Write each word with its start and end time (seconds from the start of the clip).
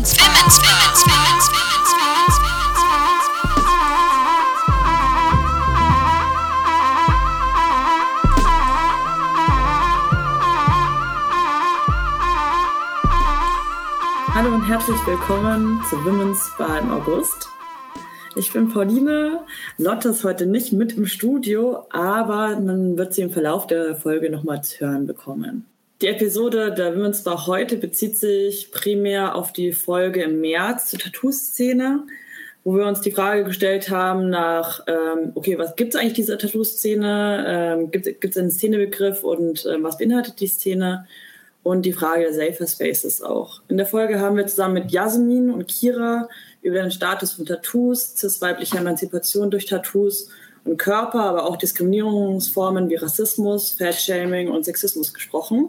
Hallo 0.00 0.08
und 14.54 14.62
herzlich 14.62 14.96
willkommen 15.06 15.82
zu 15.90 15.96
Women's 16.02 16.50
Bar 16.56 16.78
im 16.78 16.90
August. 16.90 17.50
Ich 18.36 18.54
bin 18.54 18.72
Pauline. 18.72 19.40
Lotte 19.76 20.08
ist 20.08 20.24
heute 20.24 20.46
nicht 20.46 20.72
mit 20.72 20.96
im 20.96 21.04
Studio, 21.04 21.86
aber 21.90 22.58
man 22.58 22.96
wird 22.96 23.12
sie 23.12 23.20
im 23.20 23.30
Verlauf 23.30 23.66
der 23.66 23.96
Folge 23.96 24.30
nochmal 24.30 24.64
zu 24.64 24.80
hören 24.80 25.06
bekommen. 25.06 25.69
Die 26.02 26.06
Episode 26.06 26.72
der 26.72 26.96
Women's 26.96 27.24
Bar 27.24 27.46
heute 27.46 27.76
bezieht 27.76 28.16
sich 28.16 28.72
primär 28.72 29.34
auf 29.34 29.52
die 29.52 29.74
Folge 29.74 30.22
im 30.22 30.40
März 30.40 30.88
zur 30.88 30.98
Tattoo-Szene, 30.98 32.06
wo 32.64 32.74
wir 32.74 32.86
uns 32.86 33.02
die 33.02 33.10
Frage 33.10 33.44
gestellt 33.44 33.90
haben 33.90 34.30
nach, 34.30 34.80
ähm, 34.86 35.32
okay, 35.34 35.58
was 35.58 35.76
gibt 35.76 35.92
es 35.94 36.00
eigentlich 36.00 36.14
diese 36.14 36.38
Tattoo-Szene? 36.38 37.44
Ähm, 37.46 37.90
gibt 37.90 38.24
es 38.24 38.36
einen 38.38 38.50
Szenebegriff 38.50 39.24
und 39.24 39.66
ähm, 39.66 39.82
was 39.82 39.98
beinhaltet 39.98 40.40
die 40.40 40.46
Szene? 40.46 41.06
Und 41.62 41.82
die 41.82 41.92
Frage 41.92 42.22
der 42.22 42.32
Safer 42.32 42.66
Spaces 42.66 43.20
auch. 43.20 43.60
In 43.68 43.76
der 43.76 43.84
Folge 43.84 44.18
haben 44.18 44.38
wir 44.38 44.46
zusammen 44.46 44.72
mit 44.72 44.90
Jasmin 44.90 45.50
und 45.50 45.68
Kira 45.68 46.30
über 46.62 46.80
den 46.80 46.90
Status 46.90 47.32
von 47.32 47.44
Tattoos, 47.44 48.16
cis-weibliche 48.16 48.78
Emanzipation 48.78 49.50
durch 49.50 49.66
Tattoos 49.66 50.30
und 50.64 50.78
Körper, 50.78 51.20
aber 51.20 51.44
auch 51.44 51.58
Diskriminierungsformen 51.58 52.88
wie 52.88 52.94
Rassismus, 52.94 53.72
Fatshaming 53.72 54.48
und 54.48 54.64
Sexismus 54.64 55.12
gesprochen. 55.12 55.68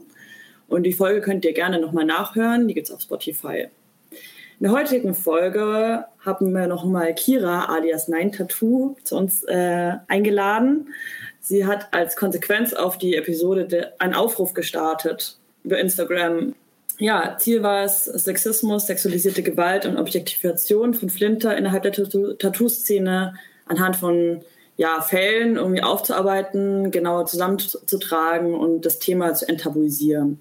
Und 0.72 0.84
die 0.84 0.94
Folge 0.94 1.20
könnt 1.20 1.44
ihr 1.44 1.54
gerne 1.54 1.80
nochmal 1.80 2.06
nachhören, 2.06 2.68
die 2.68 2.74
gibt 2.74 2.88
es 2.88 2.94
auf 2.94 3.02
Spotify. 3.02 3.68
In 4.10 4.68
der 4.68 4.72
heutigen 4.72 5.14
Folge 5.14 6.06
haben 6.24 6.54
wir 6.54 6.68
nochmal 6.68 7.14
Kira 7.14 7.66
alias 7.66 8.08
Nine 8.08 8.32
Tattoo 8.32 8.96
zu 9.04 9.18
uns 9.18 9.44
äh, 9.44 9.94
eingeladen. 10.08 10.94
Sie 11.42 11.66
hat 11.66 11.94
als 11.94 12.16
Konsequenz 12.16 12.74
auf 12.74 12.98
die 12.98 13.16
Episode 13.16 13.92
einen 14.00 14.14
Aufruf 14.14 14.54
gestartet 14.54 15.38
über 15.64 15.78
Instagram. 15.78 16.56
Ja, 17.00 17.36
Ziel 17.38 17.64
war 17.64 17.84
es, 17.84 18.06
Sexismus, 18.06 18.88
sexualisierte 18.88 19.44
Gewalt 19.44 19.86
und 19.86 19.98
Objektifikation 19.98 20.94
von 20.94 21.10
Flinter 21.10 21.58
innerhalb 21.58 21.84
der 21.84 21.92
Tattoo-Szene 21.92 23.34
anhand 23.66 23.96
von 23.98 24.42
ja, 24.78 25.02
Fällen 25.02 25.58
irgendwie 25.58 25.82
aufzuarbeiten, 25.82 26.92
genauer 26.92 27.26
zusammenzutragen 27.26 28.54
und 28.56 28.86
das 28.86 29.00
Thema 29.00 29.34
zu 29.34 29.50
enttabuisieren. 29.50 30.40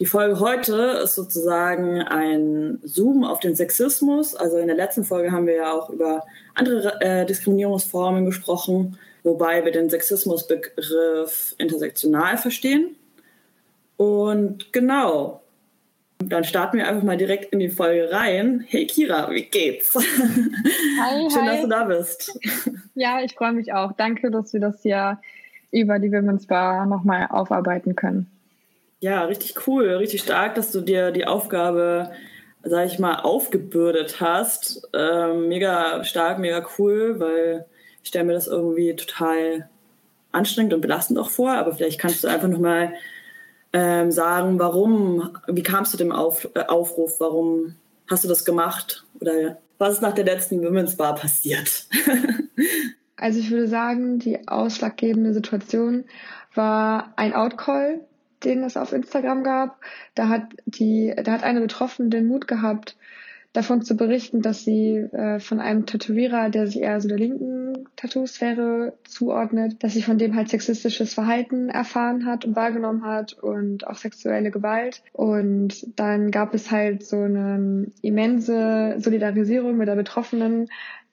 Die 0.00 0.06
Folge 0.06 0.40
heute 0.40 0.74
ist 1.04 1.14
sozusagen 1.14 2.02
ein 2.02 2.80
Zoom 2.82 3.22
auf 3.22 3.38
den 3.38 3.54
Sexismus. 3.54 4.34
Also 4.34 4.58
in 4.58 4.66
der 4.66 4.76
letzten 4.76 5.04
Folge 5.04 5.30
haben 5.30 5.46
wir 5.46 5.54
ja 5.54 5.72
auch 5.72 5.88
über 5.88 6.24
andere 6.54 7.00
äh, 7.00 7.24
Diskriminierungsformen 7.26 8.24
gesprochen, 8.24 8.98
wobei 9.22 9.64
wir 9.64 9.70
den 9.70 9.88
Sexismusbegriff 9.88 11.54
intersektional 11.58 12.38
verstehen. 12.38 12.96
Und 13.96 14.72
genau, 14.72 15.42
dann 16.18 16.42
starten 16.42 16.78
wir 16.78 16.88
einfach 16.88 17.04
mal 17.04 17.16
direkt 17.16 17.52
in 17.52 17.60
die 17.60 17.68
Folge 17.68 18.10
rein. 18.10 18.64
Hey 18.66 18.88
Kira, 18.88 19.30
wie 19.30 19.44
geht's? 19.44 19.94
Hi, 21.00 21.30
Schön, 21.30 21.42
hi. 21.42 21.46
dass 21.46 21.60
du 21.60 21.68
da 21.68 21.84
bist. 21.84 22.40
Ja, 22.96 23.20
ich 23.22 23.34
freue 23.34 23.52
mich 23.52 23.72
auch. 23.72 23.92
Danke, 23.92 24.32
dass 24.32 24.52
wir 24.52 24.60
das 24.60 24.82
hier 24.82 25.20
über 25.70 26.00
die 26.00 26.10
Women's 26.10 26.46
Bar 26.46 26.86
nochmal 26.86 27.28
aufarbeiten 27.30 27.94
können. 27.94 28.33
Ja, 29.04 29.24
richtig 29.26 29.66
cool, 29.66 29.86
richtig 29.96 30.22
stark, 30.22 30.54
dass 30.54 30.72
du 30.72 30.80
dir 30.80 31.10
die 31.10 31.26
Aufgabe, 31.26 32.10
sag 32.62 32.86
ich 32.86 32.98
mal, 32.98 33.16
aufgebürdet 33.16 34.18
hast. 34.18 34.88
Ähm, 34.94 35.48
mega 35.48 36.02
stark, 36.04 36.38
mega 36.38 36.66
cool, 36.78 37.20
weil 37.20 37.66
ich 38.02 38.08
stelle 38.08 38.24
mir 38.24 38.32
das 38.32 38.46
irgendwie 38.46 38.96
total 38.96 39.68
anstrengend 40.32 40.72
und 40.72 40.80
belastend 40.80 41.18
auch 41.18 41.28
vor. 41.28 41.50
Aber 41.50 41.74
vielleicht 41.74 42.00
kannst 42.00 42.24
du 42.24 42.28
einfach 42.28 42.48
nochmal 42.48 42.94
ähm, 43.74 44.10
sagen, 44.10 44.58
warum, 44.58 45.36
wie 45.48 45.62
kamst 45.62 45.92
du 45.92 45.98
dem 45.98 46.10
Auf, 46.10 46.48
äh, 46.54 46.60
Aufruf, 46.60 47.20
warum 47.20 47.74
hast 48.08 48.24
du 48.24 48.28
das 48.28 48.46
gemacht? 48.46 49.04
Oder 49.20 49.58
was 49.76 49.96
ist 49.96 50.00
nach 50.00 50.14
der 50.14 50.24
letzten 50.24 50.64
Women's 50.64 50.96
Bar 50.96 51.14
passiert? 51.14 51.88
Also 53.16 53.38
ich 53.38 53.50
würde 53.52 53.68
sagen, 53.68 54.18
die 54.18 54.48
ausschlaggebende 54.48 55.32
Situation 55.32 56.04
war 56.52 57.14
ein 57.16 57.32
Outcall, 57.32 58.00
den 58.44 58.62
es 58.62 58.76
auf 58.76 58.92
Instagram 58.92 59.42
gab. 59.42 59.80
Da 60.14 60.28
hat 60.28 60.44
die, 60.66 61.14
da 61.22 61.32
hat 61.32 61.42
eine 61.44 61.60
Betroffene 61.60 62.08
den 62.08 62.26
Mut 62.26 62.48
gehabt, 62.48 62.96
davon 63.54 63.82
zu 63.82 63.96
berichten, 63.96 64.42
dass 64.42 64.64
sie 64.64 64.96
äh, 64.96 65.38
von 65.38 65.60
einem 65.60 65.86
Tätowierer, 65.86 66.50
der 66.50 66.66
sich 66.66 66.80
eher 66.80 67.00
so 67.00 67.08
der 67.08 67.18
linken 67.18 67.88
Tattoo-Sphäre 67.94 68.94
zuordnet, 69.04 69.82
dass 69.82 69.94
sie 69.94 70.02
von 70.02 70.18
dem 70.18 70.34
halt 70.34 70.48
sexistisches 70.48 71.14
Verhalten 71.14 71.68
erfahren 71.68 72.26
hat 72.26 72.44
und 72.44 72.56
wahrgenommen 72.56 73.04
hat 73.04 73.32
und 73.34 73.86
auch 73.86 73.96
sexuelle 73.96 74.50
Gewalt. 74.50 75.02
Und 75.12 75.86
dann 75.96 76.32
gab 76.32 76.52
es 76.52 76.72
halt 76.72 77.04
so 77.04 77.20
eine 77.20 77.86
immense 78.02 78.96
Solidarisierung 78.98 79.76
mit 79.76 79.86
der 79.86 79.94
Betroffenen, 79.94 80.68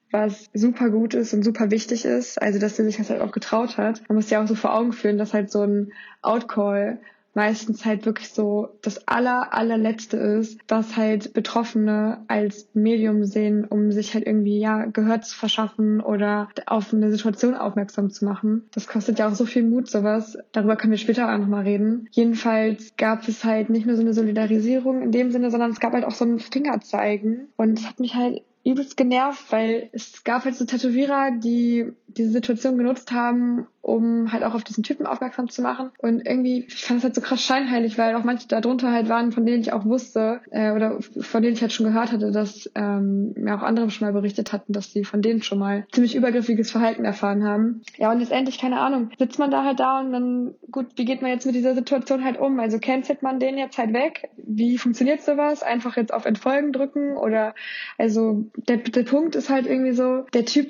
was 0.09 0.49
super 0.53 0.89
gut 0.89 1.13
ist 1.13 1.33
und 1.33 1.43
super 1.43 1.69
wichtig 1.69 2.05
ist. 2.05 2.41
Also, 2.41 2.59
dass 2.59 2.75
sie 2.75 2.83
sich 2.83 2.97
das 2.97 3.11
halt 3.11 3.21
auch 3.21 3.31
getraut 3.31 3.77
hat. 3.77 4.01
Man 4.09 4.15
muss 4.15 4.31
ja 4.31 4.41
auch 4.41 4.47
so 4.47 4.55
vor 4.55 4.73
Augen 4.73 4.93
führen, 4.93 5.19
dass 5.19 5.33
halt 5.33 5.51
so 5.51 5.61
ein 5.61 5.93
Outcall 6.23 6.99
meistens 7.33 7.85
halt 7.85 8.05
wirklich 8.05 8.29
so 8.29 8.69
das 8.81 9.07
aller, 9.07 9.53
allerletzte 9.53 10.17
ist, 10.17 10.59
was 10.67 10.97
halt 10.97 11.33
Betroffene 11.33 12.23
als 12.27 12.69
Medium 12.73 13.23
sehen, 13.23 13.65
um 13.65 13.91
sich 13.91 14.13
halt 14.13 14.25
irgendwie, 14.25 14.59
ja, 14.59 14.85
Gehör 14.85 15.21
zu 15.21 15.35
verschaffen 15.37 16.01
oder 16.01 16.49
auf 16.65 16.93
eine 16.93 17.11
Situation 17.11 17.55
aufmerksam 17.55 18.09
zu 18.09 18.25
machen. 18.25 18.63
Das 18.71 18.87
kostet 18.87 19.19
ja 19.19 19.29
auch 19.29 19.35
so 19.35 19.45
viel 19.45 19.63
Mut, 19.63 19.89
sowas. 19.89 20.37
Darüber 20.51 20.75
können 20.75 20.91
wir 20.91 20.97
später 20.97 21.33
auch 21.33 21.37
nochmal 21.37 21.63
reden. 21.63 22.07
Jedenfalls 22.11 22.93
gab 22.97 23.27
es 23.27 23.43
halt 23.43 23.69
nicht 23.69 23.85
nur 23.85 23.95
so 23.95 24.01
eine 24.01 24.13
Solidarisierung 24.13 25.01
in 25.01 25.11
dem 25.11 25.31
Sinne, 25.31 25.51
sondern 25.51 25.71
es 25.71 25.79
gab 25.79 25.93
halt 25.93 26.05
auch 26.05 26.11
so 26.11 26.25
ein 26.25 26.39
Fingerzeigen. 26.39 27.47
Und 27.55 27.79
es 27.79 27.87
hat 27.87 27.99
mich 27.99 28.15
halt 28.15 28.41
übelst 28.63 28.97
genervt, 28.97 29.51
weil 29.51 29.89
es 29.91 30.23
gab 30.23 30.45
halt 30.45 30.55
so 30.55 30.65
Tätowierer, 30.65 31.31
die 31.31 31.91
diese 32.07 32.31
Situation 32.31 32.77
genutzt 32.77 33.11
haben, 33.11 33.67
um 33.81 34.31
halt 34.31 34.43
auch 34.43 34.53
auf 34.53 34.63
diesen 34.63 34.83
Typen 34.83 35.07
aufmerksam 35.07 35.49
zu 35.49 35.61
machen. 35.61 35.91
Und 35.97 36.25
irgendwie, 36.25 36.65
ich 36.67 36.83
fand 36.83 36.99
es 36.99 37.03
halt 37.03 37.15
so 37.15 37.21
krass 37.21 37.43
scheinheilig, 37.43 37.97
weil 37.97 38.15
auch 38.15 38.23
manche 38.23 38.47
darunter 38.47 38.91
halt 38.91 39.09
waren, 39.09 39.31
von 39.31 39.45
denen 39.45 39.61
ich 39.61 39.73
auch 39.73 39.85
wusste, 39.85 40.41
äh, 40.51 40.71
oder 40.71 40.99
von 41.01 41.41
denen 41.41 41.55
ich 41.55 41.61
halt 41.61 41.73
schon 41.73 41.87
gehört 41.87 42.11
hatte, 42.11 42.31
dass 42.31 42.69
ähm, 42.75 43.33
mir 43.35 43.55
auch 43.55 43.63
andere 43.63 43.89
schon 43.89 44.07
mal 44.07 44.13
berichtet 44.13 44.53
hatten, 44.53 44.73
dass 44.73 44.91
sie 44.91 45.03
von 45.03 45.21
denen 45.21 45.41
schon 45.41 45.57
mal 45.57 45.87
ziemlich 45.91 46.15
übergriffiges 46.15 46.69
Verhalten 46.69 47.05
erfahren 47.05 47.43
haben. 47.43 47.81
Ja, 47.97 48.11
und 48.11 48.19
letztendlich, 48.19 48.59
keine 48.59 48.79
Ahnung, 48.79 49.09
sitzt 49.17 49.39
man 49.39 49.49
da 49.49 49.63
halt 49.63 49.79
da 49.79 49.99
und 49.99 50.11
dann, 50.11 50.55
gut, 50.69 50.87
wie 50.95 51.05
geht 51.05 51.21
man 51.21 51.31
jetzt 51.31 51.45
mit 51.45 51.55
dieser 51.55 51.73
Situation 51.73 52.23
halt 52.23 52.39
um? 52.39 52.59
Also 52.59 52.77
cancelt 52.77 53.23
man 53.23 53.39
den 53.39 53.57
jetzt 53.57 53.77
halt 53.77 53.93
weg? 53.93 54.29
Wie 54.37 54.77
funktioniert 54.77 55.21
sowas? 55.21 55.63
Einfach 55.63 55.97
jetzt 55.97 56.13
auf 56.13 56.25
Entfolgen 56.25 56.71
drücken 56.71 57.17
oder, 57.17 57.55
also 57.97 58.45
der, 58.55 58.77
der 58.77 59.03
Punkt 59.03 59.35
ist 59.35 59.49
halt 59.49 59.65
irgendwie 59.65 59.93
so, 59.93 60.25
der 60.33 60.45
Typ 60.45 60.69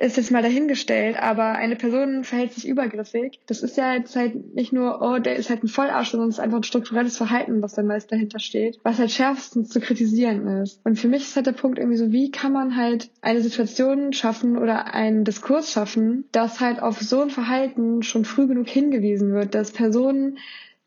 ist 0.00 0.16
jetzt 0.16 0.30
mal 0.30 0.42
dahingestellt, 0.42 1.16
aber 1.18 1.56
eine 1.56 1.74
Person 1.74 2.22
verhält 2.22 2.52
sich 2.52 2.68
übergriffig. 2.68 3.40
Das 3.46 3.62
ist 3.62 3.76
ja 3.76 3.94
jetzt 3.94 4.14
halt 4.14 4.54
nicht 4.54 4.72
nur, 4.72 5.00
oh, 5.02 5.18
der 5.18 5.36
ist 5.36 5.50
halt 5.50 5.64
ein 5.64 5.68
Vollarsch, 5.68 6.10
sondern 6.10 6.28
es 6.28 6.36
ist 6.36 6.40
einfach 6.40 6.58
ein 6.58 6.64
strukturelles 6.64 7.16
Verhalten, 7.16 7.62
was 7.62 7.74
dann 7.74 7.86
meist 7.86 8.12
dahinter 8.12 8.38
steht, 8.38 8.78
was 8.84 8.98
halt 8.98 9.10
schärfstens 9.10 9.70
zu 9.70 9.80
kritisieren 9.80 10.46
ist. 10.62 10.80
Und 10.84 10.98
für 10.98 11.08
mich 11.08 11.22
ist 11.22 11.36
halt 11.36 11.46
der 11.46 11.52
Punkt 11.52 11.78
irgendwie 11.78 11.96
so, 11.96 12.12
wie 12.12 12.30
kann 12.30 12.52
man 12.52 12.76
halt 12.76 13.10
eine 13.22 13.40
Situation 13.40 14.12
schaffen 14.12 14.56
oder 14.56 14.94
einen 14.94 15.24
Diskurs 15.24 15.72
schaffen, 15.72 16.24
dass 16.32 16.60
halt 16.60 16.80
auf 16.80 17.00
so 17.00 17.22
ein 17.22 17.30
Verhalten 17.30 18.02
schon 18.02 18.24
früh 18.24 18.46
genug 18.46 18.68
hingewiesen 18.68 19.32
wird, 19.32 19.54
dass 19.54 19.72
Personen 19.72 20.38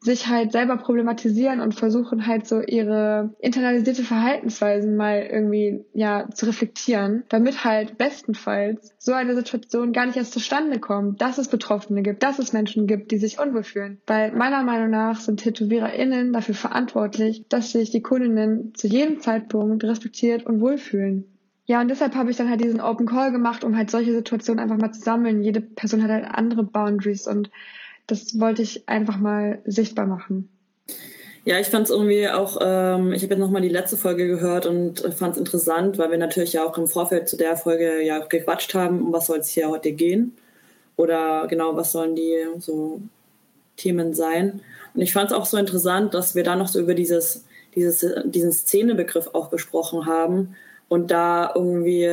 sich 0.04 0.28
halt 0.28 0.52
selber 0.52 0.78
problematisieren 0.78 1.62
und 1.62 1.76
versuchen 1.76 2.26
halt 2.26 2.48
so 2.48 2.60
ihre 2.60 3.36
internalisierte 3.40 4.04
Verhaltensweisen 4.04 4.96
mal 4.98 5.28
irgendwie 5.32 5.86
ja 5.94 6.28
zu 6.34 6.48
reflektieren, 6.48 7.24
damit 7.30 7.64
halt 7.64 8.00
bestenfalls 8.00 8.96
so 8.98 9.14
eine 9.14 9.36
Situation 9.36 9.94
gar 9.94 10.08
nicht 10.08 10.18
erst 10.18 10.34
zustande 10.34 10.80
kommt, 10.80 11.22
dass 11.22 11.38
es 11.38 11.50
Betroffene 11.50 12.02
gibt, 12.02 12.24
dass 12.24 12.40
es 12.40 12.52
Menschen 12.52 12.88
gibt, 12.88 13.12
die 13.12 13.20
sich 13.20 13.40
unwohl 13.40 13.64
fühlen. 13.64 14.02
Weil 14.08 14.32
meiner 14.32 14.64
Meinung 14.64 14.90
nach 14.90 15.20
sind 15.20 15.42
TätowiererInnen 15.42 16.34
dafür 16.34 16.56
verantwortlich, 16.56 17.46
dass 17.48 17.72
sich 17.72 17.92
die 17.92 18.02
Kundinnen 18.02 18.74
zu 18.74 18.88
jedem 18.88 19.20
Zeitpunkt 19.20 19.84
respektiert 19.84 20.48
und 20.48 20.62
wohlfühlen. 20.62 21.26
Ja, 21.66 21.80
und 21.80 21.90
deshalb 21.90 22.16
habe 22.16 22.32
ich 22.32 22.38
dann 22.38 22.50
halt 22.50 22.64
diesen 22.64 22.82
Open 22.82 23.06
Call 23.06 23.32
gemacht, 23.32 23.64
um 23.64 23.78
halt 23.78 23.92
solche 23.92 24.14
Situationen 24.14 24.60
einfach 24.60 24.78
mal 24.78 24.92
zu 24.92 25.02
sammeln. 25.02 25.44
Jede 25.44 25.62
Person 25.62 26.02
hat 26.02 26.10
halt 26.10 26.26
andere 26.26 26.64
Boundaries 26.64 27.28
und 27.28 27.52
das 28.08 28.40
wollte 28.40 28.62
ich 28.62 28.88
einfach 28.88 29.18
mal 29.18 29.60
sichtbar 29.66 30.06
machen. 30.06 30.50
Ja, 31.44 31.60
ich 31.60 31.68
fand 31.68 31.86
es 31.86 31.90
irgendwie 31.90 32.30
auch, 32.30 32.58
ähm, 32.62 33.14
ich 33.14 33.24
habe 33.24 33.34
jetzt 33.34 33.40
nochmal 33.40 33.64
die 33.64 33.70
letzte 33.70 33.98
Folge 33.98 34.28
gehört 34.28 34.68
und 34.68 35.00
fand 35.18 35.34
es 35.34 35.40
interessant, 35.40 35.98
weil 35.98 36.12
wir 36.12 36.20
natürlich 36.20 36.54
ja 36.54 36.64
auch 36.64 36.78
im 36.78 36.88
Vorfeld 36.88 37.28
zu 37.28 37.36
der 37.36 37.58
Folge 37.58 38.04
ja 38.04 38.20
gequatscht 38.20 38.76
haben, 38.76 39.02
um 39.02 39.14
was 39.14 39.26
soll 39.26 39.40
es 39.40 39.50
hier 39.50 39.70
heute 39.70 39.92
gehen 39.92 40.38
oder 40.98 41.48
genau, 41.48 41.76
was 41.76 41.92
sollen 41.92 42.16
die 42.16 42.46
so 42.60 43.02
Themen 43.76 44.14
sein. 44.14 44.62
Und 44.94 45.02
ich 45.02 45.14
fand 45.14 45.32
es 45.32 45.38
auch 45.38 45.46
so 45.46 45.58
interessant, 45.58 46.14
dass 46.14 46.36
wir 46.36 46.44
da 46.44 46.56
noch 46.56 46.68
so 46.68 46.80
über 46.80 46.94
dieses 46.94 47.46
dieses, 47.76 48.06
diesen 48.26 48.52
Szenebegriff 48.52 49.30
auch 49.34 49.50
gesprochen 49.50 50.06
haben. 50.06 50.56
Und 50.88 51.12
da 51.12 51.52
irgendwie 51.56 52.10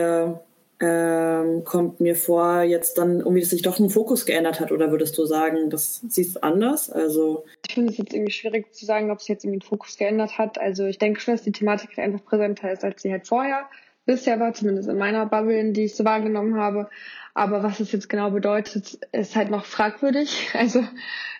ähm, 0.80 1.64
kommt 1.64 2.00
mir 2.00 2.14
vor, 2.14 2.62
jetzt 2.62 2.98
dann 2.98 3.18
irgendwie, 3.18 3.40
dass 3.40 3.50
sich 3.50 3.62
doch 3.62 3.78
ein 3.80 3.90
Fokus 3.90 4.26
geändert 4.26 4.60
hat. 4.60 4.70
Oder 4.70 4.90
würdest 4.90 5.18
du 5.18 5.24
sagen, 5.24 5.70
das 5.70 6.02
siehst 6.08 6.36
du 6.36 6.42
anders? 6.42 6.90
Also 6.90 7.44
ich 7.66 7.74
finde 7.74 7.92
es 7.92 7.98
jetzt 7.98 8.14
irgendwie 8.14 8.32
schwierig 8.32 8.72
zu 8.72 8.84
sagen, 8.84 9.10
ob 9.10 9.20
sich 9.20 9.28
jetzt 9.28 9.44
irgendwie 9.44 9.58
ein 9.58 9.68
Fokus 9.68 9.96
geändert 9.96 10.38
hat. 10.38 10.58
Also 10.58 10.84
ich 10.86 10.98
denke 10.98 11.20
schon, 11.20 11.34
dass 11.34 11.42
die 11.42 11.52
Thematik 11.52 11.90
halt 11.90 11.98
einfach 11.98 12.24
präsenter 12.24 12.70
ist, 12.72 12.84
als 12.84 13.02
sie 13.02 13.10
halt 13.10 13.26
vorher 13.26 13.64
bisher 14.06 14.40
war, 14.40 14.54
zumindest 14.54 14.88
in 14.88 14.96
meiner 14.96 15.26
Bubble, 15.26 15.58
in 15.58 15.74
die 15.74 15.84
ich 15.84 15.96
so 15.96 16.04
wahrgenommen 16.04 16.56
habe. 16.56 16.88
Aber 17.34 17.62
was 17.62 17.78
es 17.78 17.92
jetzt 17.92 18.08
genau 18.08 18.30
bedeutet, 18.30 18.98
ist 19.12 19.36
halt 19.36 19.50
noch 19.50 19.64
fragwürdig. 19.64 20.50
Also 20.54 20.82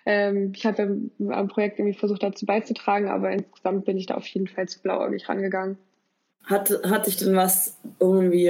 ähm, 0.05 0.53
ich 0.55 0.65
habe 0.65 1.11
ja 1.27 1.35
am 1.35 1.47
Projekt 1.49 1.79
irgendwie 1.79 1.97
versucht 1.97 2.23
dazu 2.23 2.45
beizutragen, 2.45 3.09
aber 3.09 3.31
insgesamt 3.31 3.85
bin 3.85 3.97
ich 3.97 4.05
da 4.05 4.15
auf 4.15 4.25
jeden 4.27 4.47
Fall 4.47 4.67
zu 4.67 4.81
blauäugig 4.81 5.27
rangegangen. 5.27 5.77
Hat, 6.45 6.71
hat 6.83 7.07
dich 7.07 7.17
denn 7.17 7.35
was 7.35 7.77
irgendwie, 7.99 8.47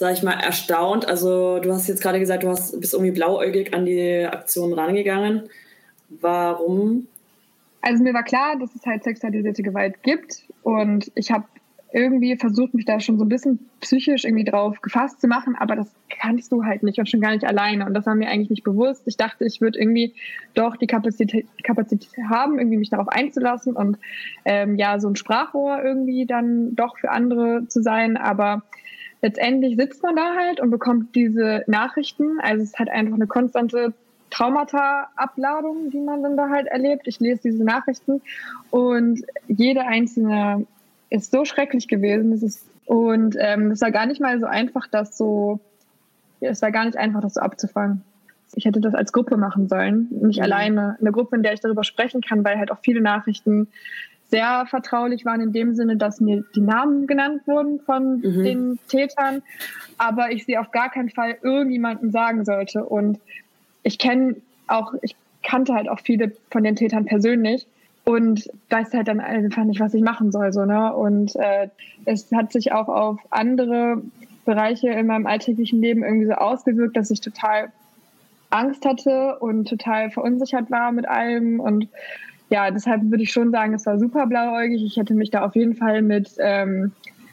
sag 0.00 0.14
ich 0.14 0.22
mal, 0.22 0.32
erstaunt? 0.32 1.06
Also 1.06 1.58
du 1.58 1.74
hast 1.74 1.86
jetzt 1.86 2.00
gerade 2.00 2.18
gesagt, 2.18 2.42
du 2.42 2.48
hast, 2.48 2.80
bist 2.80 2.94
irgendwie 2.94 3.12
blauäugig 3.12 3.74
an 3.74 3.84
die 3.84 4.24
Aktion 4.24 4.72
rangegangen. 4.72 5.50
Warum? 6.08 7.06
Also 7.82 8.02
mir 8.02 8.14
war 8.14 8.22
klar, 8.22 8.58
dass 8.58 8.74
es 8.74 8.86
halt 8.86 9.04
sexualisierte 9.04 9.62
Gewalt 9.62 10.02
gibt 10.02 10.46
und 10.62 11.12
ich 11.14 11.30
habe 11.30 11.44
irgendwie 11.92 12.34
versucht, 12.36 12.72
mich 12.72 12.86
da 12.86 12.98
schon 12.98 13.18
so 13.18 13.26
ein 13.26 13.28
bisschen 13.28 13.58
psychisch 13.80 14.24
irgendwie 14.24 14.44
drauf 14.44 14.80
gefasst 14.80 15.20
zu 15.20 15.26
machen, 15.26 15.54
aber 15.54 15.76
das 15.76 15.92
kannst 16.08 16.50
du 16.50 16.64
halt 16.64 16.82
nicht 16.82 16.98
und 16.98 17.10
schon 17.10 17.20
gar 17.20 17.32
nicht 17.32 17.44
alleine. 17.44 17.84
Und 17.84 17.92
das 17.92 18.06
war 18.06 18.14
mir 18.14 18.28
eigentlich 18.28 18.48
nicht 18.48 18.64
bewusst. 18.64 19.02
Ich 19.06 19.18
dachte, 19.18 19.44
ich 19.44 19.60
würde 19.60 19.78
irgendwie 19.78 20.14
doch 20.54 20.76
die 20.76 20.86
Kapazität, 20.86 21.46
Kapazität 21.62 22.24
haben, 22.30 22.58
irgendwie 22.58 22.78
mich 22.78 22.90
darauf 22.90 23.08
einzulassen 23.08 23.76
und 23.76 23.98
ähm, 24.46 24.76
ja, 24.76 24.98
so 24.98 25.08
ein 25.08 25.16
Sprachrohr 25.16 25.82
irgendwie 25.84 26.24
dann 26.24 26.74
doch 26.74 26.96
für 26.96 27.10
andere 27.10 27.66
zu 27.68 27.82
sein. 27.82 28.16
Aber 28.16 28.62
letztendlich 29.22 29.76
sitzt 29.76 30.02
man 30.02 30.16
da 30.16 30.34
halt 30.34 30.60
und 30.60 30.70
bekommt 30.70 31.14
diese 31.14 31.64
Nachrichten. 31.66 32.40
Also 32.40 32.62
es 32.62 32.70
ist 32.70 32.78
halt 32.78 32.90
einfach 32.90 33.14
eine 33.14 33.26
konstante 33.26 33.92
Traumata-Abladung, 34.30 35.90
die 35.90 35.98
man 35.98 36.22
dann 36.22 36.36
da 36.36 36.48
halt 36.48 36.66
erlebt. 36.66 37.06
Ich 37.06 37.20
lese 37.20 37.42
diese 37.42 37.64
Nachrichten 37.64 38.22
und 38.70 39.22
jede 39.48 39.82
einzelne 39.86 40.66
ist 41.10 41.32
so 41.32 41.44
schrecklich 41.44 41.88
gewesen. 41.88 42.32
Es 42.32 42.42
ist, 42.42 42.66
und 42.86 43.36
ähm, 43.38 43.72
es 43.72 43.80
war 43.80 43.90
gar 43.90 44.06
nicht 44.06 44.20
mal 44.20 44.38
so 44.38 44.46
einfach, 44.46 44.86
das 44.86 45.18
so, 45.18 45.60
es 46.40 46.62
war 46.62 46.70
gar 46.70 46.84
nicht 46.84 46.96
einfach, 46.96 47.20
das 47.20 47.34
so 47.34 47.40
abzufangen. 47.40 48.02
Ich 48.54 48.64
hätte 48.64 48.80
das 48.80 48.94
als 48.94 49.12
Gruppe 49.12 49.36
machen 49.36 49.68
sollen, 49.68 50.08
nicht 50.10 50.38
mhm. 50.38 50.44
alleine. 50.44 50.96
Eine 51.00 51.12
Gruppe, 51.12 51.36
in 51.36 51.42
der 51.42 51.52
ich 51.52 51.60
darüber 51.60 51.84
sprechen 51.84 52.20
kann, 52.20 52.44
weil 52.44 52.58
halt 52.58 52.70
auch 52.70 52.78
viele 52.82 53.00
Nachrichten 53.00 53.68
sehr 54.30 54.66
vertraulich 54.66 55.24
waren 55.24 55.40
in 55.40 55.52
dem 55.52 55.74
Sinne, 55.74 55.96
dass 55.96 56.20
mir 56.20 56.44
die 56.54 56.60
Namen 56.60 57.06
genannt 57.06 57.42
wurden 57.46 57.80
von 57.80 58.20
mhm. 58.20 58.44
den 58.44 58.78
Tätern, 58.88 59.42
aber 59.98 60.30
ich 60.30 60.44
sie 60.44 60.56
auf 60.56 60.70
gar 60.70 60.90
keinen 60.90 61.10
Fall 61.10 61.36
irgendjemandem 61.42 62.10
sagen 62.10 62.44
sollte. 62.44 62.84
Und 62.84 63.18
ich 63.82 63.98
kenne 63.98 64.36
auch, 64.68 64.94
ich 65.02 65.16
kannte 65.42 65.74
halt 65.74 65.88
auch 65.88 66.00
viele 66.00 66.32
von 66.50 66.62
den 66.62 66.76
Tätern 66.76 67.04
persönlich 67.06 67.66
und 68.04 68.48
weiß 68.70 68.94
halt 68.94 69.08
dann 69.08 69.20
einfach 69.20 69.64
nicht, 69.64 69.80
was 69.80 69.94
ich 69.94 70.02
machen 70.02 70.32
soll. 70.32 70.52
So, 70.52 70.64
ne? 70.64 70.94
Und 70.94 71.34
äh, 71.36 71.68
es 72.04 72.30
hat 72.32 72.52
sich 72.52 72.72
auch 72.72 72.88
auf 72.88 73.18
andere 73.30 74.02
Bereiche 74.44 74.88
in 74.90 75.06
meinem 75.06 75.26
alltäglichen 75.26 75.80
Leben 75.80 76.02
irgendwie 76.02 76.26
so 76.26 76.32
ausgewirkt, 76.32 76.96
dass 76.96 77.10
ich 77.10 77.20
total 77.20 77.70
Angst 78.50 78.84
hatte 78.84 79.38
und 79.38 79.68
total 79.68 80.10
verunsichert 80.10 80.70
war 80.70 80.92
mit 80.92 81.06
allem. 81.06 81.60
Und 81.60 81.88
ja, 82.50 82.70
deshalb 82.70 83.02
würde 83.10 83.22
ich 83.22 83.32
schon 83.32 83.50
sagen, 83.50 83.74
es 83.74 83.86
war 83.86 83.98
super 83.98 84.26
blauäugig. 84.26 84.84
Ich 84.84 84.96
hätte 84.96 85.14
mich 85.14 85.30
da 85.30 85.44
auf 85.44 85.54
jeden 85.54 85.74
Fall 85.76 86.02
mit 86.02 86.34
ähm, 86.38 86.92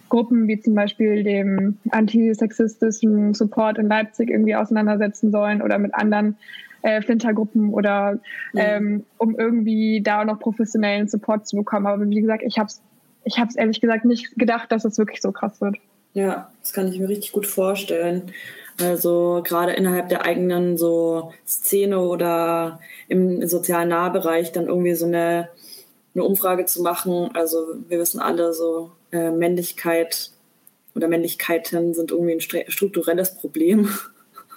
Gruppen 0.09 0.47
wie 0.47 0.59
zum 0.59 0.75
Beispiel 0.75 1.23
dem 1.23 1.77
antisexistischen 1.89 3.33
Support 3.33 3.77
in 3.77 3.87
Leipzig 3.87 4.29
irgendwie 4.29 4.55
auseinandersetzen 4.55 5.31
sollen 5.31 5.61
oder 5.61 5.79
mit 5.79 5.93
anderen 5.95 6.37
äh, 6.83 7.01
Flintergruppen 7.01 7.73
oder 7.73 8.19
ähm, 8.55 9.03
um 9.17 9.37
irgendwie 9.37 10.01
da 10.01 10.23
noch 10.23 10.39
professionellen 10.39 11.07
Support 11.07 11.47
zu 11.47 11.57
bekommen. 11.57 11.87
Aber 11.87 12.07
wie 12.07 12.21
gesagt, 12.21 12.43
ich 12.45 12.57
habe 12.57 12.67
es 12.67 12.81
ich 13.27 13.39
hab's 13.39 13.55
ehrlich 13.55 13.81
gesagt 13.81 14.05
nicht 14.05 14.37
gedacht, 14.37 14.71
dass 14.71 14.85
es 14.85 14.97
wirklich 14.97 15.21
so 15.21 15.33
krass 15.33 15.59
wird. 15.59 15.75
Ja, 16.13 16.49
das 16.61 16.71
kann 16.71 16.87
ich 16.87 16.97
mir 16.97 17.09
richtig 17.09 17.33
gut 17.33 17.45
vorstellen. 17.45 18.23
Also 18.79 19.41
gerade 19.43 19.73
innerhalb 19.73 20.09
der 20.09 20.23
eigenen 20.23 20.77
so 20.77 21.33
Szene 21.47 21.99
oder 21.99 22.79
im 23.07 23.47
sozialen 23.47 23.89
Nahbereich 23.89 24.51
dann 24.51 24.67
irgendwie 24.67 24.93
so 24.93 25.05
eine, 25.05 25.49
eine 26.13 26.23
Umfrage 26.23 26.65
zu 26.65 26.83
machen. 26.83 27.31
Also 27.33 27.75
wir 27.87 27.99
wissen 27.99 28.19
alle 28.19 28.53
so, 28.53 28.91
äh, 29.11 29.31
Männlichkeit 29.31 30.31
oder 30.95 31.07
Männlichkeiten 31.07 31.93
sind 31.93 32.11
irgendwie 32.11 32.33
ein 32.33 32.41
strukturelles 32.69 33.35
Problem, 33.35 33.89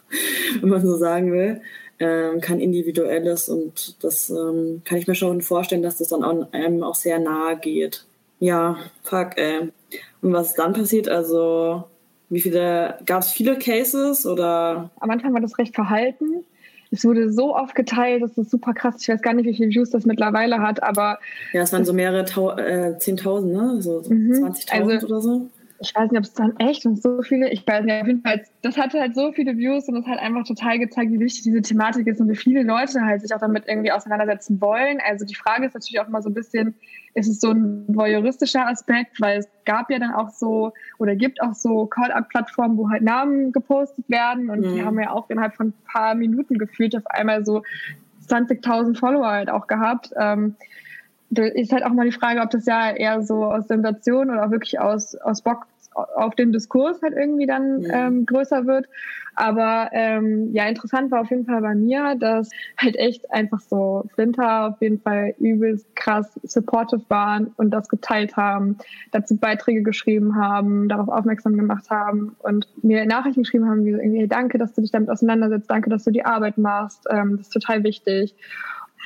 wenn 0.61 0.69
man 0.69 0.87
so 0.87 0.97
sagen 0.97 1.33
will 1.33 1.61
ähm, 2.01 2.41
kein 2.41 2.61
individuelles 2.61 3.49
und 3.49 4.03
das 4.03 4.31
ähm, 4.31 4.81
kann 4.85 4.99
ich 4.99 5.07
mir 5.07 5.15
schon 5.15 5.43
vorstellen, 5.43 5.83
dass 5.83 5.99
das 5.99 6.09
dann 6.09 6.25
auch, 6.25 6.51
einem 6.53 6.83
auch 6.83 6.95
sehr 6.95 7.19
nahe 7.19 7.59
geht. 7.59 8.07
Ja, 8.41 8.79
fuck, 9.03 9.37
ey. 9.37 9.69
Und 10.23 10.33
was 10.33 10.55
dann 10.55 10.73
passiert, 10.73 11.09
also 11.09 11.85
wie 12.31 12.41
viele, 12.41 12.99
gab 13.05 13.23
es 13.23 13.31
viele 13.31 13.59
Cases 13.59 14.25
oder? 14.25 14.91
Am 15.00 15.11
Anfang 15.11 15.35
war 15.35 15.41
das 15.41 15.59
recht 15.59 15.75
verhalten. 15.75 16.44
Es 16.93 17.05
wurde 17.05 17.32
so 17.32 17.55
oft 17.55 17.75
geteilt, 17.75 18.23
das 18.23 18.37
ist 18.37 18.50
super 18.50 18.73
krass. 18.73 18.97
Ich 19.00 19.09
weiß 19.09 19.23
gar 19.23 19.32
nicht, 19.35 19.47
wie 19.47 19.55
viele 19.55 19.71
Views 19.71 19.91
das 19.91 20.06
mittlerweile 20.06 20.61
hat, 20.61 20.82
aber. 20.82 21.19
Ja, 21.53 21.62
es 21.62 21.73
waren 21.73 21.85
so 21.85 21.93
mehrere 21.93 22.25
Tau 22.25 22.50
äh, 22.56 22.97
10.000, 22.99 23.44
ne? 23.47 23.82
So 23.82 24.03
mhm. 24.09 24.32
20.000 24.32 24.71
also, 24.73 25.06
oder 25.06 25.21
so 25.21 25.50
ich 25.82 25.94
weiß 25.94 26.11
nicht, 26.11 26.19
ob 26.19 26.25
es 26.25 26.35
dann 26.35 26.56
echt 26.59 26.85
und 26.85 27.03
so 27.03 27.23
viele, 27.23 27.49
ich 27.50 27.67
weiß 27.67 27.85
nicht, 27.85 28.00
auf 28.00 28.06
jeden 28.06 28.21
Fall, 28.21 28.44
das 28.61 28.77
hatte 28.77 29.00
halt 29.00 29.15
so 29.15 29.32
viele 29.32 29.56
Views 29.56 29.88
und 29.88 29.94
das 29.94 30.06
hat 30.06 30.19
einfach 30.19 30.44
total 30.44 30.79
gezeigt, 30.79 31.11
wie 31.11 31.19
wichtig 31.19 31.43
diese 31.43 31.62
Thematik 31.62 32.06
ist 32.06 32.21
und 32.21 32.29
wie 32.29 32.37
viele 32.37 32.62
Leute 32.62 33.00
halt 33.00 33.23
sich 33.23 33.35
auch 33.35 33.41
damit 33.41 33.65
irgendwie 33.67 33.91
auseinandersetzen 33.91 34.61
wollen. 34.61 34.99
Also 35.09 35.25
die 35.25 35.35
Frage 35.35 35.67
ist 35.67 35.75
natürlich 35.75 35.99
auch 36.00 36.09
immer 36.09 36.21
so 36.21 36.29
ein 36.29 36.35
bisschen, 36.35 36.75
ist 37.15 37.29
es 37.29 37.41
so 37.41 37.53
ein 37.53 37.87
voyeuristischer 37.88 38.67
Aspekt, 38.67 39.21
weil 39.23 39.38
es 39.38 39.49
gab 39.65 39.91
ja 39.91 39.99
dann 39.99 40.12
auch 40.12 40.29
so 40.29 40.73
oder 40.99 41.17
gibt 41.17 41.41
auch 41.41 41.55
so 41.55 41.87
Call-Up-Plattformen, 41.87 42.76
wo 42.76 42.91
halt 42.91 43.03
Namen 43.03 43.50
gepostet 43.53 44.05
werden 44.09 44.50
und 44.50 44.61
mhm. 44.61 44.75
die 44.75 44.85
haben 44.85 45.00
ja 45.00 45.12
auch 45.12 45.31
innerhalb 45.31 45.55
von 45.55 45.69
ein 45.69 45.75
paar 45.91 46.15
Minuten 46.15 46.59
gefühlt 46.59 46.94
auf 46.94 47.06
einmal 47.06 47.47
so 47.47 47.62
20.000 48.29 48.99
Follower 48.99 49.31
halt 49.31 49.49
auch 49.49 49.67
gehabt. 49.67 50.11
Ähm, 50.21 50.56
da 51.31 51.44
ist 51.44 51.73
halt 51.73 51.85
auch 51.85 51.93
mal 51.93 52.06
die 52.06 52.17
Frage, 52.17 52.41
ob 52.41 52.50
das 52.50 52.67
ja 52.67 52.91
eher 52.91 53.23
so 53.23 53.44
aus 53.44 53.69
Sensation 53.69 54.31
oder 54.31 54.47
auch 54.47 54.50
wirklich 54.50 54.79
aus, 54.81 55.15
aus 55.15 55.43
Bock 55.43 55.66
auf 55.95 56.35
den 56.35 56.52
Diskurs 56.52 57.02
halt 57.02 57.14
irgendwie 57.14 57.47
dann 57.47 57.83
ja. 57.83 58.07
ähm, 58.07 58.26
größer 58.26 58.66
wird. 58.66 58.87
Aber 59.35 59.90
ähm, 59.93 60.52
ja, 60.52 60.66
interessant 60.66 61.11
war 61.11 61.21
auf 61.23 61.31
jeden 61.31 61.47
Fall 61.47 61.62
bei 61.62 61.75
mir, 61.75 62.16
dass 62.19 62.50
halt 62.76 62.97
echt 62.97 63.31
einfach 63.31 63.61
so 63.61 64.05
Flinter 64.14 64.69
auf 64.69 64.83
jeden 64.83 65.00
Fall 65.00 65.35
übelst 65.38 65.95
krass 65.97 66.38
supportive 66.43 67.05
waren 67.09 67.52
und 67.57 67.71
das 67.71 67.88
geteilt 67.88 68.37
haben, 68.37 68.76
dazu 69.12 69.37
Beiträge 69.37 69.83
geschrieben 69.83 70.37
haben, 70.37 70.88
darauf 70.88 71.09
aufmerksam 71.09 71.57
gemacht 71.57 71.90
haben 71.90 72.37
und 72.40 72.69
mir 72.83 73.07
Nachrichten 73.07 73.43
geschrieben 73.43 73.69
haben, 73.69 73.85
wie 73.85 73.90
irgendwie, 73.90 74.19
hey, 74.19 74.28
danke, 74.28 74.59
dass 74.59 74.75
du 74.75 74.83
dich 74.83 74.90
damit 74.90 75.09
auseinandersetzt, 75.09 75.71
danke, 75.71 75.90
dass 75.90 76.05
du 76.05 76.11
die 76.11 76.25
Arbeit 76.25 76.59
machst, 76.59 77.07
ähm, 77.09 77.37
das 77.37 77.47
ist 77.47 77.52
total 77.52 77.85
wichtig. 77.85 78.35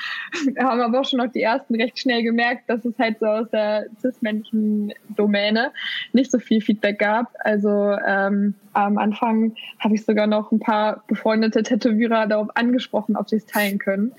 Haben 0.59 0.81
aber 0.81 1.01
auch 1.01 1.05
schon 1.05 1.19
noch 1.19 1.31
die 1.31 1.43
ersten 1.43 1.75
recht 1.75 1.99
schnell 1.99 2.23
gemerkt, 2.23 2.69
dass 2.69 2.85
es 2.85 2.99
halt 2.99 3.19
so 3.21 3.27
aus 3.27 3.51
der 3.51 3.87
cis-männlichen 4.01 4.93
Domäne 5.17 5.73
nicht 6.13 6.31
so 6.31 6.39
viel 6.39 6.61
Feedback 6.61 6.99
gab. 6.99 7.33
Also 7.41 7.97
ähm, 8.07 8.55
am 8.73 8.99
Anfang 8.99 9.55
habe 9.79 9.95
ich 9.95 10.05
sogar 10.05 10.27
noch 10.27 10.53
ein 10.53 10.61
paar 10.61 11.05
befreundete 11.07 11.63
Tätowierer 11.63 12.27
darauf 12.27 12.49
angesprochen, 12.57 13.17
ob 13.17 13.29
sie 13.29 13.37
es 13.37 13.47
teilen 13.47 13.79
können. 13.79 14.13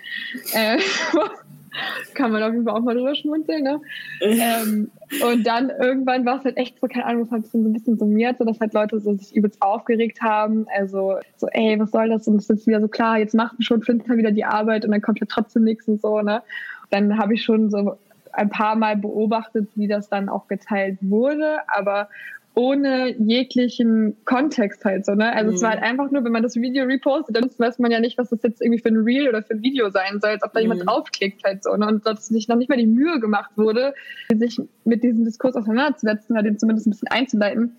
Äh, 0.53 0.77
kann 2.13 2.32
man 2.32 2.44
auf 2.44 2.51
jeden 2.51 2.65
Fall 2.65 2.75
auch 2.75 2.82
mal 2.82 2.96
drüber 2.96 3.15
schmunzeln. 3.15 3.63
Ne? 3.63 3.82
ähm, 4.22 4.91
und 5.24 5.46
dann 5.46 5.70
irgendwann 5.70 6.25
war 6.25 6.39
es 6.39 6.46
halt 6.46 6.58
echt 6.58 6.79
so, 6.79 6.88
keine 6.88 7.05
Ahnung, 7.05 7.24
es 7.24 7.32
hat 7.32 7.44
sich 7.44 7.51
so 7.51 7.58
ein 7.58 7.74
bisschen 7.74 7.98
summiert, 7.98 8.38
so 8.38 8.46
dass 8.46 8.60
halt 8.60 8.74
Leute 8.74 9.00
so 9.00 9.13
sich 9.13 9.36
übelst 9.36 9.62
aufgeregt 9.62 10.22
haben. 10.22 10.65
Also 10.75 11.17
so, 11.38 11.48
ey, 11.51 11.79
was 11.79 11.91
soll 11.91 12.10
das? 12.10 12.27
Und 12.27 12.38
es 12.38 12.50
ist 12.50 12.67
wieder 12.67 12.82
so 12.82 12.88
klar, 12.88 13.20
jetzt 13.20 13.36
macht 13.36 13.63
schon 13.63 13.82
Flinter 13.82 14.17
wieder 14.17 14.32
die 14.32 14.46
Arbeit 14.46 14.86
und 14.86 14.91
dann 14.91 15.01
kommt 15.01 15.20
ja 15.20 15.27
trotzdem 15.29 15.63
nichts 15.63 15.88
und 15.88 16.01
so. 16.01 16.22
Ne? 16.22 16.41
Dann 16.89 17.17
habe 17.17 17.34
ich 17.34 17.44
schon 17.44 17.70
so 17.70 17.98
ein 18.36 18.50
paar 18.50 18.75
Mal 18.75 18.98
beobachtet, 18.98 19.70
wie 19.75 19.88
das 19.88 20.10
dann 20.10 20.29
auch 20.29 20.48
geteilt 20.48 20.98
wurde, 21.01 21.60
aber 21.67 22.10
ohne 22.56 23.16
jeglichen 23.20 24.16
Kontext 24.26 24.84
halt 24.86 25.06
so, 25.06 25.14
ne? 25.14 25.34
Also 25.34 25.52
mhm. 25.52 25.56
es 25.56 25.62
war 25.62 25.72
halt 25.72 25.82
mhm. 25.82 25.86
einfach 25.86 26.12
nur, 26.12 26.24
wenn 26.24 26.32
man 26.32 26.44
das 26.44 26.56
Video 26.56 26.86
repostet, 26.86 27.36
dann 27.36 27.50
weiß 27.58 27.80
man 27.80 27.92
ja 27.92 28.00
nicht, 28.00 28.18
was 28.18 28.30
das 28.30 28.42
jetzt 28.44 28.62
irgendwie 28.62 28.82
für 28.82 28.90
ein 28.90 28.98
Reel 28.98 29.28
oder 29.28 29.44
für 29.44 29.56
ein 29.56 29.62
Video 29.62 29.90
sein 29.90 30.20
soll, 30.22 30.32
als 30.32 30.44
ob 30.44 30.54
da 30.54 30.60
mhm. 30.60 30.64
jemand 30.64 30.88
draufklickt 30.88 31.44
halt 31.44 31.64
so, 31.64 31.76
ne? 31.76 31.88
Und 31.88 32.06
dass 32.06 32.28
sich 32.28 32.48
noch 32.48 32.56
nicht 32.56 32.70
mal 32.70 32.78
die 32.78 32.88
Mühe 32.88 33.20
gemacht 33.20 33.52
wurde, 33.56 33.94
sich 34.34 34.60
mit 34.86 35.04
diesem 35.04 35.26
Diskurs 35.26 35.56
auseinanderzusetzen 35.56 36.34
oder 36.34 36.44
den 36.44 36.58
zumindest 36.58 36.88
ein 36.88 36.92
bisschen 36.92 37.10
einzuleiten. 37.10 37.78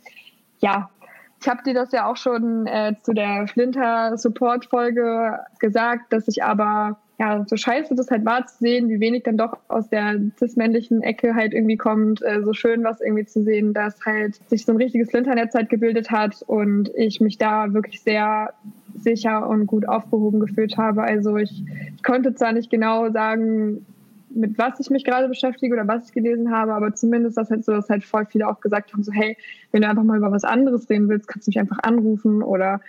Ja, 0.61 0.91
ich 1.41 1.49
habe 1.49 1.63
dir 1.63 1.75
das 1.75 1.93
ja 1.93 2.07
auch 2.07 2.17
schon 2.17 2.67
äh, 2.67 2.95
zu 3.03 3.13
der 3.13 3.47
Flinter 3.47 4.17
Support 4.19 4.67
Folge 4.67 5.39
gesagt, 5.59 6.13
dass 6.13 6.29
ich 6.29 6.43
aber 6.43 6.99
ja, 7.19 7.45
so 7.47 7.57
scheiße 7.57 7.95
das 7.95 8.11
halt 8.11 8.27
war 8.27 8.47
zu 8.47 8.59
sehen, 8.59 8.91
wie 8.91 9.01
wenig 9.01 9.23
dann 9.23 9.39
doch 9.39 9.59
aus 9.69 9.89
der 9.89 10.21
cis-männlichen 10.39 11.03
Ecke 11.03 11.35
halt 11.35 11.55
irgendwie 11.55 11.79
kommt, 11.79 12.23
äh, 12.23 12.43
so 12.43 12.53
schön 12.53 12.85
was 12.85 13.01
irgendwie 13.01 13.25
zu 13.25 13.43
sehen, 13.43 13.73
dass 13.73 14.05
halt 14.05 14.35
sich 14.51 14.67
so 14.67 14.73
ein 14.73 14.77
richtiges 14.77 15.11
Flinternetz 15.11 15.55
halt 15.55 15.71
gebildet 15.71 16.11
hat 16.11 16.43
und 16.47 16.91
ich 16.95 17.21
mich 17.21 17.39
da 17.39 17.73
wirklich 17.73 18.03
sehr 18.03 18.53
sicher 18.95 19.49
und 19.49 19.67
gut 19.67 19.89
aufgehoben 19.89 20.41
gefühlt 20.41 20.77
habe. 20.77 21.03
Also 21.03 21.37
ich, 21.37 21.65
ich 21.97 22.03
konnte 22.03 22.35
zwar 22.35 22.53
nicht 22.53 22.71
genau 22.71 23.11
sagen, 23.11 23.87
mit 24.29 24.59
was 24.59 24.79
ich 24.81 24.91
mich 24.91 25.05
gerade 25.05 25.29
beschäftige 25.29 25.75
oder 25.75 25.89
was 25.89 26.09
ich 26.09 26.13
gelesen 26.13 26.51
habe, 26.51 26.75
aber 26.75 26.95
zumindest 26.95 27.39
das 27.39 27.51
halt 27.51 27.65
so, 27.65 27.73
dass 27.73 27.89
halt 27.89 28.05
voll 28.05 28.27
viele 28.27 28.47
auch 28.47 28.61
gesagt 28.61 28.93
haben, 28.93 29.03
so 29.03 29.13
hey, 29.13 29.39
wenn 29.73 29.81
du 29.83 29.89
einfach 29.89 30.03
mal 30.03 30.19
über 30.19 30.31
was 30.31 30.45
anderes 30.45 30.91
reden 30.91 31.09
willst, 31.09 31.29
kannst 31.29 31.47
du 31.47 31.51
mich 31.51 31.59
einfach 31.59 31.79
anrufen 31.83 32.43
oder 32.43 32.81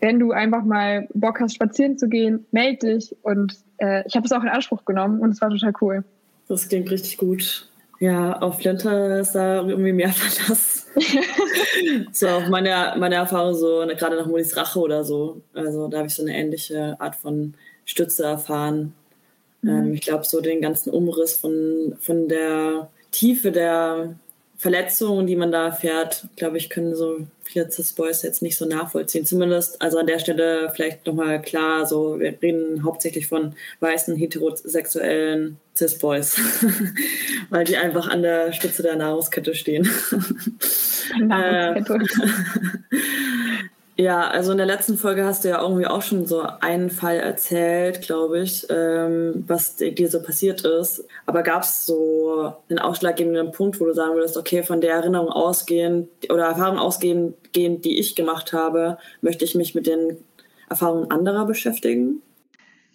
wenn 0.00 0.18
du 0.18 0.32
einfach 0.32 0.64
mal 0.64 1.08
Bock 1.14 1.40
hast, 1.40 1.54
spazieren 1.54 1.98
zu 1.98 2.08
gehen, 2.08 2.46
melde 2.52 2.94
dich. 2.94 3.16
Und 3.22 3.56
äh, 3.78 4.06
ich 4.06 4.14
habe 4.14 4.26
es 4.26 4.32
auch 4.32 4.42
in 4.42 4.48
Anspruch 4.48 4.84
genommen 4.84 5.20
und 5.20 5.30
es 5.30 5.40
war 5.40 5.50
total 5.50 5.72
cool. 5.80 6.04
Das 6.48 6.68
klingt 6.68 6.90
richtig 6.90 7.18
gut. 7.18 7.68
Ja, 7.98 8.38
auf 8.40 8.58
Flinter 8.58 9.20
ist 9.20 9.32
da 9.32 9.62
irgendwie 9.62 9.92
mehr 9.92 10.08
Verlass. 10.12 10.88
so 12.12 12.28
auf 12.28 12.48
meine, 12.48 12.94
meine 12.98 13.14
Erfahrung 13.16 13.54
so, 13.54 13.84
ne, 13.84 13.94
gerade 13.94 14.16
nach 14.16 14.26
Monis 14.26 14.56
Rache 14.56 14.80
oder 14.80 15.04
so. 15.04 15.40
Also 15.54 15.88
da 15.88 15.98
habe 15.98 16.08
ich 16.08 16.14
so 16.14 16.22
eine 16.22 16.36
ähnliche 16.36 16.96
Art 17.00 17.14
von 17.14 17.54
Stütze 17.84 18.24
erfahren. 18.24 18.94
Mhm. 19.62 19.70
Ähm, 19.70 19.94
ich 19.94 20.00
glaube, 20.00 20.24
so 20.24 20.40
den 20.40 20.60
ganzen 20.60 20.90
Umriss 20.90 21.36
von, 21.36 21.96
von 22.00 22.28
der 22.28 22.90
Tiefe 23.12 23.52
der 23.52 24.16
Verletzungen, 24.62 25.26
die 25.26 25.34
man 25.34 25.50
da 25.50 25.66
erfährt, 25.66 26.28
glaube 26.36 26.56
ich, 26.56 26.70
können 26.70 26.94
so 26.94 27.26
viele 27.42 27.68
Cis-Boys 27.68 28.22
jetzt 28.22 28.42
nicht 28.42 28.56
so 28.56 28.64
nachvollziehen. 28.64 29.26
Zumindest, 29.26 29.82
also 29.82 29.98
an 29.98 30.06
der 30.06 30.20
Stelle 30.20 30.70
vielleicht 30.72 31.04
nochmal 31.04 31.42
klar, 31.42 31.84
so 31.84 32.20
wir 32.20 32.40
reden 32.40 32.84
hauptsächlich 32.84 33.26
von 33.26 33.56
weißen, 33.80 34.14
heterosexuellen 34.14 35.58
Cis-Boys, 35.76 36.36
weil 37.50 37.64
die 37.64 37.76
einfach 37.76 38.08
an 38.08 38.22
der 38.22 38.52
Spitze 38.52 38.84
der 38.84 38.94
Nahrungskette 38.94 39.56
stehen. 39.56 39.90
Nahrungskette. 41.18 41.98
Ja, 43.96 44.28
also 44.28 44.52
in 44.52 44.56
der 44.56 44.66
letzten 44.66 44.96
Folge 44.96 45.24
hast 45.24 45.44
du 45.44 45.50
ja 45.50 45.60
irgendwie 45.60 45.86
auch 45.86 46.00
schon 46.00 46.24
so 46.24 46.42
einen 46.60 46.88
Fall 46.88 47.16
erzählt, 47.16 48.00
glaube 48.00 48.40
ich, 48.40 48.66
ähm, 48.70 49.44
was 49.46 49.76
dir 49.76 50.08
so 50.08 50.22
passiert 50.22 50.64
ist. 50.64 51.04
Aber 51.26 51.42
gab 51.42 51.62
es 51.62 51.84
so 51.84 52.54
einen 52.70 52.78
ausschlaggebenden 52.78 53.52
Punkt, 53.52 53.80
wo 53.80 53.84
du 53.84 53.92
sagen 53.92 54.14
würdest, 54.14 54.38
okay, 54.38 54.62
von 54.62 54.80
der 54.80 54.94
Erinnerung 54.94 55.28
ausgehend 55.28 56.08
oder 56.30 56.46
Erfahrung 56.46 56.78
ausgehend, 56.78 57.36
die 57.54 57.98
ich 57.98 58.16
gemacht 58.16 58.54
habe, 58.54 58.96
möchte 59.20 59.44
ich 59.44 59.54
mich 59.54 59.74
mit 59.74 59.86
den 59.86 60.16
Erfahrungen 60.70 61.10
anderer 61.10 61.44
beschäftigen? 61.44 62.22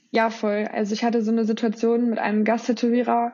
Ja, 0.09 0.31
voll. 0.31 0.67
Also 0.73 0.93
ich 0.93 1.03
hatte 1.03 1.21
so 1.21 1.31
eine 1.31 1.45
Situation 1.45 2.09
mit 2.09 2.17
einem 2.17 2.43
Gasttätowierer, 2.43 3.33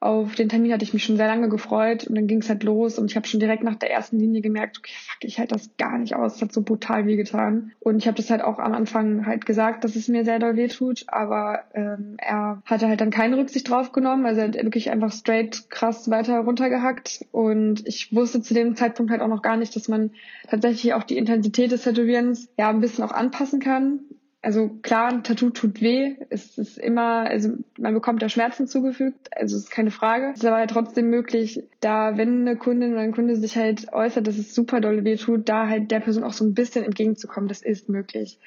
auf 0.00 0.36
den 0.36 0.48
Termin 0.48 0.72
hatte 0.72 0.84
ich 0.84 0.92
mich 0.92 1.02
schon 1.02 1.16
sehr 1.16 1.26
lange 1.26 1.48
gefreut 1.48 2.06
und 2.06 2.14
dann 2.14 2.28
ging 2.28 2.40
es 2.40 2.48
halt 2.48 2.62
los 2.62 2.98
und 2.98 3.10
ich 3.10 3.16
habe 3.16 3.26
schon 3.26 3.40
direkt 3.40 3.64
nach 3.64 3.74
der 3.74 3.90
ersten 3.90 4.18
Linie 4.18 4.42
gemerkt, 4.42 4.78
okay, 4.78 4.92
fuck, 4.94 5.24
ich 5.24 5.38
halte 5.38 5.54
das 5.54 5.70
gar 5.76 5.98
nicht 5.98 6.14
aus, 6.14 6.36
es 6.36 6.42
hat 6.42 6.52
so 6.52 6.62
brutal 6.62 7.06
wehgetan. 7.06 7.72
Und 7.80 7.98
ich 7.98 8.06
habe 8.06 8.16
das 8.16 8.30
halt 8.30 8.42
auch 8.42 8.60
am 8.60 8.74
Anfang 8.74 9.26
halt 9.26 9.44
gesagt, 9.44 9.82
dass 9.82 9.96
es 9.96 10.06
mir 10.06 10.24
sehr 10.24 10.38
doll 10.38 10.56
wehtut, 10.56 11.04
aber 11.08 11.64
ähm, 11.74 12.16
er 12.18 12.62
hatte 12.64 12.86
halt 12.86 13.00
dann 13.00 13.10
keine 13.10 13.38
Rücksicht 13.38 13.68
drauf 13.68 13.90
genommen, 13.90 14.24
also 14.24 14.40
er 14.40 14.48
hat 14.48 14.54
wirklich 14.54 14.90
einfach 14.90 15.10
straight 15.10 15.68
krass 15.68 16.08
weiter 16.10 16.38
runtergehackt. 16.40 17.24
Und 17.32 17.86
ich 17.86 18.14
wusste 18.14 18.40
zu 18.40 18.54
dem 18.54 18.76
Zeitpunkt 18.76 19.10
halt 19.10 19.20
auch 19.20 19.28
noch 19.28 19.42
gar 19.42 19.56
nicht, 19.56 19.74
dass 19.74 19.88
man 19.88 20.12
tatsächlich 20.48 20.94
auch 20.94 21.02
die 21.02 21.18
Intensität 21.18 21.72
des 21.72 21.82
Tätowierens 21.82 22.48
ja 22.56 22.70
ein 22.70 22.80
bisschen 22.80 23.02
auch 23.02 23.12
anpassen 23.12 23.58
kann 23.58 24.00
also 24.40 24.68
klar, 24.82 25.08
ein 25.08 25.24
Tattoo 25.24 25.50
tut 25.50 25.80
weh. 25.80 26.16
Es 26.30 26.58
ist 26.58 26.78
immer, 26.78 27.28
also 27.28 27.50
man 27.76 27.94
bekommt 27.94 28.22
da 28.22 28.28
Schmerzen 28.28 28.66
zugefügt, 28.68 29.30
also 29.36 29.56
ist 29.56 29.70
keine 29.70 29.90
Frage. 29.90 30.30
Es 30.32 30.40
ist 30.40 30.46
aber 30.46 30.56
halt 30.56 30.70
trotzdem 30.70 31.10
möglich, 31.10 31.64
da 31.80 32.16
wenn 32.16 32.42
eine 32.42 32.56
Kundin 32.56 32.92
oder 32.92 33.00
ein 33.00 33.12
Kunde 33.12 33.36
sich 33.36 33.56
halt 33.56 33.92
äußert, 33.92 34.26
dass 34.26 34.38
es 34.38 34.54
super 34.54 34.80
doll 34.80 35.04
weh 35.04 35.16
tut, 35.16 35.48
da 35.48 35.68
halt 35.68 35.90
der 35.90 36.00
Person 36.00 36.24
auch 36.24 36.32
so 36.32 36.44
ein 36.44 36.54
bisschen 36.54 36.84
entgegenzukommen, 36.84 37.48
das 37.48 37.62
ist 37.62 37.88
möglich. 37.88 38.38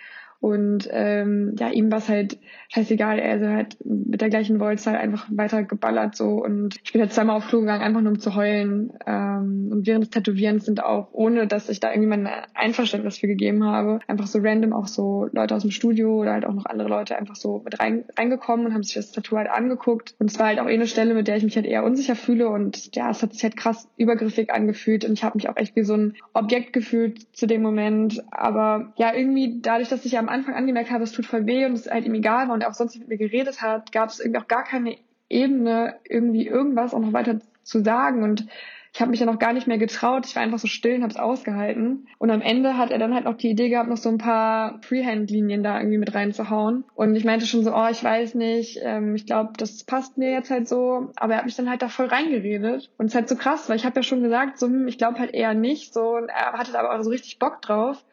Und 0.41 0.89
ähm, 0.91 1.55
ja, 1.59 1.69
ihm 1.69 1.91
war 1.91 1.99
es 1.99 2.09
halt 2.09 2.39
scheißegal. 2.69 3.19
Er 3.19 3.35
ist 3.35 3.47
halt 3.47 3.77
mit 3.85 4.21
der 4.21 4.29
gleichen 4.29 4.59
Voltzahl 4.59 4.95
einfach 4.95 5.27
weiter 5.29 5.63
geballert 5.63 6.15
so. 6.15 6.43
Und 6.43 6.79
ich 6.83 6.91
bin 6.91 7.01
halt 7.01 7.13
zweimal 7.13 7.37
auf 7.37 7.47
Klo 7.47 7.59
gegangen, 7.59 7.83
einfach 7.83 8.01
nur 8.01 8.13
um 8.13 8.19
zu 8.19 8.33
heulen. 8.33 8.91
Ähm, 9.05 9.69
und 9.71 9.85
während 9.85 10.05
des 10.05 10.09
Tätowierens 10.09 10.65
sind 10.65 10.83
auch, 10.83 11.09
ohne 11.11 11.45
dass 11.45 11.69
ich 11.69 11.79
da 11.79 11.91
irgendwie 11.91 12.09
mein 12.09 12.27
Einverständnis 12.55 13.19
für 13.19 13.27
gegeben 13.27 13.65
habe, 13.65 13.99
einfach 14.07 14.25
so 14.25 14.39
random 14.41 14.73
auch 14.73 14.87
so 14.87 15.29
Leute 15.31 15.53
aus 15.53 15.61
dem 15.61 15.69
Studio 15.69 16.15
oder 16.15 16.33
halt 16.33 16.45
auch 16.45 16.53
noch 16.53 16.65
andere 16.65 16.89
Leute 16.89 17.17
einfach 17.17 17.35
so 17.35 17.61
mit 17.63 17.79
rein, 17.79 18.05
reingekommen 18.17 18.65
und 18.65 18.73
haben 18.73 18.83
sich 18.83 18.95
das 18.95 19.11
Tattoo 19.11 19.37
halt 19.37 19.49
angeguckt. 19.49 20.15
Und 20.17 20.31
es 20.31 20.39
war 20.39 20.47
halt 20.47 20.59
auch 20.59 20.67
eh 20.67 20.73
eine 20.73 20.87
Stelle, 20.87 21.13
mit 21.13 21.27
der 21.27 21.37
ich 21.37 21.43
mich 21.43 21.55
halt 21.55 21.67
eher 21.67 21.83
unsicher 21.83 22.15
fühle. 22.15 22.49
Und 22.49 22.95
ja, 22.95 23.11
es 23.11 23.21
hat 23.21 23.33
sich 23.33 23.43
halt 23.43 23.57
krass 23.57 23.87
übergriffig 23.95 24.51
angefühlt. 24.51 25.05
Und 25.05 25.13
ich 25.13 25.23
habe 25.23 25.37
mich 25.37 25.49
auch 25.49 25.57
echt 25.57 25.75
wie 25.75 25.83
so 25.83 25.93
ein 25.93 26.15
Objekt 26.33 26.73
gefühlt 26.73 27.35
zu 27.37 27.45
dem 27.45 27.61
Moment. 27.61 28.23
Aber 28.31 28.91
ja, 28.97 29.13
irgendwie 29.13 29.59
dadurch, 29.61 29.89
dass 29.89 30.03
ich 30.03 30.17
am 30.17 30.30
Anfang 30.31 30.55
angemerkt 30.55 30.91
habe, 30.91 31.03
es 31.03 31.11
tut 31.11 31.25
voll 31.25 31.45
weh 31.45 31.65
und 31.65 31.73
es 31.73 31.89
halt 31.89 32.05
ihm 32.05 32.15
egal 32.15 32.47
war 32.47 32.53
und 32.53 32.61
er 32.61 32.69
auch 32.69 32.73
sonst 32.73 32.95
nicht 32.95 33.07
mit 33.07 33.19
mir 33.19 33.27
geredet 33.27 33.61
hat, 33.61 33.91
gab 33.91 34.09
es 34.09 34.19
irgendwie 34.19 34.39
auch 34.39 34.47
gar 34.47 34.63
keine 34.63 34.97
Ebene, 35.29 35.95
irgendwie 36.07 36.47
irgendwas 36.47 36.93
auch 36.93 36.99
noch 36.99 37.13
weiter 37.13 37.39
zu 37.63 37.83
sagen 37.83 38.23
und 38.23 38.47
ich 38.93 38.99
habe 38.99 39.11
mich 39.11 39.21
dann 39.21 39.29
auch 39.29 39.39
gar 39.39 39.53
nicht 39.53 39.67
mehr 39.67 39.77
getraut. 39.77 40.25
Ich 40.25 40.35
war 40.35 40.43
einfach 40.43 40.59
so 40.59 40.67
still 40.67 40.95
und 40.95 41.03
habe 41.03 41.11
es 41.11 41.19
ausgehalten. 41.19 42.07
Und 42.17 42.29
am 42.29 42.41
Ende 42.41 42.77
hat 42.77 42.91
er 42.91 42.99
dann 42.99 43.13
halt 43.13 43.23
noch 43.23 43.37
die 43.37 43.49
Idee 43.49 43.69
gehabt, 43.69 43.89
noch 43.89 43.97
so 43.97 44.09
ein 44.09 44.17
paar 44.17 44.79
Freehand-Linien 44.81 45.63
da 45.63 45.79
irgendwie 45.79 45.97
mit 45.97 46.13
reinzuhauen. 46.13 46.83
Und 46.93 47.15
ich 47.15 47.23
meinte 47.23 47.45
schon 47.45 47.63
so, 47.63 47.73
oh, 47.73 47.87
ich 47.89 48.03
weiß 48.03 48.35
nicht, 48.35 48.79
ähm, 48.83 49.15
ich 49.15 49.25
glaube, 49.25 49.53
das 49.55 49.85
passt 49.85 50.17
mir 50.17 50.31
jetzt 50.31 50.51
halt 50.51 50.67
so. 50.67 51.11
Aber 51.15 51.33
er 51.33 51.37
hat 51.39 51.45
mich 51.45 51.55
dann 51.55 51.69
halt 51.69 51.81
da 51.81 51.87
voll 51.87 52.07
reingeredet. 52.07 52.91
Und 52.97 53.05
es 53.05 53.13
ist 53.13 53.15
halt 53.15 53.29
so 53.29 53.37
krass, 53.37 53.69
weil 53.69 53.77
ich 53.77 53.85
habe 53.85 53.95
ja 53.95 54.03
schon 54.03 54.23
gesagt, 54.23 54.59
so, 54.59 54.67
hm, 54.67 54.89
ich 54.89 54.97
glaube 54.97 55.19
halt 55.19 55.33
eher 55.33 55.53
nicht. 55.53 55.93
So, 55.93 56.17
und 56.17 56.27
er 56.27 56.51
hatte 56.51 56.77
aber 56.77 56.93
auch 56.93 57.01
so 57.01 57.11
richtig 57.11 57.39
Bock 57.39 57.61
drauf. 57.61 58.03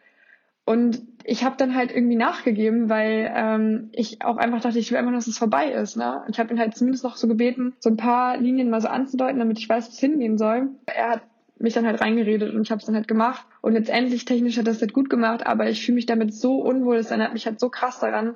Und 0.69 1.01
ich 1.25 1.45
habe 1.45 1.57
dann 1.57 1.75
halt 1.75 1.91
irgendwie 1.95 2.17
nachgegeben, 2.17 2.91
weil 2.91 3.33
ähm, 3.35 3.89
ich 3.93 4.21
auch 4.23 4.37
einfach 4.37 4.61
dachte, 4.61 4.79
ich 4.79 4.91
will 4.91 4.99
einfach, 4.99 5.15
dass 5.15 5.27
es 5.27 5.39
vorbei 5.39 5.73
ist. 5.73 5.97
Ne? 5.97 6.23
Ich 6.29 6.39
habe 6.39 6.53
ihn 6.53 6.61
halt 6.61 6.77
zumindest 6.77 7.05
noch 7.05 7.17
so 7.17 7.27
gebeten, 7.27 7.73
so 7.79 7.89
ein 7.89 7.97
paar 7.97 8.37
Linien 8.37 8.69
mal 8.69 8.83
so 8.83 8.89
anzudeuten, 8.89 9.39
damit 9.39 9.59
ich 9.59 9.67
weiß, 9.67 9.87
wo 9.87 9.93
es 9.93 9.99
hingehen 9.99 10.37
soll. 10.37 10.69
Er 10.85 11.09
hat 11.09 11.23
mich 11.59 11.73
dann 11.73 11.87
halt 11.87 12.03
reingeredet 12.03 12.55
und 12.55 12.61
ich 12.61 12.71
habe 12.71 12.81
es 12.81 12.85
dann 12.85 12.97
halt 12.97 13.09
gemacht. 13.09 13.47
Und 13.63 13.73
letztendlich 13.73 14.27
technisch 14.27 14.59
hat 14.59 14.67
das 14.67 14.83
halt 14.83 14.93
gut 14.93 15.09
gemacht, 15.09 15.47
aber 15.47 15.71
ich 15.71 15.83
fühle 15.83 15.97
mich 15.97 16.05
damit 16.05 16.35
so 16.35 16.57
unwohl. 16.57 16.97
Es 16.97 17.11
erinnert 17.11 17.33
mich 17.33 17.47
halt 17.47 17.59
so 17.61 17.71
krass 17.71 17.99
daran, 18.01 18.35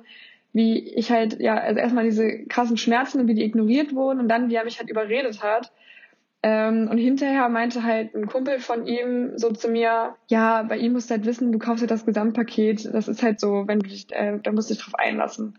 wie 0.53 0.79
ich 0.79 1.11
halt, 1.11 1.39
ja, 1.39 1.53
also 1.53 1.79
erstmal 1.79 2.05
diese 2.05 2.45
krassen 2.45 2.77
Schmerzen 2.77 3.21
und 3.21 3.27
wie 3.27 3.35
die 3.35 3.45
ignoriert 3.45 3.93
wurden 3.93 4.19
und 4.19 4.27
dann, 4.27 4.49
wie 4.49 4.55
er 4.55 4.65
mich 4.65 4.79
halt 4.79 4.89
überredet 4.89 5.43
hat. 5.43 5.71
Ähm, 6.45 6.89
und 6.91 6.97
hinterher 6.97 7.47
meinte 7.47 7.83
halt 7.83 8.13
ein 8.13 8.27
Kumpel 8.27 8.59
von 8.59 8.85
ihm 8.85 9.37
so 9.37 9.51
zu 9.51 9.69
mir, 9.69 10.15
ja, 10.27 10.63
bei 10.63 10.77
ihm 10.77 10.91
musst 10.91 11.09
du 11.09 11.15
halt 11.15 11.25
wissen, 11.25 11.53
du 11.53 11.57
kaufst 11.57 11.81
dir 11.81 11.87
das 11.87 12.05
Gesamtpaket. 12.05 12.93
Das 12.93 13.07
ist 13.07 13.23
halt 13.23 13.39
so, 13.39 13.63
wenn 13.65 13.79
du 13.79 13.87
dich, 13.87 14.07
äh, 14.11 14.39
da 14.43 14.51
musst 14.51 14.69
du 14.69 14.73
dich 14.73 14.83
drauf 14.83 14.95
einlassen. 14.95 15.57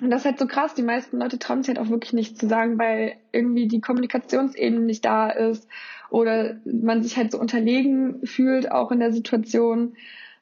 Und 0.00 0.10
das 0.10 0.20
ist 0.20 0.26
halt 0.26 0.38
so 0.38 0.46
krass. 0.46 0.74
Die 0.74 0.82
meisten 0.82 1.18
Leute 1.18 1.38
trauen 1.38 1.62
sich 1.62 1.74
halt 1.74 1.78
auch 1.78 1.90
wirklich 1.90 2.12
nicht 2.12 2.38
zu 2.38 2.46
sagen, 2.46 2.78
weil 2.78 3.14
irgendwie 3.32 3.68
die 3.68 3.80
Kommunikationsebene 3.80 4.80
nicht 4.80 5.04
da 5.04 5.30
ist 5.30 5.66
oder 6.10 6.56
man 6.64 7.02
sich 7.02 7.16
halt 7.16 7.32
so 7.32 7.38
unterlegen 7.38 8.26
fühlt, 8.26 8.70
auch 8.70 8.92
in 8.92 9.00
der 9.00 9.12
Situation. 9.12 9.94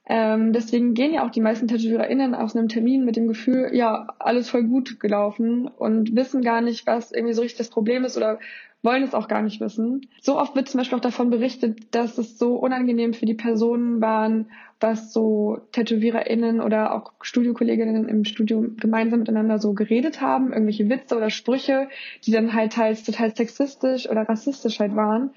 Ähm, 0.06 0.52
deswegen 0.52 0.94
gehen 0.94 1.12
ja 1.12 1.24
auch 1.24 1.30
die 1.30 1.40
meisten 1.40 1.68
TätowiererInnen 1.68 2.34
aus 2.34 2.56
einem 2.56 2.66
Termin 2.66 3.04
mit 3.04 3.14
dem 3.14 3.28
Gefühl, 3.28 3.70
ja, 3.72 4.08
alles 4.18 4.50
voll 4.50 4.64
gut 4.64 4.98
gelaufen 4.98 5.68
und 5.68 6.16
wissen 6.16 6.42
gar 6.42 6.60
nicht, 6.60 6.86
was 6.88 7.12
irgendwie 7.12 7.34
so 7.34 7.42
richtig 7.42 7.58
das 7.58 7.70
Problem 7.70 8.04
ist 8.04 8.16
oder 8.16 8.40
wollen 8.82 9.02
es 9.02 9.14
auch 9.14 9.28
gar 9.28 9.42
nicht 9.42 9.60
wissen. 9.60 10.06
So 10.20 10.38
oft 10.38 10.56
wird 10.56 10.68
zum 10.68 10.78
Beispiel 10.78 10.96
auch 10.96 11.02
davon 11.02 11.30
berichtet, 11.30 11.94
dass 11.94 12.18
es 12.18 12.38
so 12.38 12.56
unangenehm 12.56 13.12
für 13.12 13.26
die 13.26 13.34
Personen 13.34 14.00
waren, 14.00 14.46
was 14.80 15.12
so 15.12 15.58
TätowiererInnen 15.72 16.60
oder 16.60 16.94
auch 16.94 17.12
Studiokolleginnen 17.20 18.08
im 18.08 18.24
Studio 18.24 18.64
gemeinsam 18.78 19.20
miteinander 19.20 19.58
so 19.58 19.74
geredet 19.74 20.22
haben, 20.22 20.52
irgendwelche 20.52 20.88
Witze 20.88 21.16
oder 21.16 21.28
Sprüche, 21.28 21.88
die 22.24 22.32
dann 22.32 22.54
halt 22.54 22.72
teils 22.72 23.04
total 23.04 23.36
sexistisch 23.36 24.08
oder 24.08 24.22
rassistisch 24.22 24.80
halt 24.80 24.96
waren. 24.96 25.30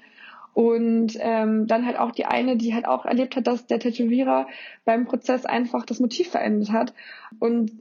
Und 0.54 1.18
ähm, 1.18 1.66
dann 1.66 1.84
halt 1.84 1.98
auch 1.98 2.12
die 2.12 2.26
eine, 2.26 2.56
die 2.56 2.74
halt 2.74 2.86
auch 2.86 3.04
erlebt 3.04 3.34
hat, 3.34 3.46
dass 3.48 3.66
der 3.66 3.80
Tätowierer 3.80 4.46
beim 4.84 5.04
Prozess 5.04 5.44
einfach 5.44 5.84
das 5.84 5.98
Motiv 5.98 6.30
verändert 6.30 6.70
hat. 6.70 6.94
Und 7.40 7.72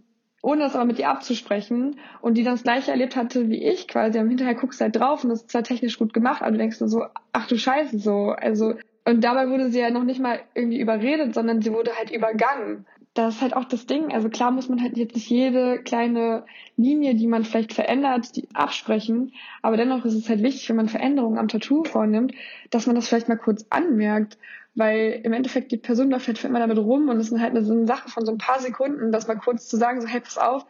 ohne 0.43 0.61
das 0.61 0.75
aber 0.75 0.85
mit 0.85 0.99
ihr 0.99 1.09
abzusprechen 1.09 1.99
und 2.21 2.37
die 2.37 2.43
dann 2.43 2.55
das 2.55 2.63
gleiche 2.63 2.91
erlebt 2.91 3.15
hatte 3.15 3.49
wie 3.49 3.63
ich 3.63 3.87
quasi. 3.87 4.19
Und 4.19 4.27
hinterher 4.27 4.55
guckst 4.55 4.79
du 4.79 4.83
halt 4.83 4.95
drauf 4.95 5.23
und 5.23 5.29
das 5.29 5.41
ist 5.41 5.51
zwar 5.51 5.63
technisch 5.63 5.97
gut 5.97 6.13
gemacht, 6.13 6.41
aber 6.41 6.51
du 6.51 6.57
denkst 6.57 6.81
nur 6.81 6.89
so, 6.89 7.05
ach 7.31 7.47
du 7.47 7.57
Scheiße, 7.57 7.97
so. 7.97 8.31
Also, 8.31 8.75
und 9.05 9.23
dabei 9.23 9.49
wurde 9.49 9.69
sie 9.69 9.79
ja 9.79 9.89
noch 9.89 10.03
nicht 10.03 10.19
mal 10.19 10.41
irgendwie 10.53 10.81
überredet, 10.81 11.33
sondern 11.33 11.61
sie 11.61 11.71
wurde 11.71 11.91
halt 11.97 12.11
übergangen. 12.11 12.85
Das 13.13 13.35
ist 13.35 13.41
halt 13.41 13.55
auch 13.55 13.65
das 13.65 13.85
Ding. 13.85 14.11
Also 14.11 14.29
klar 14.29 14.51
muss 14.51 14.69
man 14.69 14.81
halt 14.81 14.97
jetzt 14.97 15.15
nicht 15.15 15.29
jede 15.29 15.79
kleine 15.83 16.45
Linie, 16.77 17.13
die 17.13 17.27
man 17.27 17.43
vielleicht 17.43 17.73
verändert, 17.73 18.35
die 18.35 18.47
absprechen. 18.53 19.33
Aber 19.61 19.77
dennoch 19.77 20.03
ist 20.05 20.15
es 20.15 20.29
halt 20.29 20.41
wichtig, 20.41 20.67
wenn 20.69 20.77
man 20.77 20.89
Veränderungen 20.89 21.37
am 21.37 21.47
Tattoo 21.47 21.83
vornimmt, 21.83 22.33
dass 22.71 22.87
man 22.87 22.95
das 22.95 23.07
vielleicht 23.07 23.29
mal 23.29 23.37
kurz 23.37 23.65
anmerkt 23.69 24.37
weil 24.75 25.21
im 25.23 25.33
Endeffekt 25.33 25.71
die 25.71 25.77
Person 25.77 26.09
läuft 26.09 26.27
halt 26.27 26.37
für 26.37 26.47
immer 26.47 26.59
damit 26.59 26.77
rum 26.77 27.09
und 27.09 27.17
es 27.17 27.31
ist 27.31 27.39
halt 27.39 27.51
eine, 27.51 27.63
so 27.63 27.73
eine 27.73 27.85
Sache 27.85 28.09
von 28.09 28.25
so 28.25 28.31
ein 28.31 28.37
paar 28.37 28.59
Sekunden, 28.59 29.11
das 29.11 29.27
mal 29.27 29.35
kurz 29.35 29.67
zu 29.67 29.77
sagen, 29.77 30.01
so 30.01 30.07
hey, 30.07 30.19
pass 30.19 30.37
auf, 30.37 30.65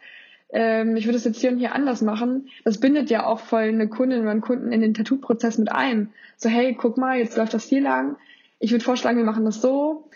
ähm, 0.52 0.96
ich 0.96 1.06
würde 1.06 1.18
es 1.18 1.24
jetzt 1.24 1.40
hier 1.40 1.52
und 1.52 1.58
hier 1.58 1.74
anders 1.74 2.02
machen, 2.02 2.50
das 2.66 2.80
bindet 2.80 3.10
ja 3.10 3.26
auch 3.26 3.40
voll 3.40 3.64
eine 3.64 3.88
Kundin 3.88 4.22
oder 4.22 4.32
einen 4.32 4.42
Kunden 4.42 4.72
in 4.72 4.82
den 4.82 4.94
Tattoo-Prozess 4.94 5.58
mit 5.58 5.72
ein. 5.72 6.12
So, 6.38 6.50
hey, 6.50 6.76
guck 6.76 6.98
mal, 6.98 7.18
jetzt 7.18 7.38
läuft 7.38 7.54
das 7.54 7.66
hier 7.66 7.82
lang. 7.82 8.18
Ich 8.60 8.72
würde 8.72 8.84
vorschlagen, 8.84 9.18
wir 9.18 9.26
machen 9.26 9.46
das 9.46 9.62
so. 9.62 10.10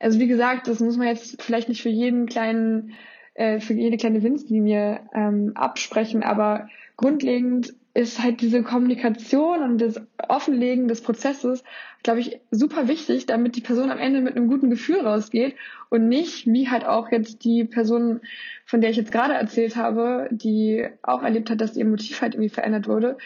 Also 0.00 0.18
wie 0.18 0.26
gesagt, 0.26 0.66
das 0.66 0.80
muss 0.80 0.96
man 0.96 1.06
jetzt 1.06 1.40
vielleicht 1.42 1.68
nicht 1.68 1.82
für 1.82 1.90
jeden 1.90 2.26
kleinen, 2.26 2.94
äh, 3.34 3.60
für 3.60 3.74
jede 3.74 3.98
kleine 3.98 4.22
Winzlinie 4.22 5.00
ähm, 5.14 5.52
absprechen, 5.54 6.22
aber 6.22 6.68
grundlegend 6.96 7.74
ist 7.92 8.22
halt 8.22 8.40
diese 8.40 8.62
Kommunikation 8.62 9.62
und 9.62 9.78
das 9.78 10.00
Offenlegen 10.28 10.88
des 10.88 11.02
Prozesses, 11.02 11.64
glaube 12.02 12.20
ich, 12.20 12.40
super 12.50 12.88
wichtig, 12.88 13.26
damit 13.26 13.56
die 13.56 13.60
Person 13.60 13.90
am 13.90 13.98
Ende 13.98 14.20
mit 14.20 14.36
einem 14.36 14.48
guten 14.48 14.70
Gefühl 14.70 15.00
rausgeht 15.00 15.56
und 15.88 16.08
nicht, 16.08 16.46
wie 16.46 16.68
halt 16.68 16.86
auch 16.86 17.10
jetzt 17.10 17.44
die 17.44 17.64
Person, 17.64 18.20
von 18.64 18.80
der 18.80 18.90
ich 18.90 18.96
jetzt 18.96 19.12
gerade 19.12 19.34
erzählt 19.34 19.76
habe, 19.76 20.28
die 20.30 20.86
auch 21.02 21.22
erlebt 21.22 21.50
hat, 21.50 21.60
dass 21.60 21.76
ihr 21.76 21.84
Motiv 21.84 22.22
halt 22.22 22.34
irgendwie 22.34 22.48
verändert 22.48 22.86
wurde. 22.86 23.18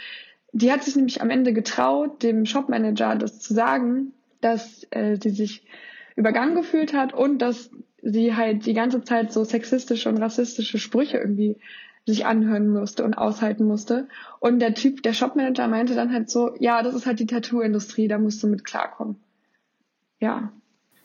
Die 0.53 0.73
hat 0.73 0.83
sich 0.83 0.97
nämlich 0.97 1.21
am 1.21 1.31
Ende 1.31 1.53
getraut, 1.53 2.23
dem 2.23 2.47
Shopmanager 2.47 3.17
das 3.17 3.41
zu 3.41 3.53
sagen, 3.53 4.13
dass 4.41 4.87
äh, 4.91 5.19
sie 5.21 5.31
sich 5.31 5.63
übergangen 6.17 6.55
gefühlt 6.55 6.93
hat 6.93 7.13
und 7.13 7.39
dass 7.39 7.71
sie 8.03 8.35
halt 8.35 8.67
die 8.67 8.75
ganze 8.75 9.03
Zeit 9.03 9.33
so 9.33 9.45
sexistische 9.45 10.09
und 10.09 10.19
rassistische 10.19 10.79
Sprüche 10.79 11.19
irgendwie 11.19 11.57
sich 12.07 12.27
anhören 12.27 12.69
musste 12.69 13.03
und 13.03 13.15
aushalten 13.15 13.65
musste. 13.65 14.09
Und 14.39 14.59
der 14.61 14.75
Typ, 14.75 15.03
der 15.03 15.15
Shopmanager 15.15 15.69
meinte 15.69 15.95
dann 15.95 16.13
halt 16.13 16.29
so, 16.29 16.55
ja, 16.59 16.83
das 16.83 16.95
ist 16.95 17.07
halt 17.07 17.19
die 17.19 17.27
Tattoo-Industrie, 17.27 18.09
da 18.09 18.19
musst 18.19 18.43
du 18.43 18.47
mit 18.47 18.65
klarkommen. 18.65 19.17
Ja. 20.21 20.53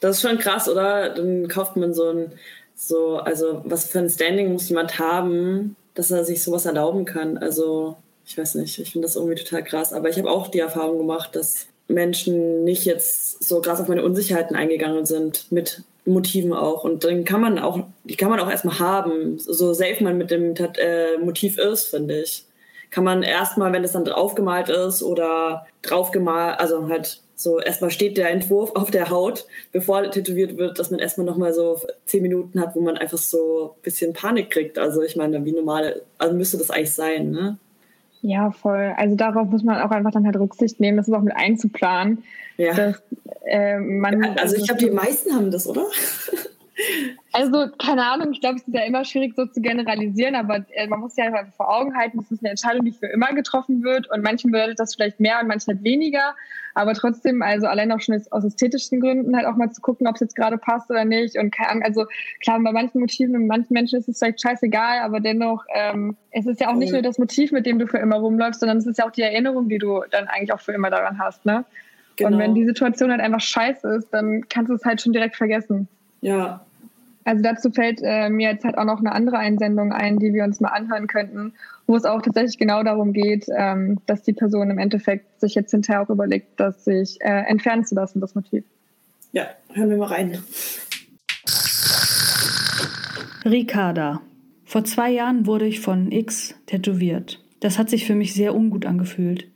Das 0.01 0.17
ist 0.17 0.21
schon 0.21 0.39
krass, 0.39 0.67
oder? 0.67 1.09
Dann 1.13 1.47
kauft 1.47 1.77
man 1.77 1.93
so 1.93 2.09
ein, 2.09 2.33
so, 2.75 3.17
also 3.17 3.61
was 3.65 3.89
für 3.89 3.99
ein 3.99 4.09
Standing 4.09 4.51
muss 4.51 4.69
jemand 4.69 4.99
haben, 4.99 5.75
dass 5.93 6.11
er 6.11 6.25
sich 6.25 6.43
sowas 6.43 6.65
erlauben 6.65 7.05
kann. 7.05 7.37
Also, 7.37 7.97
ich 8.25 8.37
weiß 8.37 8.55
nicht, 8.55 8.79
ich 8.79 8.91
finde 8.91 9.05
das 9.05 9.15
irgendwie 9.15 9.35
total 9.35 9.63
krass. 9.63 9.93
Aber 9.93 10.09
ich 10.09 10.17
habe 10.17 10.29
auch 10.29 10.47
die 10.47 10.59
Erfahrung 10.59 10.97
gemacht, 10.97 11.35
dass 11.35 11.67
Menschen 11.89 12.63
nicht 12.63 12.85
jetzt 12.85 13.43
so 13.43 13.61
krass 13.61 13.81
auf 13.81 13.87
meine 13.87 14.03
Unsicherheiten 14.03 14.55
eingegangen 14.55 15.05
sind 15.05 15.51
mit 15.51 15.83
Motiven 16.05 16.53
auch. 16.53 16.83
Und 16.83 17.03
dann 17.03 17.25
kann 17.25 17.41
man 17.41 17.59
auch, 17.59 17.79
die 18.03 18.15
kann 18.15 18.29
man 18.29 18.39
auch 18.39 18.49
erstmal 18.49 18.79
haben, 18.79 19.37
so 19.39 19.73
safe 19.73 20.03
man 20.03 20.17
mit 20.17 20.31
dem 20.31 20.53
äh, 20.55 21.17
Motiv 21.17 21.57
ist, 21.57 21.87
finde 21.87 22.21
ich. 22.21 22.45
Kann 22.91 23.03
man 23.03 23.23
erstmal, 23.23 23.73
wenn 23.73 23.83
es 23.83 23.91
dann 23.91 24.05
draufgemalt 24.05 24.69
ist 24.69 25.03
oder 25.03 25.67
draufgemalt, 25.81 26.59
also 26.59 26.87
halt 26.87 27.21
so 27.35 27.59
erstmal 27.59 27.91
steht 27.91 28.17
der 28.17 28.31
Entwurf 28.31 28.71
auf 28.75 28.91
der 28.91 29.09
Haut, 29.09 29.45
bevor 29.71 30.09
tätowiert 30.11 30.57
wird, 30.57 30.77
dass 30.77 30.91
man 30.91 30.99
erstmal 30.99 31.25
nochmal 31.25 31.53
so 31.53 31.79
zehn 32.05 32.21
Minuten 32.21 32.59
hat, 32.59 32.75
wo 32.75 32.81
man 32.81 32.97
einfach 32.97 33.17
so 33.17 33.75
ein 33.77 33.81
bisschen 33.81 34.13
Panik 34.13 34.49
kriegt. 34.49 34.77
Also 34.77 35.01
ich 35.01 35.15
meine, 35.15 35.45
wie 35.45 35.53
normal, 35.53 36.01
also 36.17 36.35
müsste 36.35 36.57
das 36.57 36.69
eigentlich 36.69 36.93
sein, 36.93 37.31
ne? 37.31 37.57
Ja, 38.21 38.51
voll. 38.51 38.93
Also 38.97 39.15
darauf 39.15 39.49
muss 39.49 39.63
man 39.63 39.81
auch 39.81 39.91
einfach 39.91 40.11
dann 40.11 40.25
halt 40.25 40.35
Rücksicht 40.35 40.79
nehmen. 40.79 40.97
Das 40.97 41.07
ist 41.07 41.13
auch 41.13 41.21
mit 41.21 41.35
einzuplanen. 41.35 42.23
Ja. 42.57 42.73
Dass, 42.73 43.01
äh, 43.45 43.79
man, 43.79 44.37
also 44.37 44.55
ich 44.55 44.65
glaube, 44.65 44.81
die 44.81 44.91
meisten 44.91 45.33
haben 45.33 45.51
das, 45.51 45.67
oder? 45.67 45.85
Also, 47.33 47.67
keine 47.77 48.05
Ahnung, 48.05 48.31
ich 48.31 48.41
glaube, 48.41 48.55
es 48.55 48.67
ist 48.67 48.73
ja 48.73 48.83
immer 48.83 49.05
schwierig, 49.05 49.33
so 49.35 49.45
zu 49.45 49.61
generalisieren, 49.61 50.35
aber 50.35 50.65
äh, 50.71 50.87
man 50.87 50.99
muss 50.99 51.15
ja 51.15 51.25
einfach 51.25 51.45
vor 51.55 51.69
Augen 51.69 51.95
halten, 51.95 52.17
das 52.17 52.31
ist 52.31 52.41
eine 52.41 52.51
Entscheidung, 52.51 52.85
die 52.85 52.91
für 52.91 53.07
immer 53.07 53.33
getroffen 53.33 53.83
wird 53.83 54.09
und 54.11 54.23
manchen 54.23 54.51
bedeutet 54.51 54.79
das 54.79 54.95
vielleicht 54.95 55.19
mehr 55.19 55.39
und 55.41 55.47
manchen 55.47 55.73
halt 55.73 55.83
weniger. 55.83 56.35
Aber 56.75 56.93
trotzdem, 56.93 57.41
also 57.41 57.67
allein 57.67 57.91
auch 57.91 57.99
schon 57.99 58.19
aus 58.31 58.43
ästhetischen 58.43 59.01
Gründen 59.01 59.35
halt 59.35 59.45
auch 59.45 59.55
mal 59.55 59.71
zu 59.71 59.81
gucken, 59.81 60.07
ob 60.07 60.15
es 60.15 60.21
jetzt 60.21 60.35
gerade 60.35 60.57
passt 60.57 60.89
oder 60.89 61.03
nicht. 61.03 61.37
Und 61.37 61.51
keine 61.51 61.69
Ahnung, 61.71 61.83
also 61.83 62.05
klar, 62.41 62.59
bei 62.61 62.71
manchen 62.71 63.01
Motiven, 63.01 63.33
bei 63.33 63.57
manchen 63.57 63.73
Menschen 63.73 63.99
ist 63.99 64.07
es 64.07 64.19
vielleicht 64.19 64.41
scheißegal, 64.41 64.99
aber 64.99 65.19
dennoch, 65.19 65.65
ähm, 65.73 66.15
es 66.31 66.45
ist 66.45 66.61
ja 66.61 66.69
auch 66.69 66.75
nicht 66.75 66.93
nur 66.93 67.01
das 67.01 67.17
Motiv, 67.17 67.51
mit 67.51 67.65
dem 67.65 67.79
du 67.79 67.87
für 67.87 67.97
immer 67.97 68.17
rumläufst, 68.17 68.59
sondern 68.59 68.77
es 68.77 68.85
ist 68.85 68.97
ja 68.97 69.05
auch 69.05 69.11
die 69.11 69.23
Erinnerung, 69.23 69.67
die 69.67 69.77
du 69.77 70.03
dann 70.11 70.27
eigentlich 70.27 70.53
auch 70.53 70.61
für 70.61 70.71
immer 70.71 70.89
daran 70.89 71.19
hast, 71.19 71.45
ne? 71.45 71.65
Genau. 72.15 72.31
Und 72.31 72.39
wenn 72.39 72.55
die 72.55 72.65
Situation 72.65 73.11
halt 73.11 73.21
einfach 73.21 73.39
scheiße 73.39 73.87
ist, 73.95 74.09
dann 74.11 74.47
kannst 74.49 74.69
du 74.69 74.75
es 74.75 74.83
halt 74.83 75.01
schon 75.01 75.13
direkt 75.13 75.35
vergessen. 75.37 75.87
Ja, 76.21 76.65
also 77.23 77.43
dazu 77.43 77.71
fällt 77.71 78.01
äh, 78.03 78.29
mir 78.29 78.51
jetzt 78.51 78.63
halt 78.63 78.77
auch 78.77 78.85
noch 78.85 78.99
eine 78.99 79.11
andere 79.11 79.37
Einsendung 79.37 79.91
ein, 79.91 80.19
die 80.19 80.33
wir 80.33 80.43
uns 80.43 80.59
mal 80.59 80.69
anhören 80.69 81.07
könnten, 81.07 81.53
wo 81.85 81.95
es 81.95 82.05
auch 82.05 82.21
tatsächlich 82.21 82.57
genau 82.57 82.83
darum 82.83 83.13
geht, 83.13 83.45
ähm, 83.55 83.99
dass 84.05 84.23
die 84.23 84.33
Person 84.33 84.69
im 84.69 84.77
Endeffekt 84.77 85.39
sich 85.39 85.55
jetzt 85.55 85.71
hinterher 85.71 86.01
auch 86.01 86.09
überlegt, 86.09 86.59
dass 86.59 86.85
sich 86.85 87.17
äh, 87.21 87.43
entfernen 87.47 87.85
zu 87.85 87.95
lassen, 87.95 88.19
das 88.21 88.35
Motiv. 88.35 88.63
Ja, 89.31 89.43
hören 89.73 89.89
wir 89.89 89.97
mal 89.97 90.07
rein. 90.07 90.37
Ricarda. 93.45 94.21
Vor 94.65 94.83
zwei 94.83 95.11
Jahren 95.11 95.45
wurde 95.45 95.65
ich 95.65 95.79
von 95.79 96.11
X 96.11 96.55
tätowiert. 96.67 97.43
Das 97.59 97.77
hat 97.77 97.89
sich 97.89 98.05
für 98.05 98.15
mich 98.15 98.33
sehr 98.33 98.55
ungut 98.55 98.85
angefühlt. 98.85 99.47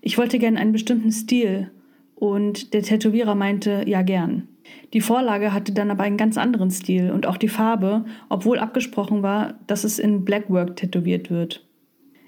Ich 0.00 0.18
wollte 0.18 0.38
gern 0.38 0.56
einen 0.56 0.72
bestimmten 0.72 1.12
Stil 1.12 1.70
und 2.14 2.74
der 2.74 2.82
Tätowierer 2.82 3.34
meinte, 3.34 3.84
ja 3.86 4.02
gern. 4.02 4.48
Die 4.92 5.00
Vorlage 5.00 5.52
hatte 5.52 5.72
dann 5.72 5.90
aber 5.90 6.04
einen 6.04 6.16
ganz 6.16 6.38
anderen 6.38 6.70
Stil 6.70 7.10
und 7.10 7.26
auch 7.26 7.36
die 7.36 7.48
Farbe, 7.48 8.04
obwohl 8.28 8.58
abgesprochen 8.58 9.22
war, 9.22 9.54
dass 9.66 9.84
es 9.84 9.98
in 9.98 10.24
Blackwork 10.24 10.76
tätowiert 10.76 11.30
wird. 11.30 11.66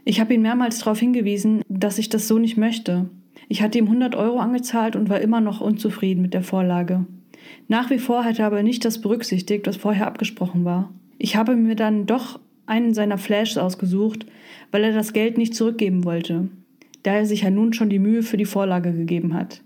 Ich 0.04 0.20
habe 0.20 0.34
ihn 0.34 0.42
mehrmals 0.42 0.78
darauf 0.78 0.98
hingewiesen, 0.98 1.62
dass 1.68 1.98
ich 1.98 2.08
das 2.08 2.28
so 2.28 2.38
nicht 2.38 2.56
möchte. 2.56 3.10
Ich 3.48 3.62
hatte 3.62 3.78
ihm 3.78 3.86
100 3.86 4.16
Euro 4.16 4.38
angezahlt 4.38 4.96
und 4.96 5.08
war 5.08 5.20
immer 5.20 5.40
noch 5.40 5.60
unzufrieden 5.60 6.22
mit 6.22 6.34
der 6.34 6.42
Vorlage. 6.42 7.06
Nach 7.68 7.90
wie 7.90 7.98
vor 7.98 8.24
hat 8.24 8.38
er 8.38 8.46
aber 8.46 8.62
nicht 8.62 8.84
das 8.84 9.00
berücksichtigt, 9.00 9.66
was 9.66 9.76
vorher 9.76 10.06
abgesprochen 10.06 10.64
war. 10.64 10.92
Ich 11.18 11.36
habe 11.36 11.56
mir 11.56 11.76
dann 11.76 12.06
doch 12.06 12.40
einen 12.66 12.94
seiner 12.94 13.18
Flashs 13.18 13.56
ausgesucht, 13.56 14.26
weil 14.70 14.84
er 14.84 14.92
das 14.92 15.12
Geld 15.12 15.38
nicht 15.38 15.54
zurückgeben 15.54 16.04
wollte, 16.04 16.48
da 17.02 17.14
er 17.14 17.26
sich 17.26 17.42
ja 17.42 17.50
nun 17.50 17.72
schon 17.72 17.88
die 17.88 17.98
Mühe 17.98 18.22
für 18.22 18.36
die 18.36 18.44
Vorlage 18.44 18.92
gegeben 18.92 19.34
hat. 19.34 19.62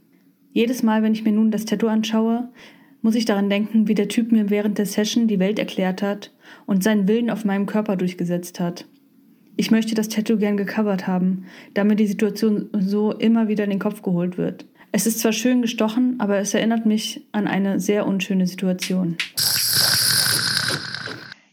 Jedes 0.53 0.83
Mal, 0.83 1.03
wenn 1.03 1.15
ich 1.15 1.25
mir 1.25 1.33
nun 1.33 1.51
das 1.51 1.65
Tattoo 1.65 1.88
anschaue, 1.88 2.49
muss 3.01 3.15
ich 3.15 3.25
daran 3.25 3.49
denken, 3.49 3.88
wie 3.88 3.95
der 3.95 4.09
Typ 4.09 4.31
mir 4.33 4.51
während 4.51 4.77
der 4.77 4.87
Session 4.87 5.27
die 5.27 5.38
Welt 5.38 5.59
erklärt 5.59 6.03
hat 6.03 6.31
und 6.67 6.85
seinen 6.85 7.09
Willen 7.09 7.31
auf 7.31 7.45
meinem 7.45 7.65
Körper 7.67 7.97
durchgesetzt 7.97 8.61
hat. 8.61 8.87
Ich 9.57 9.71
möchte 9.71 9.95
das 9.95 10.09
Tattoo 10.09 10.37
gern 10.37 10.59
gecovert 10.59 11.07
haben, 11.07 11.47
damit 11.73 12.01
die 12.01 12.07
Situation 12.07 12.69
so 12.79 13.12
immer 13.12 13.49
wieder 13.49 13.65
in 13.65 13.71
den 13.71 13.79
Kopf 13.79 14.03
geholt 14.03 14.37
wird. 14.37 14.67
Es 14.93 15.07
ist 15.07 15.21
zwar 15.21 15.33
schön 15.33 15.62
gestochen, 15.62 16.17
aber 16.19 16.37
es 16.38 16.53
erinnert 16.53 16.85
mich 16.85 17.27
an 17.33 17.49
eine 17.49 17.81
sehr 17.81 18.07
unschöne 18.07 18.47
Situation. 18.47 19.17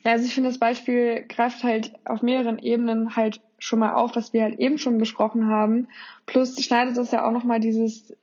Ja, 0.03 0.11
also 0.11 0.25
ich 0.25 0.33
finde, 0.33 0.49
das 0.49 0.59
Beispiel 0.59 1.23
greift 1.29 1.63
halt 1.63 1.93
auf 2.03 2.21
mehreren 2.21 2.59
Ebenen 2.59 3.15
halt 3.15 3.41
schon 3.59 3.79
mal 3.79 3.93
auf, 3.93 4.15
was 4.15 4.33
wir 4.33 4.43
halt 4.43 4.59
eben 4.59 4.77
schon 4.77 4.97
besprochen 4.97 5.47
haben. 5.47 5.87
Plus 6.25 6.61
schneidet 6.61 6.97
das 6.97 7.11
ja 7.11 7.25
auch 7.25 7.31
nochmal 7.31 7.59
dieses 7.59 8.13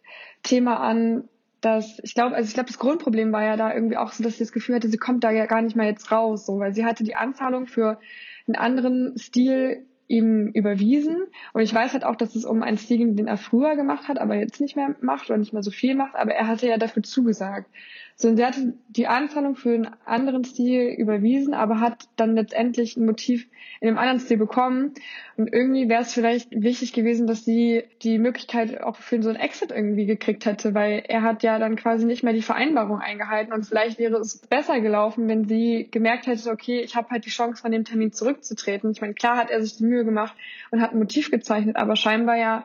Thema 0.47 0.81
an, 0.81 1.29
dass 1.61 1.99
ich 2.03 2.15
glaube, 2.15 2.35
also 2.35 2.49
ich 2.49 2.55
glaube, 2.55 2.69
das 2.69 2.79
Grundproblem 2.79 3.33
war 3.33 3.43
ja 3.43 3.57
da 3.57 3.75
irgendwie 3.75 3.97
auch 3.97 4.13
so, 4.13 4.23
dass 4.23 4.35
sie 4.35 4.45
das 4.45 4.53
Gefühl 4.53 4.77
hatte, 4.77 4.89
sie 4.89 4.99
kommt 4.99 5.25
da 5.25 5.31
ja 5.31 5.47
gar 5.47 5.63
nicht 5.63 5.77
mehr 5.77 5.87
jetzt 5.87 6.11
raus, 6.13 6.47
so, 6.47 6.59
weil 6.59 6.75
sie 6.75 6.85
hatte 6.85 7.05
die 7.05 7.17
Anzahlung 7.17 7.67
für 7.67 7.99
einen 8.47 8.57
anderen 8.57 9.19
Stil 9.19 9.87
ihm 10.09 10.49
überwiesen. 10.49 11.27
Und 11.53 11.63
ich 11.63 11.75
weiß 11.75 11.93
halt 11.93 12.05
auch, 12.05 12.17
dass 12.17 12.37
es 12.37 12.45
um 12.45 12.63
einen 12.63 12.79
Stil 12.79 12.99
ging, 12.99 13.17
den 13.17 13.27
er 13.27 13.37
früher 13.37 13.77
gemacht 13.77 14.09
hat, 14.09 14.19
aber 14.19 14.37
jetzt 14.37 14.61
nicht 14.61 14.77
mehr 14.77 14.95
macht 15.01 15.29
oder 15.29 15.39
nicht 15.39 15.53
mehr 15.53 15.63
so 15.63 15.71
viel 15.71 15.95
macht, 15.95 16.15
aber 16.15 16.33
er 16.33 16.47
hatte 16.47 16.69
ja 16.69 16.79
dafür 16.79 17.03
zugesagt. 17.03 17.69
So, 18.19 18.29
und 18.29 18.39
sie 18.39 18.47
hatte 18.47 18.73
die 18.89 19.09
Anzahlung 19.09 19.57
für 19.57 19.75
einen 19.75 19.91
anderen 20.07 20.43
Stil 20.43 20.89
überwiesen, 20.89 21.53
aber 21.53 21.81
hat 21.81 22.09
dann 22.17 22.35
letztendlich 22.35 22.97
ein 22.97 23.05
Motiv 23.05 23.47
in 23.79 23.89
einem 23.89 23.99
anderen 23.99 24.21
Stil 24.21 24.39
bekommen. 24.39 24.95
Und 25.37 25.53
irgendwie 25.53 25.91
wäre 25.91 26.01
es 26.01 26.15
vielleicht 26.15 26.51
wichtig 26.51 26.95
gewesen, 26.95 27.27
dass 27.27 27.45
sie 27.45 27.85
die 28.01 28.19
Möglichkeit 28.19 28.81
auch 28.81 28.97
für 28.97 29.23
so 29.23 29.29
einen 29.29 29.39
Exit 29.39 29.71
irgendwie 29.71 30.07
gekriegt 30.07 30.47
hätte, 30.47 30.73
weil 30.73 31.05
er 31.07 31.21
hat 31.21 31.43
ja 31.43 31.59
dann 31.59 31.77
quasi 31.77 32.07
nicht 32.07 32.23
mehr 32.23 32.33
die 32.33 32.41
Vereinbarung 32.41 33.01
eingehalten 33.01 33.53
und 33.53 33.67
vielleicht 33.67 33.99
wäre 33.99 34.17
es 34.17 34.39
besser 34.39 34.81
gelaufen, 34.81 35.29
wenn 35.29 35.47
sie 35.47 35.87
gemerkt 35.91 36.27
hätte, 36.27 36.51
okay, 36.51 36.81
ich 36.81 36.97
habe 36.97 37.11
halt 37.11 37.27
die 37.27 37.31
Chance, 37.31 37.61
von 37.61 37.71
dem 37.71 37.85
Termin 37.85 38.13
zurückzutreten. 38.13 38.93
Ich 38.93 39.03
meine, 39.03 39.13
klar 39.13 39.37
hat 39.37 39.51
er 39.51 39.61
sich 39.63 39.77
die 39.77 39.85
Mühe 39.85 40.07
gemacht 40.07 40.35
und 40.71 40.81
hat 40.81 40.93
ein 40.93 40.99
Motiv 40.99 41.31
gezeichnet, 41.31 41.77
aber 41.77 41.97
scheinbar 41.97 42.37
ja 42.39 42.65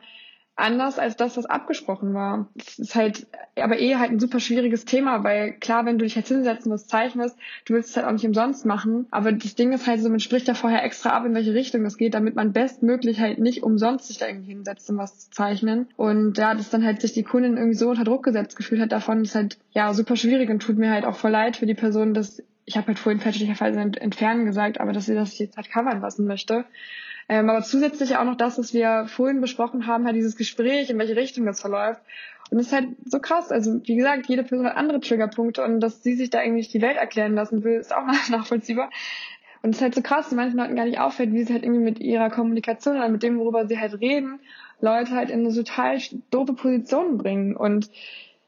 anders 0.62 0.98
als 0.98 1.16
das, 1.16 1.36
was 1.36 1.46
abgesprochen 1.46 2.14
war. 2.14 2.48
Das 2.54 2.78
ist 2.78 2.94
halt, 2.94 3.26
aber 3.56 3.78
eh 3.78 3.96
halt 3.96 4.12
ein 4.12 4.20
super 4.20 4.40
schwieriges 4.40 4.84
Thema, 4.84 5.24
weil 5.24 5.52
klar, 5.52 5.84
wenn 5.84 5.98
du 5.98 6.04
dich 6.04 6.14
jetzt 6.14 6.28
hinsetzt 6.28 6.66
und 6.66 6.72
was 6.72 6.86
zeichnest, 6.86 7.36
du 7.64 7.74
willst 7.74 7.90
es 7.90 7.96
halt 7.96 8.06
auch 8.06 8.12
nicht 8.12 8.24
umsonst 8.24 8.64
machen. 8.64 9.06
Aber 9.10 9.32
das 9.32 9.54
Ding 9.54 9.72
ist 9.72 9.86
halt 9.86 10.00
so, 10.00 10.08
man 10.08 10.20
spricht 10.20 10.48
ja 10.48 10.54
vorher 10.54 10.84
extra 10.84 11.10
ab, 11.10 11.26
in 11.26 11.34
welche 11.34 11.52
Richtung 11.52 11.82
das 11.84 11.96
geht, 11.96 12.14
damit 12.14 12.36
man 12.36 12.52
bestmöglich 12.52 13.20
halt 13.20 13.38
nicht 13.38 13.62
umsonst 13.62 14.06
sich 14.06 14.18
da 14.18 14.28
irgendwie 14.28 14.52
hinsetzt, 14.52 14.88
um 14.88 14.98
was 14.98 15.18
zu 15.18 15.30
zeichnen. 15.30 15.88
Und 15.96 16.38
ja, 16.38 16.54
dass 16.54 16.70
dann 16.70 16.84
halt 16.84 17.00
sich 17.00 17.12
die 17.12 17.24
Kundin 17.24 17.56
irgendwie 17.56 17.76
so 17.76 17.90
unter 17.90 18.04
Druck 18.04 18.22
gesetzt 18.22 18.56
gefühlt 18.56 18.80
hat 18.80 18.92
davon, 18.92 19.22
ist 19.22 19.34
halt 19.34 19.58
ja 19.72 19.92
super 19.92 20.16
schwierig 20.16 20.48
und 20.48 20.62
tut 20.62 20.78
mir 20.78 20.90
halt 20.90 21.04
auch 21.04 21.16
voll 21.16 21.32
leid 21.32 21.56
für 21.56 21.66
die 21.66 21.74
Person, 21.74 22.14
dass 22.14 22.42
ich 22.64 22.76
habe 22.76 22.86
halt 22.86 22.98
vorhin 22.98 23.20
fälschlicherweise 23.20 23.80
entfernen 23.80 24.44
gesagt, 24.44 24.80
aber 24.80 24.92
dass 24.92 25.06
sie 25.06 25.14
das 25.14 25.36
jetzt 25.38 25.56
halt 25.56 25.70
covern 25.70 26.00
lassen 26.00 26.26
möchte. 26.26 26.64
Ähm, 27.28 27.48
aber 27.48 27.62
zusätzlich 27.62 28.16
auch 28.16 28.24
noch 28.24 28.36
das, 28.36 28.58
was 28.58 28.74
wir 28.74 29.06
vorhin 29.06 29.40
besprochen 29.40 29.86
haben, 29.86 30.04
halt 30.04 30.16
dieses 30.16 30.36
Gespräch, 30.36 30.90
in 30.90 30.98
welche 30.98 31.16
Richtung 31.16 31.46
das 31.46 31.60
verläuft. 31.60 32.00
Und 32.50 32.58
das 32.58 32.66
ist 32.66 32.72
halt 32.72 32.88
so 33.06 33.18
krass. 33.18 33.50
Also, 33.50 33.80
wie 33.84 33.96
gesagt, 33.96 34.26
jede 34.26 34.42
Person 34.42 34.66
hat 34.66 34.76
andere 34.76 35.00
Triggerpunkte 35.00 35.64
und 35.64 35.80
dass 35.80 36.02
sie 36.02 36.14
sich 36.14 36.30
da 36.30 36.38
eigentlich 36.38 36.68
die 36.68 36.82
Welt 36.82 36.96
erklären 36.96 37.34
lassen 37.34 37.64
will, 37.64 37.74
ist 37.78 37.94
auch 37.94 38.06
nachvollziehbar. 38.30 38.90
Und 39.62 39.70
es 39.70 39.76
ist 39.76 39.82
halt 39.82 39.94
so 39.94 40.02
krass, 40.02 40.26
dass 40.26 40.34
manchen 40.34 40.58
Leuten 40.58 40.76
gar 40.76 40.84
nicht 40.84 40.98
auffällt, 40.98 41.32
wie 41.32 41.44
sie 41.44 41.52
halt 41.52 41.62
irgendwie 41.62 41.82
mit 41.82 42.00
ihrer 42.00 42.30
Kommunikation 42.30 42.96
oder 42.96 43.08
mit 43.08 43.22
dem, 43.22 43.38
worüber 43.38 43.66
sie 43.66 43.78
halt 43.78 44.00
reden, 44.00 44.40
Leute 44.80 45.12
halt 45.12 45.30
in 45.30 45.40
eine 45.40 45.54
total 45.54 45.98
doofe 46.30 46.54
Position 46.54 47.16
bringen. 47.16 47.56
Und 47.56 47.88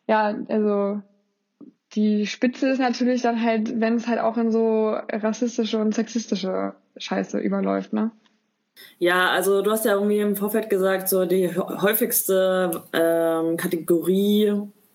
ja, 0.08 0.34
also 0.48 1.00
die 1.94 2.26
Spitze 2.26 2.68
ist 2.68 2.80
natürlich 2.80 3.22
dann 3.22 3.42
halt, 3.42 3.80
wenn 3.80 3.94
es 3.94 4.08
halt 4.08 4.18
auch 4.18 4.36
in 4.36 4.50
so 4.50 4.88
rassistische 4.90 5.78
und 5.78 5.94
sexistische 5.94 6.74
Scheiße 6.96 7.38
überläuft, 7.38 7.92
ne? 7.92 8.10
Ja, 8.98 9.30
also 9.30 9.62
du 9.62 9.70
hast 9.70 9.84
ja 9.84 9.92
irgendwie 9.94 10.18
im 10.18 10.36
Vorfeld 10.36 10.70
gesagt, 10.70 11.08
so 11.08 11.24
die 11.24 11.54
häufigste 11.56 12.82
ähm, 12.92 13.56
Kategorie, 13.56 14.52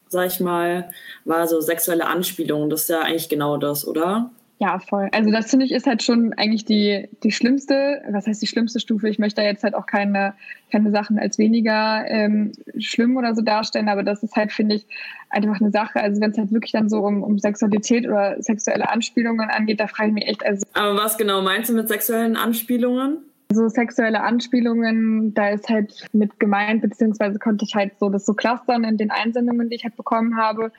sag 0.07 0.27
ich 0.27 0.39
mal, 0.39 0.89
war 1.25 1.47
so 1.47 1.61
sexuelle 1.61 2.07
Anspielung. 2.07 2.69
Das 2.69 2.83
ist 2.83 2.89
ja 2.89 3.01
eigentlich 3.01 3.29
genau 3.29 3.57
das, 3.57 3.87
oder? 3.87 4.31
Ja, 4.61 4.77
voll. 4.79 5.07
Also 5.13 5.31
das 5.31 5.49
finde 5.49 5.65
ich 5.65 5.71
ist 5.71 5.87
halt 5.87 6.03
schon 6.03 6.33
eigentlich 6.33 6.65
die, 6.65 7.07
die 7.23 7.31
schlimmste, 7.31 8.01
was 8.11 8.27
heißt 8.27 8.41
die 8.41 8.47
schlimmste 8.47 8.81
Stufe? 8.81 9.07
Ich 9.07 9.17
möchte 9.17 9.39
da 9.41 9.47
jetzt 9.47 9.63
halt 9.63 9.73
auch 9.73 9.85
keine, 9.85 10.33
keine 10.69 10.91
Sachen 10.91 11.17
als 11.17 11.37
weniger 11.37 12.03
ähm, 12.09 12.51
schlimm 12.77 13.15
oder 13.15 13.35
so 13.35 13.41
darstellen, 13.41 13.87
aber 13.87 14.03
das 14.03 14.21
ist 14.21 14.35
halt, 14.35 14.51
finde 14.51 14.75
ich, 14.75 14.85
einfach 15.29 15.61
eine 15.61 15.71
Sache. 15.71 16.01
Also 16.01 16.19
wenn 16.19 16.31
es 16.31 16.37
halt 16.37 16.51
wirklich 16.51 16.73
dann 16.73 16.89
so 16.89 16.99
um, 16.99 17.23
um 17.23 17.39
Sexualität 17.39 18.05
oder 18.05 18.35
sexuelle 18.41 18.89
Anspielungen 18.89 19.49
angeht, 19.49 19.79
da 19.79 19.87
frage 19.87 20.09
ich 20.09 20.13
mich 20.13 20.27
echt. 20.27 20.45
Also, 20.45 20.65
aber 20.73 20.97
was 20.97 21.17
genau 21.17 21.41
meinst 21.41 21.69
du 21.69 21.73
mit 21.73 21.87
sexuellen 21.87 22.35
Anspielungen? 22.35 23.28
So 23.51 23.67
sexuelle 23.67 24.21
Anspielungen, 24.21 25.33
da 25.33 25.49
ist 25.49 25.69
halt 25.69 26.07
mit 26.13 26.39
gemeint, 26.39 26.83
beziehungsweise 26.83 27.39
konnte 27.39 27.65
ich 27.65 27.73
halt 27.73 27.97
so 27.99 28.09
das 28.09 28.25
so 28.25 28.35
clustern 28.35 28.83
in 28.83 28.97
den 28.97 29.09
Einsendungen, 29.09 29.69
die 29.69 29.77
ich 29.77 29.83
halt 29.83 29.97
bekommen 29.97 30.38
habe, 30.38 30.71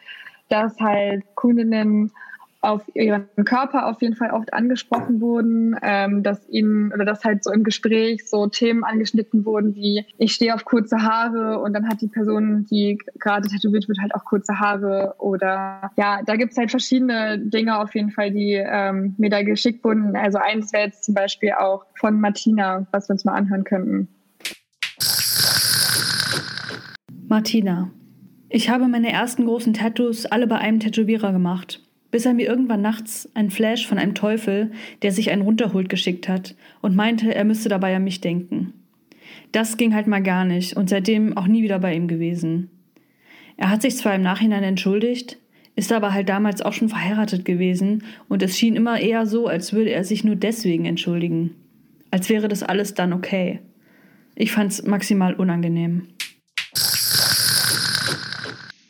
dass 0.49 0.79
halt 0.79 1.25
Kundinnen 1.35 2.13
auf 2.63 2.83
ihren 2.95 3.27
Körper 3.45 3.87
auf 3.87 4.03
jeden 4.03 4.17
Fall 4.17 4.31
oft 4.33 4.53
angesprochen 4.53 5.21
wurden, 5.21 5.77
ähm, 5.83 6.23
dass 6.23 6.47
ihnen 6.49 6.93
oder 6.93 7.05
dass 7.05 7.25
halt 7.25 7.43
so 7.43 7.53
im 7.53 7.65
Gespräch 7.65 8.29
so 8.29 8.47
Themen 8.49 8.85
angeschnitten 8.85 9.45
wurden 9.47 9.75
wie 9.75 10.05
ich 10.19 10.33
stehe 10.33 10.55
auf 10.55 10.65
kurze 10.65 11.03
Haare 11.03 11.59
und 11.61 11.73
dann 11.73 11.89
hat 11.89 12.03
die 12.03 12.09
Person, 12.09 12.67
die 12.71 12.99
gerade 13.19 13.49
tätowiert 13.49 13.89
wird, 13.89 13.99
halt 14.01 14.15
auch 14.15 14.25
kurze 14.25 14.61
Haare 14.61 15.15
oder 15.19 15.91
ja, 15.97 16.21
da 16.25 16.37
gibt's 16.37 16.59
halt 16.59 16.71
verschiedene 16.71 17.39
Dinge 17.39 17.79
auf 17.79 17.95
jeden 17.95 18.11
Fall, 18.11 18.31
die 18.31 18.53
ähm, 18.55 19.15
mir 19.17 19.31
da 19.31 19.43
geschickt 19.43 19.83
wurden. 19.83 20.15
Also 20.15 20.39
eins 20.39 20.73
wäre 20.73 20.85
jetzt 20.85 21.05
zum 21.05 21.15
Beispiel 21.15 21.53
auch 21.53 21.87
von 21.99 22.21
Martina, 22.21 22.87
was 22.93 23.09
wir 23.09 23.15
uns 23.15 23.25
mal 23.25 23.35
anhören 23.35 23.65
könnten. 23.65 24.09
Martina. 27.29 27.91
Ich 28.53 28.69
habe 28.69 28.89
meine 28.89 29.13
ersten 29.13 29.47
großen 29.47 29.73
Tattoos 29.73 30.27
alle 30.27 30.49
bei 30.49 30.57
einem 30.57 30.81
Tätowierer 30.81 31.33
gemacht 31.33 31.81
bis 32.11 32.27
er 32.27 32.35
mir 32.35 32.49
irgendwann 32.49 32.83
nachts 32.83 33.29
ein 33.35 33.51
Flash 33.51 33.87
von 33.87 33.99
einem 33.99 34.15
Teufel, 34.15 34.73
der 35.03 35.13
sich 35.13 35.31
einen 35.31 35.43
runterholt, 35.43 35.89
geschickt 35.89 36.29
hat 36.29 36.55
und 36.81 36.97
meinte, 36.97 37.35
er 37.35 37.45
müsste 37.45 37.69
dabei 37.69 37.95
an 37.97 38.05
mich 38.05 38.21
denken. 38.21 38.73
Das 39.53 39.77
ging 39.77 39.95
halt 39.95 40.07
mal 40.07 40.23
gar 40.23 40.45
nicht 40.45 40.77
und 40.77 40.89
seitdem 40.89 41.37
auch 41.37 41.47
nie 41.47 41.63
wieder 41.63 41.79
bei 41.79 41.95
ihm 41.95 42.09
gewesen. 42.09 42.71
Er 43.57 43.71
hat 43.71 43.83
sich 43.83 43.97
zwar 43.97 44.15
im 44.15 44.23
Nachhinein 44.23 44.63
entschuldigt, 44.63 45.39
ist 45.77 45.93
aber 45.93 46.13
halt 46.13 46.29
damals 46.29 46.63
auch 46.63 46.73
schon 46.73 46.89
verheiratet 46.89 47.45
gewesen 47.45 48.05
und 48.29 48.43
es 48.43 48.59
schien 48.59 48.77
immer 48.77 49.01
eher 49.01 49.27
so, 49.27 49.47
als 49.47 49.73
würde 49.73 49.91
er 49.91 50.05
sich 50.05 50.25
nur 50.25 50.37
deswegen 50.37 50.85
entschuldigen. 50.85 51.55
Als 52.11 52.29
wäre 52.29 52.49
das 52.49 52.63
alles 52.63 52.95
dann 52.95 53.13
okay. 53.13 53.61
Ich 54.35 54.53
fand's 54.53 54.83
maximal 54.85 55.35
unangenehm. 55.35 56.09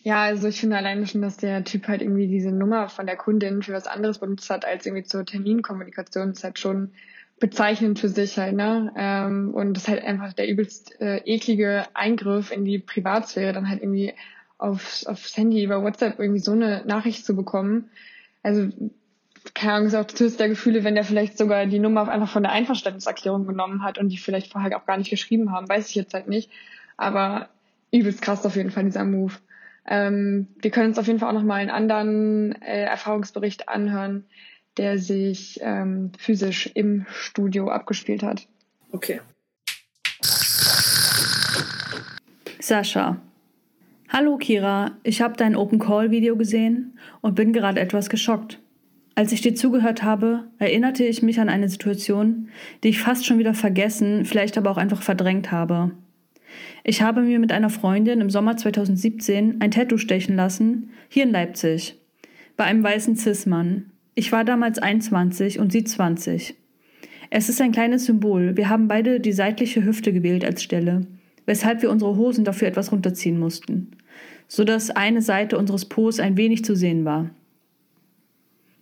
Ja, 0.02 0.22
also 0.22 0.48
ich 0.48 0.60
finde 0.60 0.76
alleine 0.76 1.06
schon, 1.06 1.20
dass 1.20 1.36
der 1.36 1.62
Typ 1.64 1.86
halt 1.86 2.00
irgendwie 2.00 2.26
diese 2.26 2.52
Nummer 2.52 2.88
von 2.88 3.06
der 3.06 3.16
Kundin 3.16 3.62
für 3.62 3.74
was 3.74 3.86
anderes 3.86 4.18
benutzt 4.18 4.48
hat 4.48 4.64
als 4.64 4.86
irgendwie 4.86 5.04
zur 5.04 5.26
Terminkommunikation, 5.26 6.30
ist 6.30 6.42
halt 6.42 6.58
schon 6.58 6.92
bezeichnend 7.38 7.98
für 7.98 8.08
sich 8.08 8.38
halt, 8.38 8.54
ne? 8.54 8.92
Ähm, 8.96 9.52
und 9.54 9.74
das 9.74 9.84
ist 9.84 9.88
halt 9.88 10.04
einfach 10.04 10.32
der 10.32 10.48
übelst 10.48 11.00
äh, 11.00 11.18
eklige 11.24 11.84
Eingriff 11.94 12.50
in 12.50 12.64
die 12.64 12.78
Privatsphäre, 12.78 13.52
dann 13.52 13.68
halt 13.68 13.82
irgendwie 13.82 14.14
aufs, 14.58 15.06
aufs 15.06 15.36
Handy 15.36 15.64
über 15.64 15.82
WhatsApp 15.82 16.18
irgendwie 16.18 16.40
so 16.40 16.52
eine 16.52 16.82
Nachricht 16.86 17.24
zu 17.24 17.34
bekommen. 17.36 17.90
Also 18.42 18.68
keine 19.54 19.72
Ahnung, 19.72 19.88
ist 19.88 19.94
auch 19.94 20.04
das 20.04 20.36
der 20.36 20.48
Gefühle, 20.48 20.84
wenn 20.84 20.94
der 20.94 21.04
vielleicht 21.04 21.38
sogar 21.38 21.66
die 21.66 21.78
Nummer 21.78 22.08
einfach 22.08 22.30
von 22.30 22.42
der 22.42 22.52
Einverständniserklärung 22.52 23.46
genommen 23.46 23.82
hat 23.82 23.98
und 23.98 24.10
die 24.10 24.18
vielleicht 24.18 24.52
vorher 24.52 24.76
auch 24.76 24.86
gar 24.86 24.98
nicht 24.98 25.10
geschrieben 25.10 25.50
haben, 25.52 25.68
weiß 25.68 25.88
ich 25.88 25.94
jetzt 25.94 26.12
halt 26.12 26.28
nicht. 26.28 26.50
Aber 26.98 27.48
übelst 27.90 28.20
krass 28.20 28.44
auf 28.44 28.56
jeden 28.56 28.70
Fall 28.70 28.84
dieser 28.84 29.04
Move. 29.04 29.32
Ähm, 29.90 30.46
wir 30.60 30.70
können 30.70 30.90
uns 30.90 30.98
auf 30.98 31.08
jeden 31.08 31.18
Fall 31.18 31.28
auch 31.28 31.34
nochmal 31.34 31.60
einen 31.60 31.70
anderen 31.70 32.52
äh, 32.62 32.84
Erfahrungsbericht 32.84 33.68
anhören, 33.68 34.24
der 34.76 34.98
sich 34.98 35.58
ähm, 35.62 36.12
physisch 36.16 36.70
im 36.74 37.04
Studio 37.10 37.68
abgespielt 37.68 38.22
hat. 38.22 38.46
Okay. 38.92 39.20
Sascha. 42.60 43.20
Hallo 44.08 44.38
Kira, 44.38 44.92
ich 45.02 45.22
habe 45.22 45.36
dein 45.36 45.56
Open 45.56 45.78
Call 45.80 46.10
Video 46.10 46.36
gesehen 46.36 46.98
und 47.20 47.34
bin 47.34 47.52
gerade 47.52 47.80
etwas 47.80 48.08
geschockt. 48.08 48.60
Als 49.16 49.32
ich 49.32 49.40
dir 49.40 49.54
zugehört 49.54 50.02
habe, 50.02 50.44
erinnerte 50.58 51.04
ich 51.04 51.22
mich 51.22 51.40
an 51.40 51.48
eine 51.48 51.68
Situation, 51.68 52.48
die 52.82 52.88
ich 52.88 53.00
fast 53.00 53.26
schon 53.26 53.38
wieder 53.38 53.54
vergessen, 53.54 54.24
vielleicht 54.24 54.56
aber 54.56 54.70
auch 54.70 54.76
einfach 54.76 55.02
verdrängt 55.02 55.50
habe. 55.50 55.90
Ich 56.82 57.02
habe 57.02 57.22
mir 57.22 57.38
mit 57.38 57.52
einer 57.52 57.70
Freundin 57.70 58.20
im 58.20 58.30
Sommer 58.30 58.56
2017 58.56 59.60
ein 59.60 59.70
Tattoo 59.70 59.98
stechen 59.98 60.36
lassen, 60.36 60.90
hier 61.08 61.24
in 61.24 61.30
Leipzig, 61.30 61.96
bei 62.56 62.64
einem 62.64 62.82
weißen 62.82 63.16
Cis-Mann. 63.16 63.86
Ich 64.14 64.32
war 64.32 64.44
damals 64.44 64.78
21 64.78 65.58
und 65.58 65.72
sie 65.72 65.84
20. 65.84 66.54
Es 67.30 67.48
ist 67.48 67.60
ein 67.60 67.72
kleines 67.72 68.06
Symbol. 68.06 68.56
Wir 68.56 68.68
haben 68.68 68.88
beide 68.88 69.20
die 69.20 69.32
seitliche 69.32 69.84
Hüfte 69.84 70.12
gewählt 70.12 70.44
als 70.44 70.62
Stelle, 70.62 71.06
weshalb 71.46 71.82
wir 71.82 71.90
unsere 71.90 72.16
Hosen 72.16 72.44
dafür 72.44 72.68
etwas 72.68 72.92
runterziehen 72.92 73.38
mussten, 73.38 73.92
so 74.48 74.64
dass 74.64 74.90
eine 74.90 75.22
Seite 75.22 75.58
unseres 75.58 75.84
Po's 75.84 76.18
ein 76.18 76.36
wenig 76.36 76.64
zu 76.64 76.74
sehen 76.74 77.04
war. 77.04 77.30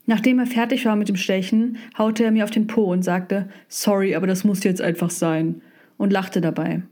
Nachdem 0.06 0.38
er 0.38 0.46
fertig 0.46 0.86
war 0.86 0.96
mit 0.96 1.10
dem 1.10 1.16
Stechen, 1.16 1.76
haute 1.98 2.24
er 2.24 2.30
mir 2.30 2.44
auf 2.44 2.50
den 2.50 2.66
Po 2.66 2.84
und 2.84 3.02
sagte, 3.02 3.50
sorry, 3.68 4.14
aber 4.14 4.26
das 4.26 4.44
muss 4.44 4.64
jetzt 4.64 4.80
einfach 4.80 5.10
sein, 5.10 5.60
und 5.98 6.12
lachte 6.12 6.40
dabei. 6.40 6.82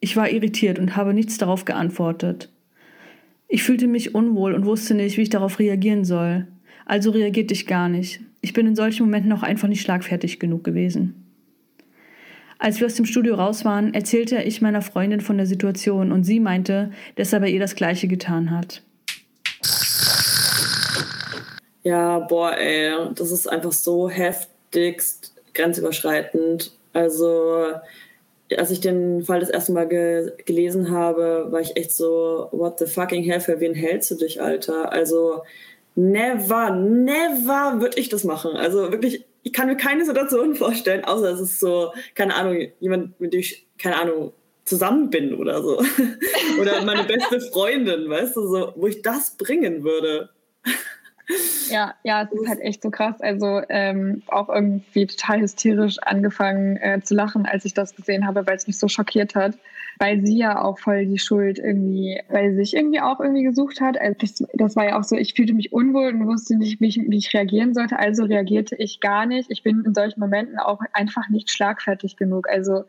Ich 0.00 0.16
war 0.16 0.30
irritiert 0.30 0.78
und 0.78 0.96
habe 0.96 1.12
nichts 1.14 1.38
darauf 1.38 1.64
geantwortet. 1.64 2.50
Ich 3.48 3.62
fühlte 3.62 3.86
mich 3.86 4.14
unwohl 4.14 4.54
und 4.54 4.66
wusste 4.66 4.94
nicht, 4.94 5.16
wie 5.16 5.22
ich 5.22 5.30
darauf 5.30 5.58
reagieren 5.58 6.04
soll. 6.04 6.46
Also 6.84 7.10
reagierte 7.10 7.54
ich 7.54 7.66
gar 7.66 7.88
nicht. 7.88 8.20
Ich 8.40 8.52
bin 8.52 8.66
in 8.66 8.76
solchen 8.76 9.04
Momenten 9.04 9.32
auch 9.32 9.42
einfach 9.42 9.68
nicht 9.68 9.82
schlagfertig 9.82 10.38
genug 10.38 10.64
gewesen. 10.64 11.24
Als 12.58 12.80
wir 12.80 12.86
aus 12.86 12.94
dem 12.94 13.06
Studio 13.06 13.36
raus 13.36 13.64
waren, 13.64 13.94
erzählte 13.94 14.42
ich 14.42 14.60
meiner 14.60 14.82
Freundin 14.82 15.20
von 15.20 15.36
der 15.36 15.46
Situation 15.46 16.12
und 16.12 16.24
sie 16.24 16.40
meinte, 16.40 16.90
dass 17.14 17.32
er 17.32 17.40
bei 17.40 17.48
ihr 17.48 17.60
das 17.60 17.76
Gleiche 17.76 18.08
getan 18.08 18.50
hat. 18.50 18.82
Ja, 21.84 22.18
boah, 22.18 22.56
ey, 22.56 22.92
das 23.14 23.30
ist 23.30 23.46
einfach 23.46 23.72
so 23.72 24.10
heftigst 24.10 25.34
grenzüberschreitend. 25.54 26.72
Also 26.92 27.72
als 28.56 28.70
ich 28.70 28.80
den 28.80 29.22
Fall 29.22 29.40
das 29.40 29.50
erste 29.50 29.72
Mal 29.72 29.88
ge 29.88 30.32
gelesen 30.46 30.90
habe, 30.90 31.48
war 31.50 31.60
ich 31.60 31.76
echt 31.76 31.92
so, 31.92 32.48
what 32.52 32.78
the 32.78 32.86
fucking 32.86 33.22
hell, 33.24 33.40
für 33.40 33.60
wen 33.60 33.74
hältst 33.74 34.10
du 34.10 34.14
dich, 34.14 34.40
Alter? 34.40 34.92
Also, 34.92 35.42
never, 35.94 36.70
never 36.70 37.80
würde 37.80 37.98
ich 37.98 38.08
das 38.08 38.24
machen. 38.24 38.52
Also 38.52 38.92
wirklich, 38.92 39.24
ich 39.42 39.52
kann 39.52 39.66
mir 39.66 39.76
keine 39.76 40.04
Situation 40.04 40.54
vorstellen, 40.54 41.04
außer 41.04 41.32
es 41.32 41.40
ist 41.40 41.60
so, 41.60 41.92
keine 42.14 42.34
Ahnung, 42.34 42.68
jemand, 42.80 43.20
mit 43.20 43.32
dem 43.32 43.40
ich, 43.40 43.66
keine 43.78 44.00
Ahnung, 44.00 44.32
zusammen 44.64 45.10
bin 45.10 45.34
oder 45.34 45.62
so. 45.62 45.78
oder 46.60 46.84
meine 46.84 47.04
beste 47.04 47.40
Freundin, 47.40 48.08
weißt 48.08 48.36
du, 48.36 48.46
so, 48.46 48.72
wo 48.76 48.86
ich 48.86 49.02
das 49.02 49.36
bringen 49.36 49.82
würde. 49.82 50.30
Ja, 51.70 51.94
ja, 52.04 52.22
es 52.22 52.32
ist 52.32 52.48
halt 52.48 52.60
echt 52.60 52.82
so 52.82 52.90
krass. 52.90 53.20
Also 53.20 53.60
ähm, 53.68 54.22
auch 54.28 54.48
irgendwie 54.48 55.06
total 55.06 55.40
hysterisch 55.40 55.98
angefangen 56.00 56.76
äh, 56.78 57.00
zu 57.02 57.14
lachen, 57.14 57.44
als 57.44 57.64
ich 57.64 57.74
das 57.74 57.94
gesehen 57.94 58.26
habe, 58.26 58.46
weil 58.46 58.56
es 58.56 58.66
mich 58.66 58.78
so 58.78 58.88
schockiert 58.88 59.34
hat. 59.34 59.58
Weil 60.00 60.24
sie 60.24 60.38
ja 60.38 60.62
auch 60.62 60.78
voll 60.78 61.06
die 61.06 61.18
Schuld 61.18 61.58
irgendwie, 61.58 62.20
weil 62.28 62.50
sie 62.50 62.58
sich 62.58 62.74
irgendwie 62.76 63.00
auch 63.00 63.18
irgendwie 63.18 63.42
gesucht 63.42 63.80
hat. 63.80 64.00
Also 64.00 64.16
das, 64.20 64.44
das 64.54 64.76
war 64.76 64.86
ja 64.86 64.98
auch 64.98 65.02
so, 65.02 65.16
ich 65.16 65.34
fühlte 65.34 65.54
mich 65.54 65.72
unwohl 65.72 66.08
und 66.08 66.26
wusste 66.26 66.56
nicht, 66.56 66.80
wie 66.80 66.86
ich, 66.86 67.00
wie 67.04 67.18
ich 67.18 67.34
reagieren 67.34 67.74
sollte. 67.74 67.98
Also 67.98 68.24
reagierte 68.24 68.76
ich 68.76 69.00
gar 69.00 69.26
nicht. 69.26 69.50
Ich 69.50 69.64
bin 69.64 69.82
in 69.84 69.94
solchen 69.94 70.20
Momenten 70.20 70.58
auch 70.58 70.80
einfach 70.92 71.28
nicht 71.28 71.50
schlagfertig 71.50 72.16
genug. 72.16 72.48
Also 72.48 72.84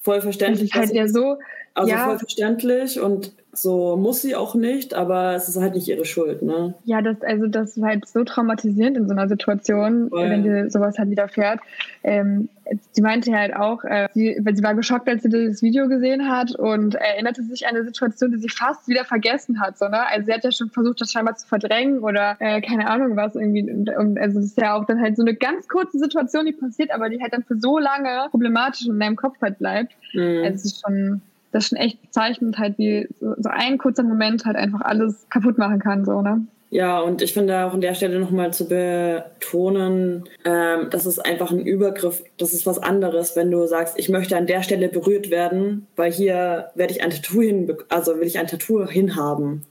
voll 0.00 0.20
verständlich. 0.20 0.74
Halt 0.74 0.92
ja 0.92 1.06
so, 1.06 1.38
also 1.74 1.90
ja, 1.90 2.04
voll 2.06 2.18
verständlich 2.18 3.00
und 3.00 3.32
so 3.62 3.96
muss 3.96 4.22
sie 4.22 4.36
auch 4.36 4.54
nicht, 4.54 4.94
aber 4.94 5.34
es 5.34 5.48
ist 5.48 5.60
halt 5.60 5.74
nicht 5.74 5.88
ihre 5.88 6.04
Schuld, 6.04 6.42
ne? 6.42 6.74
Ja, 6.84 7.02
das, 7.02 7.20
also 7.22 7.46
das 7.46 7.76
ist 7.76 7.82
halt 7.82 8.06
so 8.08 8.24
traumatisierend 8.24 8.96
in 8.96 9.06
so 9.06 9.12
einer 9.12 9.28
Situation, 9.28 10.08
Voll. 10.08 10.30
wenn 10.30 10.42
dir 10.42 10.70
sowas 10.70 10.98
halt 10.98 11.10
widerfährt. 11.10 11.60
Ähm, 12.02 12.48
sie 12.92 13.02
meinte 13.02 13.32
halt 13.32 13.54
auch, 13.54 13.84
äh, 13.84 14.08
sie, 14.14 14.38
weil 14.42 14.56
sie 14.56 14.62
war 14.62 14.74
geschockt, 14.74 15.08
als 15.08 15.22
sie 15.22 15.28
das 15.28 15.62
Video 15.62 15.88
gesehen 15.88 16.28
hat 16.28 16.54
und 16.54 16.94
erinnerte 16.94 17.42
sich 17.42 17.66
an 17.66 17.74
eine 17.74 17.84
Situation, 17.84 18.30
die 18.30 18.38
sie 18.38 18.48
fast 18.48 18.88
wieder 18.88 19.04
vergessen 19.04 19.60
hat. 19.60 19.78
So, 19.78 19.88
ne? 19.88 20.06
Also 20.06 20.26
sie 20.26 20.32
hat 20.32 20.44
ja 20.44 20.52
schon 20.52 20.70
versucht, 20.70 21.00
das 21.00 21.10
scheinbar 21.10 21.36
zu 21.36 21.46
verdrängen 21.46 22.00
oder 22.00 22.36
äh, 22.40 22.60
keine 22.60 22.88
Ahnung 22.88 23.16
was 23.16 23.34
irgendwie. 23.34 23.70
Und, 23.70 23.88
und 23.96 24.18
also 24.18 24.38
es 24.38 24.46
ist 24.46 24.60
ja 24.60 24.74
auch 24.74 24.84
dann 24.84 25.00
halt 25.00 25.16
so 25.16 25.22
eine 25.22 25.34
ganz 25.34 25.68
kurze 25.68 25.98
Situation, 25.98 26.46
die 26.46 26.52
passiert, 26.52 26.90
aber 26.90 27.08
die 27.08 27.20
halt 27.20 27.32
dann 27.32 27.44
für 27.44 27.58
so 27.58 27.78
lange 27.78 28.28
problematisch 28.30 28.86
in 28.86 28.98
deinem 28.98 29.16
Kopf 29.16 29.36
halt 29.40 29.58
bleibt. 29.58 29.94
Mhm. 30.12 30.42
Also 30.44 30.54
es 30.54 30.64
ist 30.64 30.82
schon, 30.82 31.22
das 31.52 31.64
ist 31.64 31.68
schon 31.70 31.78
echt 31.78 32.00
bezeichnend, 32.02 32.58
halt 32.58 32.78
wie 32.78 33.08
so, 33.20 33.34
so 33.36 33.48
ein 33.50 33.78
kurzer 33.78 34.02
Moment 34.02 34.44
halt 34.44 34.56
einfach 34.56 34.80
alles 34.82 35.26
kaputt 35.30 35.58
machen 35.58 35.78
kann, 35.78 36.04
so, 36.04 36.22
ne? 36.22 36.46
Ja, 36.70 37.00
und 37.00 37.22
ich 37.22 37.32
finde 37.32 37.64
auch 37.64 37.72
an 37.72 37.80
der 37.80 37.94
Stelle 37.94 38.18
nochmal 38.18 38.52
zu 38.52 38.68
betonen, 38.68 40.28
ähm, 40.44 40.88
das 40.90 41.06
ist 41.06 41.18
einfach 41.18 41.50
ein 41.50 41.64
Übergriff, 41.64 42.22
das 42.36 42.52
ist 42.52 42.66
was 42.66 42.78
anderes, 42.78 43.36
wenn 43.36 43.50
du 43.50 43.66
sagst, 43.66 43.98
ich 43.98 44.10
möchte 44.10 44.36
an 44.36 44.46
der 44.46 44.62
Stelle 44.62 44.88
berührt 44.88 45.30
werden, 45.30 45.86
weil 45.96 46.12
hier 46.12 46.68
werde 46.74 46.92
ich 46.92 47.02
ein 47.02 47.10
Tattoo 47.10 47.40
hin, 47.40 47.74
also 47.88 48.18
will 48.20 48.26
ich 48.26 48.38
ein 48.38 48.48
Tattoo 48.48 48.86
hinhaben. 48.86 49.64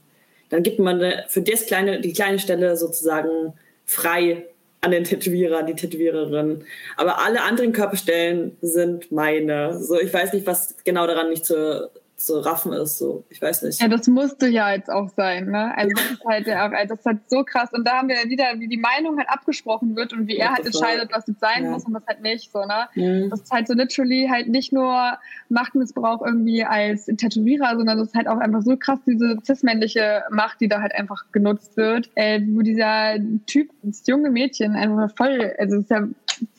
Dann 0.50 0.64
gibt 0.64 0.80
man 0.80 1.00
für 1.28 1.42
das 1.42 1.66
kleine, 1.66 2.00
die 2.00 2.12
kleine 2.12 2.40
Stelle 2.40 2.76
sozusagen 2.76 3.52
frei 3.84 4.46
an 4.80 4.90
den 4.90 5.04
Tätowierer, 5.04 5.62
die 5.62 5.74
Tätowiererin. 5.74 6.64
Aber 6.96 7.18
alle 7.18 7.42
anderen 7.42 7.72
Körperstellen 7.72 8.56
sind 8.60 9.10
meine. 9.10 9.82
So, 9.82 10.00
ich 10.00 10.12
weiß 10.12 10.32
nicht, 10.32 10.46
was 10.46 10.76
genau 10.84 11.06
daran 11.06 11.30
nicht 11.30 11.44
zu, 11.44 11.90
zu 12.18 12.40
raffen 12.40 12.72
ist. 12.72 12.98
So, 12.98 13.24
ich 13.28 13.40
weiß 13.40 13.62
nicht. 13.62 13.80
Ja, 13.80 13.86
das 13.86 14.08
musste 14.08 14.48
ja 14.48 14.72
jetzt 14.72 14.90
auch 14.90 15.08
sein, 15.16 15.46
ne? 15.50 15.72
Also 15.76 15.94
das 15.94 16.10
ist 16.10 16.24
halt 16.24 16.46
ja 16.48 16.66
auch, 16.66 16.72
also 16.72 16.88
das 16.94 16.98
ist 16.98 17.06
halt 17.06 17.18
so 17.28 17.44
krass. 17.44 17.70
Und 17.72 17.86
da 17.86 17.98
haben 17.98 18.08
wir 18.08 18.16
ja 18.16 18.28
wieder, 18.28 18.44
wie 18.58 18.66
die 18.66 18.76
Meinung 18.76 19.16
halt 19.18 19.30
abgesprochen 19.30 19.94
wird 19.94 20.12
und 20.12 20.26
wie 20.26 20.36
er 20.36 20.52
halt 20.52 20.66
entscheidet, 20.66 21.10
was 21.12 21.28
jetzt 21.28 21.38
sein 21.40 21.62
Ja. 21.64 21.70
muss 21.70 21.84
und 21.84 21.94
was 21.94 22.04
halt 22.08 22.20
nicht, 22.20 22.50
so, 22.50 22.64
ne? 22.64 22.88
Mhm. 22.96 23.30
Das 23.30 23.42
ist 23.42 23.52
halt 23.52 23.68
so 23.68 23.74
literally 23.74 24.26
halt 24.28 24.48
nicht 24.48 24.72
nur 24.72 25.16
Machtmissbrauch 25.48 26.20
irgendwie 26.26 26.64
als 26.64 27.06
Tätowierer, 27.06 27.76
sondern 27.76 27.98
das 27.98 28.08
ist 28.08 28.14
halt 28.16 28.26
auch 28.26 28.38
einfach 28.38 28.62
so 28.62 28.76
krass 28.76 28.98
diese 29.06 29.36
cis-männliche 29.46 30.24
Macht, 30.30 30.60
die 30.60 30.68
da 30.68 30.80
halt 30.82 30.94
einfach 30.96 31.24
genutzt 31.30 31.76
wird, 31.76 32.10
äh, 32.16 32.40
wo 32.48 32.62
dieser 32.62 33.14
Typ, 33.46 33.70
das 33.82 34.02
junge 34.08 34.30
Mädchen 34.30 34.74
einfach 34.74 35.08
voll, 35.16 35.54
also 35.58 35.76
es 35.76 35.82
ist 35.84 35.90
ja 35.90 36.02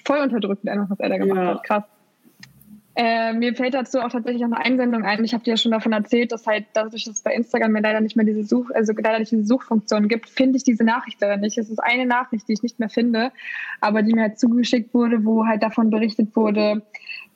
voll 0.06 0.20
unterdrückend 0.20 0.70
einfach, 0.70 0.90
was 0.90 1.00
er 1.02 1.10
da 1.10 1.18
gemacht 1.18 1.38
Ja. 1.38 1.48
hat. 1.56 1.64
Krass. 1.66 1.84
Äh, 3.02 3.32
mir 3.32 3.56
fällt 3.56 3.76
dazu 3.76 4.02
auch 4.02 4.10
tatsächlich 4.10 4.42
noch 4.42 4.52
eine 4.52 4.66
Einsendung 4.66 5.06
ein. 5.06 5.24
Ich 5.24 5.34
habe 5.34 5.42
dir 5.42 5.52
ja 5.52 5.58
schon 5.58 5.72
davon 5.72 5.94
erzählt, 5.94 6.34
dass 6.34 6.46
halt 6.46 6.66
dadurch, 6.74 7.06
dass 7.06 7.16
es 7.16 7.22
bei 7.22 7.34
Instagram 7.34 7.72
mir 7.72 7.80
leider 7.80 8.02
nicht 8.02 8.18
mehr 8.18 8.26
diese 8.26 8.44
Such, 8.44 8.72
also 8.74 8.92
leider 8.92 9.20
nicht 9.20 9.32
diese 9.32 9.46
Suchfunktion 9.46 10.10
gibt, 10.10 10.28
finde 10.28 10.58
ich 10.58 10.66
diese 10.66 10.84
Nachricht 10.84 11.22
leider 11.22 11.38
nicht. 11.38 11.58
Es 11.58 11.70
ist 11.70 11.80
eine 11.80 12.06
Nachricht, 12.06 12.50
die 12.50 12.54
ich 12.54 12.62
nicht 12.62 12.78
mehr 12.78 12.90
finde, 12.90 13.32
aber 13.80 14.02
die 14.02 14.14
mir 14.14 14.24
halt 14.24 14.38
zugeschickt 14.38 14.94
wurde, 14.94 15.24
wo 15.24 15.46
halt 15.46 15.64
davon 15.64 15.90
berichtet 15.90 16.36
wurde, 16.36 16.82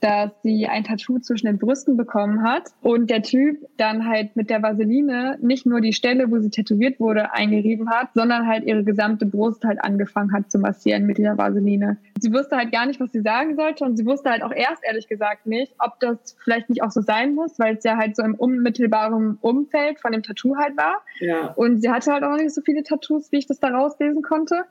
dass 0.04 0.32
sie 0.42 0.68
ein 0.68 0.84
Tattoo 0.84 1.20
zwischen 1.20 1.46
den 1.48 1.58
Brüsten 1.58 1.96
bekommen 1.96 2.44
hat 2.44 2.72
und 2.82 3.10
der 3.10 3.22
Typ 3.22 3.66
dann 3.78 4.06
halt 4.06 4.36
mit 4.36 4.50
der 4.50 4.62
Vaseline 4.62 5.38
nicht 5.42 5.66
nur 5.66 5.80
die 5.80 5.94
Stelle, 5.94 6.30
wo 6.30 6.40
sie 6.40 6.50
tätowiert 6.50 7.00
wurde, 7.00 7.32
eingerieben 7.32 7.90
hat, 7.90 8.10
sondern 8.14 8.46
halt 8.46 8.66
ihre 8.66 8.84
gesamte 8.84 9.26
Brust 9.26 9.64
halt 9.64 9.82
angefangen 9.82 10.34
hat 10.34 10.52
zu 10.52 10.60
massieren 10.60 11.06
mit 11.06 11.18
dieser 11.18 11.38
Vaseline. 11.38 11.96
Sie 12.20 12.34
wusste 12.34 12.58
halt 12.58 12.74
gar 12.74 12.86
nicht, 12.86 13.00
was 13.00 13.14
sie 13.14 13.22
sagen 13.22 13.56
sollte 13.56 13.86
und 13.86 13.96
sie 13.96 14.06
wusste 14.06 14.30
halt 14.30 14.44
auch 14.44 14.52
erst 14.52 14.84
ehrlich 14.84 15.08
gesagt 15.08 15.46
nicht, 15.46 15.74
ob 15.80 15.98
das 16.02 16.36
vielleicht 16.44 16.70
nicht 16.70 16.84
auch 16.84 16.92
so 16.92 17.00
sein 17.00 17.34
muss, 17.34 17.58
weil 17.58 17.78
es 17.78 17.86
ja 17.86 17.96
halt 17.96 18.18
so 18.18 18.24
im 18.24 18.36
unmittelbaren 18.36 19.38
Umfeld 19.40 20.02
von 20.02 20.12
dem 20.12 20.22
Tattoo 20.22 20.58
halt 20.58 20.76
war. 20.76 21.02
Ja. 21.22 21.54
Und 21.54 21.82
sie 21.82 21.90
hatte 21.90 22.12
halt 22.12 22.24
auch 22.24 22.32
noch 22.32 22.38
nicht 22.38 22.54
so 22.54 22.62
viele 22.62 22.84
Tattoos, 22.84 23.32
wie 23.32 23.38
ich 23.38 23.48
das 23.48 23.62
da 23.62 23.70
rauslesen 23.70 24.22
konnte. 24.22 24.66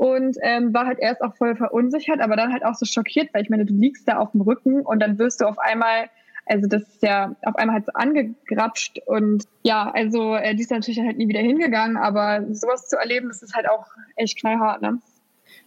Und 0.00 0.38
ähm, 0.40 0.72
war 0.72 0.86
halt 0.86 0.98
erst 0.98 1.20
auch 1.20 1.36
voll 1.36 1.54
verunsichert, 1.56 2.20
aber 2.22 2.34
dann 2.34 2.54
halt 2.54 2.64
auch 2.64 2.74
so 2.74 2.86
schockiert, 2.86 3.34
weil 3.34 3.42
ich 3.42 3.50
meine, 3.50 3.66
du 3.66 3.74
liegst 3.74 4.08
da 4.08 4.16
auf 4.16 4.30
dem 4.32 4.40
Rücken 4.40 4.80
und 4.80 4.98
dann 4.98 5.18
wirst 5.18 5.42
du 5.42 5.44
auf 5.44 5.58
einmal, 5.58 6.08
also 6.46 6.66
das 6.68 6.84
ist 6.84 7.02
ja 7.02 7.36
auf 7.42 7.54
einmal 7.56 7.74
halt 7.74 7.84
so 7.84 7.92
angegrapscht 7.92 8.98
und 9.04 9.44
ja, 9.62 9.90
also 9.90 10.36
äh, 10.36 10.54
die 10.54 10.62
ist 10.62 10.70
natürlich 10.70 11.00
halt 11.00 11.18
nie 11.18 11.28
wieder 11.28 11.40
hingegangen, 11.40 11.98
aber 11.98 12.46
sowas 12.50 12.88
zu 12.88 12.96
erleben, 12.96 13.28
das 13.28 13.42
ist 13.42 13.54
halt 13.54 13.68
auch 13.68 13.88
echt 14.16 14.40
knallhart, 14.40 14.80
ne? 14.80 15.00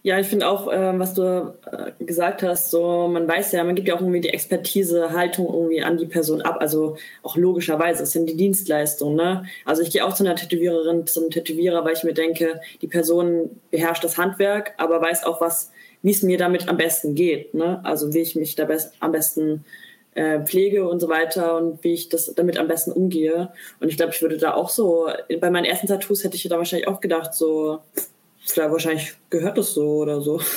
Ja, 0.06 0.18
ich 0.18 0.26
finde 0.26 0.46
auch, 0.48 0.68
ähm, 0.70 1.00
was 1.00 1.14
du 1.14 1.54
äh, 1.72 1.92
gesagt 2.04 2.42
hast, 2.42 2.70
so 2.70 3.08
man 3.08 3.26
weiß 3.26 3.52
ja, 3.52 3.64
man 3.64 3.74
gibt 3.74 3.88
ja 3.88 3.94
auch 3.94 4.02
irgendwie 4.02 4.20
die 4.20 4.34
Expertise, 4.34 5.12
Haltung 5.12 5.46
irgendwie 5.46 5.82
an 5.82 5.96
die 5.96 6.04
Person 6.04 6.42
ab. 6.42 6.58
Also 6.60 6.98
auch 7.22 7.38
logischerweise, 7.38 8.02
es 8.02 8.12
sind 8.12 8.28
die 8.28 8.36
Dienstleistungen. 8.36 9.16
Ne? 9.16 9.46
Also 9.64 9.80
ich 9.80 9.90
gehe 9.90 10.04
auch 10.04 10.12
zu 10.12 10.22
einer 10.22 10.36
Tätowiererin, 10.36 11.06
zum 11.06 11.30
Tätowierer, 11.30 11.86
weil 11.86 11.94
ich 11.94 12.04
mir 12.04 12.12
denke, 12.12 12.60
die 12.82 12.86
Person 12.86 13.62
beherrscht 13.70 14.04
das 14.04 14.18
Handwerk, 14.18 14.74
aber 14.76 15.00
weiß 15.00 15.24
auch, 15.24 15.40
was, 15.40 15.72
wie 16.02 16.10
es 16.10 16.22
mir 16.22 16.36
damit 16.36 16.68
am 16.68 16.76
besten 16.76 17.14
geht. 17.14 17.54
Ne? 17.54 17.80
Also 17.82 18.12
wie 18.12 18.20
ich 18.20 18.36
mich 18.36 18.54
da 18.56 18.66
best, 18.66 18.92
am 19.00 19.12
besten 19.12 19.64
äh, 20.14 20.40
pflege 20.40 20.86
und 20.86 21.00
so 21.00 21.08
weiter 21.08 21.56
und 21.56 21.82
wie 21.82 21.94
ich 21.94 22.10
das 22.10 22.30
damit 22.34 22.58
am 22.58 22.68
besten 22.68 22.92
umgehe. 22.92 23.54
Und 23.80 23.88
ich 23.88 23.96
glaube, 23.96 24.12
ich 24.14 24.20
würde 24.20 24.36
da 24.36 24.52
auch 24.52 24.68
so, 24.68 25.08
bei 25.40 25.48
meinen 25.48 25.64
ersten 25.64 25.86
Tattoos 25.86 26.24
hätte 26.24 26.36
ich 26.36 26.46
da 26.46 26.58
wahrscheinlich 26.58 26.88
auch 26.88 27.00
gedacht, 27.00 27.32
so, 27.32 27.80
Klar, 28.48 28.70
wahrscheinlich 28.70 29.14
gehört 29.30 29.58
das 29.58 29.74
so 29.74 29.98
oder 30.02 30.20
so. 30.20 30.40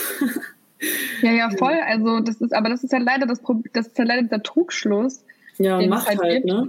Ja, 1.23 1.31
ja, 1.31 1.49
voll. 1.49 1.73
Also 1.87 2.19
das 2.19 2.39
ist, 2.39 2.53
aber 2.53 2.69
das 2.69 2.83
ist 2.83 2.93
ja 2.93 2.99
leider 2.99 3.25
das 3.25 3.39
Problem, 3.39 3.71
das 3.73 3.87
ist 3.87 3.97
ja 3.97 4.03
leider 4.03 4.27
der 4.27 4.43
Trugschluss, 4.43 5.23
Ja, 5.57 5.79
Den 5.79 5.85
es 5.85 5.89
macht 5.89 6.07
halt 6.07 6.19
halt, 6.21 6.33
gibt. 6.33 6.45
ne? 6.45 6.67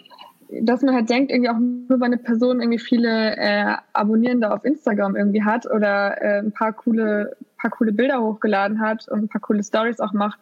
dass 0.62 0.80
man 0.80 0.94
halt 0.94 1.10
denkt, 1.10 1.30
irgendwie 1.30 1.50
auch 1.50 1.58
nur 1.58 2.00
weil 2.00 2.04
eine 2.06 2.16
Person 2.16 2.62
irgendwie 2.62 2.78
viele 2.78 3.36
äh, 3.36 3.74
Abonnierende 3.92 4.50
auf 4.50 4.64
Instagram 4.64 5.14
irgendwie 5.14 5.44
hat 5.44 5.66
oder 5.66 6.22
äh, 6.22 6.38
ein 6.38 6.52
paar 6.52 6.72
coole, 6.72 7.36
paar 7.58 7.70
coole 7.70 7.92
Bilder 7.92 8.22
hochgeladen 8.22 8.80
hat 8.80 9.06
und 9.08 9.24
ein 9.24 9.28
paar 9.28 9.42
coole 9.42 9.62
Stories 9.62 10.00
auch 10.00 10.14
macht, 10.14 10.38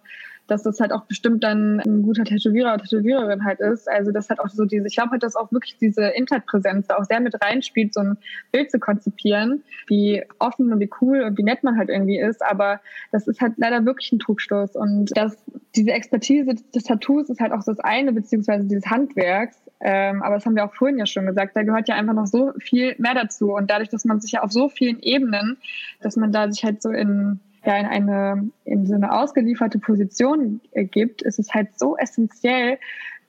dass 0.46 0.62
das 0.62 0.80
halt 0.80 0.92
auch 0.92 1.04
bestimmt 1.04 1.42
dann 1.44 1.80
ein 1.80 2.02
guter 2.02 2.24
Tätowierer 2.24 2.74
oder 2.74 2.84
Tätowiererin 2.84 3.44
halt 3.44 3.60
ist. 3.60 3.88
Also 3.88 4.12
das 4.12 4.30
hat 4.30 4.40
auch 4.40 4.48
so 4.48 4.64
diese, 4.64 4.86
ich 4.86 4.94
glaube 4.94 5.10
halt, 5.10 5.22
dass 5.22 5.36
auch 5.36 5.50
wirklich 5.52 5.76
diese 5.78 6.06
Internetpräsenz 6.08 6.86
da 6.86 6.96
auch 6.96 7.04
sehr 7.04 7.20
mit 7.20 7.34
reinspielt, 7.42 7.94
so 7.94 8.00
ein 8.00 8.18
Bild 8.52 8.70
zu 8.70 8.78
konzipieren, 8.78 9.62
wie 9.88 10.24
offen 10.38 10.72
und 10.72 10.80
wie 10.80 10.90
cool 11.00 11.22
und 11.22 11.36
wie 11.38 11.42
nett 11.42 11.64
man 11.64 11.76
halt 11.76 11.88
irgendwie 11.88 12.18
ist. 12.18 12.44
Aber 12.44 12.80
das 13.12 13.26
ist 13.26 13.40
halt 13.40 13.54
leider 13.56 13.84
wirklich 13.84 14.12
ein 14.12 14.18
Trugstoß. 14.18 14.76
Und 14.76 15.10
das, 15.16 15.36
diese 15.74 15.90
Expertise 15.90 16.54
des 16.74 16.84
Tattoos 16.84 17.28
ist 17.28 17.40
halt 17.40 17.52
auch 17.52 17.62
so 17.62 17.72
das 17.72 17.80
eine, 17.80 18.12
beziehungsweise 18.12 18.64
dieses 18.64 18.86
Handwerks. 18.86 19.58
Ähm, 19.80 20.22
aber 20.22 20.36
das 20.36 20.46
haben 20.46 20.56
wir 20.56 20.64
auch 20.64 20.74
vorhin 20.74 20.98
ja 20.98 21.06
schon 21.06 21.26
gesagt, 21.26 21.56
da 21.56 21.62
gehört 21.62 21.88
ja 21.88 21.96
einfach 21.96 22.14
noch 22.14 22.26
so 22.26 22.52
viel 22.58 22.94
mehr 22.98 23.14
dazu. 23.14 23.52
Und 23.52 23.70
dadurch, 23.70 23.88
dass 23.88 24.04
man 24.04 24.20
sich 24.20 24.32
ja 24.32 24.42
auf 24.42 24.52
so 24.52 24.68
vielen 24.68 25.00
Ebenen, 25.00 25.58
dass 26.00 26.16
man 26.16 26.32
da 26.32 26.50
sich 26.50 26.64
halt 26.64 26.82
so 26.82 26.90
in 26.90 27.40
ja, 27.66 27.76
in 27.76 27.86
eine, 27.86 28.50
in 28.64 28.86
so 28.86 28.94
eine 28.94 29.12
ausgelieferte 29.12 29.78
Position 29.78 30.60
äh, 30.72 30.84
gibt, 30.84 31.22
ist 31.22 31.38
es 31.38 31.52
halt 31.52 31.78
so 31.78 31.96
essentiell, 31.96 32.78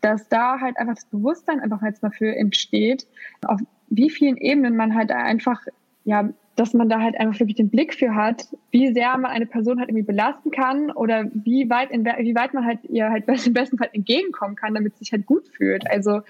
dass 0.01 0.29
da 0.29 0.59
halt 0.59 0.77
einfach 0.77 0.95
das 0.95 1.05
Bewusstsein 1.05 1.59
einfach 1.59 1.81
jetzt 1.81 2.03
mal 2.03 2.11
für 2.11 2.35
entsteht, 2.35 3.07
auf 3.45 3.59
wie 3.89 4.09
vielen 4.09 4.37
Ebenen 4.37 4.75
man 4.75 4.95
halt 4.95 5.11
einfach, 5.11 5.61
ja, 6.05 6.29
dass 6.55 6.73
man 6.73 6.89
da 6.89 6.99
halt 6.99 7.19
einfach 7.19 7.39
wirklich 7.39 7.55
den 7.55 7.69
Blick 7.69 7.93
für 7.93 8.15
hat, 8.15 8.47
wie 8.71 8.91
sehr 8.93 9.17
man 9.17 9.31
eine 9.31 9.45
Person 9.45 9.79
halt 9.79 9.89
irgendwie 9.89 10.05
belasten 10.05 10.51
kann 10.51 10.91
oder 10.91 11.25
wie 11.33 11.69
weit, 11.69 11.91
in, 11.91 12.05
wie 12.05 12.35
weit 12.35 12.53
man 12.53 12.65
halt 12.65 12.79
ihr 12.83 13.09
halt 13.09 13.25
im 13.45 13.53
besten 13.53 13.77
Fall 13.77 13.89
entgegenkommen 13.93 14.55
kann, 14.55 14.73
damit 14.73 14.93
sie 14.93 15.05
sich 15.05 15.11
halt 15.11 15.25
gut 15.25 15.47
fühlt. 15.47 15.89
Also 15.89 16.21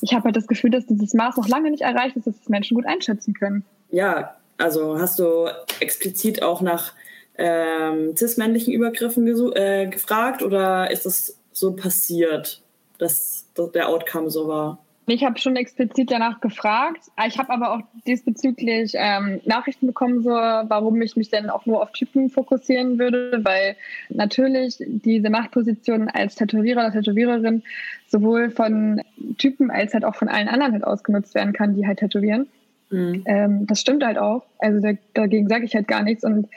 ich 0.00 0.14
habe 0.14 0.24
halt 0.24 0.36
das 0.36 0.46
Gefühl, 0.46 0.70
dass 0.70 0.86
dieses 0.86 1.14
Maß 1.14 1.36
noch 1.36 1.48
lange 1.48 1.70
nicht 1.70 1.82
erreicht 1.82 2.16
ist, 2.16 2.26
dass 2.26 2.40
es 2.40 2.48
Menschen 2.48 2.74
gut 2.74 2.86
einschätzen 2.86 3.34
können. 3.34 3.64
Ja, 3.90 4.36
also 4.58 4.98
hast 4.98 5.18
du 5.18 5.48
explizit 5.80 6.42
auch 6.42 6.60
nach 6.60 6.92
ähm, 7.38 8.16
cis-männlichen 8.16 8.72
Übergriffen 8.72 9.26
äh, 9.54 9.86
gefragt 9.86 10.42
oder 10.42 10.90
ist 10.90 11.06
das 11.06 11.38
so 11.52 11.74
passiert, 11.74 12.62
dass, 12.98 13.46
dass 13.54 13.72
der 13.72 13.88
Outcome 13.88 14.30
so 14.30 14.48
war? 14.48 14.78
Ich 15.06 15.24
habe 15.24 15.38
schon 15.38 15.56
explizit 15.56 16.12
danach 16.12 16.40
gefragt. 16.40 17.00
Ich 17.26 17.36
habe 17.36 17.50
aber 17.50 17.72
auch 17.72 17.80
diesbezüglich 18.06 18.92
ähm, 18.94 19.40
Nachrichten 19.44 19.88
bekommen, 19.88 20.22
so, 20.22 20.30
warum 20.30 21.02
ich 21.02 21.16
mich 21.16 21.28
denn 21.28 21.50
auch 21.50 21.66
nur 21.66 21.82
auf 21.82 21.90
Typen 21.90 22.30
fokussieren 22.30 23.00
würde, 23.00 23.40
weil 23.42 23.76
natürlich 24.10 24.76
diese 24.78 25.28
Machtposition 25.28 26.08
als 26.08 26.36
Tätowierer 26.36 26.86
oder 26.86 26.92
Tätowiererin 26.92 27.64
sowohl 28.06 28.50
von 28.50 29.02
Typen 29.38 29.72
als 29.72 29.92
halt 29.92 30.04
auch 30.04 30.14
von 30.14 30.28
allen 30.28 30.48
anderen 30.48 30.72
halt 30.72 30.84
ausgenutzt 30.84 31.34
werden 31.34 31.52
kann, 31.52 31.74
die 31.74 31.86
halt 31.86 31.98
tätowieren. 31.98 32.46
Mhm. 32.90 33.22
Ähm, 33.26 33.66
das 33.66 33.80
stimmt 33.80 34.04
halt 34.04 34.18
auch. 34.18 34.44
Also 34.58 34.80
da, 34.80 34.92
dagegen 35.14 35.48
sage 35.48 35.64
ich 35.64 35.74
halt 35.74 35.88
gar 35.88 36.04
nichts 36.04 36.22
und 36.22 36.48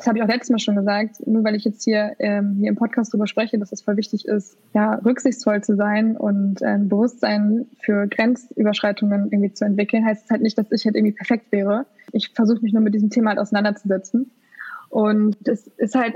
das 0.00 0.06
habe 0.06 0.16
ich 0.16 0.24
auch 0.24 0.28
letztes 0.28 0.48
Mal 0.48 0.58
schon 0.58 0.76
gesagt, 0.76 1.26
nur 1.26 1.44
weil 1.44 1.54
ich 1.54 1.64
jetzt 1.64 1.84
hier, 1.84 2.14
ähm, 2.20 2.56
hier 2.58 2.70
im 2.70 2.76
Podcast 2.76 3.12
darüber 3.12 3.26
spreche, 3.26 3.58
dass 3.58 3.70
es 3.70 3.82
voll 3.82 3.98
wichtig 3.98 4.24
ist, 4.24 4.56
ja, 4.72 4.94
rücksichtsvoll 4.94 5.62
zu 5.62 5.76
sein 5.76 6.16
und 6.16 6.62
ein 6.62 6.88
Bewusstsein 6.88 7.66
für 7.82 8.06
Grenzüberschreitungen 8.06 9.30
irgendwie 9.30 9.52
zu 9.52 9.66
entwickeln, 9.66 10.06
heißt 10.06 10.24
es 10.24 10.30
halt 10.30 10.40
nicht, 10.40 10.56
dass 10.56 10.72
ich 10.72 10.86
halt 10.86 10.96
irgendwie 10.96 11.12
perfekt 11.12 11.52
wäre. 11.52 11.84
Ich 12.12 12.30
versuche 12.30 12.62
mich 12.62 12.72
nur 12.72 12.80
mit 12.80 12.94
diesem 12.94 13.10
Thema 13.10 13.28
halt 13.30 13.40
auseinanderzusetzen. 13.40 14.30
Und 14.88 15.36
es 15.46 15.66
ist 15.66 15.94
halt 15.94 16.14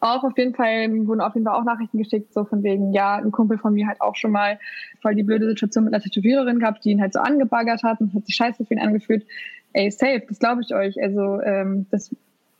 auch 0.00 0.24
auf 0.24 0.38
jeden 0.38 0.54
Fall, 0.54 0.88
wurden 1.06 1.20
auf 1.20 1.34
jeden 1.34 1.44
Fall 1.44 1.60
auch 1.60 1.64
Nachrichten 1.64 1.98
geschickt, 1.98 2.32
so 2.32 2.44
von 2.46 2.62
wegen, 2.62 2.94
ja, 2.94 3.16
ein 3.16 3.32
Kumpel 3.32 3.58
von 3.58 3.74
mir 3.74 3.86
hat 3.86 4.00
auch 4.00 4.16
schon 4.16 4.30
mal 4.30 4.58
voll 5.02 5.14
die 5.14 5.24
blöde 5.24 5.46
Situation 5.46 5.84
mit 5.84 5.92
einer 5.92 6.02
Tätowiererin 6.02 6.58
gehabt, 6.58 6.86
die 6.86 6.90
ihn 6.90 7.02
halt 7.02 7.12
so 7.12 7.20
angebaggert 7.20 7.82
hat 7.82 8.00
und 8.00 8.14
hat 8.14 8.24
sich 8.24 8.34
scheiße 8.34 8.64
für 8.64 8.72
ihn 8.72 8.80
angefühlt. 8.80 9.26
Ey, 9.74 9.90
safe, 9.90 10.22
das 10.26 10.38
glaube 10.38 10.62
ich 10.62 10.74
euch. 10.74 11.02
Also 11.02 11.42
ähm, 11.42 11.84
das 11.90 12.10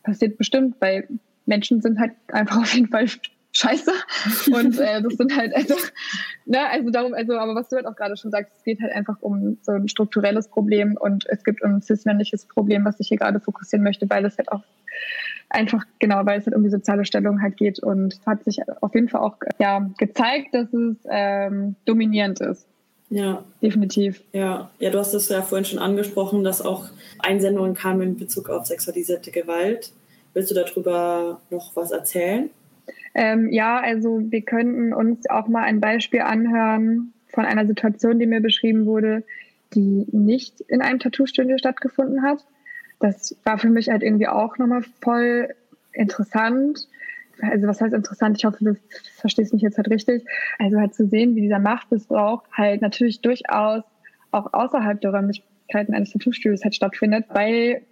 passiert 0.07 0.39
bestimmt, 0.39 0.77
weil 0.81 1.07
Menschen 1.45 1.83
sind 1.83 1.99
halt 2.01 2.13
einfach 2.29 2.59
auf 2.59 2.75
jeden 2.75 2.89
Fall 2.89 3.07
scheiße. 3.53 3.93
Und 4.53 4.79
äh, 4.79 5.03
das 5.03 5.15
sind 5.15 5.37
halt 5.37 5.55
einfach, 5.55 5.79
ne, 6.45 6.69
also 6.69 6.91
darum, 6.91 7.15
also, 7.15 7.35
aber 7.39 7.55
was 7.55 7.69
du 7.69 7.77
halt 7.77 7.87
auch 7.87 7.97
gerade 7.97 8.17
schon 8.17 8.31
sagst, 8.31 8.53
es 8.57 8.65
geht 8.65 8.81
halt 8.81 8.93
einfach 8.93 9.17
um 9.21 9.59
so 9.63 9.73
ein 9.73 9.89
strukturelles 9.89 10.49
Problem 10.49 10.97
und 10.99 11.27
es 11.29 11.43
gibt 11.45 11.65
ein 11.65 11.83
cis-männliches 11.83 12.47
Problem, 12.47 12.85
was 12.85 13.01
ich 13.01 13.09
hier 13.09 13.19
gerade 13.19 13.41
fokussieren 13.41 13.83
möchte, 13.83 14.09
weil 14.09 14.25
es 14.25 14.39
halt 14.39 14.53
auch 14.53 14.63
einfach, 15.49 15.85
genau, 15.99 16.27
weil 16.27 16.39
es 16.39 16.47
halt 16.47 16.57
um 16.57 16.65
die 16.65 16.71
soziale 16.71 17.05
Stellung 17.05 17.41
halt 17.41 17.57
geht 17.57 17.79
und 17.79 18.21
hat 18.27 18.45
sich 18.45 18.61
auf 18.81 18.95
jeden 18.95 19.09
Fall 19.09 19.21
auch 19.21 19.37
ja, 19.59 19.89
gezeigt, 19.99 20.55
dass 20.55 20.73
es 20.73 20.97
ähm, 21.09 21.77
dominierend 21.85 22.41
ist. 22.41 22.67
Ja. 23.09 23.45
Definitiv. 23.63 24.23
Ja. 24.33 24.71
ja, 24.79 24.91
du 24.91 24.99
hast 24.99 25.15
es 25.15 25.29
ja 25.29 25.43
vorhin 25.43 25.65
schon 25.65 25.79
angesprochen, 25.79 26.43
dass 26.43 26.61
auch 26.61 26.89
Einsendungen 27.19 27.75
kamen 27.75 28.03
in 28.03 28.17
Bezug 28.17 28.51
auf 28.51 28.67
sexualisierte 28.67 29.31
Gewalt. 29.31 29.93
Willst 30.35 30.51
du 30.51 30.55
darüber 30.55 31.41
noch 31.51 31.77
was 31.77 31.93
erzählen? 31.93 32.51
Ähm, 33.15 33.51
ja, 33.51 33.81
also 33.81 34.21
wir 34.23 34.43
könnten 34.43 34.93
uns 34.93 35.29
auch 35.31 35.49
mal 35.49 35.63
ein 35.63 35.81
Beispiel 35.81 36.21
anhören 36.21 37.13
von 37.29 37.47
einer 37.47 37.67
Situation, 37.67 38.19
die 38.19 38.27
mir 38.27 38.41
beschrieben 38.41 38.87
wurde, 38.87 39.23
die 39.75 40.07
nicht 40.13 40.61
in 40.63 40.83
einem 40.83 40.99
Tattoo-Studio 40.99 41.57
stattgefunden 41.59 42.23
hat. 42.23 42.45
Das 43.01 43.37
war 43.45 43.59
für 43.59 43.71
mich 43.71 43.89
halt 43.89 44.03
irgendwie 44.03 44.29
auch 44.29 44.59
nochmal 44.59 44.85
voll 45.01 45.55
interessant. 45.93 46.89
Also 47.41 47.67
was 47.67 47.81
heißt 47.81 47.95
interessant? 47.95 48.37
Ich 48.39 48.45
hoffe, 48.45 48.65
du 48.65 48.77
verstehst 49.17 49.53
mich 49.53 49.63
jetzt 49.63 49.77
halt 49.77 49.91
richtig. 49.91 50.25
Also 50.59 50.79
halt 50.79 50.95
zu 50.95 51.07
sehen, 51.07 51.35
wie 51.37 51.43
dieser 51.43 51.59
Machtmissbrauch 51.59 52.43
halt 52.53 52.83
natürlich 52.83 53.21
durchaus 53.21 53.83
auch 54.33 54.53
außerhalb 54.53 55.01
der 55.01 55.13
Räumlichkeiten 55.13 55.95
eines 55.95 56.13
Tattoo-Studios 56.13 56.65
halt 56.65 56.75
stattfindet, 56.75 57.27
weil 57.29 57.83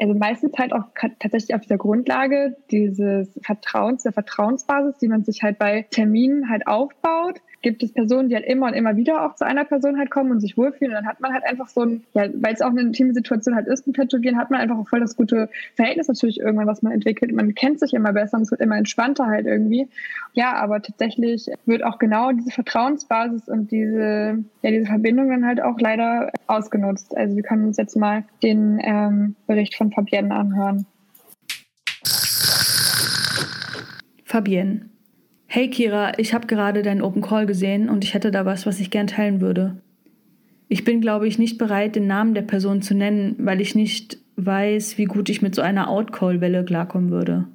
also 0.00 0.14
meistens 0.14 0.52
halt 0.58 0.72
auch 0.72 0.84
tatsächlich 1.20 1.54
auf 1.54 1.60
dieser 1.60 1.78
Grundlage 1.78 2.56
dieses 2.70 3.38
Vertrauens, 3.42 4.02
der 4.02 4.12
Vertrauensbasis, 4.12 4.98
die 4.98 5.08
man 5.08 5.24
sich 5.24 5.42
halt 5.42 5.58
bei 5.58 5.86
Terminen 5.90 6.48
halt 6.48 6.66
aufbaut, 6.66 7.40
gibt 7.62 7.82
es 7.82 7.92
Personen, 7.92 8.28
die 8.28 8.34
halt 8.34 8.44
immer 8.44 8.66
und 8.66 8.74
immer 8.74 8.96
wieder 8.96 9.24
auch 9.24 9.36
zu 9.36 9.46
einer 9.46 9.64
Person 9.64 9.98
halt 9.98 10.10
kommen 10.10 10.30
und 10.32 10.40
sich 10.40 10.56
wohlfühlen. 10.56 10.92
Und 10.92 10.96
dann 10.96 11.06
hat 11.06 11.20
man 11.20 11.32
halt 11.32 11.44
einfach 11.44 11.68
so 11.68 11.82
ein, 11.82 12.04
ja, 12.12 12.26
weil 12.34 12.52
es 12.52 12.60
auch 12.60 12.70
eine 12.70 12.80
intime 12.80 13.14
Situation 13.14 13.54
halt 13.54 13.68
ist 13.68 13.86
mit 13.86 13.96
Tätowieren, 13.96 14.36
hat 14.36 14.50
man 14.50 14.60
einfach 14.60 14.76
auch 14.76 14.88
voll 14.88 15.00
das 15.00 15.16
gute 15.16 15.48
Verhältnis 15.76 16.08
natürlich 16.08 16.40
irgendwann, 16.40 16.66
was 16.66 16.82
man 16.82 16.92
entwickelt. 16.92 17.32
Man 17.32 17.54
kennt 17.54 17.80
sich 17.80 17.94
immer 17.94 18.12
besser 18.12 18.36
und 18.36 18.42
es 18.42 18.50
wird 18.50 18.60
immer 18.60 18.76
entspannter 18.76 19.26
halt 19.26 19.46
irgendwie. 19.46 19.88
Ja, 20.34 20.54
aber 20.54 20.82
tatsächlich 20.82 21.46
wird 21.64 21.84
auch 21.84 21.98
genau 21.98 22.32
diese 22.32 22.50
Vertrauensbasis 22.50 23.48
und 23.48 23.70
diese, 23.70 24.44
ja, 24.62 24.70
diese 24.70 24.86
Verbindung 24.86 25.28
dann 25.30 25.46
halt 25.46 25.62
auch 25.62 25.78
leider 25.78 26.30
ausgenutzt. 26.48 27.16
Also 27.16 27.36
wir 27.36 27.42
können 27.42 27.66
uns 27.66 27.76
jetzt 27.76 27.96
mal 27.96 28.24
den 28.42 28.80
ähm, 28.82 29.36
Bericht 29.46 29.76
von 29.76 29.92
Fabienne 29.92 30.34
anhören. 30.34 30.86
Fabienne. 34.24 34.88
Hey 35.54 35.68
Kira, 35.68 36.18
ich 36.18 36.32
habe 36.32 36.46
gerade 36.46 36.80
deinen 36.80 37.02
Open 37.02 37.20
Call 37.20 37.44
gesehen 37.44 37.90
und 37.90 38.04
ich 38.04 38.14
hätte 38.14 38.30
da 38.30 38.46
was, 38.46 38.64
was 38.64 38.80
ich 38.80 38.88
gern 38.88 39.06
teilen 39.06 39.42
würde. 39.42 39.76
Ich 40.68 40.82
bin, 40.82 41.02
glaube 41.02 41.28
ich, 41.28 41.38
nicht 41.38 41.58
bereit, 41.58 41.94
den 41.94 42.06
Namen 42.06 42.32
der 42.32 42.40
Person 42.40 42.80
zu 42.80 42.94
nennen, 42.94 43.36
weil 43.38 43.60
ich 43.60 43.74
nicht 43.74 44.16
weiß, 44.36 44.96
wie 44.96 45.04
gut 45.04 45.28
ich 45.28 45.42
mit 45.42 45.54
so 45.54 45.60
einer 45.60 45.90
Outcall-Welle 45.90 46.64
klarkommen 46.64 47.10
würde. 47.10 47.48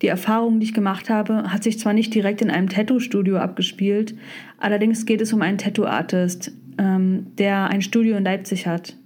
Die 0.00 0.06
Erfahrung, 0.06 0.60
die 0.60 0.64
ich 0.64 0.72
gemacht 0.72 1.10
habe, 1.10 1.52
hat 1.52 1.62
sich 1.62 1.78
zwar 1.78 1.92
nicht 1.92 2.14
direkt 2.14 2.40
in 2.40 2.50
einem 2.50 2.70
Tattoo-Studio 2.70 3.36
abgespielt, 3.36 4.14
allerdings 4.56 5.04
geht 5.04 5.20
es 5.20 5.34
um 5.34 5.42
einen 5.42 5.58
Tattoo-Artist, 5.58 6.52
ähm, 6.78 7.26
der 7.36 7.68
ein 7.68 7.82
Studio 7.82 8.16
in 8.16 8.24
Leipzig 8.24 8.66
hat. 8.66 8.96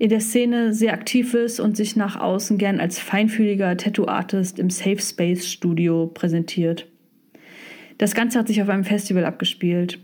In 0.00 0.08
der 0.08 0.20
Szene 0.20 0.74
sehr 0.74 0.94
aktiv 0.94 1.32
ist 1.34 1.60
und 1.60 1.76
sich 1.76 1.94
nach 1.94 2.18
außen 2.18 2.58
gern 2.58 2.80
als 2.80 2.98
feinfühliger 2.98 3.76
Tattoo-Artist 3.76 4.58
im 4.58 4.68
Safe 4.68 4.98
Space 4.98 5.46
Studio 5.46 6.08
präsentiert. 6.08 6.88
Das 8.00 8.14
Ganze 8.14 8.38
hat 8.38 8.48
sich 8.48 8.62
auf 8.62 8.70
einem 8.70 8.84
Festival 8.84 9.26
abgespielt. 9.26 9.98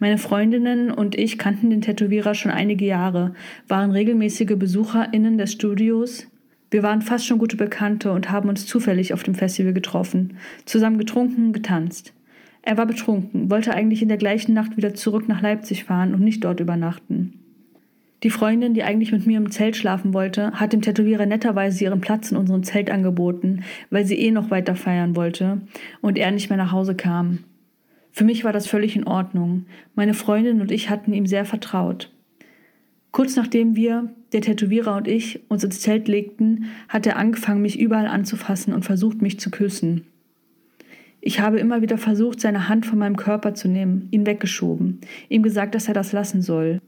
Meine 0.00 0.18
Freundinnen 0.18 0.90
und 0.90 1.16
ich 1.16 1.38
kannten 1.38 1.70
den 1.70 1.80
Tätowierer 1.80 2.34
schon 2.34 2.50
einige 2.50 2.84
Jahre, 2.84 3.34
waren 3.68 3.92
regelmäßige 3.92 4.56
BesucherInnen 4.56 5.38
des 5.38 5.52
Studios. 5.52 6.26
Wir 6.72 6.82
waren 6.82 7.02
fast 7.02 7.24
schon 7.24 7.38
gute 7.38 7.56
Bekannte 7.56 8.10
und 8.10 8.32
haben 8.32 8.48
uns 8.48 8.66
zufällig 8.66 9.14
auf 9.14 9.22
dem 9.22 9.36
Festival 9.36 9.72
getroffen, 9.72 10.38
zusammen 10.64 10.98
getrunken, 10.98 11.52
getanzt. 11.52 12.14
Er 12.62 12.78
war 12.78 12.86
betrunken, 12.86 13.48
wollte 13.48 13.72
eigentlich 13.72 14.02
in 14.02 14.08
der 14.08 14.18
gleichen 14.18 14.52
Nacht 14.52 14.76
wieder 14.76 14.94
zurück 14.94 15.28
nach 15.28 15.40
Leipzig 15.40 15.84
fahren 15.84 16.14
und 16.14 16.22
nicht 16.22 16.42
dort 16.42 16.58
übernachten. 16.58 17.45
Die 18.22 18.30
Freundin, 18.30 18.72
die 18.72 18.82
eigentlich 18.82 19.12
mit 19.12 19.26
mir 19.26 19.36
im 19.36 19.50
Zelt 19.50 19.76
schlafen 19.76 20.14
wollte, 20.14 20.52
hat 20.52 20.72
dem 20.72 20.80
Tätowierer 20.80 21.26
netterweise 21.26 21.84
ihren 21.84 22.00
Platz 22.00 22.30
in 22.30 22.36
unserem 22.36 22.62
Zelt 22.62 22.90
angeboten, 22.90 23.62
weil 23.90 24.06
sie 24.06 24.18
eh 24.18 24.30
noch 24.30 24.50
weiter 24.50 24.74
feiern 24.74 25.16
wollte 25.16 25.60
und 26.00 26.16
er 26.16 26.30
nicht 26.30 26.48
mehr 26.48 26.56
nach 26.56 26.72
Hause 26.72 26.94
kam. 26.94 27.40
Für 28.12 28.24
mich 28.24 28.44
war 28.44 28.52
das 28.54 28.66
völlig 28.66 28.96
in 28.96 29.06
Ordnung. 29.06 29.66
Meine 29.94 30.14
Freundin 30.14 30.62
und 30.62 30.70
ich 30.70 30.88
hatten 30.88 31.12
ihm 31.12 31.26
sehr 31.26 31.44
vertraut. 31.44 32.10
Kurz 33.10 33.36
nachdem 33.36 33.76
wir, 33.76 34.10
der 34.32 34.40
Tätowierer 34.40 34.96
und 34.96 35.06
ich, 35.06 35.40
uns 35.48 35.64
ins 35.64 35.80
Zelt 35.80 36.08
legten, 36.08 36.66
hat 36.88 37.06
er 37.06 37.18
angefangen, 37.18 37.60
mich 37.60 37.78
überall 37.78 38.06
anzufassen 38.06 38.72
und 38.72 38.84
versucht, 38.86 39.20
mich 39.20 39.38
zu 39.38 39.50
küssen. 39.50 40.06
Ich 41.20 41.40
habe 41.40 41.58
immer 41.58 41.82
wieder 41.82 41.98
versucht, 41.98 42.40
seine 42.40 42.68
Hand 42.68 42.86
von 42.86 42.98
meinem 42.98 43.16
Körper 43.16 43.54
zu 43.54 43.68
nehmen, 43.68 44.08
ihn 44.10 44.26
weggeschoben, 44.26 45.00
ihm 45.28 45.42
gesagt, 45.42 45.74
dass 45.74 45.88
er 45.88 45.94
das 45.94 46.12
lassen 46.12 46.40
soll. 46.40 46.80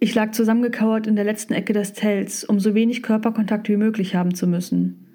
Ich 0.00 0.14
lag 0.14 0.30
zusammengekauert 0.30 1.06
in 1.06 1.16
der 1.16 1.24
letzten 1.24 1.54
Ecke 1.54 1.72
des 1.72 1.92
Zelts, 1.92 2.44
um 2.44 2.60
so 2.60 2.74
wenig 2.74 3.02
Körperkontakt 3.02 3.68
wie 3.68 3.76
möglich 3.76 4.14
haben 4.14 4.34
zu 4.34 4.46
müssen. 4.46 5.06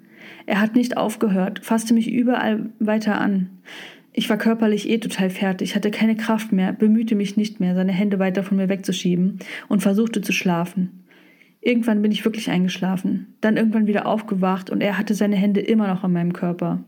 Er 0.46 0.60
hat 0.60 0.74
nicht 0.74 0.96
aufgehört, 0.96 1.64
fasste 1.64 1.94
mich 1.94 2.10
überall 2.10 2.70
weiter 2.78 3.20
an. 3.20 3.48
Ich 4.12 4.28
war 4.28 4.36
körperlich 4.36 4.88
eh 4.88 4.98
total 4.98 5.30
fertig, 5.30 5.74
hatte 5.74 5.90
keine 5.90 6.16
Kraft 6.16 6.52
mehr, 6.52 6.72
bemühte 6.72 7.14
mich 7.14 7.36
nicht 7.36 7.60
mehr, 7.60 7.74
seine 7.74 7.92
Hände 7.92 8.18
weiter 8.18 8.42
von 8.42 8.58
mir 8.58 8.68
wegzuschieben 8.68 9.38
und 9.68 9.82
versuchte 9.82 10.20
zu 10.20 10.32
schlafen. 10.32 11.04
Irgendwann 11.60 12.02
bin 12.02 12.12
ich 12.12 12.24
wirklich 12.26 12.50
eingeschlafen, 12.50 13.34
dann 13.40 13.56
irgendwann 13.56 13.86
wieder 13.86 14.06
aufgewacht 14.06 14.68
und 14.68 14.82
er 14.82 14.98
hatte 14.98 15.14
seine 15.14 15.36
Hände 15.36 15.60
immer 15.60 15.88
noch 15.88 16.04
an 16.04 16.12
meinem 16.12 16.34
Körper. 16.34 16.84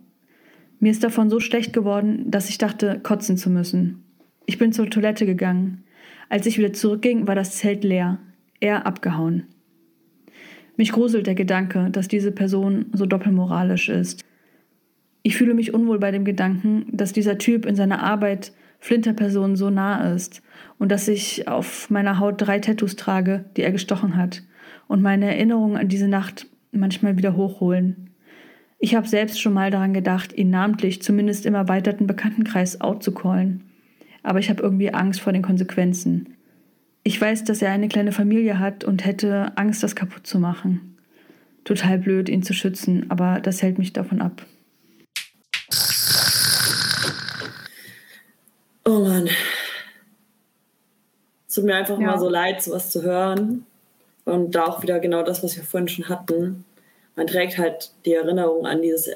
Mir 0.78 0.90
ist 0.90 1.02
davon 1.02 1.30
so 1.30 1.40
schlecht 1.40 1.72
geworden, 1.72 2.30
dass 2.30 2.50
ich 2.50 2.59
dachte, 2.59 3.00
kotzen 3.02 3.38
zu 3.38 3.48
müssen. 3.48 4.04
Ich 4.44 4.59
bin 4.59 4.72
zur 4.72 4.90
Toilette 4.90 5.24
gegangen. 5.24 5.82
Als 6.28 6.46
ich 6.46 6.58
wieder 6.58 6.72
zurückging, 6.72 7.26
war 7.26 7.34
das 7.34 7.56
Zelt 7.56 7.84
leer, 7.84 8.18
er 8.60 8.86
abgehauen. 8.86 9.44
Mich 10.76 10.92
gruselt 10.92 11.26
der 11.26 11.34
Gedanke, 11.34 11.88
dass 11.90 12.08
diese 12.08 12.32
Person 12.32 12.86
so 12.92 13.06
doppelmoralisch 13.06 13.88
ist. 13.88 14.24
Ich 15.22 15.36
fühle 15.36 15.54
mich 15.54 15.72
unwohl 15.72 15.98
bei 15.98 16.10
dem 16.10 16.24
Gedanken, 16.24 16.86
dass 16.92 17.12
dieser 17.12 17.38
Typ 17.38 17.64
in 17.64 17.76
seiner 17.76 18.02
Arbeit 18.02 18.52
Flinterpersonen 18.78 19.56
so 19.56 19.70
nah 19.70 20.12
ist 20.12 20.42
und 20.78 20.92
dass 20.92 21.08
ich 21.08 21.48
auf 21.48 21.88
meiner 21.90 22.18
Haut 22.18 22.34
drei 22.38 22.58
Tattoos 22.58 22.96
trage, 22.96 23.46
die 23.56 23.62
er 23.62 23.72
gestochen 23.72 24.16
hat 24.16 24.42
und 24.86 25.02
meine 25.02 25.26
Erinnerungen 25.26 25.76
an 25.76 25.88
diese 25.88 26.08
Nacht 26.08 26.46
manchmal 26.72 27.16
wieder 27.16 27.36
hochholen. 27.36 28.10
Ich 28.78 28.94
habe 28.94 29.08
selbst 29.08 29.40
schon 29.40 29.54
mal 29.54 29.70
daran 29.70 29.94
gedacht, 29.94 30.36
ihn 30.36 30.50
namentlich 30.50 31.00
zumindest 31.00 31.46
im 31.46 31.54
erweiterten 31.54 32.06
Bekanntenkreis 32.06 32.82
out 32.82 33.02
zu 33.02 33.12
callen 33.12 33.65
aber 34.26 34.40
ich 34.40 34.50
habe 34.50 34.62
irgendwie 34.62 34.92
Angst 34.92 35.20
vor 35.20 35.32
den 35.32 35.42
Konsequenzen. 35.42 36.36
Ich 37.04 37.20
weiß, 37.20 37.44
dass 37.44 37.62
er 37.62 37.70
eine 37.70 37.88
kleine 37.88 38.10
Familie 38.10 38.58
hat 38.58 38.82
und 38.82 39.04
hätte 39.04 39.52
Angst, 39.56 39.84
das 39.84 39.94
kaputt 39.94 40.26
zu 40.26 40.40
machen. 40.40 40.98
Total 41.64 41.98
blöd, 41.98 42.28
ihn 42.28 42.42
zu 42.42 42.52
schützen, 42.52 43.06
aber 43.08 43.40
das 43.40 43.62
hält 43.62 43.78
mich 43.78 43.92
davon 43.92 44.20
ab. 44.20 44.44
Oh 48.84 49.00
Mann. 49.00 49.28
Es 51.46 51.54
tut 51.54 51.64
mir 51.64 51.76
einfach 51.76 51.98
ja. 52.00 52.06
mal 52.06 52.18
so 52.18 52.28
leid, 52.28 52.62
sowas 52.62 52.90
zu 52.90 53.02
hören. 53.02 53.64
Und 54.24 54.56
da 54.56 54.64
auch 54.64 54.82
wieder 54.82 54.98
genau 54.98 55.22
das, 55.22 55.44
was 55.44 55.56
wir 55.56 55.62
vorhin 55.62 55.88
schon 55.88 56.08
hatten. 56.08 56.64
Man 57.14 57.28
trägt 57.28 57.58
halt 57.58 57.92
die 58.04 58.14
Erinnerung 58.14 58.66
an 58.66 58.82
dieses 58.82 59.10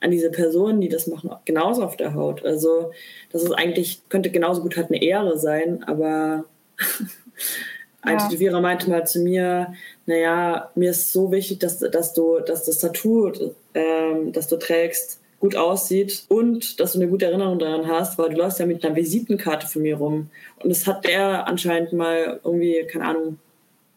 an 0.00 0.10
diese 0.10 0.30
Personen, 0.30 0.80
die 0.80 0.88
das 0.88 1.06
machen, 1.06 1.30
genauso 1.44 1.82
auf 1.82 1.96
der 1.96 2.14
Haut. 2.14 2.44
Also 2.44 2.90
das 3.32 3.42
ist 3.42 3.52
eigentlich, 3.52 4.02
könnte 4.08 4.30
genauso 4.30 4.62
gut 4.62 4.76
halt 4.76 4.88
eine 4.88 5.02
Ehre 5.02 5.38
sein, 5.38 5.82
aber 5.84 6.44
ein 8.02 8.18
ja. 8.18 8.28
Tätowierer 8.28 8.60
meinte 8.60 8.90
mal 8.90 9.06
zu 9.06 9.20
mir, 9.20 9.74
naja, 10.06 10.70
mir 10.74 10.90
ist 10.90 11.12
so 11.12 11.32
wichtig, 11.32 11.58
dass, 11.58 11.78
dass 11.78 12.12
du, 12.12 12.40
dass 12.40 12.64
das 12.64 12.78
Tattoo, 12.78 13.32
ähm, 13.74 14.32
das 14.32 14.48
du 14.48 14.56
trägst, 14.56 15.20
gut 15.40 15.56
aussieht 15.56 16.24
und 16.28 16.80
dass 16.80 16.92
du 16.92 16.98
eine 16.98 17.08
gute 17.08 17.26
Erinnerung 17.26 17.58
daran 17.58 17.86
hast, 17.86 18.18
weil 18.18 18.30
du 18.30 18.36
läufst 18.36 18.58
ja 18.58 18.66
mit 18.66 18.84
einer 18.84 18.96
Visitenkarte 18.96 19.66
von 19.66 19.82
mir 19.82 19.96
rum. 19.96 20.30
Und 20.62 20.70
das 20.70 20.86
hat 20.86 21.04
der 21.04 21.46
anscheinend 21.46 21.92
mal 21.92 22.40
irgendwie, 22.42 22.86
keine 22.90 23.04
Ahnung, 23.04 23.38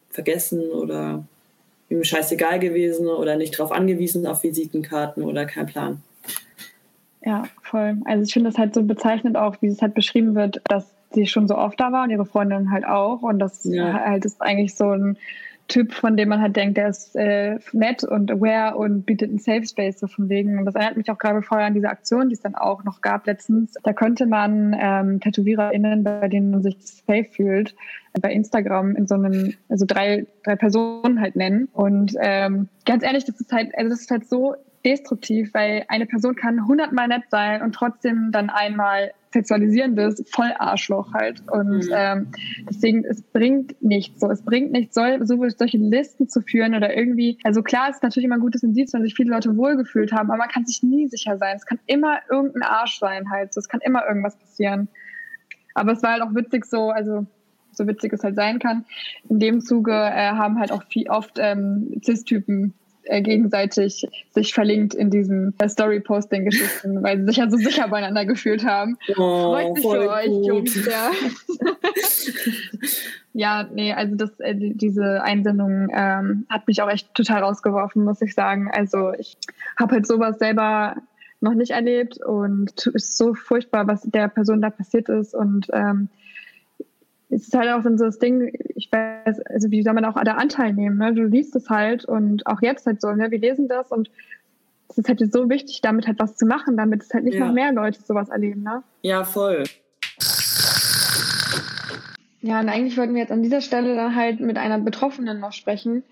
vergessen 0.09 0.69
oder 0.71 1.23
ihm 1.89 2.03
scheißegal 2.03 2.59
gewesen 2.59 3.07
oder 3.07 3.35
nicht 3.35 3.57
darauf 3.57 3.71
angewiesen 3.71 4.25
auf 4.27 4.43
Visitenkarten 4.43 5.23
oder 5.23 5.45
kein 5.45 5.65
Plan. 5.65 6.01
Ja, 7.25 7.43
voll. 7.63 7.97
Also 8.05 8.23
ich 8.23 8.33
finde 8.33 8.49
das 8.49 8.57
halt 8.57 8.73
so 8.73 8.83
bezeichnend 8.83 9.35
auch, 9.37 9.57
wie 9.61 9.67
es 9.67 9.81
halt 9.81 9.93
beschrieben 9.93 10.35
wird, 10.35 10.61
dass 10.67 10.85
sie 11.11 11.27
schon 11.27 11.47
so 11.47 11.57
oft 11.57 11.79
da 11.79 11.91
war 11.91 12.03
und 12.03 12.11
ihre 12.11 12.25
Freundin 12.25 12.71
halt 12.71 12.85
auch. 12.85 13.21
Und 13.21 13.39
das 13.39 13.63
Ja. 13.65 13.93
halt 13.93 14.25
ist 14.25 14.41
eigentlich 14.41 14.75
so 14.75 14.91
ein 14.91 15.17
Typ, 15.69 15.93
von 15.93 16.17
dem 16.17 16.29
man 16.29 16.41
halt 16.41 16.55
denkt, 16.55 16.77
der 16.77 16.89
ist 16.89 17.15
äh, 17.15 17.59
nett 17.73 18.03
und 18.03 18.31
aware 18.31 18.75
und 18.75 19.05
bietet 19.05 19.29
einen 19.29 19.37
Safe 19.37 19.65
Space 19.65 19.99
so 19.99 20.07
von 20.07 20.27
wegen. 20.27 20.57
Und 20.57 20.65
das 20.65 20.75
erinnert 20.75 20.97
mich 20.97 21.09
auch 21.11 21.17
gerade 21.17 21.41
vorher 21.43 21.67
an 21.67 21.75
diese 21.75 21.89
Aktion, 21.89 22.27
die 22.27 22.33
es 22.33 22.41
dann 22.41 22.55
auch 22.55 22.83
noch 22.83 23.01
gab 23.01 23.27
letztens. 23.27 23.75
Da 23.83 23.93
könnte 23.93 24.25
man 24.25 24.75
ähm, 24.77 25.19
TätowiererInnen, 25.19 26.03
bei 26.03 26.27
denen 26.27 26.49
man 26.49 26.63
sich 26.63 26.75
safe 26.81 27.23
fühlt, 27.23 27.75
bei 28.19 28.33
Instagram 28.33 28.95
in 28.95 29.07
so 29.07 29.15
einem, 29.15 29.53
also 29.69 29.85
drei, 29.87 30.25
drei 30.43 30.55
Personen 30.55 31.21
halt 31.21 31.35
nennen. 31.35 31.69
Und 31.71 32.15
ähm, 32.19 32.67
ganz 32.85 33.03
ehrlich, 33.03 33.25
das 33.25 33.39
ist 33.39 33.53
halt, 33.53 33.77
also 33.77 33.91
das 33.91 34.01
ist 34.01 34.11
halt 34.11 34.27
so 34.27 34.55
destruktiv, 34.83 35.53
weil 35.53 35.85
eine 35.87 36.07
Person 36.07 36.35
kann 36.35 36.67
hundertmal 36.67 37.07
nett 37.07 37.23
sein 37.29 37.61
und 37.61 37.75
trotzdem 37.75 38.31
dann 38.31 38.49
einmal 38.49 39.11
sexualisierendes 39.31 40.23
voll 40.31 40.51
Arschloch 40.57 41.13
halt. 41.13 41.41
Und 41.49 41.85
Mhm. 41.85 41.91
ähm, 41.91 42.27
deswegen, 42.69 43.05
es 43.05 43.21
bringt 43.21 43.81
nichts 43.81 44.19
so. 44.19 44.29
Es 44.29 44.41
bringt 44.43 44.71
nichts, 44.71 44.95
so 44.95 45.01
solche 45.49 45.77
Listen 45.77 46.27
zu 46.27 46.41
führen 46.41 46.75
oder 46.75 46.95
irgendwie, 46.95 47.37
also 47.43 47.61
klar, 47.61 47.89
es 47.89 47.97
ist 47.97 48.03
natürlich 48.03 48.25
immer 48.25 48.35
ein 48.35 48.41
gutes 48.41 48.63
Indiz, 48.63 48.93
wenn 48.93 49.03
sich 49.03 49.13
viele 49.15 49.31
Leute 49.31 49.55
wohlgefühlt 49.55 50.11
haben, 50.11 50.29
aber 50.29 50.37
man 50.37 50.49
kann 50.49 50.65
sich 50.65 50.81
nie 50.83 51.07
sicher 51.07 51.37
sein. 51.37 51.55
Es 51.55 51.65
kann 51.65 51.79
immer 51.85 52.19
irgendein 52.29 52.63
Arsch 52.63 52.99
sein 52.99 53.29
halt. 53.29 53.53
So, 53.53 53.59
es 53.59 53.69
kann 53.69 53.81
immer 53.83 54.05
irgendwas 54.07 54.37
passieren. 54.37 54.87
Aber 55.75 55.91
es 55.93 56.01
war 56.03 56.13
halt 56.13 56.23
auch 56.23 56.33
witzig 56.35 56.65
so, 56.65 56.89
also 56.89 57.25
so 57.71 57.87
witzig 57.87 58.11
es 58.13 58.23
halt 58.23 58.35
sein 58.35 58.59
kann. 58.59 58.85
In 59.29 59.39
dem 59.39 59.61
Zuge 59.61 59.93
äh, 59.93 60.31
haben 60.31 60.59
halt 60.59 60.71
auch 60.71 60.83
viel, 60.83 61.07
oft 61.09 61.37
ähm, 61.39 62.01
Cis-Typen 62.03 62.73
gegenseitig 63.03 64.07
sich 64.31 64.53
verlinkt 64.53 64.93
in 64.93 65.09
diesen 65.09 65.53
äh, 65.59 65.67
Story-Posting-Geschichten, 65.69 67.01
weil 67.03 67.19
sie 67.19 67.25
sich 67.25 67.37
ja 67.37 67.49
so 67.49 67.57
sicher 67.57 67.87
beieinander 67.87 68.25
gefühlt 68.25 68.65
haben. 68.65 68.97
Oh, 69.17 69.53
Freut 69.53 69.73
mich 69.73 69.81
für 69.83 70.09
euch, 70.11 70.25
gut. 70.27 70.45
Jungs. 70.47 70.85
Ja. 70.85 71.11
ja, 73.33 73.67
nee, 73.73 73.93
also 73.93 74.15
das, 74.15 74.39
äh, 74.39 74.55
die- 74.55 74.73
diese 74.75 75.21
Einsendung 75.23 75.89
ähm, 75.93 76.45
hat 76.49 76.67
mich 76.67 76.81
auch 76.81 76.89
echt 76.89 77.13
total 77.15 77.43
rausgeworfen, 77.43 78.03
muss 78.03 78.21
ich 78.21 78.33
sagen. 78.33 78.69
Also 78.71 79.13
ich 79.17 79.37
habe 79.79 79.95
halt 79.95 80.07
sowas 80.07 80.39
selber 80.39 80.95
noch 81.41 81.53
nicht 81.53 81.71
erlebt 81.71 82.17
und 82.23 82.71
es 82.87 82.87
ist 82.87 83.17
so 83.17 83.33
furchtbar, 83.33 83.87
was 83.87 84.01
der 84.03 84.27
Person 84.27 84.61
da 84.61 84.69
passiert 84.69 85.07
ist 85.09 85.33
und 85.33 85.67
ähm, 85.71 86.09
es 87.29 87.43
ist 87.43 87.53
halt 87.53 87.69
auch 87.69 87.83
dann 87.83 87.97
so 87.97 88.05
das 88.05 88.19
Ding, 88.19 88.51
ich 88.75 88.91
weiß, 88.91 89.39
also 89.41 89.69
wie 89.71 89.83
soll 89.83 89.93
man 89.93 90.05
auch 90.05 90.21
da 90.23 90.33
Anteil 90.33 90.73
nehmen, 90.73 90.97
ne? 90.97 91.13
Du 91.13 91.23
liest 91.23 91.55
es 91.55 91.69
halt 91.69 92.05
und 92.05 92.47
auch 92.47 92.61
jetzt 92.61 92.85
halt 92.85 93.01
so, 93.01 93.11
ne? 93.11 93.29
Wir 93.29 93.39
lesen 93.39 93.67
das 93.67 93.91
und 93.91 94.09
es 94.89 94.97
ist 94.97 95.07
halt 95.07 95.31
so 95.31 95.49
wichtig, 95.49 95.81
damit 95.81 96.07
halt 96.07 96.19
was 96.19 96.35
zu 96.35 96.45
machen, 96.47 96.75
damit 96.75 97.03
es 97.03 97.13
halt 97.13 97.23
nicht 97.23 97.37
Ja. 97.37 97.45
noch 97.45 97.53
mehr 97.53 97.71
Leute 97.71 98.01
sowas 98.01 98.29
erleben, 98.29 98.63
ne? 98.63 98.83
Ja, 99.03 99.23
voll. 99.23 99.63
Ja, 102.41 102.59
und 102.61 102.69
eigentlich 102.69 102.97
wollten 102.97 103.13
wir 103.13 103.21
jetzt 103.21 103.31
an 103.31 103.43
dieser 103.43 103.61
Stelle 103.61 103.95
dann 103.95 104.15
halt 104.15 104.39
mit 104.39 104.57
einer 104.57 104.79
Betroffenen 104.79 105.39
noch 105.39 105.53
sprechen, 105.53 106.03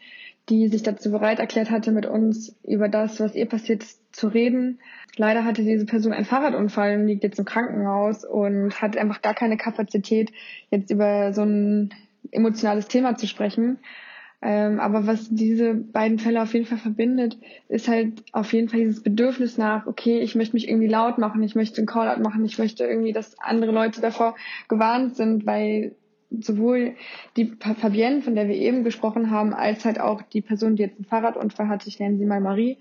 die 0.50 0.68
sich 0.68 0.84
dazu 0.84 1.12
bereit 1.12 1.40
erklärt 1.40 1.72
hatte, 1.72 1.92
mit 1.92 2.06
uns 2.06 2.56
über 2.64 2.90
das, 2.90 3.20
was 3.20 3.34
ihr 3.34 3.46
passiert 3.48 3.84
ist, 3.84 4.16
zu 4.16 4.28
reden. 4.28 4.80
Leider 5.18 5.44
hatte 5.44 5.64
diese 5.64 5.86
Person 5.86 6.14
einen 6.14 6.26
Fahrradunfall 6.26 6.98
und 6.98 7.08
liegt 7.08 7.24
jetzt 7.24 7.40
im 7.40 7.46
Krankenhaus 7.46 8.24
und 8.24 8.82
hat 8.82 8.98
einfach 8.98 9.22
gar 9.22 9.34
keine 9.34 9.58
Kapazität, 9.58 10.32
jetzt 10.70 10.92
über 10.92 11.34
so 11.34 11.42
ein 11.42 11.94
emotionales 12.32 12.88
Thema 12.88 13.16
zu 13.16 13.28
sprechen. 13.28 13.80
Ähm, 14.40 14.80
aber 14.80 15.08
was 15.08 15.30
diese 15.32 15.74
beiden 15.74 16.20
Fälle 16.20 16.44
auf 16.44 16.54
jeden 16.54 16.68
Fall 16.68 16.78
verbindet, 16.78 17.38
ist 17.70 17.88
halt 17.88 18.24
auf 18.34 18.54
jeden 18.54 18.70
Fall 18.70 18.82
dieses 18.82 19.02
Bedürfnis 19.02 19.58
nach, 19.58 19.88
okay, 19.88 20.20
ich 20.20 20.36
möchte 20.36 20.56
mich 20.56 20.70
irgendwie 20.70 20.88
laut 20.88 21.18
machen, 21.18 21.42
ich 21.42 21.56
möchte 21.56 21.78
einen 21.80 21.88
Callout 21.88 22.22
machen, 22.22 22.46
ich 22.46 22.60
möchte 22.60 22.86
irgendwie, 22.86 23.14
dass 23.14 23.40
andere 23.40 23.72
Leute 23.72 24.00
davor 24.00 24.36
gewarnt 24.68 25.16
sind, 25.16 25.48
weil 25.48 25.96
sowohl 26.30 26.96
die 27.36 27.54
Fabienne, 27.80 28.22
von 28.22 28.36
der 28.36 28.48
wir 28.48 28.56
eben 28.56 28.84
gesprochen 28.84 29.32
haben, 29.32 29.54
als 29.54 29.86
halt 29.86 30.00
auch 30.00 30.22
die 30.22 30.42
Person, 30.42 30.76
die 30.76 30.84
jetzt 30.84 30.98
einen 30.98 31.06
Fahrradunfall 31.06 31.68
hatte, 31.68 31.88
ich 31.88 32.00
nenne 32.00 32.18
sie 32.18 32.26
mal 32.26 32.42
Marie, 32.42 32.78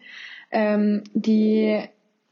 ähm, 0.51 1.05
die, 1.15 1.81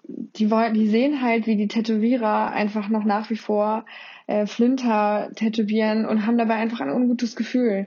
die, 0.07 0.51
wollen, 0.51 0.75
die 0.75 0.89
sehen 0.89 1.23
halt, 1.23 1.47
wie 1.47 1.57
die 1.57 1.69
Tätowierer 1.69 2.53
einfach 2.53 2.89
noch 2.89 3.05
nach 3.05 3.31
wie 3.31 3.37
vor 3.37 3.85
äh, 4.27 4.47
Flinter 4.47 5.31
tätowieren 5.35 6.07
und 6.07 6.27
haben 6.27 6.39
dabei 6.39 6.55
einfach 6.55 6.81
ein 6.81 6.91
ungutes 6.91 7.37
Gefühl. 7.37 7.87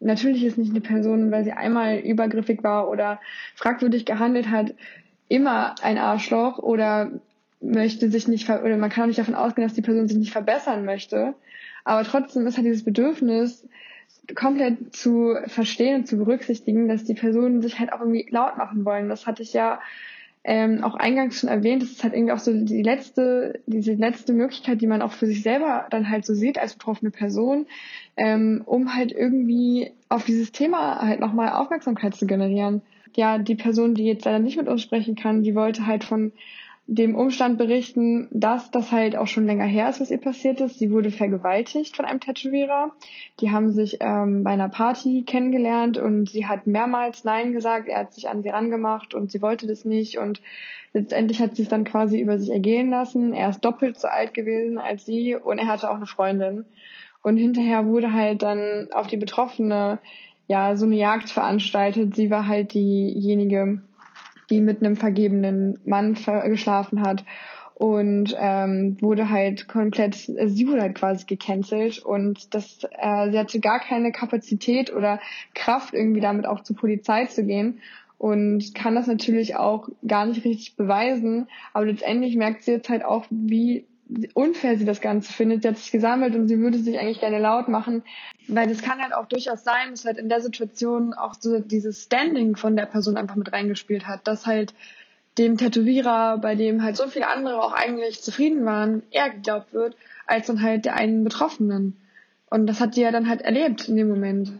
Natürlich 0.00 0.44
ist 0.44 0.58
nicht 0.58 0.70
eine 0.70 0.80
Person, 0.80 1.30
weil 1.30 1.44
sie 1.44 1.52
einmal 1.52 1.98
übergriffig 1.98 2.62
war 2.62 2.88
oder 2.90 3.20
fragwürdig 3.54 4.04
gehandelt 4.04 4.50
hat, 4.50 4.74
immer 5.28 5.74
ein 5.82 5.98
Arschloch 5.98 6.58
oder 6.58 7.12
möchte 7.60 8.10
sich 8.10 8.28
nicht, 8.28 8.44
ver 8.44 8.62
oder 8.62 8.76
man 8.76 8.90
kann 8.90 9.04
auch 9.04 9.08
nicht 9.08 9.18
davon 9.18 9.34
ausgehen, 9.34 9.66
dass 9.66 9.74
die 9.74 9.82
Person 9.82 10.06
sich 10.06 10.18
nicht 10.18 10.32
verbessern 10.32 10.84
möchte. 10.84 11.34
Aber 11.84 12.04
trotzdem 12.04 12.46
ist 12.46 12.56
halt 12.56 12.66
dieses 12.66 12.84
Bedürfnis, 12.84 13.66
komplett 14.34 14.94
zu 14.94 15.36
verstehen 15.46 15.96
und 15.96 16.06
zu 16.06 16.16
berücksichtigen, 16.16 16.88
dass 16.88 17.04
die 17.04 17.14
Personen 17.14 17.60
sich 17.60 17.78
halt 17.78 17.92
auch 17.92 18.00
irgendwie 18.00 18.26
laut 18.30 18.56
machen 18.56 18.84
wollen. 18.84 19.08
Das 19.08 19.26
hatte 19.26 19.42
ich 19.42 19.52
ja 19.52 19.80
ähm, 20.44 20.84
auch 20.84 20.94
eingangs 20.94 21.40
schon 21.40 21.48
erwähnt. 21.48 21.82
Das 21.82 21.90
ist 21.90 22.04
halt 22.04 22.14
irgendwie 22.14 22.32
auch 22.32 22.38
so 22.38 22.52
die 22.52 22.82
letzte, 22.82 23.60
diese 23.66 23.94
letzte 23.94 24.34
Möglichkeit, 24.34 24.80
die 24.82 24.86
man 24.86 25.00
auch 25.00 25.12
für 25.12 25.26
sich 25.26 25.42
selber 25.42 25.86
dann 25.90 26.10
halt 26.10 26.26
so 26.26 26.34
sieht 26.34 26.58
als 26.58 26.74
betroffene 26.74 27.10
Person, 27.10 27.66
ähm, 28.16 28.62
um 28.66 28.94
halt 28.94 29.10
irgendwie 29.10 29.90
auf 30.10 30.24
dieses 30.24 30.52
Thema 30.52 31.00
halt 31.00 31.20
nochmal 31.20 31.54
Aufmerksamkeit 31.54 32.14
zu 32.14 32.26
generieren. 32.26 32.82
Ja, 33.16 33.38
die 33.38 33.54
Person, 33.54 33.94
die 33.94 34.04
jetzt 34.04 34.24
leider 34.26 34.38
nicht 34.38 34.58
mit 34.58 34.68
uns 34.68 34.82
sprechen 34.82 35.14
kann, 35.14 35.42
die 35.42 35.54
wollte 35.54 35.86
halt 35.86 36.04
von 36.04 36.32
dem 36.86 37.14
Umstand 37.14 37.56
berichten, 37.56 38.28
dass 38.30 38.70
das 38.70 38.92
halt 38.92 39.16
auch 39.16 39.26
schon 39.26 39.46
länger 39.46 39.64
her 39.64 39.88
ist, 39.88 40.00
was 40.00 40.10
ihr 40.10 40.20
passiert 40.20 40.60
ist. 40.60 40.78
Sie 40.78 40.90
wurde 40.90 41.10
vergewaltigt 41.10 41.96
von 41.96 42.04
einem 42.04 42.20
Tätowierer. 42.20 42.92
Die 43.40 43.50
haben 43.50 43.72
sich 43.72 43.98
ähm, 44.00 44.44
bei 44.44 44.50
einer 44.50 44.68
Party 44.68 45.22
kennengelernt 45.26 45.96
und 45.96 46.28
sie 46.28 46.46
hat 46.46 46.66
mehrmals 46.66 47.24
Nein 47.24 47.52
gesagt. 47.52 47.88
Er 47.88 48.00
hat 48.00 48.12
sich 48.12 48.28
an 48.28 48.42
sie 48.42 48.50
rangemacht 48.50 49.14
und 49.14 49.30
sie 49.30 49.40
wollte 49.40 49.66
das 49.66 49.86
nicht. 49.86 50.18
Und 50.18 50.42
letztendlich 50.92 51.40
hat 51.40 51.56
sie 51.56 51.62
es 51.62 51.70
dann 51.70 51.84
quasi 51.84 52.20
über 52.20 52.38
sich 52.38 52.50
ergehen 52.50 52.90
lassen. 52.90 53.32
Er 53.32 53.48
ist 53.48 53.64
doppelt 53.64 53.98
so 53.98 54.08
alt 54.08 54.34
gewesen 54.34 54.76
als 54.76 55.06
sie 55.06 55.36
und 55.36 55.58
er 55.58 55.68
hatte 55.68 55.90
auch 55.90 55.96
eine 55.96 56.06
Freundin. 56.06 56.66
Und 57.22 57.38
hinterher 57.38 57.86
wurde 57.86 58.12
halt 58.12 58.42
dann 58.42 58.88
auf 58.92 59.06
die 59.06 59.16
Betroffene 59.16 60.00
ja 60.48 60.76
so 60.76 60.84
eine 60.84 60.96
Jagd 60.96 61.30
veranstaltet. 61.30 62.14
Sie 62.14 62.30
war 62.30 62.46
halt 62.46 62.74
diejenige, 62.74 63.80
die 64.50 64.60
mit 64.60 64.82
einem 64.82 64.96
vergebenen 64.96 65.78
Mann 65.84 66.16
geschlafen 66.44 67.02
hat 67.02 67.24
und 67.74 68.36
ähm, 68.38 68.96
wurde 69.00 69.30
halt 69.30 69.66
komplett, 69.66 70.28
äh, 70.28 70.48
sie 70.48 70.68
wurde 70.68 70.82
halt 70.82 70.94
quasi 70.94 71.26
gecancelt 71.26 71.98
und 71.98 72.54
das, 72.54 72.78
äh, 72.98 73.30
sie 73.30 73.38
hatte 73.38 73.60
gar 73.60 73.80
keine 73.80 74.12
Kapazität 74.12 74.94
oder 74.94 75.20
Kraft 75.54 75.92
irgendwie 75.92 76.20
damit 76.20 76.46
auch 76.46 76.62
zur 76.62 76.76
Polizei 76.76 77.26
zu 77.26 77.44
gehen 77.44 77.80
und 78.16 78.74
kann 78.74 78.94
das 78.94 79.08
natürlich 79.08 79.56
auch 79.56 79.88
gar 80.06 80.24
nicht 80.26 80.44
richtig 80.44 80.76
beweisen, 80.76 81.48
aber 81.72 81.86
letztendlich 81.86 82.36
merkt 82.36 82.62
sie 82.62 82.72
jetzt 82.72 82.88
halt 82.88 83.04
auch, 83.04 83.26
wie 83.28 83.86
unfair 84.34 84.76
sie 84.76 84.84
das 84.84 85.00
Ganze 85.00 85.32
findet. 85.32 85.62
Sie 85.62 85.68
hat 85.68 85.78
sich 85.78 85.90
gesammelt 85.90 86.34
und 86.34 86.48
sie 86.48 86.58
würde 86.58 86.78
sich 86.78 86.98
eigentlich 86.98 87.20
gerne 87.20 87.38
laut 87.38 87.68
machen, 87.68 88.02
weil 88.48 88.68
das 88.68 88.82
kann 88.82 89.00
halt 89.00 89.14
auch 89.14 89.26
durchaus 89.26 89.64
sein, 89.64 89.90
dass 89.90 90.04
halt 90.04 90.18
in 90.18 90.28
der 90.28 90.40
Situation 90.40 91.14
auch 91.14 91.34
so 91.34 91.58
dieses 91.58 92.02
Standing 92.04 92.56
von 92.56 92.76
der 92.76 92.86
Person 92.86 93.16
einfach 93.16 93.36
mit 93.36 93.52
reingespielt 93.52 94.06
hat, 94.06 94.26
dass 94.26 94.46
halt 94.46 94.74
dem 95.38 95.56
Tätowierer, 95.56 96.38
bei 96.38 96.54
dem 96.54 96.82
halt 96.82 96.96
so 96.96 97.08
viele 97.08 97.28
andere 97.28 97.60
auch 97.60 97.72
eigentlich 97.72 98.22
zufrieden 98.22 98.64
waren, 98.64 99.02
eher 99.10 99.30
geglaubt 99.30 99.72
wird, 99.72 99.96
als 100.26 100.46
dann 100.46 100.62
halt 100.62 100.84
der 100.84 100.94
einen 100.94 101.24
Betroffenen. 101.24 101.96
Und 102.50 102.66
das 102.66 102.80
hat 102.80 102.94
sie 102.94 103.02
ja 103.02 103.10
dann 103.10 103.28
halt 103.28 103.42
erlebt 103.42 103.88
in 103.88 103.96
dem 103.96 104.08
Moment. 104.08 104.52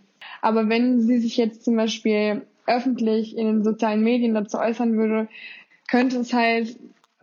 Aber 0.42 0.68
wenn 0.68 1.00
sie 1.00 1.18
sich 1.18 1.36
jetzt 1.36 1.64
zum 1.64 1.76
Beispiel 1.76 2.42
öffentlich 2.66 3.36
in 3.36 3.46
den 3.46 3.64
sozialen 3.64 4.02
Medien 4.02 4.34
dazu 4.34 4.58
äußern 4.58 4.96
würde, 4.96 5.28
könnte 5.88 6.18
es 6.18 6.32
halt 6.32 6.76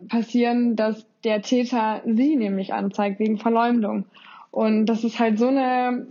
passieren, 0.08 0.76
dass 0.76 1.04
der 1.24 1.42
Täter 1.42 2.02
sie 2.04 2.36
nämlich 2.36 2.72
anzeigt 2.74 3.18
wegen 3.18 3.38
Verleumdung. 3.38 4.04
Und 4.50 4.86
das 4.86 5.04
ist 5.04 5.18
halt 5.18 5.38
so 5.38 5.48
eine 5.48 6.06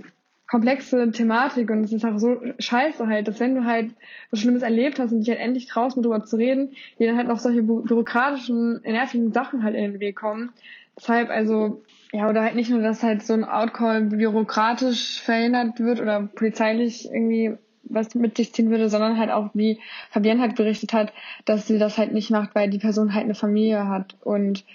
komplexe 0.48 1.12
Thematik 1.12 1.70
und 1.70 1.86
es 1.86 1.94
ist 1.94 2.04
auch 2.04 2.18
so 2.18 2.38
scheiße 2.60 3.08
halt, 3.08 3.28
dass 3.28 3.40
wenn 3.40 3.56
du 3.56 3.64
halt 3.64 3.92
was 4.32 4.42
Schlimmes 4.42 4.64
erlebt 4.64 5.00
hast 5.00 5.14
und 5.14 5.22
dich 5.22 5.30
halt 5.30 5.40
endlich 5.40 5.68
traust, 5.68 5.96
mit 5.96 6.06
drüber 6.06 6.26
zu 6.26 6.36
reden, 6.36 6.72
dir 7.00 7.08
dann 7.08 7.18
halt 7.18 7.30
noch 7.30 7.40
solche 7.40 7.62
bü- 7.62 7.88
bürokratischen, 7.88 8.82
nervigen 8.82 9.32
Sachen 9.32 9.64
halt 9.64 9.76
in 9.76 9.94
den 9.94 10.00
Weg 10.02 10.18
kommen. 10.18 10.52
Deshalb 10.98 11.30
also, 11.30 11.84
ja, 12.12 12.30
oder 12.30 12.42
halt 12.42 12.56
nicht 12.56 12.70
nur, 12.70 12.82
dass 12.82 13.02
halt 13.02 13.24
so 13.24 13.34
ein 13.34 13.46
Outcall 13.46 14.02
bürokratisch 14.02 15.22
verhindert 15.22 15.80
wird 15.80 16.02
oder 16.02 16.24
polizeilich 16.36 17.06
irgendwie 17.06 17.54
was 17.84 18.14
mit 18.14 18.38
sich 18.38 18.54
ziehen 18.54 18.70
würde, 18.70 18.90
sondern 18.90 19.18
halt 19.18 19.32
auch, 19.32 19.50
wie 19.54 19.80
Fabienne 20.10 20.42
halt 20.42 20.56
berichtet 20.56 20.94
hat, 20.94 21.14
dass 21.46 21.68
sie 21.68 21.78
das 21.80 21.98
halt 21.98 22.14
nicht 22.14 22.30
macht, 22.30 22.56
weil 22.56 22.70
die 22.70 22.78
Person 22.78 23.14
halt 23.14 23.26
eine 23.26 23.36
Familie 23.36 23.88
hat. 23.88 24.16
Und 24.22 24.66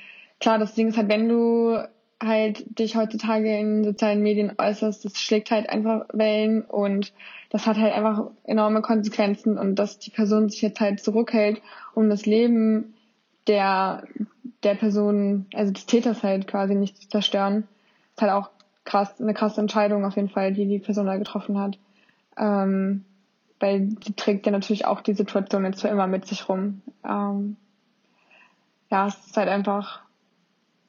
klar, 0.41 0.59
das 0.59 0.75
Ding 0.75 0.89
ist 0.89 0.97
halt, 0.97 1.09
wenn 1.09 1.29
du 1.29 1.79
halt 2.23 2.79
dich 2.79 2.97
heutzutage 2.97 3.59
in 3.59 3.85
sozialen 3.85 4.23
Medien 4.23 4.53
äußerst, 4.57 5.05
das 5.05 5.21
schlägt 5.21 5.51
halt 5.51 5.69
einfach 5.69 6.07
Wellen 6.13 6.63
und 6.63 7.13
das 7.51 7.67
hat 7.67 7.77
halt 7.77 7.93
einfach 7.93 8.31
enorme 8.45 8.81
Konsequenzen 8.83 9.59
und 9.59 9.77
dass 9.77 9.99
die 9.99 10.11
Person 10.11 10.49
sich 10.49 10.63
jetzt 10.63 10.81
halt 10.81 11.01
zurückhält, 11.01 11.61
um 11.95 12.09
das 12.09 12.27
Leben 12.27 12.95
der, 13.47 14.05
der 14.63 14.75
Person, 14.75 15.47
also 15.55 15.73
des 15.73 15.87
Täters 15.87 16.23
halt 16.23 16.47
quasi 16.47 16.75
nicht 16.75 16.97
zu 16.97 17.09
zerstören. 17.09 17.69
Ist 18.15 18.23
halt 18.23 18.33
auch 18.33 18.51
krass, 18.85 19.21
eine 19.21 19.35
krasse 19.35 19.61
Entscheidung 19.61 20.05
auf 20.05 20.17
jeden 20.17 20.31
Fall, 20.31 20.53
die 20.53 20.67
die 20.67 20.79
Person 20.79 21.07
da 21.07 21.17
getroffen 21.17 21.59
hat. 21.59 21.79
Ähm, 22.39 23.05
weil 23.61 23.91
sie 24.05 24.13
trägt 24.15 24.47
ja 24.47 24.53
natürlich 24.53 24.87
auch 24.87 25.01
die 25.01 25.15
Situation 25.15 25.65
jetzt 25.65 25.83
für 25.83 25.89
immer 25.89 26.07
mit 26.07 26.27
sich 26.27 26.49
rum. 26.49 26.83
Ähm, 27.05 27.57
ja, 28.91 29.07
es 29.07 29.27
ist 29.27 29.37
halt 29.37 29.49
einfach, 29.49 30.03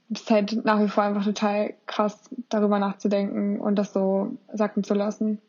es 0.09 0.21
ist 0.21 0.31
halt 0.31 0.65
nach 0.65 0.79
wie 0.81 0.87
vor 0.87 1.03
einfach 1.03 1.25
total 1.25 1.73
krass, 1.85 2.29
darüber 2.49 2.79
nachzudenken 2.79 3.59
und 3.59 3.75
das 3.75 3.93
so 3.93 4.37
sacken 4.53 4.83
zu 4.83 4.93
lassen. 4.93 5.39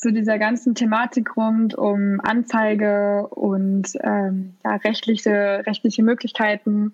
Zu 0.00 0.12
dieser 0.12 0.38
ganzen 0.38 0.74
Thematik 0.74 1.36
rund 1.36 1.74
um 1.76 2.20
Anzeige 2.22 3.26
und 3.28 3.92
ähm, 4.02 4.54
ja, 4.64 4.76
rechtliche, 4.76 5.62
rechtliche 5.66 6.02
Möglichkeiten 6.02 6.92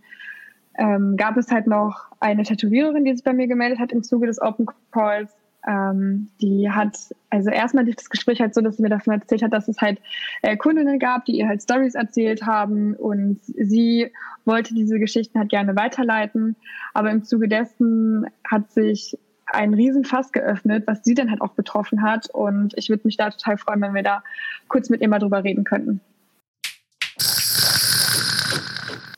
ähm, 0.76 1.16
gab 1.16 1.36
es 1.36 1.50
halt 1.50 1.66
noch 1.66 2.08
eine 2.20 2.42
Tätowiererin, 2.42 3.04
die 3.04 3.12
sich 3.12 3.24
bei 3.24 3.32
mir 3.32 3.46
gemeldet 3.46 3.78
hat 3.78 3.92
im 3.92 4.02
Zuge 4.02 4.26
des 4.26 4.40
Open 4.40 4.66
Calls 4.90 5.34
ähm, 5.66 6.28
die 6.40 6.70
hat, 6.70 6.96
also 7.30 7.50
erstmal 7.50 7.84
das 7.84 8.10
Gespräch 8.10 8.40
halt 8.40 8.54
so, 8.54 8.60
dass 8.60 8.76
sie 8.76 8.82
mir 8.82 8.90
davon 8.90 9.14
erzählt 9.14 9.42
hat, 9.42 9.52
dass 9.52 9.68
es 9.68 9.80
halt 9.80 10.00
äh, 10.42 10.56
Kundinnen 10.56 10.98
gab, 10.98 11.24
die 11.24 11.38
ihr 11.38 11.48
halt 11.48 11.62
Stories 11.62 11.94
erzählt 11.94 12.44
haben 12.44 12.94
und 12.94 13.40
sie 13.44 14.12
wollte 14.44 14.74
diese 14.74 14.98
Geschichten 14.98 15.38
halt 15.38 15.48
gerne 15.48 15.76
weiterleiten. 15.76 16.56
Aber 16.92 17.10
im 17.10 17.24
Zuge 17.24 17.48
dessen 17.48 18.26
hat 18.48 18.70
sich 18.70 19.18
ein 19.46 19.74
Riesenfass 19.74 20.32
geöffnet, 20.32 20.84
was 20.86 21.04
sie 21.04 21.14
dann 21.14 21.30
halt 21.30 21.40
auch 21.40 21.52
betroffen 21.52 22.02
hat. 22.02 22.28
Und 22.30 22.74
ich 22.76 22.88
würde 22.88 23.02
mich 23.04 23.16
da 23.16 23.30
total 23.30 23.58
freuen, 23.58 23.80
wenn 23.80 23.94
wir 23.94 24.02
da 24.02 24.22
kurz 24.68 24.90
mit 24.90 25.00
ihr 25.00 25.08
mal 25.08 25.18
drüber 25.18 25.44
reden 25.44 25.64
könnten. 25.64 26.00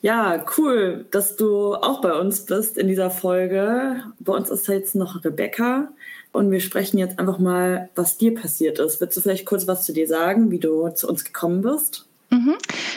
Ja, 0.03 0.45
cool, 0.57 1.07
dass 1.11 1.37
du 1.37 1.75
auch 1.75 2.01
bei 2.01 2.13
uns 2.13 2.47
bist 2.47 2.79
in 2.79 2.87
dieser 2.87 3.11
Folge. 3.11 4.05
Bei 4.21 4.35
uns 4.35 4.51
ist 4.51 4.69
jetzt 4.69 4.95
noch 4.95 5.25
Rebecca 5.25 5.89
und 6.37 6.51
wir 6.51 6.61
sprechen 6.61 6.99
jetzt 6.99 7.19
einfach 7.19 7.39
mal, 7.39 7.89
was 7.95 8.19
dir 8.19 8.35
passiert 8.35 8.79
ist. 8.79 9.01
Willst 9.01 9.17
du 9.17 9.21
vielleicht 9.21 9.47
kurz 9.47 9.67
was 9.67 9.85
zu 9.85 9.93
dir 9.93 10.07
sagen, 10.07 10.51
wie 10.51 10.59
du 10.59 10.89
zu 10.91 11.09
uns 11.09 11.25
gekommen 11.25 11.63
bist? 11.63 12.07
Mhm. 12.31 12.55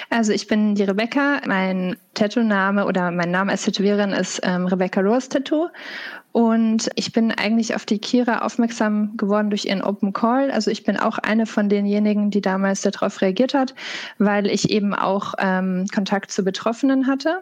Also 0.09 0.31
ich 0.33 0.47
bin 0.47 0.75
die 0.75 0.83
Rebecca. 0.83 1.41
Mein 1.45 1.97
Tattoo-Name 2.15 2.85
oder 2.85 3.11
mein 3.11 3.31
Name 3.31 3.51
als 3.51 3.63
Tätowiererin 3.63 4.11
ist 4.11 4.41
ähm, 4.43 4.65
Rebecca 4.65 5.01
Rose 5.01 5.29
Tattoo. 5.29 5.69
Und 6.31 6.89
ich 6.95 7.11
bin 7.11 7.31
eigentlich 7.31 7.75
auf 7.75 7.85
die 7.85 7.97
Kira 7.97 8.39
aufmerksam 8.39 9.17
geworden 9.17 9.49
durch 9.49 9.65
ihren 9.65 9.81
Open 9.81 10.13
Call. 10.13 10.51
Also 10.51 10.69
ich 10.69 10.83
bin 10.83 10.97
auch 10.97 11.17
eine 11.17 11.45
von 11.45 11.69
denjenigen, 11.69 12.29
die 12.29 12.41
damals 12.41 12.81
darauf 12.81 13.21
reagiert 13.21 13.53
hat, 13.53 13.73
weil 14.19 14.47
ich 14.47 14.69
eben 14.69 14.93
auch 14.93 15.33
ähm, 15.39 15.85
Kontakt 15.93 16.31
zu 16.31 16.43
Betroffenen 16.43 17.07
hatte. 17.07 17.39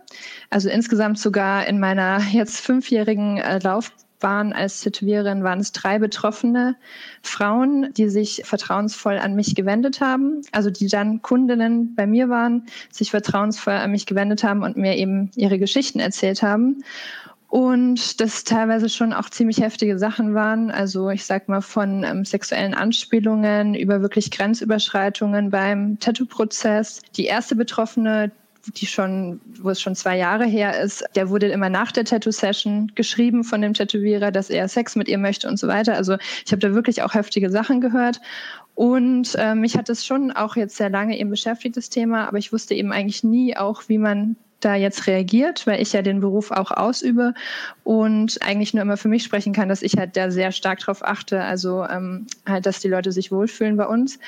Also 0.50 0.70
insgesamt 0.70 1.20
sogar 1.20 1.66
in 1.68 1.80
meiner 1.80 2.22
jetzt 2.32 2.62
fünfjährigen 2.62 3.38
äh, 3.38 3.60
Laufbahn 3.60 4.07
waren 4.20 4.54
als 4.54 4.82
Tätowiererin, 4.82 5.44
waren 5.44 5.60
es 5.60 5.72
drei 5.72 6.00
betroffene 6.00 6.76
Frauen, 7.22 7.94
die 7.94 8.10
sich 8.10 8.42
vertrauensvoll 8.46 9.18
an 9.18 9.36
mich 9.36 9.56
gewendet 9.56 10.02
haben, 10.02 10.42
also 10.52 10.70
die 10.70 10.88
dann 10.88 11.22
Kundinnen 11.22 11.96
bei 11.96 12.08
mir 12.08 12.30
waren, 12.30 12.66
sich 12.92 13.12
vertrauensvoll 13.12 13.74
an 13.74 13.92
mich 13.92 14.06
gewendet 14.06 14.44
haben 14.44 14.64
und 14.64 14.78
mir 14.78 14.96
eben 14.96 15.32
ihre 15.36 15.60
Geschichten 15.60 16.00
erzählt 16.00 16.42
haben. 16.42 16.84
Und 17.50 18.20
das 18.20 18.44
teilweise 18.44 18.90
schon 18.90 19.14
auch 19.14 19.30
ziemlich 19.30 19.62
heftige 19.62 19.98
Sachen 19.98 20.34
waren. 20.34 20.70
Also 20.70 21.10
ich 21.10 21.26
sag 21.26 21.48
mal 21.48 21.62
von 21.62 22.04
ähm, 22.04 22.26
sexuellen 22.26 22.74
Anspielungen 22.74 23.74
über 23.74 24.02
wirklich 24.02 24.32
Grenzüberschreitungen 24.32 25.50
beim 25.50 25.98
Tattoo-Prozess. 26.00 27.02
Die 27.16 27.26
erste 27.26 27.56
Betroffene, 27.56 28.32
die 28.76 28.86
schon, 28.86 29.40
wo 29.60 29.70
es 29.70 29.82
schon 29.82 29.96
zwei 29.96 30.18
Jahre 30.18 30.46
her 30.46 30.80
ist, 30.82 31.04
der 31.16 31.30
wurde 31.30 31.48
immer 31.48 31.70
nach 31.70 31.92
der 31.92 32.06
Tattoo-Session 32.06 32.92
geschrieben 32.96 33.44
von 33.44 33.62
dem 33.62 33.74
Tätowierer, 33.74 34.32
dass 34.32 34.50
er 34.50 34.68
Sex 34.68 34.96
mit 34.96 35.08
ihr 35.08 35.18
möchte 35.18 35.48
und 35.48 35.58
so 35.58 35.68
weiter. 35.68 35.96
Also 35.96 36.18
ich 36.46 36.52
habe 36.52 36.60
da 36.60 36.74
wirklich 36.74 37.02
auch 37.02 37.14
heftige 37.14 37.50
Sachen 37.50 37.82
gehört. 37.82 38.20
Und 38.76 39.34
äh, 39.36 39.56
mich 39.56 39.76
hat 39.76 39.90
das 39.90 40.06
schon 40.06 40.32
auch 40.32 40.56
jetzt 40.56 40.78
sehr 40.78 40.90
lange 40.90 41.18
eben 41.18 41.32
beschäftigt, 41.32 41.78
das 41.78 41.90
Thema, 41.90 42.28
aber 42.28 42.38
ich 42.38 42.54
wusste 42.54 42.76
eben 42.76 42.92
eigentlich 42.92 43.24
nie 43.24 43.58
auch, 43.58 43.84
wie 43.88 43.98
man 43.98 44.36
da 44.60 44.76
jetzt 44.76 45.08
reagiert, 45.08 45.68
weil 45.68 45.82
ich 45.82 45.94
ja 45.94 46.02
den 46.02 46.20
Beruf 46.20 46.52
auch 46.52 46.72
ausübe 46.72 47.34
und 47.84 48.42
eigentlich 48.42 48.74
nur 48.74 48.82
immer 48.82 48.98
für 48.98 49.08
mich 49.08 49.24
sprechen 49.24 49.54
kann, 49.54 49.70
dass 49.70 49.82
ich 49.82 49.98
halt 49.98 50.18
da 50.18 50.32
sehr 50.32 50.52
stark 50.52 50.80
drauf 50.80 51.04
achte, 51.04 51.42
also 51.42 51.86
ähm, 51.86 52.26
halt, 52.48 52.66
dass 52.66 52.80
die 52.80 52.88
Leute 52.88 53.12
sich 53.12 53.32
wohlfühlen 53.32 53.78
bei 53.78 53.86
uns. 53.86 54.20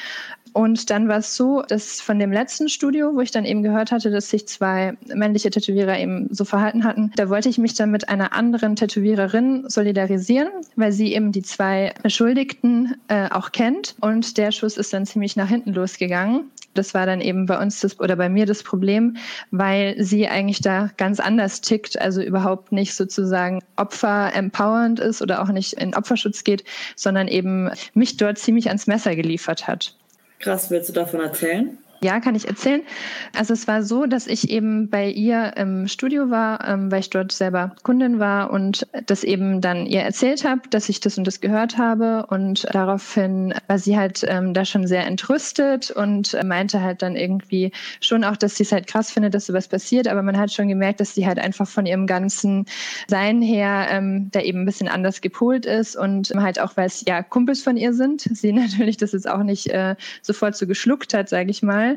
Und 0.53 0.89
dann 0.89 1.07
war 1.07 1.17
es 1.17 1.35
so, 1.35 1.61
dass 1.67 2.01
von 2.01 2.19
dem 2.19 2.31
letzten 2.31 2.69
Studio, 2.69 3.15
wo 3.15 3.21
ich 3.21 3.31
dann 3.31 3.45
eben 3.45 3.63
gehört 3.63 3.91
hatte, 3.91 4.11
dass 4.11 4.29
sich 4.29 4.47
zwei 4.47 4.97
männliche 5.13 5.49
Tätowierer 5.49 5.97
eben 5.97 6.27
so 6.31 6.45
verhalten 6.45 6.83
hatten, 6.83 7.11
da 7.15 7.29
wollte 7.29 7.49
ich 7.49 7.57
mich 7.57 7.73
dann 7.73 7.91
mit 7.91 8.09
einer 8.09 8.33
anderen 8.33 8.75
Tätowiererin 8.75 9.65
solidarisieren, 9.67 10.49
weil 10.75 10.91
sie 10.91 11.13
eben 11.13 11.31
die 11.31 11.41
zwei 11.41 11.93
Beschuldigten 12.03 12.95
äh, 13.07 13.29
auch 13.29 13.51
kennt. 13.51 13.95
Und 14.01 14.37
der 14.37 14.51
Schuss 14.51 14.77
ist 14.77 14.93
dann 14.93 15.05
ziemlich 15.05 15.35
nach 15.35 15.49
hinten 15.49 15.73
losgegangen. 15.73 16.51
Das 16.73 16.93
war 16.93 17.05
dann 17.05 17.21
eben 17.21 17.45
bei 17.45 17.59
uns 17.59 17.81
das, 17.81 17.99
oder 17.99 18.15
bei 18.15 18.29
mir 18.29 18.45
das 18.45 18.63
Problem, 18.63 19.17
weil 19.51 19.95
sie 20.01 20.27
eigentlich 20.27 20.61
da 20.61 20.89
ganz 20.97 21.19
anders 21.19 21.61
tickt, 21.61 21.99
also 21.99 22.21
überhaupt 22.21 22.71
nicht 22.71 22.93
sozusagen 22.93 23.59
Opfer 23.75 24.33
empowernd 24.33 24.99
ist 24.99 25.21
oder 25.21 25.41
auch 25.41 25.49
nicht 25.49 25.73
in 25.73 25.95
Opferschutz 25.95 26.43
geht, 26.43 26.63
sondern 26.95 27.27
eben 27.27 27.69
mich 27.93 28.17
dort 28.17 28.37
ziemlich 28.37 28.67
ans 28.67 28.87
Messer 28.87 29.15
geliefert 29.15 29.67
hat. 29.67 29.98
Krass, 30.39 30.71
willst 30.71 30.87
du 30.87 30.93
davon 30.93 31.19
erzählen? 31.19 31.77
Ja, 32.01 32.21
kann 32.21 32.35
ich 32.35 32.47
erzählen. 32.47 32.81
Also 33.35 33.53
es 33.53 33.67
war 33.67 33.83
so, 33.83 34.05
dass 34.05 34.27
ich 34.27 34.49
eben 34.49 34.89
bei 34.89 35.09
ihr 35.09 35.57
im 35.57 35.87
Studio 35.87 36.29
war, 36.29 36.65
ähm, 36.67 36.91
weil 36.91 37.01
ich 37.01 37.09
dort 37.09 37.31
selber 37.33 37.75
Kundin 37.83 38.19
war 38.19 38.51
und 38.51 38.87
das 39.07 39.25
eben 39.25 39.59
dann 39.59 39.85
ihr 39.85 40.01
erzählt 40.01 40.45
habe, 40.45 40.61
dass 40.69 40.87
ich 40.87 41.01
das 41.01 41.17
und 41.17 41.25
das 41.27 41.41
gehört 41.41 41.77
habe. 41.77 42.25
Und 42.27 42.65
daraufhin 42.73 43.53
war 43.67 43.79
sie 43.79 43.97
halt 43.97 44.23
ähm, 44.27 44.53
da 44.53 44.63
schon 44.63 44.87
sehr 44.87 45.05
entrüstet 45.05 45.91
und 45.91 46.37
meinte 46.45 46.81
halt 46.81 47.01
dann 47.01 47.17
irgendwie 47.17 47.71
schon 47.99 48.23
auch, 48.23 48.37
dass 48.37 48.55
sie 48.55 48.63
es 48.63 48.71
halt 48.71 48.87
krass 48.87 49.11
findet, 49.11 49.33
dass 49.33 49.47
sowas 49.47 49.67
passiert, 49.67 50.07
aber 50.07 50.21
man 50.21 50.37
hat 50.37 50.51
schon 50.51 50.67
gemerkt, 50.67 50.99
dass 50.99 51.13
sie 51.13 51.27
halt 51.27 51.39
einfach 51.39 51.67
von 51.67 51.85
ihrem 51.85 52.07
ganzen 52.07 52.65
Sein 53.07 53.41
her 53.41 53.87
ähm, 53.89 54.29
da 54.31 54.41
eben 54.41 54.61
ein 54.61 54.65
bisschen 54.65 54.87
anders 54.87 55.21
gepolt 55.21 55.65
ist 55.65 55.95
und 55.95 56.31
halt 56.35 56.59
auch, 56.59 56.77
weil 56.77 56.87
es 56.87 57.03
ja 57.07 57.23
Kumpels 57.23 57.61
von 57.61 57.77
ihr 57.77 57.93
sind, 57.93 58.21
sie 58.21 58.53
natürlich 58.53 58.97
das 58.97 59.11
jetzt 59.11 59.29
auch 59.29 59.43
nicht 59.43 59.67
äh, 59.67 59.95
sofort 60.21 60.55
so 60.55 60.65
geschluckt 60.67 61.13
hat, 61.13 61.29
sage 61.29 61.51
ich 61.51 61.61
mal, 61.61 61.88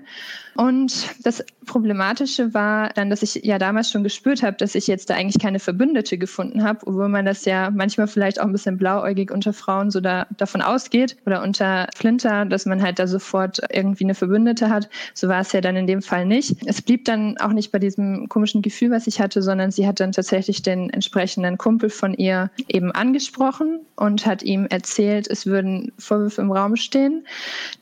und 0.55 1.09
das 1.25 1.45
Problematische 1.67 2.53
war 2.53 2.91
dann, 2.91 3.09
dass 3.09 3.23
ich 3.23 3.37
ja 3.37 3.59
damals 3.59 3.91
schon 3.91 4.03
gespürt 4.03 4.43
habe, 4.43 4.57
dass 4.57 4.75
ich 4.75 4.87
jetzt 4.87 5.09
da 5.09 5.15
eigentlich 5.15 5.41
keine 5.41 5.59
Verbündete 5.59 6.19
gefunden 6.19 6.63
habe, 6.63 6.81
obwohl 6.87 7.09
man 7.09 7.25
das 7.25 7.45
ja 7.47 7.71
manchmal 7.71 8.07
vielleicht 8.07 8.41
auch 8.41 8.45
ein 8.45 8.53
bisschen 8.53 8.77
blauäugig 8.77 9.31
unter 9.31 9.53
Frauen 9.53 9.91
so 9.91 10.01
da, 10.01 10.27
davon 10.37 10.61
ausgeht 10.61 11.17
oder 11.25 11.43
unter 11.43 11.89
Flinter, 11.95 12.45
dass 12.45 12.67
man 12.67 12.83
halt 12.83 12.99
da 12.99 13.07
sofort 13.07 13.61
irgendwie 13.73 14.05
eine 14.05 14.15
Verbündete 14.15 14.69
hat. 14.69 14.91
So 15.15 15.29
war 15.29 15.41
es 15.41 15.53
ja 15.53 15.63
dann 15.63 15.77
in 15.77 15.87
dem 15.87 16.03
Fall 16.03 16.27
nicht. 16.27 16.57
Es 16.67 16.83
blieb 16.83 17.07
dann 17.07 17.39
auch 17.39 17.53
nicht 17.53 17.73
bei 17.73 17.79
diesem 17.79 18.29
komischen 18.29 18.61
Gefühl, 18.61 18.91
was 18.91 19.07
ich 19.07 19.21
hatte, 19.21 19.43
sondern 19.43 19.71
sie 19.71 19.87
hat 19.87 20.01
dann 20.01 20.13
tatsächlich 20.13 20.63
den 20.63 20.91
entsprechenden 20.91 21.57
Kumpel 21.57 21.89
von 21.89 22.13
ihr 22.13 22.51
eben 22.69 22.93
angesprochen 22.93 23.81
und 23.97 24.27
hat 24.27 24.43
ihm 24.43 24.67
erzählt, 24.69 25.29
es 25.29 25.47
würden 25.47 25.93
Vorwürfe 25.99 26.43
im 26.43 26.53
Raum 26.53 26.77
stehen. 26.77 27.27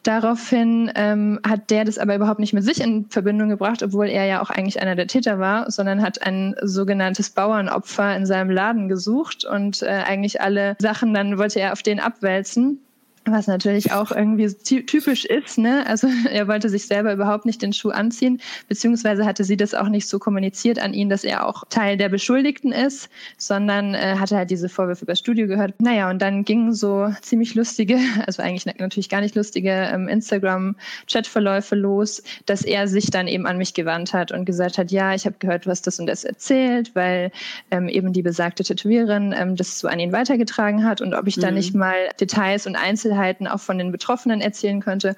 Daraufhin 0.02 0.92
ähm, 0.94 1.40
hat 1.46 1.70
der 1.70 1.84
das 1.84 1.98
aber 2.00 2.14
überhaupt 2.14 2.40
nicht 2.40 2.52
mit 2.52 2.64
sich 2.64 2.80
in 2.80 3.06
Verbindung 3.08 3.48
gebracht, 3.48 3.82
obwohl 3.82 4.08
er 4.08 4.24
ja 4.26 4.42
auch 4.42 4.50
eigentlich 4.50 4.80
einer 4.80 4.96
der 4.96 5.06
Täter 5.06 5.38
war, 5.38 5.70
sondern 5.70 6.02
hat 6.02 6.22
ein 6.26 6.54
sogenanntes 6.62 7.30
Bauernopfer 7.30 8.16
in 8.16 8.26
seinem 8.26 8.50
Laden 8.50 8.88
gesucht 8.88 9.44
und 9.44 9.82
äh, 9.82 9.86
eigentlich 9.86 10.40
alle 10.40 10.76
Sachen 10.80 11.14
dann 11.14 11.38
wollte 11.38 11.60
er 11.60 11.72
auf 11.72 11.82
den 11.82 12.00
abwälzen. 12.00 12.80
Was 13.26 13.46
natürlich 13.46 13.92
auch 13.92 14.12
irgendwie 14.12 14.48
typisch 14.48 15.26
ist, 15.26 15.58
ne? 15.58 15.86
Also 15.86 16.08
er 16.30 16.48
wollte 16.48 16.70
sich 16.70 16.86
selber 16.86 17.12
überhaupt 17.12 17.44
nicht 17.44 17.60
den 17.60 17.74
Schuh 17.74 17.90
anziehen, 17.90 18.40
beziehungsweise 18.66 19.26
hatte 19.26 19.44
sie 19.44 19.58
das 19.58 19.74
auch 19.74 19.88
nicht 19.90 20.08
so 20.08 20.18
kommuniziert 20.18 20.78
an 20.78 20.94
ihn, 20.94 21.10
dass 21.10 21.24
er 21.24 21.46
auch 21.46 21.64
Teil 21.68 21.98
der 21.98 22.08
Beschuldigten 22.08 22.72
ist, 22.72 23.10
sondern 23.36 23.94
äh, 23.94 24.16
hatte 24.18 24.36
halt 24.36 24.50
diese 24.50 24.70
Vorwürfe 24.70 25.04
über 25.04 25.16
Studio 25.16 25.46
gehört. 25.46 25.74
Naja, 25.80 26.08
und 26.08 26.22
dann 26.22 26.44
gingen 26.44 26.72
so 26.72 27.14
ziemlich 27.20 27.54
lustige, 27.54 27.98
also 28.26 28.42
eigentlich 28.42 28.64
natürlich 28.78 29.10
gar 29.10 29.20
nicht 29.20 29.34
lustige 29.34 29.70
ähm, 29.70 30.08
Instagram-Chatverläufe 30.08 31.76
los, 31.76 32.22
dass 32.46 32.62
er 32.62 32.88
sich 32.88 33.10
dann 33.10 33.28
eben 33.28 33.46
an 33.46 33.58
mich 33.58 33.74
gewandt 33.74 34.14
hat 34.14 34.32
und 34.32 34.46
gesagt 34.46 34.78
hat, 34.78 34.90
ja, 34.90 35.14
ich 35.14 35.26
habe 35.26 35.36
gehört, 35.38 35.66
du 35.66 35.70
hast 35.70 35.86
das 35.86 36.00
und 36.00 36.06
das 36.06 36.24
erzählt, 36.24 36.94
weil 36.94 37.32
ähm, 37.70 37.88
eben 37.88 38.14
die 38.14 38.22
besagte 38.22 38.64
Tätowiererin 38.64 39.34
ähm, 39.36 39.56
das 39.56 39.78
so 39.78 39.88
an 39.88 40.00
ihn 40.00 40.12
weitergetragen 40.12 40.84
hat 40.84 41.02
und 41.02 41.12
ob 41.12 41.26
ich 41.26 41.36
mhm. 41.36 41.42
da 41.42 41.50
nicht 41.50 41.74
mal 41.74 42.08
Details 42.18 42.66
und 42.66 42.76
Einzel 42.76 43.09
Einzelheiten 43.10 43.48
auch 43.48 43.60
von 43.60 43.78
den 43.78 43.92
Betroffenen 43.92 44.40
erzählen 44.40 44.80
könnte. 44.80 45.16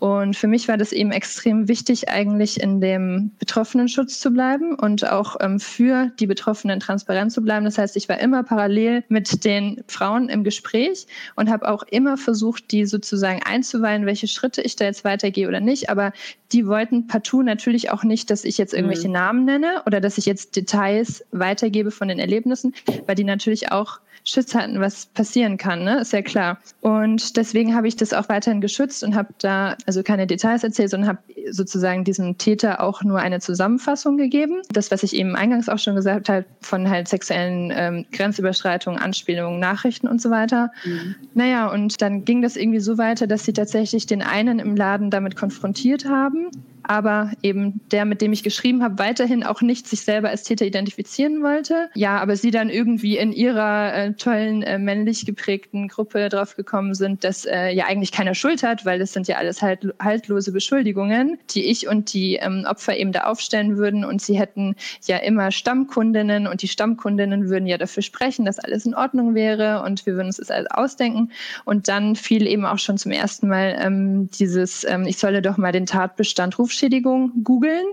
Und 0.00 0.36
für 0.36 0.46
mich 0.46 0.68
war 0.68 0.76
das 0.76 0.92
eben 0.92 1.10
extrem 1.10 1.66
wichtig, 1.66 2.08
eigentlich 2.08 2.60
in 2.60 2.80
dem 2.80 3.32
Betroffenenschutz 3.40 4.20
zu 4.20 4.30
bleiben 4.30 4.76
und 4.76 5.04
auch 5.10 5.34
ähm, 5.40 5.58
für 5.58 6.12
die 6.20 6.28
Betroffenen 6.28 6.78
transparent 6.78 7.32
zu 7.32 7.42
bleiben. 7.42 7.64
Das 7.64 7.78
heißt, 7.78 7.96
ich 7.96 8.08
war 8.08 8.20
immer 8.20 8.44
parallel 8.44 9.02
mit 9.08 9.44
den 9.44 9.82
Frauen 9.88 10.28
im 10.28 10.44
Gespräch 10.44 11.08
und 11.34 11.50
habe 11.50 11.68
auch 11.68 11.82
immer 11.82 12.16
versucht, 12.16 12.70
die 12.70 12.86
sozusagen 12.86 13.42
einzuweihen, 13.42 14.06
welche 14.06 14.28
Schritte 14.28 14.62
ich 14.62 14.76
da 14.76 14.84
jetzt 14.84 15.02
weitergehe 15.02 15.48
oder 15.48 15.60
nicht. 15.60 15.90
Aber 15.90 16.12
die 16.52 16.68
wollten 16.68 17.08
partout 17.08 17.42
natürlich 17.42 17.90
auch 17.90 18.04
nicht, 18.04 18.30
dass 18.30 18.44
ich 18.44 18.56
jetzt 18.56 18.74
irgendwelche 18.74 19.08
mhm. 19.08 19.14
Namen 19.14 19.44
nenne 19.46 19.82
oder 19.84 20.00
dass 20.00 20.16
ich 20.16 20.26
jetzt 20.26 20.54
Details 20.54 21.24
weitergebe 21.32 21.90
von 21.90 22.06
den 22.06 22.20
Erlebnissen, 22.20 22.72
weil 23.06 23.16
die 23.16 23.24
natürlich 23.24 23.72
auch 23.72 23.98
Schutz 24.24 24.54
hatten, 24.54 24.80
was 24.80 25.06
passieren 25.06 25.56
kann, 25.56 25.84
ne? 25.84 26.00
ist 26.00 26.12
ja 26.12 26.22
klar. 26.22 26.58
Und 26.80 27.36
deswegen 27.36 27.74
habe 27.74 27.88
ich 27.88 27.96
das 27.96 28.12
auch 28.12 28.28
weiterhin 28.28 28.60
geschützt 28.60 29.02
und 29.04 29.14
habe 29.14 29.32
da 29.38 29.76
also 29.86 30.02
keine 30.02 30.26
Details 30.26 30.64
erzählt, 30.64 30.90
sondern 30.90 31.08
habe 31.08 31.18
sozusagen 31.50 32.04
diesem 32.04 32.38
Täter 32.38 32.82
auch 32.82 33.02
nur 33.02 33.18
eine 33.18 33.40
Zusammenfassung 33.40 34.16
gegeben. 34.16 34.62
Das, 34.70 34.90
was 34.90 35.02
ich 35.02 35.14
eben 35.14 35.36
eingangs 35.36 35.68
auch 35.68 35.78
schon 35.78 35.94
gesagt 35.94 36.28
habe, 36.28 36.44
von 36.60 36.88
halt 36.88 37.08
sexuellen 37.08 37.72
ähm, 37.74 38.06
Grenzüberschreitungen, 38.12 39.00
Anspielungen, 39.00 39.60
Nachrichten 39.60 40.08
und 40.08 40.20
so 40.20 40.30
weiter. 40.30 40.70
Mhm. 40.84 41.14
Naja, 41.34 41.70
und 41.70 42.00
dann 42.02 42.24
ging 42.24 42.42
das 42.42 42.56
irgendwie 42.56 42.80
so 42.80 42.98
weiter, 42.98 43.26
dass 43.26 43.44
sie 43.44 43.52
tatsächlich 43.52 44.06
den 44.06 44.22
einen 44.22 44.58
im 44.58 44.76
Laden 44.76 45.10
damit 45.10 45.36
konfrontiert 45.36 46.04
haben 46.04 46.50
aber 46.88 47.32
eben 47.42 47.80
der, 47.92 48.06
mit 48.06 48.22
dem 48.22 48.32
ich 48.32 48.42
geschrieben 48.42 48.82
habe, 48.82 48.98
weiterhin 48.98 49.44
auch 49.44 49.60
nicht 49.60 49.86
sich 49.86 50.00
selber 50.00 50.30
als 50.30 50.42
Täter 50.42 50.64
identifizieren 50.64 51.42
wollte. 51.42 51.90
Ja, 51.94 52.18
aber 52.18 52.34
sie 52.34 52.50
dann 52.50 52.70
irgendwie 52.70 53.18
in 53.18 53.32
ihrer 53.32 53.94
äh, 53.94 54.12
tollen 54.14 54.62
äh, 54.62 54.78
männlich 54.78 55.26
geprägten 55.26 55.88
Gruppe 55.88 56.30
drauf 56.30 56.56
gekommen 56.56 56.94
sind, 56.94 57.24
dass 57.24 57.44
äh, 57.44 57.70
ja 57.70 57.84
eigentlich 57.84 58.10
keiner 58.10 58.34
Schuld 58.34 58.62
hat, 58.62 58.86
weil 58.86 58.98
das 58.98 59.12
sind 59.12 59.28
ja 59.28 59.36
alles 59.36 59.60
halt, 59.60 59.86
haltlose 60.00 60.50
Beschuldigungen, 60.50 61.37
die 61.50 61.64
ich 61.64 61.88
und 61.88 62.12
die 62.12 62.36
ähm, 62.36 62.64
Opfer 62.68 62.96
eben 62.96 63.12
da 63.12 63.24
aufstellen 63.24 63.76
würden 63.76 64.04
und 64.04 64.20
sie 64.20 64.38
hätten 64.38 64.76
ja 65.06 65.18
immer 65.18 65.50
Stammkundinnen 65.50 66.46
und 66.46 66.62
die 66.62 66.68
Stammkundinnen 66.68 67.48
würden 67.48 67.66
ja 67.66 67.78
dafür 67.78 68.02
sprechen, 68.02 68.44
dass 68.44 68.58
alles 68.58 68.86
in 68.86 68.94
Ordnung 68.94 69.34
wäre 69.34 69.82
und 69.82 70.06
wir 70.06 70.14
würden 70.14 70.26
uns 70.26 70.36
das 70.36 70.50
alles 70.50 70.70
ausdenken 70.70 71.30
und 71.64 71.88
dann 71.88 72.16
fiel 72.16 72.46
eben 72.46 72.64
auch 72.64 72.78
schon 72.78 72.98
zum 72.98 73.12
ersten 73.12 73.48
Mal 73.48 73.76
ähm, 73.80 74.30
dieses, 74.30 74.84
ähm, 74.84 75.06
ich 75.06 75.18
solle 75.18 75.42
doch 75.42 75.56
mal 75.56 75.72
den 75.72 75.86
Tatbestand 75.86 76.58
Rufschädigung 76.58 77.44
googeln. 77.44 77.86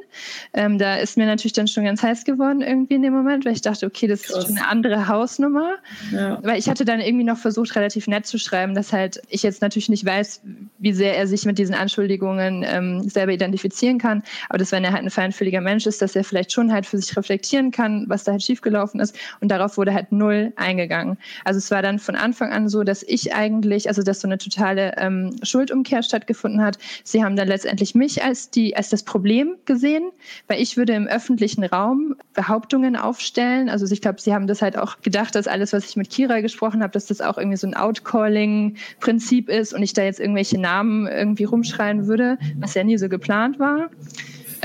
Ähm, 0.53 0.77
da 0.77 0.95
ist 0.95 1.17
mir 1.17 1.25
natürlich 1.25 1.53
dann 1.53 1.67
schon 1.67 1.85
ganz 1.85 2.03
heiß 2.03 2.25
geworden 2.25 2.61
irgendwie 2.61 2.95
in 2.95 3.01
dem 3.01 3.13
Moment, 3.13 3.45
weil 3.45 3.53
ich 3.53 3.61
dachte, 3.61 3.85
okay, 3.85 4.07
das 4.07 4.23
Krass. 4.23 4.37
ist 4.37 4.47
schon 4.47 4.57
eine 4.57 4.67
andere 4.67 5.07
Hausnummer. 5.07 5.75
Ja. 6.11 6.39
Weil 6.43 6.59
ich 6.59 6.69
hatte 6.69 6.85
dann 6.85 6.99
irgendwie 6.99 7.25
noch 7.25 7.37
versucht, 7.37 7.75
relativ 7.75 8.07
nett 8.07 8.25
zu 8.25 8.37
schreiben, 8.37 8.75
dass 8.75 8.93
halt 8.93 9.21
ich 9.29 9.43
jetzt 9.43 9.61
natürlich 9.61 9.89
nicht 9.89 10.05
weiß, 10.05 10.41
wie 10.79 10.93
sehr 10.93 11.17
er 11.17 11.27
sich 11.27 11.45
mit 11.45 11.57
diesen 11.57 11.75
Anschuldigungen 11.75 12.65
ähm, 12.67 13.09
selber 13.09 13.33
identifizieren 13.35 13.97
kann. 13.97 14.23
Aber 14.49 14.57
dass 14.57 14.71
wenn 14.71 14.83
er 14.83 14.91
halt 14.91 15.03
ein 15.03 15.09
feinfühliger 15.09 15.61
Mensch 15.61 15.85
ist, 15.85 16.01
dass 16.01 16.15
er 16.15 16.23
vielleicht 16.23 16.51
schon 16.51 16.71
halt 16.71 16.85
für 16.85 16.97
sich 16.97 17.15
reflektieren 17.15 17.71
kann, 17.71 18.05
was 18.07 18.23
da 18.23 18.33
halt 18.33 18.43
schiefgelaufen 18.43 18.99
ist. 18.99 19.15
Und 19.41 19.49
darauf 19.49 19.77
wurde 19.77 19.93
halt 19.93 20.11
null 20.11 20.53
eingegangen. 20.55 21.17
Also 21.43 21.57
es 21.57 21.71
war 21.71 21.81
dann 21.81 21.99
von 21.99 22.15
Anfang 22.15 22.51
an 22.51 22.69
so, 22.69 22.83
dass 22.83 23.03
ich 23.03 23.33
eigentlich, 23.33 23.87
also 23.87 24.01
dass 24.01 24.21
so 24.21 24.27
eine 24.27 24.37
totale 24.37 24.95
ähm, 24.97 25.35
Schuldumkehr 25.43 26.03
stattgefunden 26.03 26.61
hat. 26.61 26.77
Sie 27.03 27.23
haben 27.23 27.35
dann 27.35 27.47
letztendlich 27.47 27.95
mich 27.95 28.23
als 28.23 28.49
die 28.49 28.75
als 28.75 28.89
das 28.89 29.03
Problem 29.03 29.55
gesehen, 29.65 30.11
weil 30.47 30.61
ich 30.61 30.77
würde 30.77 30.93
im 30.93 31.07
öffentlichen 31.07 31.63
Raum 31.63 32.15
Behauptungen 32.33 32.95
aufstellen. 32.95 33.69
Also 33.69 33.85
ich 33.91 34.01
glaube, 34.01 34.21
sie 34.21 34.33
haben 34.33 34.47
das 34.47 34.61
halt 34.61 34.77
auch 34.77 35.01
gedacht, 35.01 35.35
dass 35.35 35.47
alles, 35.47 35.73
was 35.73 35.85
ich 35.89 35.95
mit 35.95 36.09
Kira 36.09 36.41
gesprochen 36.41 36.81
habe, 36.81 36.91
dass 36.91 37.05
das 37.05 37.21
auch 37.21 37.37
irgendwie 37.37 37.57
so 37.57 37.67
ein 37.67 37.75
Outcalling-Prinzip 37.75 39.49
ist 39.49 39.73
und 39.73 39.83
ich 39.83 39.93
da 39.93 40.03
jetzt 40.03 40.19
irgendwelche 40.19 40.59
Namen 40.59 41.07
irgendwie 41.07 41.43
rumschreien 41.43 42.07
würde, 42.07 42.37
was 42.57 42.73
ja 42.73 42.83
nie 42.83 42.97
so 42.97 43.09
geplant 43.15 43.59
war. 43.59 43.89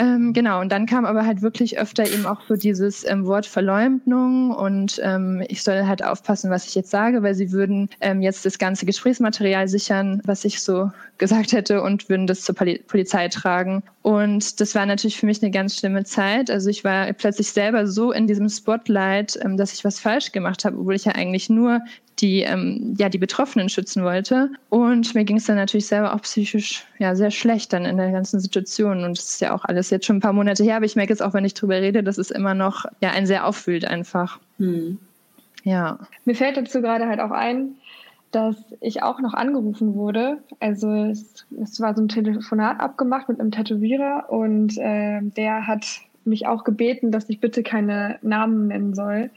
Ähm, 0.01 0.33
genau, 0.33 0.61
und 0.63 0.73
dann 0.73 0.87
kam 0.87 1.05
aber 1.05 1.27
halt 1.27 1.43
wirklich 1.43 1.79
öfter 1.79 2.07
eben 2.07 2.25
auch 2.25 2.41
so 2.49 2.57
dieses 2.57 3.07
ähm, 3.07 3.27
Wort 3.27 3.45
Verleumdung 3.45 4.51
und 4.51 4.99
ähm, 5.05 5.45
ich 5.49 5.63
soll 5.63 5.85
halt 5.85 6.03
aufpassen, 6.03 6.51
was 6.51 6.67
ich 6.67 6.75
jetzt 6.75 6.91
sage, 6.91 7.23
weil 7.23 7.35
sie 7.35 7.53
würden 7.53 7.91
ähm, 8.01 8.23
jetzt 8.23 8.47
das 8.47 8.59
ganze 8.59 8.87
Gesprächsmaterial 8.87 9.69
sichern, 9.69 10.23
was 10.25 10.47
ich 10.47 10.63
so 10.63 10.91
gesagt 11.19 11.53
hätte 11.53 11.83
und 11.83 12.09
würden 12.09 12.27
das 12.27 12.41
zur 12.43 12.55
Poli 12.55 12.83
Polizei 12.87 13.29
tragen. 13.29 13.83
Und 14.01 14.61
das 14.61 14.75
war 14.75 14.87
natürlich 14.87 15.19
für 15.19 15.27
mich 15.27 15.43
eine 15.43 15.51
ganz 15.51 15.77
schlimme 15.77 16.05
Zeit. 16.05 16.51
Also 16.51 16.71
ich 16.71 16.83
war 16.83 17.13
plötzlich 17.13 17.51
selber 17.51 17.87
so 17.87 18.11
in 18.11 18.27
diesem 18.27 18.49
Spotlight, 18.49 19.39
ähm, 19.43 19.59
dass 19.59 19.75
ich 19.75 19.85
was 19.85 20.01
falsch 20.01 20.33
gemacht 20.33 20.65
habe, 20.65 20.79
obwohl 20.79 20.95
ich 20.95 21.05
ja 21.05 21.13
eigentlich 21.13 21.51
nur 21.51 21.83
die, 22.21 22.43
ähm, 22.43 22.95
ja, 22.99 23.09
die 23.09 23.19
Betroffenen 23.19 23.69
schützen 23.69 24.05
wollte. 24.05 24.51
Und 24.69 25.15
mir 25.15 25.25
ging 25.25 25.37
es 25.37 25.47
dann 25.47 25.57
natürlich 25.57 25.87
selber 25.87 26.15
auch 26.15 26.23
psychisch 26.23 26.85
ja, 26.99 27.15
sehr 27.15 27.31
schlecht 27.31 27.73
dann 27.73 27.85
in 27.85 27.97
der 27.97 28.11
ganzen 28.11 28.41
Situation. 28.41 29.05
Und 29.05 29.19
es 29.19 29.31
ist 29.31 29.41
ja 29.41 29.55
auch 29.55 29.65
alles 29.65 29.91
jetzt 29.91 30.07
schon 30.07 30.17
ein 30.17 30.21
paar 30.21 30.33
Monate 30.33 30.63
her, 30.63 30.77
aber 30.77 30.85
ich 30.85 30.97
merke 30.97 31.13
jetzt 31.13 31.23
auch, 31.23 31.35
wenn 31.35 31.45
ich 31.45 31.55
drüber 31.55 31.81
rede, 31.81 32.03
dass 32.03 32.19
es 32.19 32.31
immer 32.31 32.55
noch 32.55 32.85
ja, 33.01 33.11
einen 33.11 33.27
sehr 33.27 33.47
auffühlt 33.47 33.85
einfach. 33.85 34.39
Hm. 34.59 34.99
Ja. 35.65 35.99
Mir 36.25 36.35
fällt 36.35 36.57
dazu 36.57 36.81
gerade 36.81 37.07
halt 37.07 37.21
auch 37.21 37.31
ein, 37.31 37.77
dass 38.33 38.57
ich 38.81 39.03
auch 39.03 39.21
noch 39.21 39.35
angerufen 39.35 39.95
wurde. 39.95 40.39
Also 40.61 40.91
es, 40.91 41.47
es 41.61 41.81
war 41.81 41.95
so 41.95 42.03
ein 42.03 42.09
Telefonat 42.09 42.81
abgemacht 42.81 43.29
mit 43.29 43.41
einem 43.41 43.51
Tätowierer 43.51 44.27
und 44.29 44.79
äh, 44.79 45.21
der 45.23 45.67
hat 45.67 45.87
mich 46.25 46.47
auch 46.47 46.65
gebeten, 46.65 47.13
dass 47.13 47.29
ich 47.29 47.41
bitte 47.41 47.63
keine 47.63 48.19
Namen 48.23 48.69
nennen 48.69 48.95
soll 48.95 49.31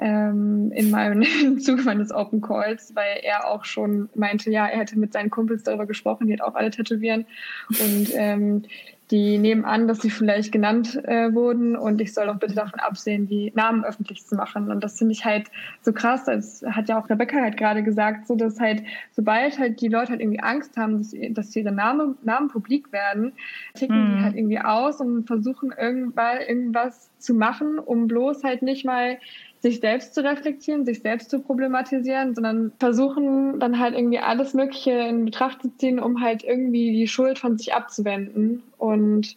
ähm, 0.00 0.72
in 0.72 0.90
meinem 0.90 1.22
im 1.42 1.60
Zuge 1.60 1.82
meines 1.82 2.10
Open 2.10 2.40
Calls, 2.40 2.94
weil 2.94 3.20
er 3.22 3.46
auch 3.46 3.64
schon 3.64 4.08
meinte, 4.14 4.50
ja, 4.50 4.66
er 4.66 4.80
hätte 4.80 4.98
mit 4.98 5.12
seinen 5.12 5.30
Kumpels 5.30 5.62
darüber 5.62 5.86
gesprochen, 5.86 6.26
die 6.26 6.32
hat 6.32 6.40
auch 6.40 6.54
alle 6.54 6.70
tätowieren 6.70 7.26
und 7.68 8.08
ähm, 8.14 8.62
die 9.10 9.38
nehmen 9.38 9.64
an, 9.64 9.88
dass 9.88 9.98
sie 9.98 10.10
vielleicht 10.10 10.52
genannt 10.52 10.94
äh, 11.04 11.34
wurden 11.34 11.74
und 11.74 12.00
ich 12.00 12.14
soll 12.14 12.26
doch 12.26 12.38
bitte 12.38 12.54
davon 12.54 12.78
absehen, 12.78 13.26
die 13.26 13.52
Namen 13.56 13.84
öffentlich 13.84 14.24
zu 14.24 14.36
machen. 14.36 14.70
Und 14.70 14.84
das 14.84 14.98
finde 14.98 15.12
ich 15.12 15.24
halt 15.24 15.48
so 15.82 15.92
krass. 15.92 16.24
Das 16.26 16.62
hat 16.64 16.88
ja 16.88 17.00
auch 17.00 17.10
Rebecca 17.10 17.40
halt 17.40 17.56
gerade 17.56 17.82
gesagt, 17.82 18.28
so 18.28 18.36
dass 18.36 18.60
halt, 18.60 18.84
sobald 19.10 19.58
halt 19.58 19.80
die 19.80 19.88
Leute 19.88 20.10
halt 20.12 20.20
irgendwie 20.20 20.40
Angst 20.40 20.76
haben, 20.76 20.98
dass, 20.98 21.12
dass 21.30 21.56
ihre 21.56 21.72
Namen, 21.72 22.18
Namen 22.22 22.48
publik 22.48 22.92
werden, 22.92 23.32
ticken 23.74 23.96
mhm. 23.96 24.16
die 24.16 24.22
halt 24.22 24.36
irgendwie 24.36 24.60
aus 24.60 25.00
und 25.00 25.26
versuchen 25.26 25.72
irgendwann 25.76 26.38
irgendwas 26.46 27.10
zu 27.18 27.34
machen, 27.34 27.80
um 27.80 28.06
bloß 28.06 28.44
halt 28.44 28.62
nicht 28.62 28.84
mal 28.84 29.18
sich 29.60 29.80
selbst 29.80 30.14
zu 30.14 30.24
reflektieren, 30.24 30.86
sich 30.86 31.00
selbst 31.00 31.30
zu 31.30 31.40
problematisieren, 31.40 32.34
sondern 32.34 32.72
versuchen 32.78 33.60
dann 33.60 33.78
halt 33.78 33.94
irgendwie 33.94 34.18
alles 34.18 34.54
Mögliche 34.54 34.92
in 34.92 35.26
Betracht 35.26 35.60
zu 35.62 35.76
ziehen, 35.76 35.98
um 35.98 36.22
halt 36.22 36.42
irgendwie 36.42 36.92
die 36.92 37.06
Schuld 37.06 37.38
von 37.38 37.58
sich 37.58 37.74
abzuwenden. 37.74 38.62
Und 38.78 39.36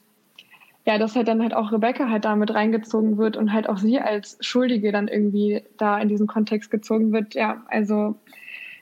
ja, 0.85 0.97
dass 0.97 1.15
halt 1.15 1.27
dann 1.27 1.41
halt 1.41 1.53
auch 1.53 1.71
Rebecca 1.71 2.09
halt 2.09 2.25
damit 2.25 2.53
reingezogen 2.53 3.17
wird 3.17 3.35
und 3.35 3.51
halt 3.51 3.67
auch 3.67 3.77
sie 3.77 3.99
als 3.99 4.37
Schuldige 4.39 4.91
dann 4.91 5.07
irgendwie 5.07 5.63
da 5.77 5.99
in 5.99 6.07
diesen 6.07 6.27
Kontext 6.27 6.71
gezogen 6.71 7.11
wird. 7.11 7.35
Ja, 7.35 7.63
also 7.67 8.15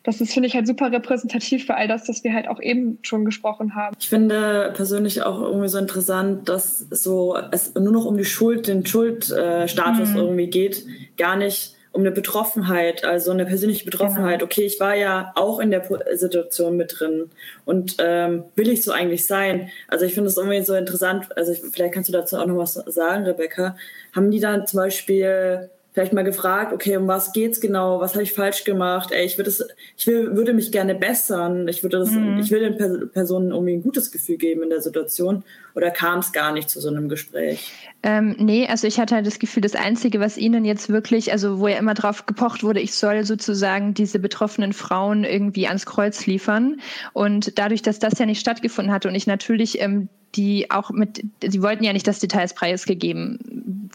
das 0.04 0.20
ist, 0.20 0.34
finde 0.34 0.48
ich, 0.48 0.56
halt 0.56 0.66
super 0.66 0.92
repräsentativ 0.92 1.66
für 1.66 1.76
all 1.76 1.88
das, 1.88 2.06
das 2.06 2.24
wir 2.24 2.34
halt 2.34 2.48
auch 2.48 2.60
eben 2.60 2.98
schon 3.04 3.26
gesprochen 3.26 3.76
haben. 3.76 3.96
Ich 4.00 4.10
finde 4.10 4.72
persönlich 4.76 5.22
auch 5.24 5.42
irgendwie 5.42 5.68
so 5.68 5.78
interessant, 5.78 6.50
dass 6.50 6.80
so 6.90 7.38
es 7.52 7.76
nur 7.76 7.94
noch 7.94 8.06
um 8.06 8.18
die 8.18 8.26
Schuld, 8.26 8.68
den 8.68 8.86
Schuldstatus 8.86 10.10
mhm. 10.10 10.18
irgendwie 10.18 10.48
geht, 10.48 10.86
gar 11.18 11.36
nicht 11.36 11.76
um 11.94 12.02
eine 12.02 12.12
Betroffenheit, 12.12 13.04
also 13.04 13.32
eine 13.32 13.46
persönliche 13.46 13.84
Betroffenheit. 13.84 14.40
Genau. 14.40 14.46
Okay, 14.46 14.62
ich 14.62 14.80
war 14.80 14.96
ja 14.96 15.34
auch 15.36 15.60
in 15.60 15.72
der 15.72 15.84
Situation 16.14 16.78
mit 16.78 17.00
drin 17.00 17.30
und 17.66 17.98
ähm, 18.00 18.46
will 18.56 18.70
ich 18.70 18.82
so 18.82 18.92
eigentlich 18.92 19.26
sein? 19.28 19.70
Also 19.90 20.06
ich 20.06 20.14
finde 20.14 20.30
es 20.30 20.38
irgendwie 20.38 20.62
so 20.62 20.74
interessant. 20.74 21.28
Also 21.36 21.52
ich, 21.52 21.60
vielleicht 21.72 21.94
kannst 21.94 22.08
du 22.08 22.14
dazu 22.14 22.38
auch 22.38 22.46
noch 22.46 22.58
was 22.58 22.74
sagen, 22.74 23.26
Rebecca. 23.26 23.76
Haben 24.16 24.32
die 24.32 24.40
dann 24.40 24.66
zum 24.68 24.78
Beispiel 24.78 25.70
vielleicht 25.94 26.14
mal 26.14 26.24
gefragt, 26.24 26.72
okay, 26.72 26.96
um 26.96 27.08
was 27.08 27.34
geht's 27.34 27.60
genau, 27.60 28.00
was 28.00 28.14
habe 28.14 28.24
ich 28.24 28.34
falsch 28.34 28.64
gemacht? 28.64 29.12
Ey, 29.12 29.26
ich 29.26 29.38
würde 29.38 29.50
es, 29.50 29.64
ich 29.98 30.08
will, 30.08 30.36
würde 30.36 30.54
mich 30.54 30.72
gerne 30.72 30.96
bessern. 30.96 31.68
Ich 31.68 31.84
würde 31.84 32.00
das, 32.00 32.12
mhm. 32.12 32.40
ich 32.40 32.50
will 32.50 32.62
den 32.62 33.10
Personen 33.10 33.52
irgendwie 33.52 33.74
ein 33.74 33.84
gutes 33.84 34.12
Gefühl 34.12 34.38
geben 34.38 34.64
in 34.64 34.70
der 34.70 34.82
Situation. 34.82 35.44
Oder 35.76 35.92
kam 35.92 36.20
es 36.20 36.32
gar 36.32 36.54
nicht 36.54 36.70
zu 36.70 36.80
so 36.80 36.90
einem 36.90 37.10
Gespräch? 37.10 37.74
Ähm, 38.04 38.36
nee, 38.40 38.68
also 38.68 38.88
ich 38.88 39.00
hatte 39.00 39.16
halt 39.16 39.28
das 39.28 39.40
Gefühl, 39.40 39.62
das 39.62 39.76
Einzige, 39.76 40.20
was 40.20 40.38
Ihnen 40.38 40.64
jetzt 40.64 40.90
wirklich, 40.90 41.32
also 41.32 41.60
wo 41.60 41.68
ja 41.68 41.78
immer 41.78 41.94
drauf 41.94 42.26
gepocht 42.26 42.64
wurde, 42.64 42.80
ich 42.80 42.94
soll 42.94 43.26
sozusagen 43.26 43.94
diese 43.94 44.20
betroffenen 44.20 44.74
Frauen 44.74 45.24
irgendwie 45.26 45.68
ans 45.68 45.86
Kreuz 45.86 46.26
liefern. 46.26 46.80
Und 47.14 47.58
dadurch, 47.60 47.82
dass 47.82 48.00
das 48.00 48.18
ja 48.18 48.26
nicht 48.26 48.40
stattgefunden 48.40 48.94
hatte 48.94 49.10
und 49.10 49.16
ich 49.16 49.28
natürlich 49.28 49.82
ähm, 49.82 50.10
die 50.36 50.72
auch 50.72 50.92
mit, 50.92 51.24
sie 51.46 51.62
wollten 51.62 51.84
ja 51.84 51.94
nicht, 51.94 52.08
dass 52.08 52.20
Details 52.20 52.54
preisgegeben 52.54 53.40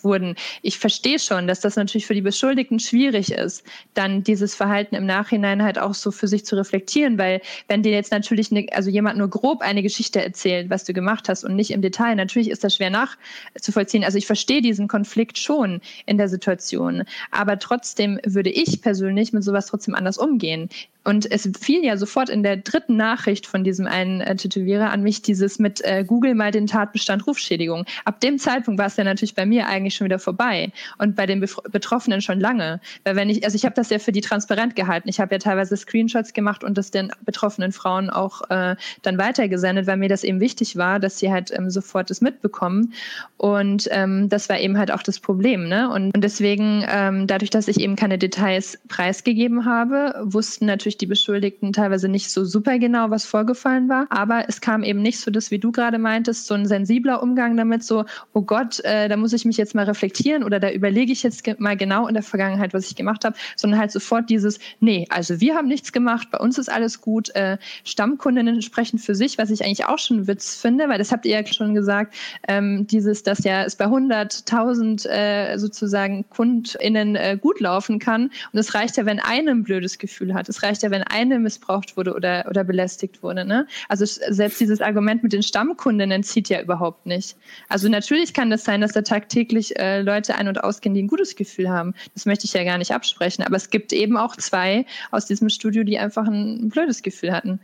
wurden. 0.07 0.37
Ich 0.63 0.79
verstehe 0.79 1.19
schon, 1.19 1.47
dass 1.47 1.61
das 1.61 1.77
natürlich 1.77 2.07
für 2.07 2.15
die 2.15 2.23
Beschuldigten 2.23 2.81
schwierig 2.81 3.33
ist, 3.33 3.65
dann 3.95 4.23
dieses 4.23 4.55
Verhalten 4.55 4.95
im 4.95 5.05
Nachhinein 5.05 5.63
halt 5.63 5.79
auch 5.79 5.95
so 5.95 6.11
für 6.11 6.29
sich 6.29 6.47
zu 6.47 6.57
reflektieren, 6.57 7.19
weil 7.19 7.41
wenn 7.69 7.83
dir 7.83 7.93
jetzt 7.93 8.13
natürlich, 8.13 8.51
eine, 8.51 8.67
also 8.73 8.91
jemand 8.91 9.19
nur 9.19 9.29
grob 9.29 9.61
eine 9.61 9.83
Geschichte 9.83 10.23
erzählt, 10.23 10.71
was 10.71 10.85
du 10.85 10.93
gemacht 10.93 11.29
hast 11.29 11.45
und 11.45 11.57
nicht 11.57 11.71
im 11.71 11.83
Detail, 11.83 12.15
natürlich 12.15 12.51
ist 12.51 12.65
das 12.65 12.77
schwer 12.77 12.91
nachzuvollziehen. 12.91 14.05
Also 14.05 14.19
ich 14.19 14.27
verstehe 14.27 14.63
diesen 14.63 14.89
Konflikt 14.89 15.39
schon 15.39 15.81
in 16.07 16.19
der 16.19 16.29
Situation, 16.29 17.05
aber 17.31 17.59
trotzdem 17.59 18.21
würde 18.25 18.51
ich 18.51 18.81
persönlich 18.81 19.33
mit 19.33 19.45
sowas 19.45 19.67
trotzdem 19.67 19.95
anders 19.95 20.19
umgehen 20.19 20.69
Und 21.07 21.31
es 21.31 21.49
fiel 21.61 21.85
ja 21.85 21.97
sofort 21.97 22.29
in 22.29 22.43
der 22.43 22.57
dritten 22.57 22.97
Nachricht 22.97 23.47
von 23.47 23.63
diesem 23.63 23.87
einen 23.87 24.21
äh, 24.21 24.35
Tätowierer 24.35 24.91
an 24.91 25.03
mich 25.03 25.23
dieses 25.23 25.61
mit 25.61 25.81
äh, 25.85 26.05
Google 26.05 26.35
mal 26.35 26.51
den 26.51 26.67
Tatbestand 26.67 27.27
Rufschädigung. 27.29 27.85
Ab 28.05 28.21
dem 28.21 28.39
Zeitpunkt 28.39 28.79
war 28.81 28.87
es 28.87 28.97
ja 28.97 29.05
natürlich 29.05 29.37
bei 29.37 29.47
mir 29.47 29.69
eigentlich 29.69 29.95
schon 29.95 30.07
wieder 30.07 30.19
vorbei 30.19 30.73
und 30.99 31.15
bei 31.15 31.27
den 31.27 31.41
Bef 31.41 31.57
Betroffenen 31.71 32.21
schon 32.21 32.41
lange. 32.41 32.81
Weil 33.05 33.15
wenn 33.15 33.31
ich, 33.31 33.45
also 33.45 33.55
ich 33.55 33.65
habe 33.65 33.75
das 33.77 33.89
ja 33.91 34.01
für 34.01 34.11
die 34.11 34.21
transparent 34.21 34.75
gehalten. 34.75 35.09
Ich 35.09 35.21
habe 35.21 35.35
ja 35.35 35.39
teilweise 35.39 35.77
Screenshots 35.77 36.33
gemacht 36.33 36.65
und 36.65 36.77
das 36.77 36.91
den 36.91 37.13
betroffenen 37.25 37.71
Frauen 37.71 38.11
auch 38.11 38.51
äh, 38.51 38.75
dann 39.03 39.19
weitergesendet, 39.19 39.87
weil 39.87 39.97
mir 39.99 40.09
das 40.09 40.25
eben 40.25 40.41
wichtig 40.41 40.77
war, 40.77 40.99
dass 40.99 41.19
sie 41.19 41.31
halt 41.31 41.53
ähm, 41.57 41.71
sofort 41.71 42.11
das 42.11 42.21
mitbekommen. 42.21 42.95
Und 43.37 43.89
ähm, 43.93 44.29
das 44.29 44.49
war 44.49 44.59
eben 44.59 44.77
halt 44.77 44.91
auch 44.91 45.03
das 45.03 45.21
Problem. 45.21 45.69
Ne? 45.69 45.89
Und, 45.89 46.15
und 46.15 46.25
deswegen, 46.25 46.85
ähm, 46.89 47.27
dadurch, 47.27 47.51
dass 47.51 47.69
ich 47.69 47.81
eben 47.81 47.95
keine 47.95 48.19
Details 48.19 48.79
preisgegeben 48.89 49.65
habe, 49.65 50.15
wussten 50.25 50.67
natürlich 50.67 50.96
die 51.01 51.07
Beschuldigten 51.07 51.73
teilweise 51.73 52.09
nicht 52.09 52.31
so 52.31 52.45
super 52.45 52.79
genau, 52.79 53.11
was 53.11 53.25
vorgefallen 53.25 53.89
war. 53.89 54.07
Aber 54.11 54.49
es 54.49 54.61
kam 54.61 54.83
eben 54.83 55.03
nicht 55.03 55.21
so 55.21 55.31
das, 55.31 55.51
wie 55.51 55.59
du 55.59 55.73
gerade 55.73 55.99
meintest, 55.99 56.47
so 56.47 56.55
ein 56.55 56.67
sensibler 56.67 57.23
Umgang 57.23 57.57
damit, 57.57 57.83
so, 57.83 58.05
oh 58.33 58.43
Gott, 58.43 58.81
äh, 58.85 59.09
da 59.09 59.17
muss 59.17 59.33
ich 59.33 59.45
mich 59.45 59.57
jetzt 59.57 59.75
mal 59.75 59.85
reflektieren 59.85 60.45
oder 60.45 60.61
da 60.61 60.71
überlege 60.71 61.13
ich 61.13 61.23
jetzt 61.23 61.47
mal 61.59 61.77
genau 61.77 62.07
in 62.07 62.15
der 62.15 62.23
Vergangenheit, 62.23 62.75
was 62.75 62.87
ich 62.89 62.97
gemacht 62.97 63.25
habe, 63.25 63.37
sondern 63.57 63.81
halt 63.81 63.91
sofort 63.91 64.31
dieses, 64.31 64.59
nee, 64.81 65.07
also 65.11 65.41
wir 65.41 65.55
haben 65.55 65.69
nichts 65.69 65.93
gemacht, 65.93 66.29
bei 66.31 66.39
uns 66.39 66.59
ist 66.59 66.71
alles 66.71 67.01
gut. 67.01 67.35
Äh, 67.35 67.59
Stammkundinnen 67.85 68.63
sprechen 68.63 68.99
für 68.99 69.15
sich, 69.15 69.39
was 69.39 69.51
ich 69.51 69.65
eigentlich 69.65 69.87
auch 69.87 69.99
schon 69.99 70.27
Witz 70.27 70.57
finde, 70.57 70.89
weil 70.89 70.99
das 70.99 71.13
habt 71.13 71.27
ihr 71.27 71.41
ja 71.41 71.47
schon 71.47 71.75
gesagt, 71.75 72.15
ähm, 72.49 72.87
dieses, 72.87 73.23
dass 73.23 73.45
ja 73.45 73.65
es 73.65 73.77
bei 73.77 73.87
100.000 73.87 75.09
äh, 75.09 75.59
sozusagen 75.59 76.29
KundInnen 76.31 77.17
äh, 77.17 77.39
gut 77.41 77.61
laufen 77.61 77.99
kann. 77.99 78.31
Und 78.53 78.59
es 78.59 78.75
reicht 78.75 78.97
ja, 78.97 79.07
wenn 79.07 79.21
eine 79.21 79.57
ein 79.57 79.63
blödes 79.63 79.99
Gefühl 79.99 80.35
hat. 80.35 80.49
Es 80.49 80.63
reicht 80.63 80.83
ja, 80.83 80.86
wenn 80.91 81.03
eine 81.03 81.39
missbraucht 81.39 81.97
wurde 81.97 82.15
oder, 82.15 82.47
oder 82.49 82.65
belästigt 82.65 83.23
wurde. 83.23 83.45
Ne? 83.45 83.67
Also 83.89 84.05
selbst 84.07 84.61
dieses 84.61 84.81
Argument 84.81 85.23
mit 85.23 85.33
den 85.33 85.43
Stammkundinnen 85.43 86.23
zieht 86.23 86.49
ja 86.49 86.61
überhaupt 86.61 87.07
nicht. 87.07 87.37
Also 87.69 87.89
natürlich 87.89 88.35
kann 88.35 88.51
das 88.51 88.65
sein, 88.65 88.81
dass 88.81 88.93
da 88.93 89.03
tagtäglich 89.03 89.79
äh, 89.79 90.03
Leute 90.03 90.37
ein- 90.37 90.49
und 90.49 90.63
ausgehen, 90.63 90.95
die 90.95 91.03
ein 91.03 91.09
gutes 91.09 91.37
Gefühl 91.37 91.71
haben. 91.71 91.95
Das 92.15 92.27
möchte 92.27 92.47
ich 92.47 92.53
ja 92.53 92.65
gar 92.65 92.79
nicht 92.79 92.93
absprechen. 92.93 93.45
Aber 93.45 93.57
es 93.57 93.71
gibt 93.71 93.93
eben 93.93 94.17
auch 94.17 94.37
zwei 94.37 94.87
aus 95.11 95.27
diesem 95.27 95.49
Studio, 95.49 95.85
die 95.85 95.99
einfach 95.99 96.27
ein 96.27 96.69
blödes 96.69 97.03
Gefühl 97.03 97.33
hatten. 97.33 97.61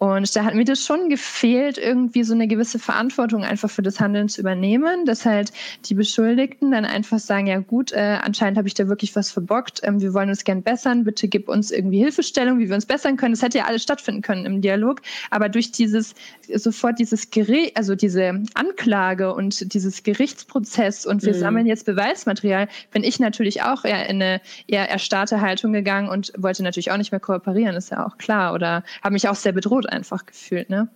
Und 0.00 0.34
da 0.34 0.46
hat 0.46 0.54
mir 0.54 0.64
das 0.64 0.82
schon 0.82 1.10
gefehlt, 1.10 1.76
irgendwie 1.76 2.24
so 2.24 2.32
eine 2.32 2.48
gewisse 2.48 2.78
Verantwortung 2.78 3.44
einfach 3.44 3.68
für 3.68 3.82
das 3.82 4.00
Handeln 4.00 4.30
zu 4.30 4.40
übernehmen, 4.40 5.04
dass 5.04 5.26
halt 5.26 5.52
die 5.84 5.92
Beschuldigten 5.92 6.70
dann 6.70 6.86
einfach 6.86 7.18
sagen, 7.18 7.46
ja 7.46 7.58
gut, 7.58 7.92
äh, 7.92 8.16
anscheinend 8.22 8.56
habe 8.56 8.66
ich 8.66 8.72
da 8.72 8.88
wirklich 8.88 9.14
was 9.14 9.30
verbockt, 9.30 9.82
ähm, 9.82 10.00
wir 10.00 10.14
wollen 10.14 10.30
uns 10.30 10.44
gern 10.44 10.62
bessern, 10.62 11.04
bitte 11.04 11.28
gib 11.28 11.50
uns 11.50 11.70
irgendwie 11.70 11.98
Hilfestellung, 11.98 12.58
wie 12.58 12.70
wir 12.70 12.76
uns 12.76 12.86
bessern 12.86 13.18
können. 13.18 13.34
Das 13.34 13.42
hätte 13.42 13.58
ja 13.58 13.66
alles 13.66 13.82
stattfinden 13.82 14.22
können 14.22 14.46
im 14.46 14.62
Dialog, 14.62 15.02
aber 15.28 15.50
durch 15.50 15.70
dieses, 15.70 16.14
sofort 16.54 16.98
dieses 16.98 17.30
Gericht, 17.30 17.76
also 17.76 17.94
diese 17.94 18.42
Anklage 18.54 19.34
und 19.34 19.74
dieses 19.74 20.02
Gerichtsprozess 20.02 21.04
und 21.04 21.24
wir 21.24 21.34
mhm. 21.34 21.40
sammeln 21.40 21.66
jetzt 21.66 21.84
Beweismaterial, 21.84 22.68
bin 22.90 23.04
ich 23.04 23.20
natürlich 23.20 23.64
auch 23.64 23.84
eher 23.84 24.08
in 24.08 24.22
eine 24.22 24.40
eher 24.66 24.88
erstarrte 24.88 25.42
Haltung 25.42 25.74
gegangen 25.74 26.08
und 26.08 26.32
wollte 26.38 26.62
natürlich 26.62 26.90
auch 26.90 26.96
nicht 26.96 27.12
mehr 27.12 27.20
kooperieren, 27.20 27.76
ist 27.76 27.90
ja 27.90 28.06
auch 28.06 28.16
klar, 28.16 28.54
oder 28.54 28.82
habe 29.02 29.12
mich 29.12 29.28
auch 29.28 29.34
sehr 29.34 29.52
bedroht 29.52 29.89
einfach 29.90 30.26
gefühlt, 30.26 30.70
ne? 30.70 30.88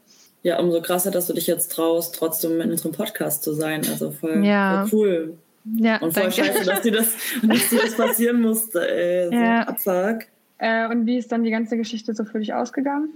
Ja, 0.42 0.58
umso 0.58 0.82
krasser, 0.82 1.10
dass 1.10 1.26
du 1.26 1.32
dich 1.32 1.46
jetzt 1.46 1.72
traust, 1.72 2.14
trotzdem 2.14 2.60
in 2.60 2.70
unserem 2.70 2.92
Podcast 2.92 3.42
zu 3.42 3.54
sein. 3.54 3.80
Also 3.88 4.10
voll, 4.10 4.44
ja. 4.44 4.86
voll 4.86 4.98
cool. 4.98 5.38
Ja, 5.76 5.96
und 5.96 6.12
voll 6.12 6.24
danke. 6.24 6.44
scheiße, 6.44 6.64
dass 6.64 6.82
dir 6.82 6.92
das, 6.92 7.14
dass 7.42 7.70
dir 7.70 7.80
das 7.80 7.94
passieren 7.96 8.42
musste. 8.42 8.86
Ey. 8.86 9.28
So 9.28 9.34
ja. 9.34 9.62
Abfuck. 9.62 10.26
Äh, 10.58 10.88
und 10.88 11.06
wie 11.06 11.16
ist 11.16 11.32
dann 11.32 11.44
die 11.44 11.50
ganze 11.50 11.76
Geschichte 11.76 12.14
so 12.14 12.24
für 12.24 12.38
dich 12.38 12.52
ausgegangen? 12.52 13.08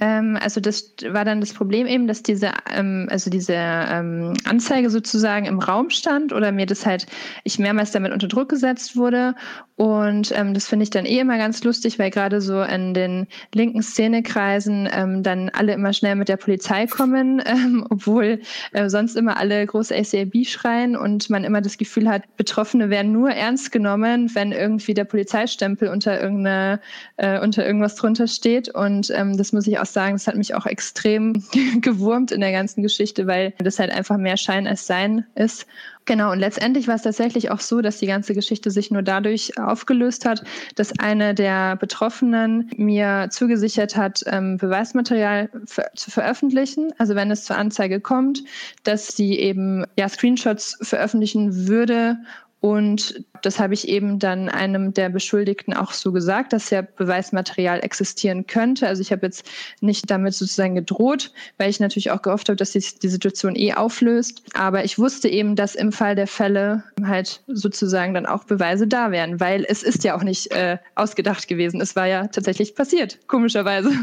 Ähm, 0.00 0.38
also 0.40 0.60
das 0.60 0.94
war 1.10 1.24
dann 1.24 1.40
das 1.40 1.52
Problem 1.52 1.86
eben, 1.86 2.06
dass 2.06 2.22
diese, 2.22 2.52
ähm, 2.74 3.06
also 3.10 3.30
diese 3.30 3.54
ähm, 3.54 4.32
Anzeige 4.44 4.88
sozusagen 4.88 5.44
im 5.46 5.58
Raum 5.58 5.90
stand 5.90 6.32
oder 6.32 6.52
mir 6.52 6.66
das 6.66 6.86
halt, 6.86 7.06
ich 7.44 7.58
mehrmals 7.58 7.92
damit 7.92 8.12
unter 8.12 8.26
Druck 8.26 8.48
gesetzt 8.48 8.96
wurde. 8.96 9.34
Und 9.76 10.30
ähm, 10.36 10.52
das 10.52 10.68
finde 10.68 10.82
ich 10.82 10.90
dann 10.90 11.06
eh 11.06 11.20
immer 11.20 11.38
ganz 11.38 11.64
lustig, 11.64 11.98
weil 11.98 12.10
gerade 12.10 12.42
so 12.42 12.62
in 12.62 12.92
den 12.92 13.26
linken 13.54 13.82
Szenekreisen 13.82 14.86
ähm, 14.92 15.22
dann 15.22 15.48
alle 15.50 15.72
immer 15.72 15.94
schnell 15.94 16.16
mit 16.16 16.28
der 16.28 16.36
Polizei 16.36 16.86
kommen, 16.86 17.42
ähm, 17.46 17.86
obwohl 17.88 18.40
äh, 18.72 18.88
sonst 18.90 19.16
immer 19.16 19.38
alle 19.38 19.64
große 19.64 19.94
ACAB 19.94 20.46
schreien 20.46 20.96
und 20.96 21.30
man 21.30 21.44
immer 21.44 21.62
das 21.62 21.78
Gefühl 21.78 22.10
hat, 22.10 22.36
Betroffene 22.36 22.90
werden 22.90 23.12
nur 23.12 23.30
ernst 23.30 23.72
genommen, 23.72 24.34
wenn 24.34 24.52
irgendwie 24.52 24.92
der 24.92 25.04
Polizeistempel 25.04 25.88
unter 25.88 26.20
irgendeine, 26.20 26.80
äh, 27.16 27.40
unter 27.40 27.66
irgendwas 27.66 27.94
drunter 27.94 28.26
steht. 28.26 28.68
Und 28.68 29.10
ähm, 29.14 29.36
das 29.36 29.52
muss 29.52 29.66
ich 29.66 29.78
auch 29.78 29.86
sagen, 29.92 30.14
das 30.14 30.26
hat 30.26 30.36
mich 30.36 30.54
auch 30.54 30.66
extrem 30.66 31.44
gewurmt 31.80 32.32
in 32.32 32.40
der 32.40 32.52
ganzen 32.52 32.82
Geschichte, 32.82 33.26
weil 33.26 33.54
das 33.58 33.78
halt 33.78 33.90
einfach 33.90 34.16
mehr 34.16 34.36
Schein 34.36 34.66
als 34.66 34.86
Sein 34.86 35.26
ist. 35.34 35.66
Genau, 36.06 36.32
und 36.32 36.40
letztendlich 36.40 36.88
war 36.88 36.96
es 36.96 37.02
tatsächlich 37.02 37.50
auch 37.50 37.60
so, 37.60 37.82
dass 37.82 37.98
die 37.98 38.06
ganze 38.06 38.34
Geschichte 38.34 38.70
sich 38.70 38.90
nur 38.90 39.02
dadurch 39.02 39.58
aufgelöst 39.58 40.24
hat, 40.24 40.42
dass 40.74 40.98
eine 40.98 41.34
der 41.34 41.76
Betroffenen 41.76 42.70
mir 42.76 43.28
zugesichert 43.30 43.96
hat, 43.96 44.24
ähm, 44.26 44.56
Beweismaterial 44.56 45.50
zu 45.94 46.10
veröffentlichen. 46.10 46.92
Also 46.98 47.14
wenn 47.14 47.30
es 47.30 47.44
zur 47.44 47.56
Anzeige 47.56 48.00
kommt, 48.00 48.42
dass 48.82 49.08
sie 49.08 49.38
eben 49.38 49.84
ja, 49.96 50.08
Screenshots 50.08 50.78
veröffentlichen 50.80 51.68
würde 51.68 52.18
und 52.60 53.24
das 53.40 53.58
habe 53.58 53.72
ich 53.72 53.88
eben 53.88 54.18
dann 54.18 54.50
einem 54.50 54.92
der 54.92 55.08
Beschuldigten 55.08 55.72
auch 55.72 55.92
so 55.92 56.12
gesagt, 56.12 56.52
dass 56.52 56.68
ja 56.68 56.82
Beweismaterial 56.82 57.82
existieren 57.82 58.46
könnte. 58.46 58.86
Also 58.86 59.00
ich 59.00 59.12
habe 59.12 59.24
jetzt 59.24 59.46
nicht 59.80 60.10
damit 60.10 60.34
sozusagen 60.34 60.74
gedroht, 60.74 61.32
weil 61.56 61.70
ich 61.70 61.80
natürlich 61.80 62.10
auch 62.10 62.20
gehofft 62.20 62.50
habe, 62.50 62.56
dass 62.56 62.72
sich 62.72 62.98
die 62.98 63.08
Situation 63.08 63.56
eh 63.56 63.72
auflöst. 63.72 64.42
Aber 64.52 64.84
ich 64.84 64.98
wusste 64.98 65.28
eben, 65.28 65.56
dass 65.56 65.74
im 65.74 65.90
Fall 65.90 66.14
der 66.14 66.26
Fälle 66.26 66.84
halt 67.02 67.40
sozusagen 67.46 68.12
dann 68.12 68.26
auch 68.26 68.44
Beweise 68.44 68.86
da 68.86 69.10
wären, 69.10 69.40
weil 69.40 69.64
es 69.66 69.82
ist 69.82 70.04
ja 70.04 70.14
auch 70.14 70.22
nicht 70.22 70.52
äh, 70.52 70.76
ausgedacht 70.96 71.48
gewesen. 71.48 71.80
Es 71.80 71.96
war 71.96 72.06
ja 72.06 72.26
tatsächlich 72.26 72.74
passiert, 72.74 73.18
komischerweise. 73.26 73.90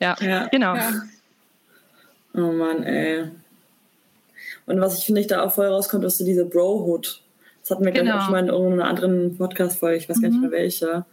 Ja, 0.00 0.16
ja. 0.20 0.48
genau. 0.48 0.74
Ja. 0.74 0.90
Oh 2.34 2.52
Mann, 2.52 2.82
ey. 2.82 3.24
Und 4.66 4.80
was 4.80 4.98
ich 4.98 5.06
finde, 5.06 5.20
ich 5.20 5.26
da 5.26 5.42
auch 5.42 5.54
voll 5.54 5.66
rauskommt, 5.66 6.04
dass 6.04 6.18
du 6.18 6.24
diese 6.24 6.44
Brohood 6.44 7.23
das 7.64 7.70
hatten 7.70 7.84
wir, 7.86 7.92
genau. 7.92 8.04
glaube 8.04 8.16
ich, 8.16 8.20
auch 8.20 8.24
schon 8.24 8.32
mal 8.32 8.42
in 8.42 8.48
irgendeiner 8.48 8.84
anderen 8.84 9.38
Podcast-Folge, 9.38 9.96
ich 9.96 10.08
weiß 10.08 10.18
mhm. 10.18 10.22
gar 10.22 10.28
nicht 10.28 10.40
mehr 10.40 10.50
mhm. 10.50 10.54
welche. 10.54 11.06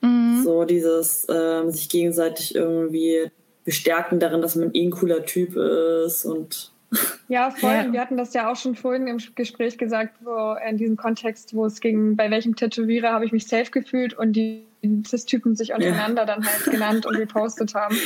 Mhm. 0.00 0.42
So 0.42 0.64
dieses 0.64 1.26
ähm, 1.28 1.70
sich 1.70 1.90
gegenseitig 1.90 2.54
irgendwie 2.54 3.30
bestärken 3.64 4.18
darin, 4.18 4.40
dass 4.40 4.56
man 4.56 4.70
eh 4.72 4.86
ein 4.86 4.90
cooler 4.90 5.26
Typ 5.26 5.54
ist 5.54 6.24
und 6.24 6.72
ja, 7.28 7.50
voll. 7.50 7.72
Ja. 7.72 7.92
Wir 7.92 8.00
hatten 8.00 8.16
das 8.16 8.32
ja 8.32 8.50
auch 8.50 8.56
schon 8.56 8.74
vorhin 8.74 9.06
im 9.06 9.18
Gespräch 9.34 9.76
gesagt, 9.76 10.14
wo 10.22 10.56
in 10.66 10.78
diesem 10.78 10.96
Kontext, 10.96 11.54
wo 11.54 11.66
es 11.66 11.80
ging, 11.80 12.16
bei 12.16 12.30
welchem 12.30 12.56
Tätowierer 12.56 13.12
habe 13.12 13.26
ich 13.26 13.32
mich 13.32 13.46
safe 13.46 13.70
gefühlt 13.70 14.14
und 14.14 14.32
die 14.32 14.64
Cis-Typen 15.04 15.56
sich 15.56 15.74
untereinander 15.74 16.22
ja. 16.22 16.26
dann 16.26 16.46
halt 16.46 16.64
genannt 16.64 17.04
und 17.04 17.16
repostet 17.16 17.74
haben. 17.74 17.96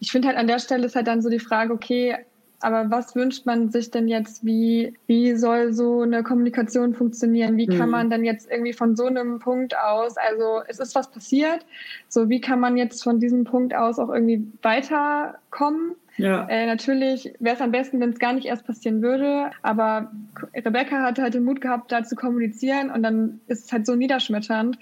Ich 0.00 0.12
finde 0.12 0.28
halt 0.28 0.38
an 0.38 0.46
der 0.46 0.60
Stelle 0.60 0.86
ist 0.86 0.94
halt 0.94 1.08
dann 1.08 1.20
so 1.20 1.28
die 1.28 1.40
Frage, 1.40 1.74
okay, 1.74 2.16
aber 2.62 2.90
was 2.90 3.14
wünscht 3.14 3.46
man 3.46 3.70
sich 3.70 3.90
denn 3.90 4.08
jetzt? 4.08 4.44
Wie, 4.44 4.94
wie 5.06 5.34
soll 5.36 5.72
so 5.72 6.02
eine 6.02 6.22
Kommunikation 6.22 6.94
funktionieren? 6.94 7.56
Wie 7.56 7.66
kann 7.66 7.86
mhm. 7.86 7.90
man 7.90 8.10
denn 8.10 8.24
jetzt 8.24 8.50
irgendwie 8.50 8.72
von 8.72 8.96
so 8.96 9.06
einem 9.06 9.38
Punkt 9.38 9.76
aus, 9.76 10.16
also 10.16 10.62
es 10.68 10.78
ist 10.78 10.94
was 10.94 11.10
passiert, 11.10 11.64
so 12.08 12.28
wie 12.28 12.40
kann 12.40 12.60
man 12.60 12.76
jetzt 12.76 13.02
von 13.02 13.20
diesem 13.20 13.44
Punkt 13.44 13.74
aus 13.74 13.98
auch 13.98 14.10
irgendwie 14.10 14.46
weiterkommen? 14.62 15.96
Ja. 16.16 16.46
Äh, 16.48 16.66
natürlich 16.66 17.32
wäre 17.38 17.56
es 17.56 17.62
am 17.62 17.72
besten, 17.72 18.00
wenn 18.00 18.10
es 18.10 18.18
gar 18.18 18.32
nicht 18.32 18.46
erst 18.46 18.66
passieren 18.66 19.02
würde, 19.02 19.50
aber 19.62 20.12
Rebecca 20.54 21.02
hatte 21.02 21.22
halt 21.22 21.34
den 21.34 21.44
Mut 21.44 21.60
gehabt, 21.60 21.90
da 21.90 22.04
zu 22.04 22.16
kommunizieren 22.16 22.90
und 22.90 23.02
dann 23.02 23.40
ist 23.46 23.66
es 23.66 23.72
halt 23.72 23.86
so 23.86 23.94
niederschmetternd. 23.94 24.78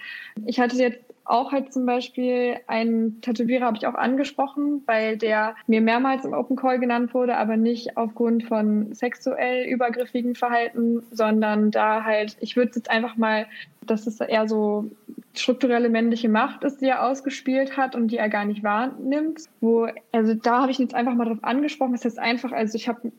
Ich 0.46 0.58
hatte 0.58 0.76
jetzt 0.76 0.98
auch 1.30 1.52
halt 1.52 1.72
zum 1.72 1.86
Beispiel 1.86 2.56
einen 2.66 3.20
Tätowierer 3.20 3.66
habe 3.66 3.76
ich 3.76 3.86
auch 3.86 3.94
angesprochen, 3.94 4.82
weil 4.86 5.16
der 5.16 5.54
mir 5.66 5.80
mehrmals 5.80 6.24
im 6.24 6.32
Open 6.32 6.56
Call 6.56 6.78
genannt 6.78 7.14
wurde, 7.14 7.36
aber 7.36 7.56
nicht 7.56 7.96
aufgrund 7.96 8.44
von 8.44 8.92
sexuell 8.94 9.66
übergriffigen 9.66 10.34
Verhalten, 10.34 11.02
sondern 11.10 11.70
da 11.70 12.04
halt, 12.04 12.36
ich 12.40 12.56
würde 12.56 12.72
jetzt 12.74 12.90
einfach 12.90 13.16
mal, 13.16 13.46
dass 13.86 14.06
es 14.06 14.20
eher 14.20 14.48
so 14.48 14.90
strukturelle 15.34 15.88
männliche 15.88 16.28
Macht 16.28 16.64
ist, 16.64 16.80
die 16.80 16.86
er 16.86 17.06
ausgespielt 17.06 17.76
hat 17.76 17.94
und 17.94 18.08
die 18.08 18.18
er 18.18 18.28
gar 18.28 18.44
nicht 18.44 18.62
wahrnimmt. 18.62 19.42
Wo, 19.60 19.88
also 20.12 20.34
da 20.34 20.62
habe 20.62 20.70
ich 20.70 20.78
ihn 20.78 20.86
jetzt 20.86 20.94
einfach 20.94 21.14
mal 21.14 21.26
drauf 21.26 21.42
angesprochen. 21.42 21.92
Das 21.92 22.04
heißt 22.04 22.18
einfach, 22.18 22.52
also 22.52 22.76
ich 22.76 22.88
habe 22.88 23.12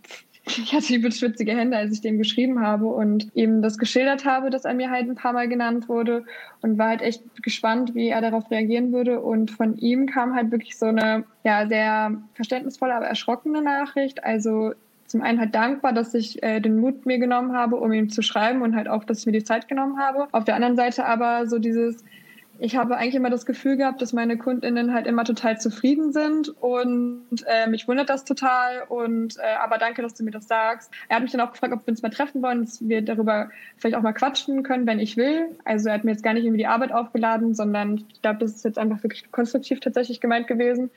ich 0.45 0.73
hatte 0.73 0.95
übelst 0.95 1.19
schwitzige 1.19 1.55
Hände, 1.55 1.77
als 1.77 1.93
ich 1.93 2.01
dem 2.01 2.17
geschrieben 2.17 2.61
habe 2.61 2.87
und 2.87 3.27
ihm 3.35 3.61
das 3.61 3.77
geschildert 3.77 4.25
habe, 4.25 4.49
dass 4.49 4.65
er 4.65 4.73
mir 4.73 4.89
halt 4.89 5.07
ein 5.07 5.15
paar 5.15 5.33
Mal 5.33 5.47
genannt 5.47 5.87
wurde 5.87 6.25
und 6.61 6.77
war 6.77 6.89
halt 6.89 7.01
echt 7.01 7.21
gespannt, 7.43 7.93
wie 7.93 8.07
er 8.07 8.21
darauf 8.21 8.49
reagieren 8.49 8.91
würde. 8.91 9.21
Und 9.21 9.51
von 9.51 9.77
ihm 9.77 10.07
kam 10.07 10.35
halt 10.35 10.51
wirklich 10.51 10.77
so 10.77 10.87
eine, 10.87 11.25
ja, 11.43 11.67
sehr 11.67 12.17
verständnisvolle, 12.33 12.95
aber 12.95 13.05
erschrockene 13.05 13.61
Nachricht. 13.61 14.23
Also 14.23 14.73
zum 15.05 15.21
einen 15.21 15.39
halt 15.39 15.53
dankbar, 15.53 15.93
dass 15.93 16.13
ich 16.13 16.41
äh, 16.41 16.59
den 16.59 16.79
Mut 16.79 17.05
mir 17.05 17.19
genommen 17.19 17.53
habe, 17.53 17.75
um 17.75 17.91
ihm 17.91 18.09
zu 18.09 18.21
schreiben 18.21 18.61
und 18.61 18.75
halt 18.75 18.87
auch, 18.87 19.03
dass 19.03 19.19
ich 19.19 19.25
mir 19.25 19.33
die 19.33 19.43
Zeit 19.43 19.67
genommen 19.67 19.99
habe. 19.99 20.27
Auf 20.31 20.45
der 20.45 20.55
anderen 20.55 20.75
Seite 20.75 21.05
aber 21.05 21.47
so 21.47 21.59
dieses, 21.59 22.03
ich 22.64 22.76
habe 22.76 22.95
eigentlich 22.95 23.16
immer 23.16 23.32
das 23.32 23.47
Gefühl 23.47 23.76
gehabt, 23.76 24.03
dass 24.03 24.14
meine 24.14 24.38
KundInnen 24.38 24.93
halt 24.93 25.07
immer 25.07 25.24
total 25.24 25.59
zufrieden 25.59 26.14
sind 26.14 26.49
und 26.62 27.26
äh, 27.47 27.68
mich 27.68 27.88
wundert 27.88 28.09
das 28.09 28.24
total 28.24 28.84
und 28.88 29.38
äh, 29.38 29.55
aber 29.59 29.80
danke, 29.80 30.03
dass 30.03 30.14
du 30.14 30.24
mir 30.24 30.30
das 30.30 30.47
sagst. 30.47 30.91
Er 31.09 31.16
hat 31.16 31.24
mich 31.24 31.32
dann 31.32 31.41
auch 31.41 31.53
gefragt, 31.53 31.74
ob 31.74 31.88
wir 31.88 31.91
uns 31.91 32.03
mal 32.03 32.09
treffen 32.09 32.43
wollen, 32.43 32.64
dass 32.64 32.88
wir 32.88 33.01
darüber 33.01 33.49
vielleicht 33.78 33.95
auch 33.95 34.03
mal 34.03 34.14
quatschen 34.14 34.62
können, 34.62 34.86
wenn 34.86 34.99
ich 34.99 35.18
will. 35.18 35.47
Also 35.66 35.89
er 35.89 35.95
hat 35.95 36.03
mir 36.03 36.12
jetzt 36.12 36.24
gar 36.24 36.34
nicht 36.34 36.43
irgendwie 36.43 36.59
die 36.59 36.68
Arbeit 36.68 36.91
aufgeladen, 36.91 37.55
sondern 37.55 38.05
ich 38.14 38.22
glaube, 38.22 38.38
das 38.38 38.51
ist 38.51 38.64
jetzt 38.64 38.78
einfach 38.78 39.01
wirklich 39.01 39.32
konstruktiv 39.32 39.80
tatsächlich 39.80 40.22
gemeint 40.22 40.45
gewesen. 40.45 40.91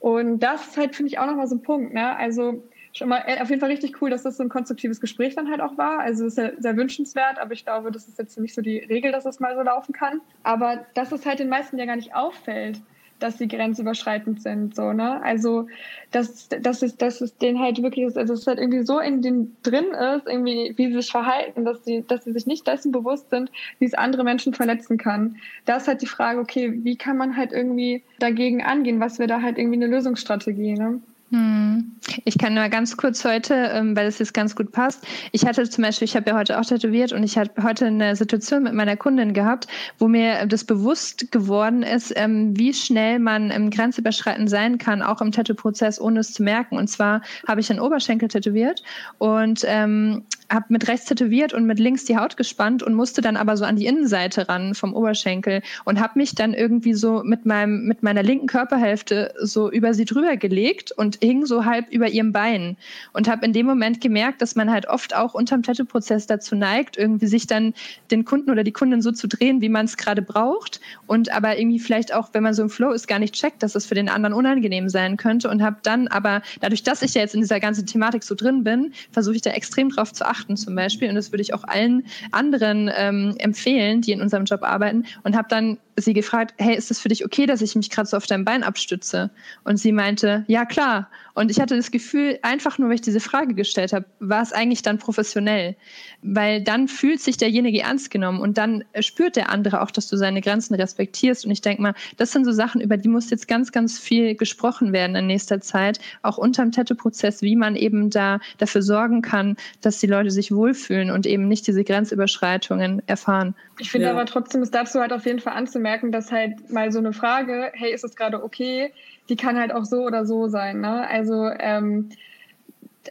Und 0.00 0.40
das 0.40 0.68
ist 0.68 0.76
halt, 0.76 0.94
finde 0.94 1.10
ich, 1.10 1.18
auch 1.18 1.26
nochmal 1.26 1.46
so 1.46 1.56
ein 1.56 1.62
Punkt. 1.62 1.94
Ne? 1.94 2.16
Also 2.18 2.62
schon 2.98 3.08
mal 3.08 3.22
äh, 3.26 3.40
auf 3.40 3.48
jeden 3.48 3.60
Fall 3.60 3.70
richtig 3.70 4.02
cool, 4.02 4.10
dass 4.10 4.24
das 4.24 4.36
so 4.36 4.42
ein 4.42 4.48
konstruktives 4.48 5.00
Gespräch 5.00 5.34
dann 5.34 5.48
halt 5.48 5.60
auch 5.60 5.78
war. 5.78 6.00
Also 6.00 6.24
das 6.24 6.34
ist 6.34 6.38
ja 6.38 6.50
sehr 6.58 6.76
wünschenswert, 6.76 7.38
aber 7.38 7.52
ich 7.52 7.64
glaube, 7.64 7.90
das 7.90 8.08
ist 8.08 8.18
jetzt 8.18 8.38
nicht 8.38 8.54
so 8.54 8.60
die 8.60 8.78
Regel, 8.78 9.12
dass 9.12 9.24
es 9.24 9.40
mal 9.40 9.54
so 9.54 9.62
laufen 9.62 9.92
kann. 9.92 10.20
Aber 10.42 10.84
dass 10.94 11.12
es 11.12 11.24
halt 11.24 11.38
den 11.38 11.48
meisten 11.48 11.78
ja 11.78 11.86
gar 11.86 11.96
nicht 11.96 12.14
auffällt, 12.14 12.80
dass 13.18 13.38
sie 13.38 13.48
grenzüberschreitend 13.48 14.42
sind, 14.42 14.76
so, 14.76 14.92
ne? 14.92 15.20
Also, 15.22 15.66
dass, 16.12 16.48
dass 16.48 16.82
es, 16.82 16.96
dass 16.96 17.20
es 17.20 17.36
denen 17.36 17.58
halt 17.58 17.82
wirklich 17.82 18.06
ist, 18.06 18.16
also 18.16 18.34
es 18.34 18.46
halt 18.46 18.58
irgendwie 18.60 18.84
so 18.84 19.00
in 19.00 19.22
denen 19.22 19.56
drin 19.62 19.86
ist, 19.86 20.26
irgendwie, 20.26 20.72
wie 20.76 20.86
sie 20.86 21.00
sich 21.00 21.10
verhalten, 21.10 21.64
dass 21.64 21.84
sie, 21.84 22.04
dass 22.06 22.24
sie 22.24 22.32
sich 22.32 22.46
nicht 22.46 22.66
dessen 22.66 22.92
bewusst 22.92 23.30
sind, 23.30 23.50
wie 23.80 23.86
es 23.86 23.94
andere 23.94 24.22
Menschen 24.22 24.54
verletzen 24.54 24.98
kann. 24.98 25.36
Da 25.64 25.76
ist 25.76 25.88
halt 25.88 26.02
die 26.02 26.06
Frage, 26.06 26.38
okay, 26.38 26.72
wie 26.84 26.96
kann 26.96 27.16
man 27.16 27.36
halt 27.36 27.52
irgendwie 27.52 28.02
dagegen 28.20 28.62
angehen? 28.62 29.00
Was 29.00 29.18
wäre 29.18 29.28
da 29.28 29.42
halt 29.42 29.58
irgendwie 29.58 29.82
eine 29.82 29.88
Lösungsstrategie, 29.88 30.74
ne? 30.74 31.00
Hm. 31.30 31.92
Ich 32.24 32.38
kann 32.38 32.54
nur 32.54 32.68
ganz 32.70 32.96
kurz 32.96 33.22
heute, 33.22 33.54
ähm, 33.54 33.94
weil 33.94 34.06
es 34.06 34.18
jetzt 34.18 34.32
ganz 34.32 34.56
gut 34.56 34.72
passt. 34.72 35.06
Ich 35.32 35.44
hatte 35.44 35.68
zum 35.68 35.84
Beispiel, 35.84 36.06
ich 36.06 36.16
habe 36.16 36.30
ja 36.30 36.36
heute 36.36 36.58
auch 36.58 36.64
tätowiert 36.64 37.12
und 37.12 37.22
ich 37.22 37.36
habe 37.36 37.50
heute 37.62 37.86
eine 37.86 38.16
Situation 38.16 38.62
mit 38.62 38.72
meiner 38.72 38.96
Kundin 38.96 39.34
gehabt, 39.34 39.66
wo 39.98 40.08
mir 40.08 40.46
das 40.46 40.64
bewusst 40.64 41.30
geworden 41.30 41.82
ist, 41.82 42.14
ähm, 42.16 42.56
wie 42.56 42.72
schnell 42.72 43.18
man 43.18 43.50
im 43.50 43.68
Grenzüberschreiten 43.68 44.48
sein 44.48 44.78
kann, 44.78 45.02
auch 45.02 45.20
im 45.20 45.30
Tattoo-Prozess, 45.30 46.00
ohne 46.00 46.20
es 46.20 46.32
zu 46.32 46.42
merken. 46.42 46.78
Und 46.78 46.88
zwar 46.88 47.20
habe 47.46 47.60
ich 47.60 47.70
einen 47.70 47.80
Oberschenkel 47.80 48.28
tätowiert 48.28 48.82
und 49.18 49.64
ähm, 49.66 50.24
habe 50.50 50.66
mit 50.68 50.88
rechts 50.88 51.06
tätowiert 51.06 51.52
und 51.52 51.66
mit 51.66 51.78
links 51.78 52.06
die 52.06 52.16
Haut 52.16 52.36
gespannt 52.36 52.82
und 52.82 52.94
musste 52.94 53.20
dann 53.20 53.36
aber 53.36 53.56
so 53.56 53.64
an 53.64 53.76
die 53.76 53.86
Innenseite 53.86 54.48
ran 54.48 54.74
vom 54.74 54.94
Oberschenkel 54.94 55.62
und 55.84 56.00
habe 56.00 56.18
mich 56.18 56.34
dann 56.34 56.54
irgendwie 56.54 56.94
so 56.94 57.22
mit 57.22 57.44
meinem 57.44 57.84
mit 57.84 58.02
meiner 58.02 58.22
linken 58.22 58.46
Körperhälfte 58.46 59.34
so 59.42 59.70
über 59.70 59.92
sie 59.92 60.06
drüber 60.06 60.36
gelegt 60.36 60.90
und 60.92 61.18
hing 61.22 61.44
so 61.44 61.66
halb 61.66 61.90
über 61.90 62.08
ihrem 62.08 62.32
Bein 62.32 62.76
und 63.12 63.28
habe 63.28 63.44
in 63.44 63.52
dem 63.52 63.66
Moment 63.66 64.00
gemerkt, 64.00 64.40
dass 64.40 64.56
man 64.56 64.70
halt 64.70 64.88
oft 64.88 65.14
auch 65.14 65.34
unterm 65.34 65.62
Tattoo-Prozess 65.62 66.26
dazu 66.26 66.54
neigt, 66.54 66.96
irgendwie 66.96 67.26
sich 67.26 67.46
dann 67.46 67.74
den 68.10 68.24
Kunden 68.24 68.50
oder 68.50 68.64
die 68.64 68.72
Kundin 68.72 69.02
so 69.02 69.12
zu 69.12 69.28
drehen, 69.28 69.60
wie 69.60 69.68
man 69.68 69.84
es 69.84 69.98
gerade 69.98 70.22
braucht 70.22 70.80
und 71.06 71.30
aber 71.30 71.58
irgendwie 71.58 71.78
vielleicht 71.78 72.14
auch, 72.14 72.30
wenn 72.32 72.42
man 72.42 72.54
so 72.54 72.62
im 72.62 72.70
Flow 72.70 72.92
ist, 72.92 73.06
gar 73.06 73.18
nicht 73.18 73.34
checkt, 73.34 73.62
dass 73.62 73.74
es 73.74 73.84
für 73.84 73.94
den 73.94 74.08
anderen 74.08 74.32
unangenehm 74.32 74.88
sein 74.88 75.18
könnte 75.18 75.50
und 75.50 75.62
habe 75.62 75.76
dann 75.82 76.08
aber 76.08 76.40
dadurch, 76.60 76.82
dass 76.82 77.02
ich 77.02 77.12
ja 77.12 77.20
jetzt 77.20 77.34
in 77.34 77.42
dieser 77.42 77.60
ganzen 77.60 77.84
Thematik 77.84 78.22
so 78.22 78.34
drin 78.34 78.64
bin, 78.64 78.92
versuche 79.12 79.36
ich 79.36 79.42
da 79.42 79.50
extrem 79.50 79.90
drauf 79.90 80.12
zu 80.14 80.24
achten 80.24 80.37
achten 80.38 80.56
zum 80.56 80.74
Beispiel. 80.74 81.08
Und 81.08 81.14
das 81.14 81.32
würde 81.32 81.42
ich 81.42 81.54
auch 81.54 81.64
allen 81.64 82.04
anderen 82.30 82.90
ähm, 82.94 83.34
empfehlen, 83.38 84.00
die 84.00 84.12
in 84.12 84.20
unserem 84.20 84.44
Job 84.44 84.62
arbeiten. 84.62 85.04
Und 85.24 85.36
habe 85.36 85.48
dann 85.48 85.78
sie 86.04 86.14
gefragt, 86.14 86.54
hey, 86.58 86.76
ist 86.76 86.90
es 86.90 87.00
für 87.00 87.08
dich 87.08 87.24
okay, 87.24 87.46
dass 87.46 87.62
ich 87.62 87.74
mich 87.76 87.90
gerade 87.90 88.08
so 88.08 88.16
auf 88.16 88.26
dein 88.26 88.44
Bein 88.44 88.62
abstütze? 88.62 89.30
Und 89.64 89.78
sie 89.78 89.92
meinte, 89.92 90.44
ja 90.48 90.64
klar. 90.64 91.08
Und 91.34 91.52
ich 91.52 91.60
hatte 91.60 91.76
das 91.76 91.92
Gefühl, 91.92 92.38
einfach 92.42 92.78
nur, 92.78 92.88
weil 92.88 92.96
ich 92.96 93.00
diese 93.00 93.20
Frage 93.20 93.54
gestellt 93.54 93.92
habe, 93.92 94.06
war 94.18 94.42
es 94.42 94.52
eigentlich 94.52 94.82
dann 94.82 94.98
professionell. 94.98 95.76
Weil 96.20 96.60
dann 96.62 96.88
fühlt 96.88 97.20
sich 97.20 97.36
derjenige 97.36 97.80
ernst 97.80 98.10
genommen 98.10 98.40
und 98.40 98.58
dann 98.58 98.82
spürt 98.98 99.36
der 99.36 99.50
andere 99.50 99.82
auch, 99.82 99.92
dass 99.92 100.08
du 100.08 100.16
seine 100.16 100.40
Grenzen 100.40 100.74
respektierst. 100.74 101.44
Und 101.44 101.52
ich 101.52 101.60
denke 101.60 101.80
mal, 101.80 101.94
das 102.16 102.32
sind 102.32 102.44
so 102.44 102.50
Sachen, 102.50 102.80
über 102.80 102.96
die 102.96 103.08
muss 103.08 103.30
jetzt 103.30 103.46
ganz, 103.46 103.70
ganz 103.70 104.00
viel 104.00 104.34
gesprochen 104.34 104.92
werden 104.92 105.14
in 105.14 105.28
nächster 105.28 105.60
Zeit, 105.60 106.00
auch 106.22 106.38
unterm 106.38 106.72
Tattoo-Prozess, 106.72 107.40
wie 107.40 107.54
man 107.54 107.76
eben 107.76 108.10
da 108.10 108.40
dafür 108.58 108.82
sorgen 108.82 109.22
kann, 109.22 109.56
dass 109.80 110.00
die 110.00 110.08
Leute 110.08 110.32
sich 110.32 110.50
wohlfühlen 110.50 111.12
und 111.12 111.24
eben 111.24 111.46
nicht 111.46 111.68
diese 111.68 111.84
Grenzüberschreitungen 111.84 113.00
erfahren. 113.06 113.54
Ich 113.78 113.92
finde 113.92 114.08
ja. 114.08 114.12
aber 114.12 114.26
trotzdem 114.26 114.62
ist 114.62 114.74
dazu 114.74 114.98
halt 114.98 115.12
auf 115.12 115.24
jeden 115.24 115.38
Fall 115.38 115.52
anzumerken, 115.52 115.78
dass 116.12 116.32
halt 116.32 116.70
mal 116.70 116.92
so 116.92 116.98
eine 116.98 117.12
Frage, 117.12 117.70
hey, 117.74 117.92
ist 117.92 118.04
es 118.04 118.16
gerade 118.16 118.42
okay, 118.42 118.92
die 119.28 119.36
kann 119.36 119.58
halt 119.58 119.72
auch 119.72 119.84
so 119.84 120.04
oder 120.04 120.24
so 120.26 120.48
sein. 120.48 120.80
Ne? 120.80 121.08
Also, 121.08 121.48
ähm, 121.58 122.10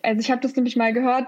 also 0.03 0.19
ich 0.19 0.31
habe 0.31 0.41
das 0.41 0.55
nämlich 0.55 0.75
mal 0.75 0.93
gehört 0.93 1.27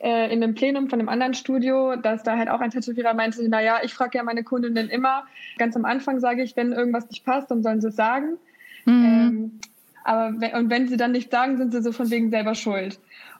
äh, 0.00 0.32
in 0.32 0.42
einem 0.42 0.54
Plenum 0.54 0.88
von 0.88 0.98
einem 0.98 1.08
anderen 1.08 1.34
Studio, 1.34 1.96
dass 1.96 2.22
da 2.22 2.36
halt 2.36 2.48
auch 2.48 2.60
ein 2.60 2.70
Tätowierer 2.70 3.14
meinte, 3.14 3.48
naja, 3.48 3.80
ich 3.82 3.94
frage 3.94 4.18
ja 4.18 4.24
meine 4.24 4.44
Kundinnen 4.44 4.88
immer, 4.88 5.24
ganz 5.56 5.76
am 5.76 5.84
Anfang 5.84 6.20
sage 6.20 6.42
ich, 6.42 6.56
wenn 6.56 6.72
irgendwas 6.72 7.08
nicht 7.08 7.24
passt, 7.24 7.50
dann 7.50 7.62
sollen 7.62 7.80
sie 7.80 7.88
es 7.88 7.96
sagen. 7.96 8.38
Mhm. 8.84 9.04
Ähm, 9.04 9.60
aber 10.04 10.40
wenn, 10.40 10.54
und 10.54 10.70
wenn 10.70 10.88
sie 10.88 10.96
dann 10.96 11.12
nicht 11.12 11.30
sagen, 11.30 11.58
sind 11.58 11.72
sie 11.72 11.82
so 11.82 11.92
von 11.92 12.10
wegen 12.10 12.30
selber 12.30 12.54
schuld. 12.54 12.98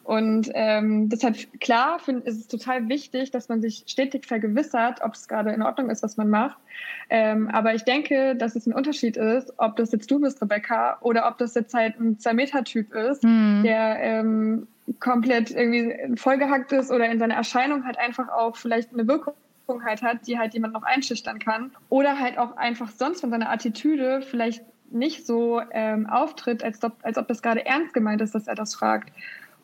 Und 0.08 0.50
ähm, 0.54 1.10
deshalb, 1.10 1.36
klar, 1.60 1.98
find, 1.98 2.24
ist 2.24 2.40
es 2.40 2.48
total 2.48 2.88
wichtig, 2.88 3.30
dass 3.30 3.50
man 3.50 3.60
sich 3.60 3.84
stetig 3.86 4.24
vergewissert, 4.24 5.02
ob 5.02 5.12
es 5.12 5.28
gerade 5.28 5.50
in 5.50 5.60
Ordnung 5.60 5.90
ist, 5.90 6.02
was 6.02 6.16
man 6.16 6.30
macht. 6.30 6.56
Ähm, 7.10 7.50
aber 7.52 7.74
ich 7.74 7.84
denke, 7.84 8.34
dass 8.34 8.56
es 8.56 8.66
ein 8.66 8.72
Unterschied 8.72 9.18
ist, 9.18 9.52
ob 9.58 9.76
das 9.76 9.92
jetzt 9.92 10.10
du 10.10 10.18
bist, 10.18 10.40
Rebecca, 10.40 10.96
oder 11.02 11.28
ob 11.28 11.36
das 11.36 11.54
jetzt 11.54 11.74
halt 11.74 12.00
ein 12.00 12.18
Zwei-Meter-Typ 12.18 12.94
ist, 12.94 13.22
mhm. 13.22 13.60
der 13.62 13.98
ähm, 14.00 14.66
komplett 14.98 15.50
irgendwie 15.50 16.16
vollgehackt 16.16 16.72
ist 16.72 16.90
oder 16.90 17.04
in 17.10 17.18
seiner 17.18 17.34
Erscheinung 17.34 17.84
halt 17.84 17.98
einfach 17.98 18.30
auch 18.30 18.56
vielleicht 18.56 18.94
eine 18.94 19.06
Wirkung 19.06 19.34
halt 19.84 20.00
hat, 20.00 20.26
die 20.26 20.38
halt 20.38 20.54
jemand 20.54 20.72
noch 20.72 20.84
einschüchtern 20.84 21.38
kann. 21.38 21.70
Oder 21.90 22.18
halt 22.18 22.38
auch 22.38 22.56
einfach 22.56 22.88
sonst 22.88 23.20
von 23.20 23.28
seiner 23.28 23.50
Attitüde 23.50 24.22
vielleicht 24.22 24.64
nicht 24.90 25.26
so 25.26 25.60
ähm, 25.70 26.06
auftritt, 26.06 26.64
als 26.64 26.82
ob, 26.82 26.94
als 27.02 27.18
ob 27.18 27.28
das 27.28 27.42
gerade 27.42 27.66
ernst 27.66 27.92
gemeint 27.92 28.22
ist, 28.22 28.34
dass 28.34 28.46
er 28.46 28.54
das 28.54 28.74
fragt. 28.74 29.12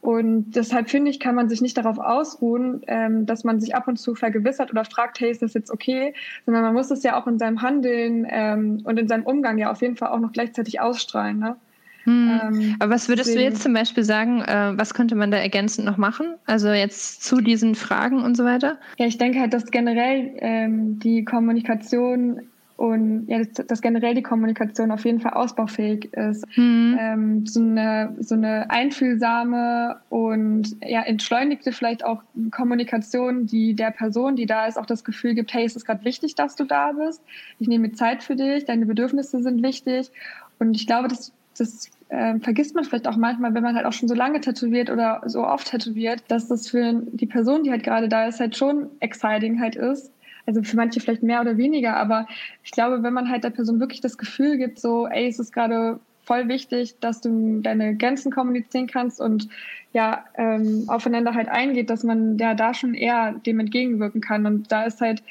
Und 0.04 0.50
deshalb 0.50 0.90
finde 0.90 1.10
ich, 1.10 1.18
kann 1.18 1.34
man 1.34 1.48
sich 1.48 1.62
nicht 1.62 1.78
darauf 1.78 1.96
ausruhen, 1.98 2.82
ähm, 2.88 3.24
dass 3.24 3.42
man 3.42 3.58
sich 3.58 3.74
ab 3.74 3.88
und 3.88 3.96
zu 3.96 4.14
vergewissert 4.14 4.70
oder 4.70 4.84
fragt, 4.84 5.18
hey, 5.18 5.30
ist 5.30 5.40
das 5.40 5.54
jetzt 5.54 5.70
okay? 5.70 6.12
Sondern 6.44 6.62
man 6.62 6.74
muss 6.74 6.90
es 6.90 7.02
ja 7.02 7.18
auch 7.18 7.26
in 7.26 7.38
seinem 7.38 7.62
Handeln 7.62 8.26
ähm, 8.28 8.82
und 8.84 8.98
in 8.98 9.08
seinem 9.08 9.24
Umgang 9.24 9.56
ja 9.56 9.70
auf 9.70 9.80
jeden 9.80 9.96
Fall 9.96 10.10
auch 10.10 10.20
noch 10.20 10.32
gleichzeitig 10.32 10.78
ausstrahlen. 10.78 11.38
Ne? 11.38 11.56
Hm. 12.02 12.40
Ähm, 12.42 12.76
Aber 12.80 12.92
was 12.92 13.08
würdest 13.08 13.30
deswegen, 13.30 13.46
du 13.46 13.50
jetzt 13.50 13.62
zum 13.62 13.72
Beispiel 13.72 14.04
sagen, 14.04 14.42
äh, 14.42 14.74
was 14.76 14.92
könnte 14.92 15.14
man 15.14 15.30
da 15.30 15.38
ergänzend 15.38 15.86
noch 15.86 15.96
machen? 15.96 16.34
Also 16.44 16.68
jetzt 16.68 17.24
zu 17.24 17.40
diesen 17.40 17.74
Fragen 17.74 18.22
und 18.22 18.36
so 18.36 18.44
weiter? 18.44 18.76
Ja, 18.98 19.06
ich 19.06 19.16
denke 19.16 19.40
halt, 19.40 19.54
dass 19.54 19.70
generell 19.70 20.32
ähm, 20.36 20.98
die 20.98 21.24
Kommunikation 21.24 22.42
und 22.76 23.26
ja, 23.28 23.38
dass, 23.38 23.66
dass, 23.66 23.82
generell 23.82 24.14
die 24.14 24.22
Kommunikation 24.22 24.90
auf 24.90 25.04
jeden 25.04 25.20
Fall 25.20 25.34
ausbaufähig 25.34 26.12
ist. 26.12 26.44
Mhm. 26.56 26.98
Ähm, 27.00 27.46
so, 27.46 27.60
eine, 27.60 28.16
so 28.18 28.34
eine 28.34 28.68
einfühlsame 28.68 30.00
und 30.08 30.76
ja, 30.84 31.02
entschleunigte 31.02 31.70
vielleicht 31.70 32.04
auch 32.04 32.22
Kommunikation, 32.50 33.46
die 33.46 33.74
der 33.74 33.92
Person, 33.92 34.34
die 34.34 34.46
da 34.46 34.66
ist, 34.66 34.76
auch 34.76 34.86
das 34.86 35.04
Gefühl 35.04 35.34
gibt, 35.34 35.54
hey, 35.54 35.64
es 35.64 35.76
ist 35.76 35.84
gerade 35.84 36.04
wichtig, 36.04 36.34
dass 36.34 36.56
du 36.56 36.64
da 36.64 36.92
bist. 36.92 37.22
Ich 37.60 37.68
nehme 37.68 37.92
Zeit 37.92 38.24
für 38.24 38.34
dich, 38.34 38.64
deine 38.64 38.86
Bedürfnisse 38.86 39.40
sind 39.40 39.62
wichtig. 39.62 40.10
Und 40.58 40.74
ich 40.74 40.88
glaube, 40.88 41.06
das, 41.06 41.32
das 41.56 41.90
äh, 42.08 42.40
vergisst 42.40 42.74
man 42.74 42.82
vielleicht 42.82 43.06
auch 43.06 43.16
manchmal, 43.16 43.54
wenn 43.54 43.62
man 43.62 43.76
halt 43.76 43.86
auch 43.86 43.92
schon 43.92 44.08
so 44.08 44.16
lange 44.16 44.40
tätowiert 44.40 44.90
oder 44.90 45.22
so 45.26 45.46
oft 45.46 45.70
tätowiert, 45.70 46.24
dass 46.26 46.48
das 46.48 46.68
für 46.68 47.02
die 47.12 47.26
Person, 47.26 47.62
die 47.62 47.70
halt 47.70 47.84
gerade 47.84 48.08
da 48.08 48.26
ist, 48.26 48.40
halt 48.40 48.56
schon 48.56 48.88
exciting 48.98 49.60
halt 49.60 49.76
ist 49.76 50.10
also 50.46 50.62
für 50.62 50.76
manche 50.76 51.00
vielleicht 51.00 51.22
mehr 51.22 51.40
oder 51.40 51.56
weniger, 51.56 51.96
aber 51.96 52.26
ich 52.62 52.70
glaube, 52.70 53.02
wenn 53.02 53.12
man 53.12 53.30
halt 53.30 53.44
der 53.44 53.50
Person 53.50 53.80
wirklich 53.80 54.00
das 54.00 54.18
Gefühl 54.18 54.58
gibt, 54.58 54.78
so, 54.78 55.06
ey, 55.06 55.28
es 55.28 55.38
ist 55.38 55.52
gerade 55.52 56.00
voll 56.24 56.48
wichtig, 56.48 56.96
dass 57.00 57.20
du 57.20 57.60
deine 57.60 57.96
Grenzen 57.96 58.32
kommunizieren 58.32 58.86
kannst 58.86 59.20
und 59.20 59.48
ja, 59.92 60.24
ähm, 60.36 60.84
aufeinander 60.88 61.34
halt 61.34 61.48
eingeht, 61.48 61.90
dass 61.90 62.02
man 62.02 62.36
ja 62.38 62.54
da 62.54 62.74
schon 62.74 62.94
eher 62.94 63.32
dem 63.32 63.60
entgegenwirken 63.60 64.20
kann. 64.20 64.44
Und 64.44 64.72
da 64.72 64.84
ist 64.84 65.00
halt 65.00 65.22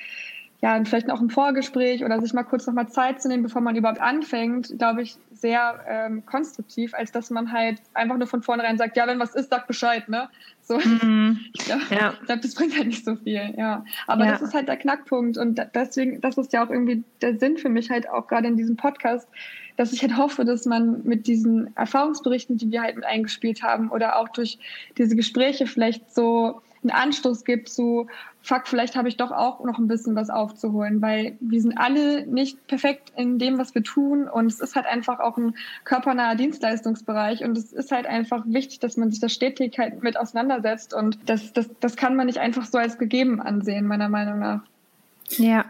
ja, 0.63 0.81
vielleicht 0.85 1.11
auch 1.11 1.19
ein 1.19 1.29
Vorgespräch 1.29 2.05
oder 2.05 2.21
sich 2.21 2.31
mal 2.31 2.43
kurz 2.43 2.65
noch 2.67 2.73
mal 2.73 2.87
Zeit 2.87 3.21
zu 3.21 3.27
nehmen, 3.27 3.43
bevor 3.43 3.61
man 3.61 3.75
überhaupt 3.75 3.99
anfängt, 3.99 4.79
glaube 4.79 5.01
ich, 5.01 5.17
sehr 5.33 5.83
ähm, 5.89 6.25
konstruktiv, 6.25 6.93
als 6.93 7.11
dass 7.11 7.29
man 7.29 7.51
halt 7.51 7.81
einfach 7.93 8.15
nur 8.15 8.27
von 8.27 8.41
vornherein 8.41 8.77
sagt, 8.77 8.95
ja, 8.95 9.05
wenn 9.05 9.19
was 9.19 9.35
ist, 9.35 9.49
sag 9.49 9.67
Bescheid, 9.67 10.07
ne? 10.07 10.29
So, 10.61 10.77
mhm. 10.77 11.41
ich 11.53 11.65
glaube, 11.65 11.81
ja. 11.89 12.13
glaub, 12.25 12.41
das 12.41 12.55
bringt 12.55 12.77
halt 12.77 12.87
nicht 12.87 13.03
so 13.03 13.17
viel, 13.17 13.53
ja. 13.57 13.83
Aber 14.07 14.23
ja. 14.23 14.31
das 14.31 14.41
ist 14.41 14.53
halt 14.53 14.69
der 14.69 14.77
Knackpunkt 14.77 15.37
und 15.37 15.61
deswegen, 15.75 16.21
das 16.21 16.37
ist 16.37 16.53
ja 16.53 16.65
auch 16.65 16.69
irgendwie 16.69 17.03
der 17.21 17.37
Sinn 17.37 17.57
für 17.57 17.67
mich 17.67 17.89
halt 17.89 18.09
auch 18.09 18.27
gerade 18.27 18.47
in 18.47 18.55
diesem 18.55 18.77
Podcast, 18.77 19.27
dass 19.75 19.91
ich 19.91 20.01
halt 20.01 20.15
hoffe, 20.15 20.45
dass 20.45 20.65
man 20.65 21.03
mit 21.03 21.27
diesen 21.27 21.75
Erfahrungsberichten, 21.75 22.55
die 22.55 22.71
wir 22.71 22.83
halt 22.83 22.95
mit 22.95 23.03
eingespielt 23.03 23.63
haben 23.63 23.89
oder 23.89 24.15
auch 24.15 24.29
durch 24.29 24.59
diese 24.97 25.17
Gespräche 25.17 25.67
vielleicht 25.67 26.15
so 26.15 26.61
einen 26.83 26.91
Anstoß 26.91 27.45
gibt 27.45 27.69
zu, 27.69 28.07
fuck, 28.41 28.67
vielleicht 28.67 28.95
habe 28.95 29.07
ich 29.07 29.17
doch 29.17 29.31
auch 29.31 29.63
noch 29.63 29.79
ein 29.79 29.87
bisschen 29.87 30.15
was 30.15 30.29
aufzuholen, 30.29 31.01
weil 31.01 31.37
wir 31.39 31.61
sind 31.61 31.77
alle 31.77 32.27
nicht 32.27 32.67
perfekt 32.67 33.11
in 33.15 33.39
dem, 33.39 33.57
was 33.57 33.73
wir 33.73 33.83
tun 33.83 34.27
und 34.27 34.47
es 34.47 34.59
ist 34.59 34.75
halt 34.75 34.85
einfach 34.85 35.19
auch 35.19 35.37
ein 35.37 35.55
körpernaher 35.85 36.35
Dienstleistungsbereich 36.35 37.43
und 37.43 37.57
es 37.57 37.71
ist 37.71 37.91
halt 37.91 38.05
einfach 38.05 38.43
wichtig, 38.45 38.79
dass 38.79 38.97
man 38.97 39.11
sich 39.11 39.19
da 39.19 39.29
stetig 39.29 39.79
halt 39.79 40.03
mit 40.03 40.17
auseinandersetzt 40.17 40.93
und 40.93 41.17
das, 41.25 41.53
das, 41.53 41.69
das 41.79 41.95
kann 41.95 42.15
man 42.15 42.27
nicht 42.27 42.39
einfach 42.39 42.65
so 42.65 42.77
als 42.77 42.97
gegeben 42.97 43.41
ansehen, 43.41 43.87
meiner 43.87 44.09
Meinung 44.09 44.39
nach. 44.39 44.61
Ja, 45.37 45.65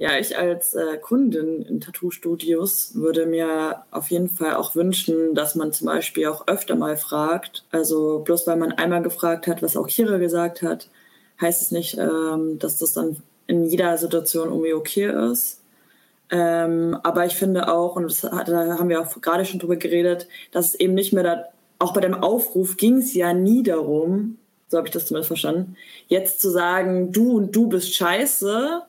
Ja, 0.00 0.16
ich 0.16 0.38
als 0.38 0.74
äh, 0.74 0.96
Kundin 0.98 1.62
in 1.62 1.80
Tattoo-Studios 1.80 2.92
würde 2.94 3.26
mir 3.26 3.82
auf 3.90 4.10
jeden 4.10 4.28
Fall 4.28 4.54
auch 4.54 4.76
wünschen, 4.76 5.34
dass 5.34 5.56
man 5.56 5.72
zum 5.72 5.88
Beispiel 5.88 6.28
auch 6.28 6.46
öfter 6.46 6.76
mal 6.76 6.96
fragt. 6.96 7.64
Also 7.72 8.20
bloß 8.20 8.46
weil 8.46 8.56
man 8.56 8.70
einmal 8.70 9.02
gefragt 9.02 9.48
hat, 9.48 9.60
was 9.60 9.76
auch 9.76 9.88
Kira 9.88 10.18
gesagt 10.18 10.62
hat, 10.62 10.88
heißt 11.40 11.62
es 11.62 11.72
nicht, 11.72 11.98
ähm, 11.98 12.60
dass 12.60 12.78
das 12.78 12.92
dann 12.92 13.16
in 13.48 13.64
jeder 13.64 13.98
Situation 13.98 14.50
irgendwie 14.50 14.74
okay 14.74 15.32
ist. 15.32 15.62
Ähm, 16.30 16.96
aber 17.02 17.26
ich 17.26 17.34
finde 17.34 17.68
auch, 17.72 17.96
und 17.96 18.04
das, 18.04 18.20
da 18.20 18.78
haben 18.78 18.88
wir 18.88 19.00
auch 19.00 19.20
gerade 19.20 19.44
schon 19.44 19.58
drüber 19.58 19.76
geredet, 19.76 20.28
dass 20.52 20.68
es 20.68 20.74
eben 20.76 20.94
nicht 20.94 21.12
mehr 21.12 21.24
da, 21.24 21.44
auch 21.80 21.92
bei 21.92 22.00
dem 22.00 22.14
Aufruf 22.14 22.76
ging 22.76 22.98
es 22.98 23.14
ja 23.14 23.32
nie 23.32 23.64
darum, 23.64 24.38
so 24.68 24.76
habe 24.76 24.86
ich 24.86 24.92
das 24.92 25.06
zumindest 25.06 25.28
verstanden, 25.28 25.76
jetzt 26.06 26.40
zu 26.40 26.50
sagen, 26.50 27.10
du 27.10 27.36
und 27.36 27.56
du 27.56 27.68
bist 27.68 27.94
scheiße, 27.94 28.82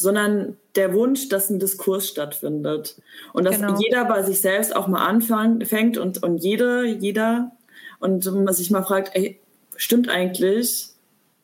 sondern 0.00 0.56
der 0.76 0.94
Wunsch, 0.94 1.28
dass 1.28 1.50
ein 1.50 1.58
Diskurs 1.58 2.08
stattfindet. 2.08 2.96
Und 3.32 3.44
dass 3.44 3.56
genau. 3.56 3.78
jeder 3.78 4.04
bei 4.04 4.22
sich 4.22 4.40
selbst 4.40 4.74
auch 4.74 4.88
mal 4.88 5.06
anfängt 5.06 5.98
und, 5.98 6.22
und 6.22 6.38
jede, 6.38 6.84
jeder 6.84 7.52
und 7.98 8.24
man 8.32 8.54
sich 8.54 8.70
mal 8.70 8.82
fragt, 8.82 9.14
ey, 9.14 9.40
stimmt 9.76 10.08
eigentlich, 10.08 10.88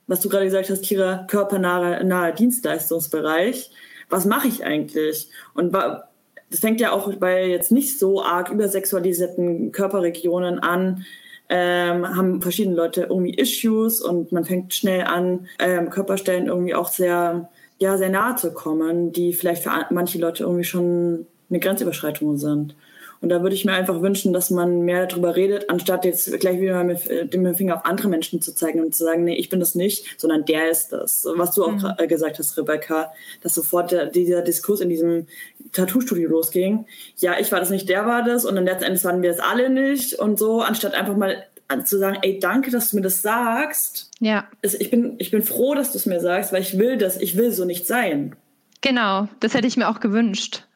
was 0.07 0.21
du 0.21 0.29
gerade 0.29 0.45
gesagt 0.45 0.71
hast, 0.71 0.85
Kira, 0.85 1.27
körpernahe 1.29 2.05
nahe 2.05 2.33
Dienstleistungsbereich, 2.33 3.71
was 4.09 4.25
mache 4.25 4.49
ich 4.49 4.65
eigentlich? 4.65 5.29
Und 5.55 5.75
das 5.75 6.61
fängt 6.61 6.81
ja 6.81 6.93
auch 6.93 7.13
bei 7.17 7.47
jetzt 7.47 7.73
nicht 7.73 7.99
so 7.99 8.23
arg 8.23 8.51
übersexualisierten 8.51 9.73
Körperregionen 9.73 10.61
an, 10.61 11.05
ähm, 11.49 12.17
haben 12.17 12.43
verschiedene 12.43 12.77
Leute 12.77 13.03
irgendwie 13.03 13.35
Issues 13.35 14.01
und 14.01 14.33
man 14.33 14.45
fängt 14.45 14.75
schnell 14.75 15.03
an, 15.03 15.49
ähm, 15.59 15.91
Körperstellen 15.91 16.47
irgendwie 16.47 16.75
auch 16.75 16.89
sehr 16.89 17.49
ja 17.79 17.97
sehr 17.99 18.11
nahe 18.11 18.37
zu 18.37 18.53
kommen, 18.53 19.13
die 19.13 19.33
vielleicht 19.33 19.63
für 19.63 19.71
manche 19.91 20.19
Leute 20.19 20.45
irgendwie 20.45 20.65
schon 20.65 21.27
eine 21.49 21.61
Grenzüberschreitung 21.61 22.39
sind. 22.39 22.75
Und 23.21 23.31
da 23.31 23.43
würde 23.43 23.55
ich 23.55 23.65
mir 23.65 23.73
einfach 23.73 24.03
wünschen, 24.03 24.33
dass 24.33 24.51
man 24.51 24.83
mehr 24.83 25.07
darüber 25.07 25.37
redet, 25.37 25.71
anstatt 25.71 26.05
jetzt 26.05 26.39
gleich 26.39 26.61
wieder 26.61 26.85
mit 26.85 27.33
dem 27.33 27.55
Finger 27.55 27.77
auf 27.77 27.85
andere 27.85 28.09
Menschen 28.09 28.43
zu 28.43 28.55
zeigen 28.55 28.81
und 28.81 28.95
zu 28.95 29.05
sagen, 29.05 29.25
nee, 29.25 29.37
ich 29.37 29.49
bin 29.49 29.59
das 29.59 29.75
nicht, 29.75 30.21
sondern 30.21 30.45
der 30.45 30.71
ist 30.71 30.93
das. 30.93 31.27
Was 31.35 31.55
du 31.55 31.65
auch 31.65 31.73
mhm. 31.73 32.09
gesagt 32.09 32.39
hast, 32.39 32.57
Rebecca, 32.59 33.13
dass 33.43 33.55
sofort 33.55 33.91
der, 33.93 34.07
dieser 34.07 34.43
Diskurs 34.43 34.81
in 34.81 34.91
diesem 34.91 35.27
Tattoo-Studio 35.73 36.29
losging. 36.29 36.87
Ja, 37.17 37.39
ich 37.41 37.51
war 37.53 37.61
das 37.61 37.71
nicht, 37.71 37.89
der 37.89 38.07
war 38.07 38.23
das 38.23 38.45
und 38.45 38.55
dann 38.55 38.67
letztendlich 38.67 39.05
waren 39.05 39.23
wir 39.23 39.31
es 39.31 39.41
alle 39.41 39.71
nicht 39.71 40.15
und 40.15 40.39
so, 40.39 40.61
anstatt 40.61 40.95
einfach 40.95 41.17
mal 41.17 41.43
zu 41.85 41.99
sagen, 41.99 42.19
ey, 42.23 42.39
danke, 42.39 42.71
dass 42.71 42.91
du 42.91 42.97
mir 42.97 43.03
das 43.03 43.23
sagst. 43.23 44.06
Ja. 44.21 44.49
Ich 44.63 44.91
bin, 44.91 45.17
ich 45.19 45.31
bin 45.31 45.43
froh, 45.43 45.75
dass 45.75 45.93
du 45.93 45.99
es 45.99 46.07
mir 46.07 46.21
sagst, 46.21 46.53
weil 46.53 46.63
ich 46.63 46.79
will 46.79 46.97
das, 46.97 47.21
ich 47.21 47.37
will 47.37 47.53
so 47.53 47.65
nicht 47.65 47.87
sein. 47.87 48.35
Genau, 48.81 49.29
das 49.41 49.55
hätte 49.55 49.67
ich 49.67 49.77
mir 49.77 49.89
auch 49.89 50.01
gewünscht. 50.01 50.67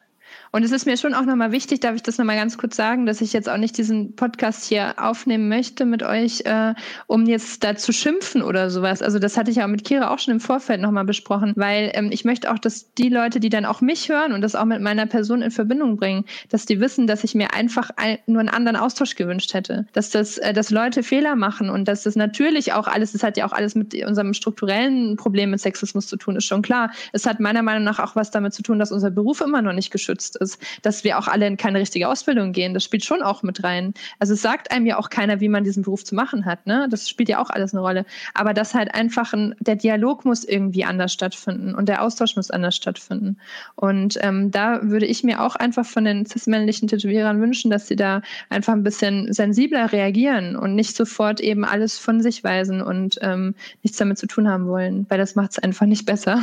Und 0.53 0.63
es 0.63 0.71
ist 0.71 0.85
mir 0.85 0.97
schon 0.97 1.13
auch 1.13 1.23
nochmal 1.23 1.53
wichtig, 1.53 1.79
darf 1.79 1.95
ich 1.95 2.03
das 2.03 2.17
nochmal 2.17 2.35
ganz 2.35 2.57
kurz 2.57 2.75
sagen, 2.75 3.05
dass 3.05 3.21
ich 3.21 3.31
jetzt 3.31 3.47
auch 3.47 3.57
nicht 3.57 3.77
diesen 3.77 4.15
Podcast 4.17 4.65
hier 4.65 4.95
aufnehmen 4.97 5.47
möchte 5.47 5.85
mit 5.85 6.03
euch, 6.03 6.41
äh, 6.41 6.73
um 7.07 7.25
jetzt 7.25 7.63
da 7.63 7.77
zu 7.77 7.93
schimpfen 7.93 8.41
oder 8.41 8.69
sowas. 8.69 9.01
Also 9.01 9.17
das 9.17 9.37
hatte 9.37 9.49
ich 9.49 9.57
ja 9.57 9.67
mit 9.67 9.85
Kira 9.85 10.13
auch 10.13 10.19
schon 10.19 10.33
im 10.33 10.39
Vorfeld 10.41 10.81
nochmal 10.81 11.05
besprochen, 11.05 11.53
weil 11.55 11.91
ähm, 11.93 12.09
ich 12.11 12.25
möchte 12.25 12.51
auch, 12.51 12.59
dass 12.59 12.93
die 12.95 13.07
Leute, 13.07 13.39
die 13.39 13.47
dann 13.47 13.63
auch 13.63 13.79
mich 13.79 14.09
hören 14.09 14.33
und 14.33 14.41
das 14.41 14.55
auch 14.55 14.65
mit 14.65 14.81
meiner 14.81 15.05
Person 15.05 15.41
in 15.41 15.51
Verbindung 15.51 15.95
bringen, 15.95 16.25
dass 16.49 16.65
die 16.65 16.81
wissen, 16.81 17.07
dass 17.07 17.23
ich 17.23 17.33
mir 17.33 17.53
einfach 17.53 17.89
ein, 17.95 18.17
nur 18.25 18.41
einen 18.41 18.49
anderen 18.49 18.75
Austausch 18.75 19.15
gewünscht 19.15 19.53
hätte. 19.53 19.85
Dass 19.93 20.09
das, 20.09 20.37
äh, 20.37 20.51
dass 20.51 20.69
Leute 20.69 21.01
Fehler 21.01 21.37
machen 21.37 21.69
und 21.69 21.87
dass 21.87 22.03
das 22.03 22.17
natürlich 22.17 22.73
auch 22.73 22.87
alles, 22.87 23.13
das 23.13 23.23
hat 23.23 23.37
ja 23.37 23.47
auch 23.47 23.53
alles 23.53 23.75
mit 23.75 23.95
unserem 24.05 24.33
strukturellen 24.33 25.15
Problem 25.15 25.51
mit 25.51 25.61
Sexismus 25.61 26.07
zu 26.07 26.17
tun, 26.17 26.35
ist 26.35 26.45
schon 26.45 26.61
klar. 26.61 26.91
Es 27.13 27.25
hat 27.25 27.39
meiner 27.39 27.61
Meinung 27.61 27.85
nach 27.85 27.99
auch 27.99 28.17
was 28.17 28.31
damit 28.31 28.53
zu 28.53 28.63
tun, 28.63 28.79
dass 28.79 28.91
unser 28.91 29.11
Beruf 29.11 29.39
immer 29.39 29.61
noch 29.61 29.73
nicht 29.73 29.91
geschützt 29.91 30.40
ist, 30.41 30.61
dass 30.81 31.03
wir 31.03 31.17
auch 31.17 31.27
alle 31.27 31.47
in 31.47 31.57
keine 31.57 31.79
richtige 31.79 32.07
Ausbildung 32.07 32.51
gehen. 32.51 32.73
Das 32.73 32.83
spielt 32.83 33.05
schon 33.05 33.21
auch 33.21 33.43
mit 33.43 33.63
rein. 33.63 33.93
Also 34.19 34.33
es 34.33 34.41
sagt 34.41 34.71
einem 34.71 34.85
ja 34.85 34.97
auch 34.97 35.09
keiner, 35.09 35.39
wie 35.39 35.49
man 35.49 35.63
diesen 35.63 35.83
Beruf 35.83 36.03
zu 36.03 36.15
machen 36.15 36.45
hat. 36.45 36.67
Ne? 36.67 36.87
Das 36.89 37.07
spielt 37.07 37.29
ja 37.29 37.39
auch 37.39 37.49
alles 37.49 37.73
eine 37.73 37.81
Rolle. 37.81 38.05
Aber 38.33 38.53
das 38.53 38.73
halt 38.73 38.93
einfach 38.93 39.33
ein, 39.33 39.55
der 39.59 39.75
Dialog 39.75 40.25
muss 40.25 40.43
irgendwie 40.43 40.83
anders 40.83 41.13
stattfinden 41.13 41.75
und 41.75 41.87
der 41.87 42.01
Austausch 42.01 42.35
muss 42.35 42.51
anders 42.51 42.75
stattfinden. 42.75 43.37
Und 43.75 44.17
ähm, 44.21 44.51
da 44.51 44.81
würde 44.83 45.05
ich 45.05 45.23
mir 45.23 45.41
auch 45.41 45.55
einfach 45.55 45.85
von 45.85 46.05
den 46.05 46.25
cis-männlichen 46.25 46.87
Tätowierern 46.87 47.41
wünschen, 47.41 47.71
dass 47.71 47.87
sie 47.87 47.95
da 47.95 48.21
einfach 48.49 48.73
ein 48.73 48.83
bisschen 48.83 49.31
sensibler 49.31 49.91
reagieren 49.91 50.55
und 50.55 50.75
nicht 50.75 50.95
sofort 50.95 51.39
eben 51.39 51.65
alles 51.65 51.97
von 51.97 52.21
sich 52.21 52.43
weisen 52.43 52.81
und 52.81 53.19
ähm, 53.21 53.55
nichts 53.83 53.97
damit 53.97 54.17
zu 54.17 54.27
tun 54.27 54.49
haben 54.49 54.67
wollen, 54.67 55.05
weil 55.09 55.17
das 55.17 55.35
macht 55.35 55.51
es 55.51 55.59
einfach 55.59 55.85
nicht 55.85 56.05
besser, 56.05 56.41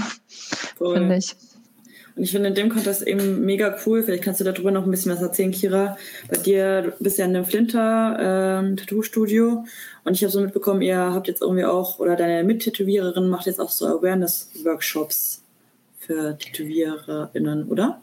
finde 0.78 1.16
ich. 1.16 1.36
Ich 2.18 2.32
finde 2.32 2.48
in 2.48 2.54
dem 2.54 2.68
Kontext 2.68 3.06
eben 3.06 3.44
mega 3.44 3.76
cool. 3.86 4.02
Vielleicht 4.02 4.24
kannst 4.24 4.40
du 4.40 4.44
darüber 4.44 4.70
noch 4.70 4.84
ein 4.84 4.90
bisschen 4.90 5.12
was 5.12 5.22
erzählen, 5.22 5.52
Kira. 5.52 5.96
Bei 6.28 6.36
dir, 6.36 6.82
du 6.82 6.92
bist 6.98 7.18
ja 7.18 7.24
in 7.24 7.36
einem 7.36 7.44
Flinter 7.44 8.16
ähm, 8.20 8.76
Tattoo-Studio. 8.76 9.64
Und 10.04 10.14
ich 10.14 10.22
habe 10.22 10.32
so 10.32 10.40
mitbekommen, 10.40 10.82
ihr 10.82 10.98
habt 10.98 11.28
jetzt 11.28 11.42
irgendwie 11.42 11.64
auch, 11.64 11.98
oder 11.98 12.16
deine 12.16 12.44
Mittätowiererin 12.44 13.28
macht 13.28 13.46
jetzt 13.46 13.60
auch 13.60 13.70
so 13.70 13.86
Awareness-Workshops 13.86 15.42
für 15.98 16.36
TätowiererInnen, 16.38 17.68
oder? 17.68 18.00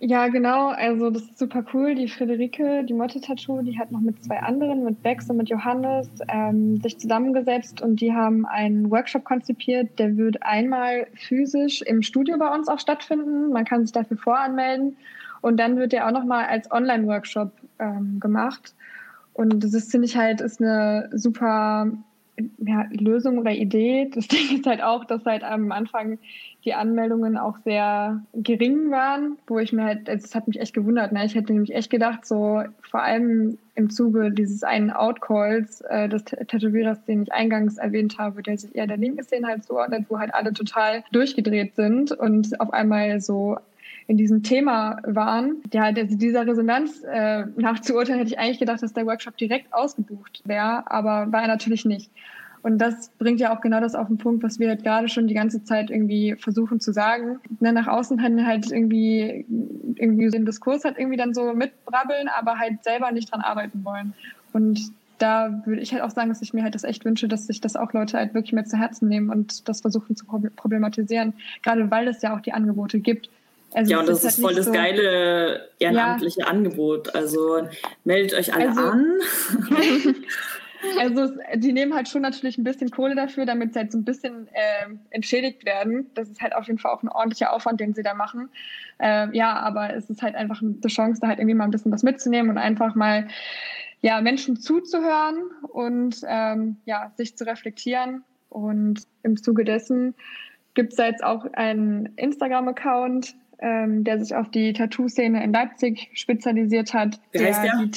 Ja, 0.00 0.28
genau. 0.28 0.68
Also 0.68 1.10
das 1.10 1.22
ist 1.22 1.38
super 1.38 1.64
cool. 1.74 1.96
Die 1.96 2.06
Friederike, 2.06 2.84
die 2.84 2.94
Motte 2.94 3.20
Tattoo, 3.20 3.62
die 3.62 3.78
hat 3.78 3.90
noch 3.90 4.00
mit 4.00 4.22
zwei 4.22 4.38
anderen, 4.38 4.84
mit 4.84 5.02
Bex 5.02 5.28
und 5.28 5.38
mit 5.38 5.48
Johannes, 5.48 6.08
ähm, 6.28 6.80
sich 6.80 6.98
zusammengesetzt 6.98 7.80
und 7.80 8.00
die 8.00 8.12
haben 8.12 8.46
einen 8.46 8.92
Workshop 8.92 9.24
konzipiert. 9.24 9.98
Der 9.98 10.16
wird 10.16 10.40
einmal 10.44 11.08
physisch 11.14 11.82
im 11.82 12.02
Studio 12.02 12.38
bei 12.38 12.54
uns 12.54 12.68
auch 12.68 12.78
stattfinden. 12.78 13.50
Man 13.50 13.64
kann 13.64 13.84
sich 13.84 13.92
dafür 13.92 14.16
voranmelden. 14.18 14.96
Und 15.40 15.58
dann 15.58 15.76
wird 15.76 15.92
der 15.92 16.06
auch 16.06 16.12
nochmal 16.12 16.46
als 16.46 16.70
Online-Workshop 16.70 17.50
ähm, 17.80 18.20
gemacht. 18.20 18.74
Und 19.32 19.64
das 19.64 19.74
ist, 19.74 19.90
finde 19.90 20.06
ich 20.06 20.16
halt, 20.16 20.40
ist 20.40 20.60
eine 20.60 21.10
super 21.12 21.90
ja, 22.58 22.86
Lösung 22.90 23.38
oder 23.38 23.52
Idee. 23.52 24.10
Das 24.14 24.28
Ding 24.28 24.58
ist 24.58 24.66
halt 24.66 24.82
auch, 24.82 25.04
dass 25.04 25.24
halt 25.24 25.42
am 25.42 25.72
Anfang 25.72 26.18
die 26.64 26.74
Anmeldungen 26.74 27.38
auch 27.38 27.56
sehr 27.58 28.20
gering 28.34 28.90
waren, 28.90 29.38
wo 29.46 29.58
ich 29.58 29.72
mir 29.72 29.84
halt, 29.84 30.08
also 30.08 30.24
es 30.24 30.34
hat 30.34 30.48
mich 30.48 30.60
echt 30.60 30.74
gewundert. 30.74 31.12
Ne? 31.12 31.24
Ich 31.24 31.34
hätte 31.34 31.52
nämlich 31.52 31.74
echt 31.74 31.90
gedacht, 31.90 32.26
so 32.26 32.62
vor 32.80 33.02
allem 33.02 33.58
im 33.74 33.90
Zuge 33.90 34.32
dieses 34.32 34.64
einen 34.64 34.90
Outcalls 34.90 35.82
äh, 35.82 36.08
des 36.08 36.24
Tätowierers, 36.24 37.04
den 37.04 37.22
ich 37.22 37.32
eingangs 37.32 37.78
erwähnt 37.78 38.18
habe, 38.18 38.42
der 38.42 38.58
sich 38.58 38.74
eher 38.74 38.88
der 38.88 38.96
linke 38.96 39.22
Szene 39.22 39.46
halt 39.46 39.64
zuordnet, 39.64 40.06
wo 40.08 40.18
halt 40.18 40.34
alle 40.34 40.52
total 40.52 41.04
durchgedreht 41.12 41.76
sind 41.76 42.10
und 42.12 42.60
auf 42.60 42.72
einmal 42.72 43.20
so 43.20 43.58
in 44.08 44.16
diesem 44.16 44.42
Thema 44.42 45.00
waren. 45.04 45.56
Ja, 45.72 45.84
also 45.84 46.16
dieser 46.16 46.46
Resonanz 46.46 47.04
äh, 47.04 47.44
nachzuurteilen, 47.56 48.18
hätte 48.18 48.32
ich 48.32 48.38
eigentlich 48.38 48.58
gedacht, 48.58 48.82
dass 48.82 48.94
der 48.94 49.06
Workshop 49.06 49.36
direkt 49.36 49.72
ausgebucht 49.72 50.42
wäre, 50.44 50.90
aber 50.90 51.30
war 51.30 51.42
er 51.42 51.48
natürlich 51.48 51.84
nicht. 51.84 52.10
Und 52.62 52.78
das 52.78 53.10
bringt 53.18 53.40
ja 53.40 53.56
auch 53.56 53.60
genau 53.60 53.80
das 53.80 53.94
auf 53.94 54.08
den 54.08 54.18
Punkt, 54.18 54.42
was 54.42 54.58
wir 54.58 54.68
halt 54.68 54.82
gerade 54.82 55.08
schon 55.08 55.26
die 55.26 55.34
ganze 55.34 55.64
Zeit 55.64 55.90
irgendwie 55.90 56.36
versuchen 56.36 56.80
zu 56.80 56.92
sagen. 56.92 57.40
Ne, 57.60 57.72
nach 57.72 57.86
außen 57.86 58.18
hin 58.18 58.46
halt 58.46 58.70
irgendwie, 58.70 59.46
irgendwie 59.96 60.30
den 60.30 60.46
Diskurs 60.46 60.84
halt 60.84 60.98
irgendwie 60.98 61.16
dann 61.16 61.34
so 61.34 61.52
mitbrabbeln, 61.52 62.28
aber 62.28 62.58
halt 62.58 62.82
selber 62.84 63.12
nicht 63.12 63.32
dran 63.32 63.40
arbeiten 63.40 63.84
wollen. 63.84 64.14
Und 64.52 64.92
da 65.18 65.62
würde 65.64 65.82
ich 65.82 65.92
halt 65.92 66.02
auch 66.02 66.10
sagen, 66.10 66.28
dass 66.28 66.42
ich 66.42 66.54
mir 66.54 66.62
halt 66.62 66.74
das 66.74 66.84
echt 66.84 67.04
wünsche, 67.04 67.28
dass 67.28 67.46
sich 67.46 67.60
das 67.60 67.76
auch 67.76 67.92
Leute 67.92 68.18
halt 68.18 68.34
wirklich 68.34 68.52
mehr 68.52 68.64
zu 68.64 68.78
Herzen 68.78 69.08
nehmen 69.08 69.30
und 69.30 69.68
das 69.68 69.80
versuchen 69.80 70.16
zu 70.16 70.24
problematisieren. 70.26 71.34
Gerade 71.62 71.90
weil 71.90 72.08
es 72.08 72.22
ja 72.22 72.36
auch 72.36 72.40
die 72.40 72.52
Angebote 72.52 73.00
gibt. 73.00 73.28
Also 73.74 73.92
ja, 73.92 74.00
und 74.00 74.08
das 74.08 74.24
ist, 74.24 74.36
halt 74.36 74.46
voll 74.46 74.54
das 74.54 74.66
so, 74.66 74.72
geile 74.72 75.68
ehrenamtliche 75.78 76.40
ja. 76.40 76.46
Angebot. 76.46 77.14
Also 77.14 77.68
meldet 78.04 78.38
euch 78.38 78.54
alle 78.54 78.68
also, 78.68 78.80
an. 78.80 79.18
also 80.98 81.32
die 81.54 81.72
nehmen 81.72 81.94
halt 81.94 82.08
schon 82.08 82.22
natürlich 82.22 82.58
ein 82.58 82.64
bisschen 82.64 82.90
Kohle 82.90 83.14
dafür, 83.14 83.46
damit 83.46 83.72
sie 83.72 83.80
halt 83.80 83.92
so 83.92 83.98
ein 83.98 84.04
bisschen 84.04 84.48
äh, 84.52 84.86
entschädigt 85.10 85.64
werden. 85.64 86.10
Das 86.14 86.28
ist 86.28 86.40
halt 86.40 86.54
auf 86.54 86.66
jeden 86.66 86.78
Fall 86.78 86.92
auch 86.92 87.02
ein 87.02 87.08
ordentlicher 87.08 87.52
Aufwand, 87.52 87.80
den 87.80 87.94
sie 87.94 88.02
da 88.02 88.14
machen. 88.14 88.48
Äh, 88.98 89.28
ja, 89.36 89.56
aber 89.56 89.94
es 89.94 90.08
ist 90.10 90.22
halt 90.22 90.34
einfach 90.34 90.62
eine 90.62 90.78
Chance, 90.86 91.20
da 91.20 91.28
halt 91.28 91.38
irgendwie 91.38 91.54
mal 91.54 91.64
ein 91.64 91.70
bisschen 91.70 91.92
was 91.92 92.02
mitzunehmen 92.02 92.50
und 92.50 92.58
einfach 92.58 92.94
mal 92.94 93.28
ja, 94.00 94.20
Menschen 94.20 94.56
zuzuhören 94.56 95.36
und 95.62 96.20
ähm, 96.26 96.76
ja, 96.84 97.12
sich 97.16 97.36
zu 97.36 97.44
reflektieren. 97.44 98.24
Und 98.48 99.02
im 99.22 99.36
Zuge 99.36 99.64
dessen 99.64 100.14
gibt 100.74 100.92
es 100.92 100.96
da 100.96 101.06
jetzt 101.06 101.24
auch 101.24 101.44
einen 101.54 102.06
Instagram-Account, 102.16 103.34
ähm, 103.58 104.04
der 104.04 104.20
sich 104.20 104.34
auf 104.34 104.50
die 104.50 104.72
Tattoo-Szene 104.72 105.42
in 105.42 105.52
Leipzig 105.52 106.10
spezialisiert 106.14 106.94
hat. 106.94 107.20
Heißt 107.36 107.64
der? 107.64 107.78
Die 107.84 107.90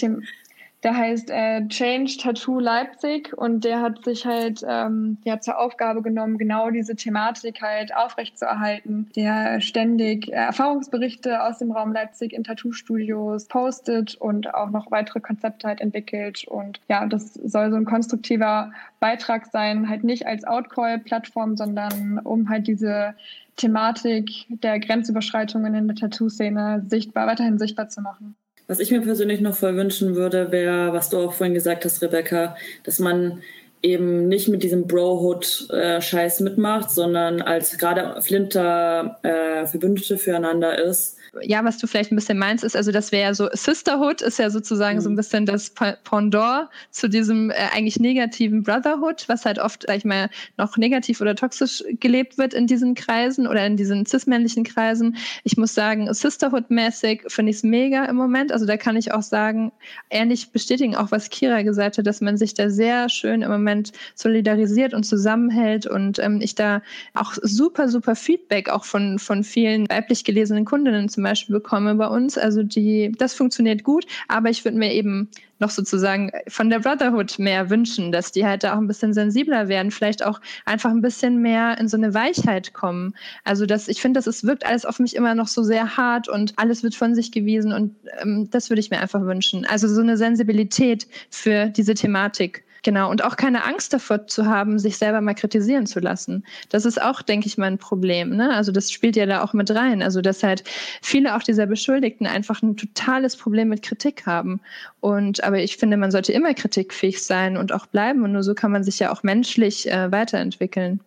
Der 0.84 0.97
heißt 0.97 1.29
äh, 1.29 1.67
Change 1.67 2.17
Tattoo 2.19 2.59
Leipzig 2.59 3.38
und 3.38 3.63
der 3.63 3.82
hat 3.82 4.03
sich 4.03 4.25
halt 4.25 4.65
ähm, 4.67 5.17
ja 5.23 5.39
zur 5.39 5.59
Aufgabe 5.59 6.01
genommen, 6.01 6.39
genau 6.39 6.71
diese 6.71 6.95
Thematik 6.95 7.61
halt 7.61 7.95
aufrechtzuerhalten. 7.95 9.07
Der 9.15 9.61
ständig 9.61 10.29
äh, 10.29 10.32
Erfahrungsberichte 10.32 11.43
aus 11.43 11.59
dem 11.59 11.71
Raum 11.71 11.93
Leipzig 11.93 12.34
in 12.34 12.43
Tattoo-Studios 12.43 13.45
postet 13.45 14.15
und 14.15 14.53
auch 14.55 14.71
noch 14.71 14.89
weitere 14.89 15.19
Konzepte 15.19 15.67
halt 15.67 15.82
entwickelt. 15.82 16.45
Und 16.47 16.82
ja, 16.89 17.05
das 17.05 17.36
soll 17.36 17.69
so 17.69 17.77
ein 17.77 17.86
konstruktiver 17.86 18.71
Beitrag 18.99 19.45
sein, 19.51 19.88
halt 19.88 20.03
nicht 20.03 20.25
als 20.25 20.45
Outcall-Plattform, 20.45 21.57
sondern 21.57 22.19
um 22.23 22.49
halt 22.49 22.65
diese 22.65 23.13
Thematik 23.55 24.47
der 24.49 24.79
Grenzüberschreitungen 24.79 25.75
in 25.75 25.88
der 25.88 25.95
Tattoo-Szene 25.95 26.86
sichtbar, 26.88 27.27
weiterhin 27.27 27.59
sichtbar 27.59 27.89
zu 27.89 28.01
machen. 28.01 28.36
Was 28.72 28.80
ich 28.80 28.89
mir 28.89 29.01
persönlich 29.01 29.41
noch 29.41 29.53
voll 29.53 29.76
wünschen 29.76 30.15
würde, 30.15 30.53
wäre, 30.53 30.93
was 30.93 31.09
du 31.09 31.17
auch 31.17 31.34
vorhin 31.34 31.53
gesagt 31.53 31.84
hast, 31.84 32.01
Rebecca, 32.01 32.55
dass 32.84 32.99
man 32.99 33.41
eben 33.82 34.30
nicht 34.30 34.47
mit 34.47 34.63
diesem 34.63 34.88
Bro-Hood-Scheiß 34.88 36.39
mitmacht, 36.39 36.89
sondern 36.89 37.41
als 37.41 37.78
gerade 37.78 38.22
Flinter 38.22 39.19
äh, 39.24 39.65
Verbündete 39.65 40.17
füreinander 40.17 40.82
ist 40.82 41.17
ja, 41.43 41.63
was 41.63 41.77
du 41.77 41.88
vielleicht 41.88 42.11
ein 42.11 42.15
bisschen 42.15 42.38
meinst, 42.38 42.63
ist, 42.63 42.75
also 42.75 42.91
das 42.91 43.13
wäre 43.13 43.23
ja 43.23 43.34
so, 43.34 43.47
Sisterhood 43.53 44.21
ist 44.21 44.38
ja 44.38 44.49
sozusagen 44.49 44.97
mhm. 44.97 45.01
so 45.01 45.09
ein 45.09 45.13
mhm. 45.13 45.17
bisschen 45.17 45.45
das 45.45 45.69
Pendant 45.69 46.67
zu 46.89 47.07
diesem 47.07 47.51
äh, 47.51 47.69
eigentlich 47.73 47.99
negativen 47.99 48.63
Brotherhood, 48.63 49.23
was 49.27 49.45
halt 49.45 49.57
oft, 49.57 49.86
sag 49.88 49.97
ich 49.97 50.05
mal, 50.05 50.29
noch 50.57 50.75
negativ 50.75 51.21
oder 51.21 51.36
toxisch 51.36 51.84
gelebt 52.01 52.38
wird 52.38 52.53
in 52.53 52.67
diesen 52.67 52.95
Kreisen 52.95 53.47
oder 53.47 53.65
in 53.65 53.77
diesen 53.77 54.05
cis-männlichen 54.05 54.65
Kreisen. 54.65 55.15
Ich 55.45 55.55
muss 55.55 55.73
sagen, 55.73 56.13
Sisterhood-mäßig 56.13 57.23
finde 57.27 57.51
ich 57.51 57.57
es 57.57 57.63
mega 57.63 58.03
im 58.05 58.17
Moment. 58.17 58.51
Also 58.51 58.65
da 58.65 58.75
kann 58.75 58.97
ich 58.97 59.13
auch 59.13 59.23
sagen, 59.23 59.71
ähnlich 60.09 60.51
bestätigen, 60.51 60.97
auch 60.97 61.11
was 61.11 61.29
Kira 61.29 61.61
gesagt 61.61 61.97
hat, 61.97 62.07
dass 62.07 62.19
man 62.19 62.36
sich 62.36 62.55
da 62.55 62.69
sehr 62.69 63.07
schön 63.07 63.41
im 63.41 63.51
Moment 63.51 63.93
solidarisiert 64.15 64.93
und 64.93 65.03
zusammenhält 65.03 65.88
und 65.88 66.19
ähm, 66.19 66.41
ich 66.41 66.55
da 66.55 66.82
auch 67.13 67.34
super, 67.41 67.88
super 67.88 68.15
Feedback 68.15 68.67
auch 68.69 68.84
von, 68.84 69.17
von 69.17 69.45
vielen 69.45 69.89
weiblich 69.89 70.25
gelesenen 70.25 70.65
Kundinnen 70.65 71.07
zum 71.07 71.20
zum 71.22 71.26
Beispiel 71.26 71.53
bekomme 71.53 71.93
bei 71.93 72.07
uns. 72.07 72.36
Also 72.36 72.63
die, 72.63 73.11
das 73.15 73.36
funktioniert 73.36 73.84
gut, 73.84 74.07
aber 74.28 74.49
ich 74.49 74.65
würde 74.65 74.80
mir 74.80 74.91
eben 74.91 75.30
noch 75.59 75.69
sozusagen 75.69 76.32
von 76.47 76.72
der 76.72 76.80
Brotherhood 76.80 77.38
mehr 77.38 77.69
wünschen, 77.69 78.11
dass 78.11 78.32
die 78.32 78.43
halt 78.43 78.63
da 78.63 78.74
auch 78.74 78.80
ein 78.80 78.88
bisschen 78.88 79.13
sensibler 79.13 79.67
werden, 79.67 79.91
vielleicht 79.91 80.26
auch 80.26 80.41
einfach 80.65 80.89
ein 80.89 81.03
bisschen 81.03 81.39
mehr 81.39 81.78
in 81.78 81.88
so 81.88 81.95
eine 81.95 82.15
Weichheit 82.15 82.74
kommen. 82.74 83.13
Also 83.43 83.67
das, 83.67 83.88
ich 83.88 84.01
finde, 84.01 84.17
das 84.17 84.26
ist, 84.26 84.43
wirkt 84.47 84.65
alles 84.65 84.84
auf 84.84 84.97
mich 84.97 85.15
immer 85.15 85.36
noch 85.36 85.47
so 85.47 85.61
sehr 85.61 85.95
hart 85.95 86.28
und 86.28 86.53
alles 86.57 86.82
wird 86.82 86.95
von 86.95 87.13
sich 87.13 87.32
gewiesen 87.32 87.72
und 87.72 87.95
ähm, 88.19 88.49
das 88.49 88.72
würde 88.72 88.80
ich 88.80 88.89
mir 88.89 88.99
einfach 88.99 89.22
wünschen. 89.22 89.63
Also 89.67 89.88
so 89.88 90.01
eine 90.01 90.17
Sensibilität 90.17 91.05
für 91.30 91.67
diese 91.67 91.93
Thematik. 91.93 92.63
Genau, 92.84 93.11
und 93.11 93.23
auch 93.23 93.36
keine 93.36 93.63
Angst 93.63 93.93
davor 93.93 94.25
zu 94.25 94.47
haben, 94.47 94.79
sich 94.79 94.97
selber 94.97 95.21
mal 95.21 95.36
kritisieren 95.36 95.86
zu 95.86 95.99
lassen. 95.99 96.43
Das 96.69 96.86
ist 96.86 96.99
auch, 96.99 97.21
denke 97.21 97.45
ich 97.45 97.57
mal, 97.59 97.67
ein 97.67 97.77
Problem. 97.77 98.36
Ne? 98.36 98.51
Also 98.55 98.71
das 98.71 98.91
spielt 98.91 99.15
ja 99.15 99.27
da 99.27 99.43
auch 99.43 99.53
mit 99.53 99.69
rein. 99.69 100.01
Also 100.01 100.21
dass 100.21 100.41
halt 100.41 100.63
viele 101.01 101.36
auch 101.36 101.43
dieser 101.43 101.67
Beschuldigten 101.67 102.25
einfach 102.25 102.63
ein 102.63 102.77
totales 102.77 103.38
Problem 103.38 103.69
mit 103.69 103.84
Kritik 103.84 104.25
haben. 104.25 104.61
Und 104.99 105.43
aber 105.43 105.59
ich 105.59 105.77
finde, 105.77 105.95
man 105.97 106.09
sollte 106.09 106.34
immer 106.34 106.55
kritikfähig 106.55 107.23
sein 107.23 107.55
und 107.55 107.71
auch 107.71 107.86
bleiben. 107.86 108.23
Und 108.23 108.32
nur 108.32 108.41
so 108.41 108.55
kann 108.55 108.71
man 108.71 108.84
sich 108.84 108.97
ja 108.97 109.11
auch 109.11 109.21
menschlich 109.21 109.88
äh, 109.88 110.11
weiterentwickeln. 110.11 111.01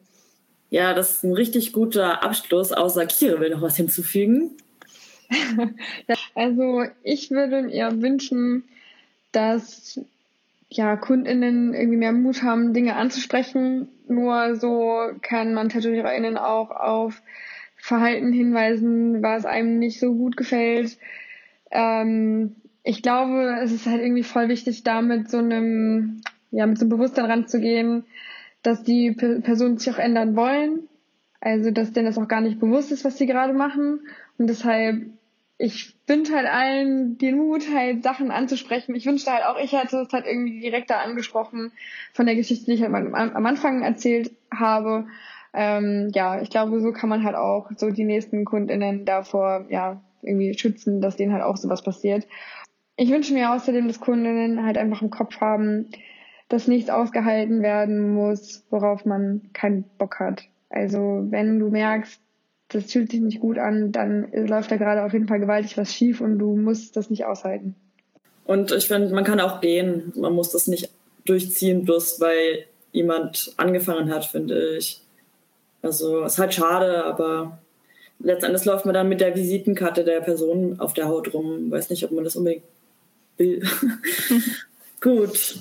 Ja, 0.70 0.95
das 0.95 1.16
ist 1.16 1.25
ein 1.25 1.33
richtig 1.33 1.72
guter 1.72 2.22
Abschluss, 2.22 2.72
außer 2.72 3.07
Kire 3.07 3.41
will 3.41 3.51
noch 3.51 3.62
was 3.62 3.77
hinzufügen. 3.77 4.53
ja, 6.09 6.14
also 6.37 6.85
ich 7.03 7.33
würde 7.33 7.62
mir 7.62 8.01
wünschen, 8.01 8.64
dass 9.33 9.99
ja, 10.77 10.97
KundInnen 10.97 11.75
irgendwie 11.75 11.97
mehr 11.97 12.12
Mut 12.12 12.43
haben, 12.43 12.72
Dinge 12.72 12.97
anzusprechen. 12.97 13.89
Nur 14.09 14.57
so 14.57 15.11
kann 15.22 15.55
man 15.55 15.68
TätowiererInnen 15.68 16.37
auch 16.37 16.70
auf 16.70 17.22
Verhalten 17.77 18.33
hinweisen, 18.33 19.22
was 19.22 19.47
einem 19.47 19.79
nicht 19.79 20.01
so 20.01 20.14
gut 20.14 20.37
gefällt. 20.37 20.99
Ähm, 21.70 22.57
ich 22.83 23.03
glaube, 23.03 23.59
es 23.62 23.72
ist 23.72 23.87
halt 23.87 24.03
irgendwie 24.03 24.22
voll 24.22 24.49
wichtig, 24.49 24.83
da 24.83 25.01
mit 25.01 25.31
so 25.31 25.39
einem, 25.39 26.20
ja, 26.51 26.66
mit 26.66 26.79
so 26.79 26.85
einem 26.85 26.91
Bewusstsein 26.91 27.27
ranzugehen, 27.27 28.05
dass 28.62 28.83
die 28.83 29.12
Personen 29.12 29.79
sich 29.79 29.93
auch 29.93 29.99
ändern 29.99 30.37
wollen. 30.37 30.89
Also, 31.41 31.70
dass 31.70 31.93
denen 31.93 32.07
das 32.07 32.18
auch 32.18 32.29
gar 32.29 32.41
nicht 32.41 32.59
bewusst 32.59 32.91
ist, 32.91 33.05
was 33.05 33.18
sie 33.18 33.27
gerade 33.27 33.53
machen. 33.53 34.01
Und 34.39 34.49
deshalb 34.49 35.03
ich 35.57 35.95
wünsche 36.07 36.35
halt 36.35 36.47
allen 36.47 37.17
den 37.19 37.37
Mut, 37.39 37.63
halt 37.73 38.03
Sachen 38.03 38.31
anzusprechen. 38.31 38.95
Ich 38.95 39.07
wünschte 39.07 39.33
halt 39.33 39.45
auch, 39.45 39.59
ich 39.59 39.73
hätte 39.73 39.99
es 39.99 40.13
halt 40.13 40.27
irgendwie 40.27 40.61
direkter 40.61 41.01
angesprochen 41.01 41.73
von 42.13 42.27
der 42.27 42.35
Geschichte, 42.35 42.67
die 42.67 42.73
ich 42.73 42.83
halt 42.83 42.95
am 42.95 43.47
Anfang 43.47 43.83
erzählt 43.83 44.33
habe. 44.53 45.07
Ähm, 45.53 46.11
ja, 46.13 46.41
ich 46.41 46.51
glaube, 46.51 46.81
so 46.81 46.93
kann 46.93 47.09
man 47.09 47.23
halt 47.23 47.37
auch 47.37 47.71
so 47.77 47.91
die 47.91 48.05
nächsten 48.05 48.45
KundInnen 48.45 49.05
davor, 49.05 49.67
ja, 49.69 50.03
irgendwie 50.23 50.59
schützen, 50.59 51.01
dass 51.01 51.17
denen 51.17 51.33
halt 51.33 51.45
auch 51.45 51.57
sowas 51.57 51.83
passiert. 51.83 52.27
Ich 52.97 53.11
wünsche 53.11 53.35
mir 53.35 53.53
außerdem, 53.53 53.87
dass 53.87 54.01
Kundinnen 54.01 54.65
halt 54.65 54.79
einfach 54.79 55.03
im 55.03 55.11
Kopf 55.11 55.41
haben, 55.41 55.91
dass 56.49 56.67
nichts 56.67 56.91
ausgehalten 56.91 57.63
werden 57.63 58.15
muss, 58.15 58.67
worauf 58.71 59.05
man 59.05 59.51
keinen 59.53 59.85
Bock 59.99 60.19
hat. 60.19 60.49
Also 60.71 61.27
wenn 61.31 61.61
du 61.61 61.71
merkst, 61.71 62.21
das 62.69 62.93
fühlt 62.93 63.11
sich 63.11 63.21
nicht 63.21 63.41
gut 63.41 63.59
an, 63.59 63.93
dann 63.93 64.31
läuft 64.33 64.71
da 64.71 64.77
gerade 64.77 65.05
auf 65.05 65.12
jeden 65.12 65.29
Fall 65.29 65.41
gewaltig 65.41 65.77
was 65.77 65.93
schief 65.93 66.21
und 66.21 66.39
du 66.39 66.57
musst 66.57 66.97
das 66.97 67.11
nicht 67.11 67.25
aushalten. 67.25 67.75
Und 68.47 68.73
ich 68.73 68.89
finde, 68.89 69.15
man 69.15 69.25
kann 69.25 69.41
auch 69.41 69.61
gehen. 69.61 70.12
Man 70.17 70.35
muss 70.35 70.51
das 70.51 70.67
nicht 70.67 70.91
durchziehen, 71.25 71.85
bloß 71.85 72.21
weil 72.21 72.67
jemand 72.93 73.53
angefangen 73.57 74.12
hat, 74.12 74.25
finde 74.25 74.77
ich. 74.77 75.01
Also 75.83 76.25
es 76.25 76.35
ist 76.35 76.39
halt 76.39 76.55
schade, 76.55 77.05
aber 77.05 77.59
letztendlich 78.19 78.65
läuft 78.65 78.87
man 78.87 78.95
dann 78.95 79.09
mit 79.09 79.21
der 79.21 79.35
Visitenkarte 79.35 80.05
der 80.05 80.21
Person 80.21 80.79
auf 80.79 80.95
der 80.95 81.09
Haut 81.09 81.33
rum. 81.35 81.71
Weiß 81.71 81.91
nicht, 81.91 82.05
ob 82.05 82.12
man 82.12 82.25
das 82.25 82.37
unbedingt 82.37 82.65
will. 83.37 83.62
Gut. 85.01 85.57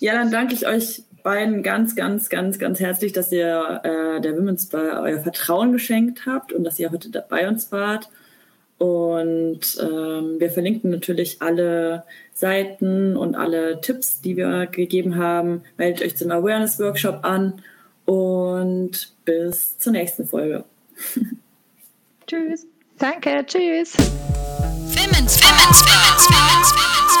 Ja, 0.00 0.14
dann 0.14 0.30
danke 0.30 0.54
ich 0.54 0.66
euch 0.66 1.02
beiden 1.24 1.62
ganz, 1.62 1.96
ganz, 1.96 2.28
ganz, 2.28 2.60
ganz 2.60 2.78
herzlich, 2.78 3.12
dass 3.12 3.32
ihr 3.32 3.80
äh, 3.82 4.20
der 4.20 4.36
Women's 4.36 4.66
Bar 4.66 5.02
euer 5.02 5.18
Vertrauen 5.18 5.72
geschenkt 5.72 6.26
habt 6.26 6.52
und 6.52 6.62
dass 6.62 6.78
ihr 6.78 6.92
heute 6.92 7.24
bei 7.28 7.48
uns 7.48 7.72
wart. 7.72 8.08
Und 8.78 9.60
ähm, 9.80 10.36
wir 10.38 10.50
verlinken 10.50 10.90
natürlich 10.90 11.40
alle 11.40 12.04
Seiten 12.34 13.16
und 13.16 13.34
alle 13.36 13.80
Tipps, 13.80 14.20
die 14.20 14.36
wir 14.36 14.66
gegeben 14.66 15.16
haben. 15.16 15.62
Meldet 15.78 16.04
euch 16.04 16.16
zum 16.16 16.30
Awareness 16.30 16.78
Workshop 16.78 17.20
an 17.22 17.62
und 18.04 19.14
bis 19.24 19.78
zur 19.78 19.92
nächsten 19.92 20.26
Folge. 20.26 20.64
tschüss. 22.26 22.66
Danke, 22.98 23.44
tschüss. 23.46 23.96
Women's, 23.96 25.40
Women's, 25.40 25.40
Women's, 25.40 26.28
Women's, 26.28 26.72
Women's. 26.74 27.13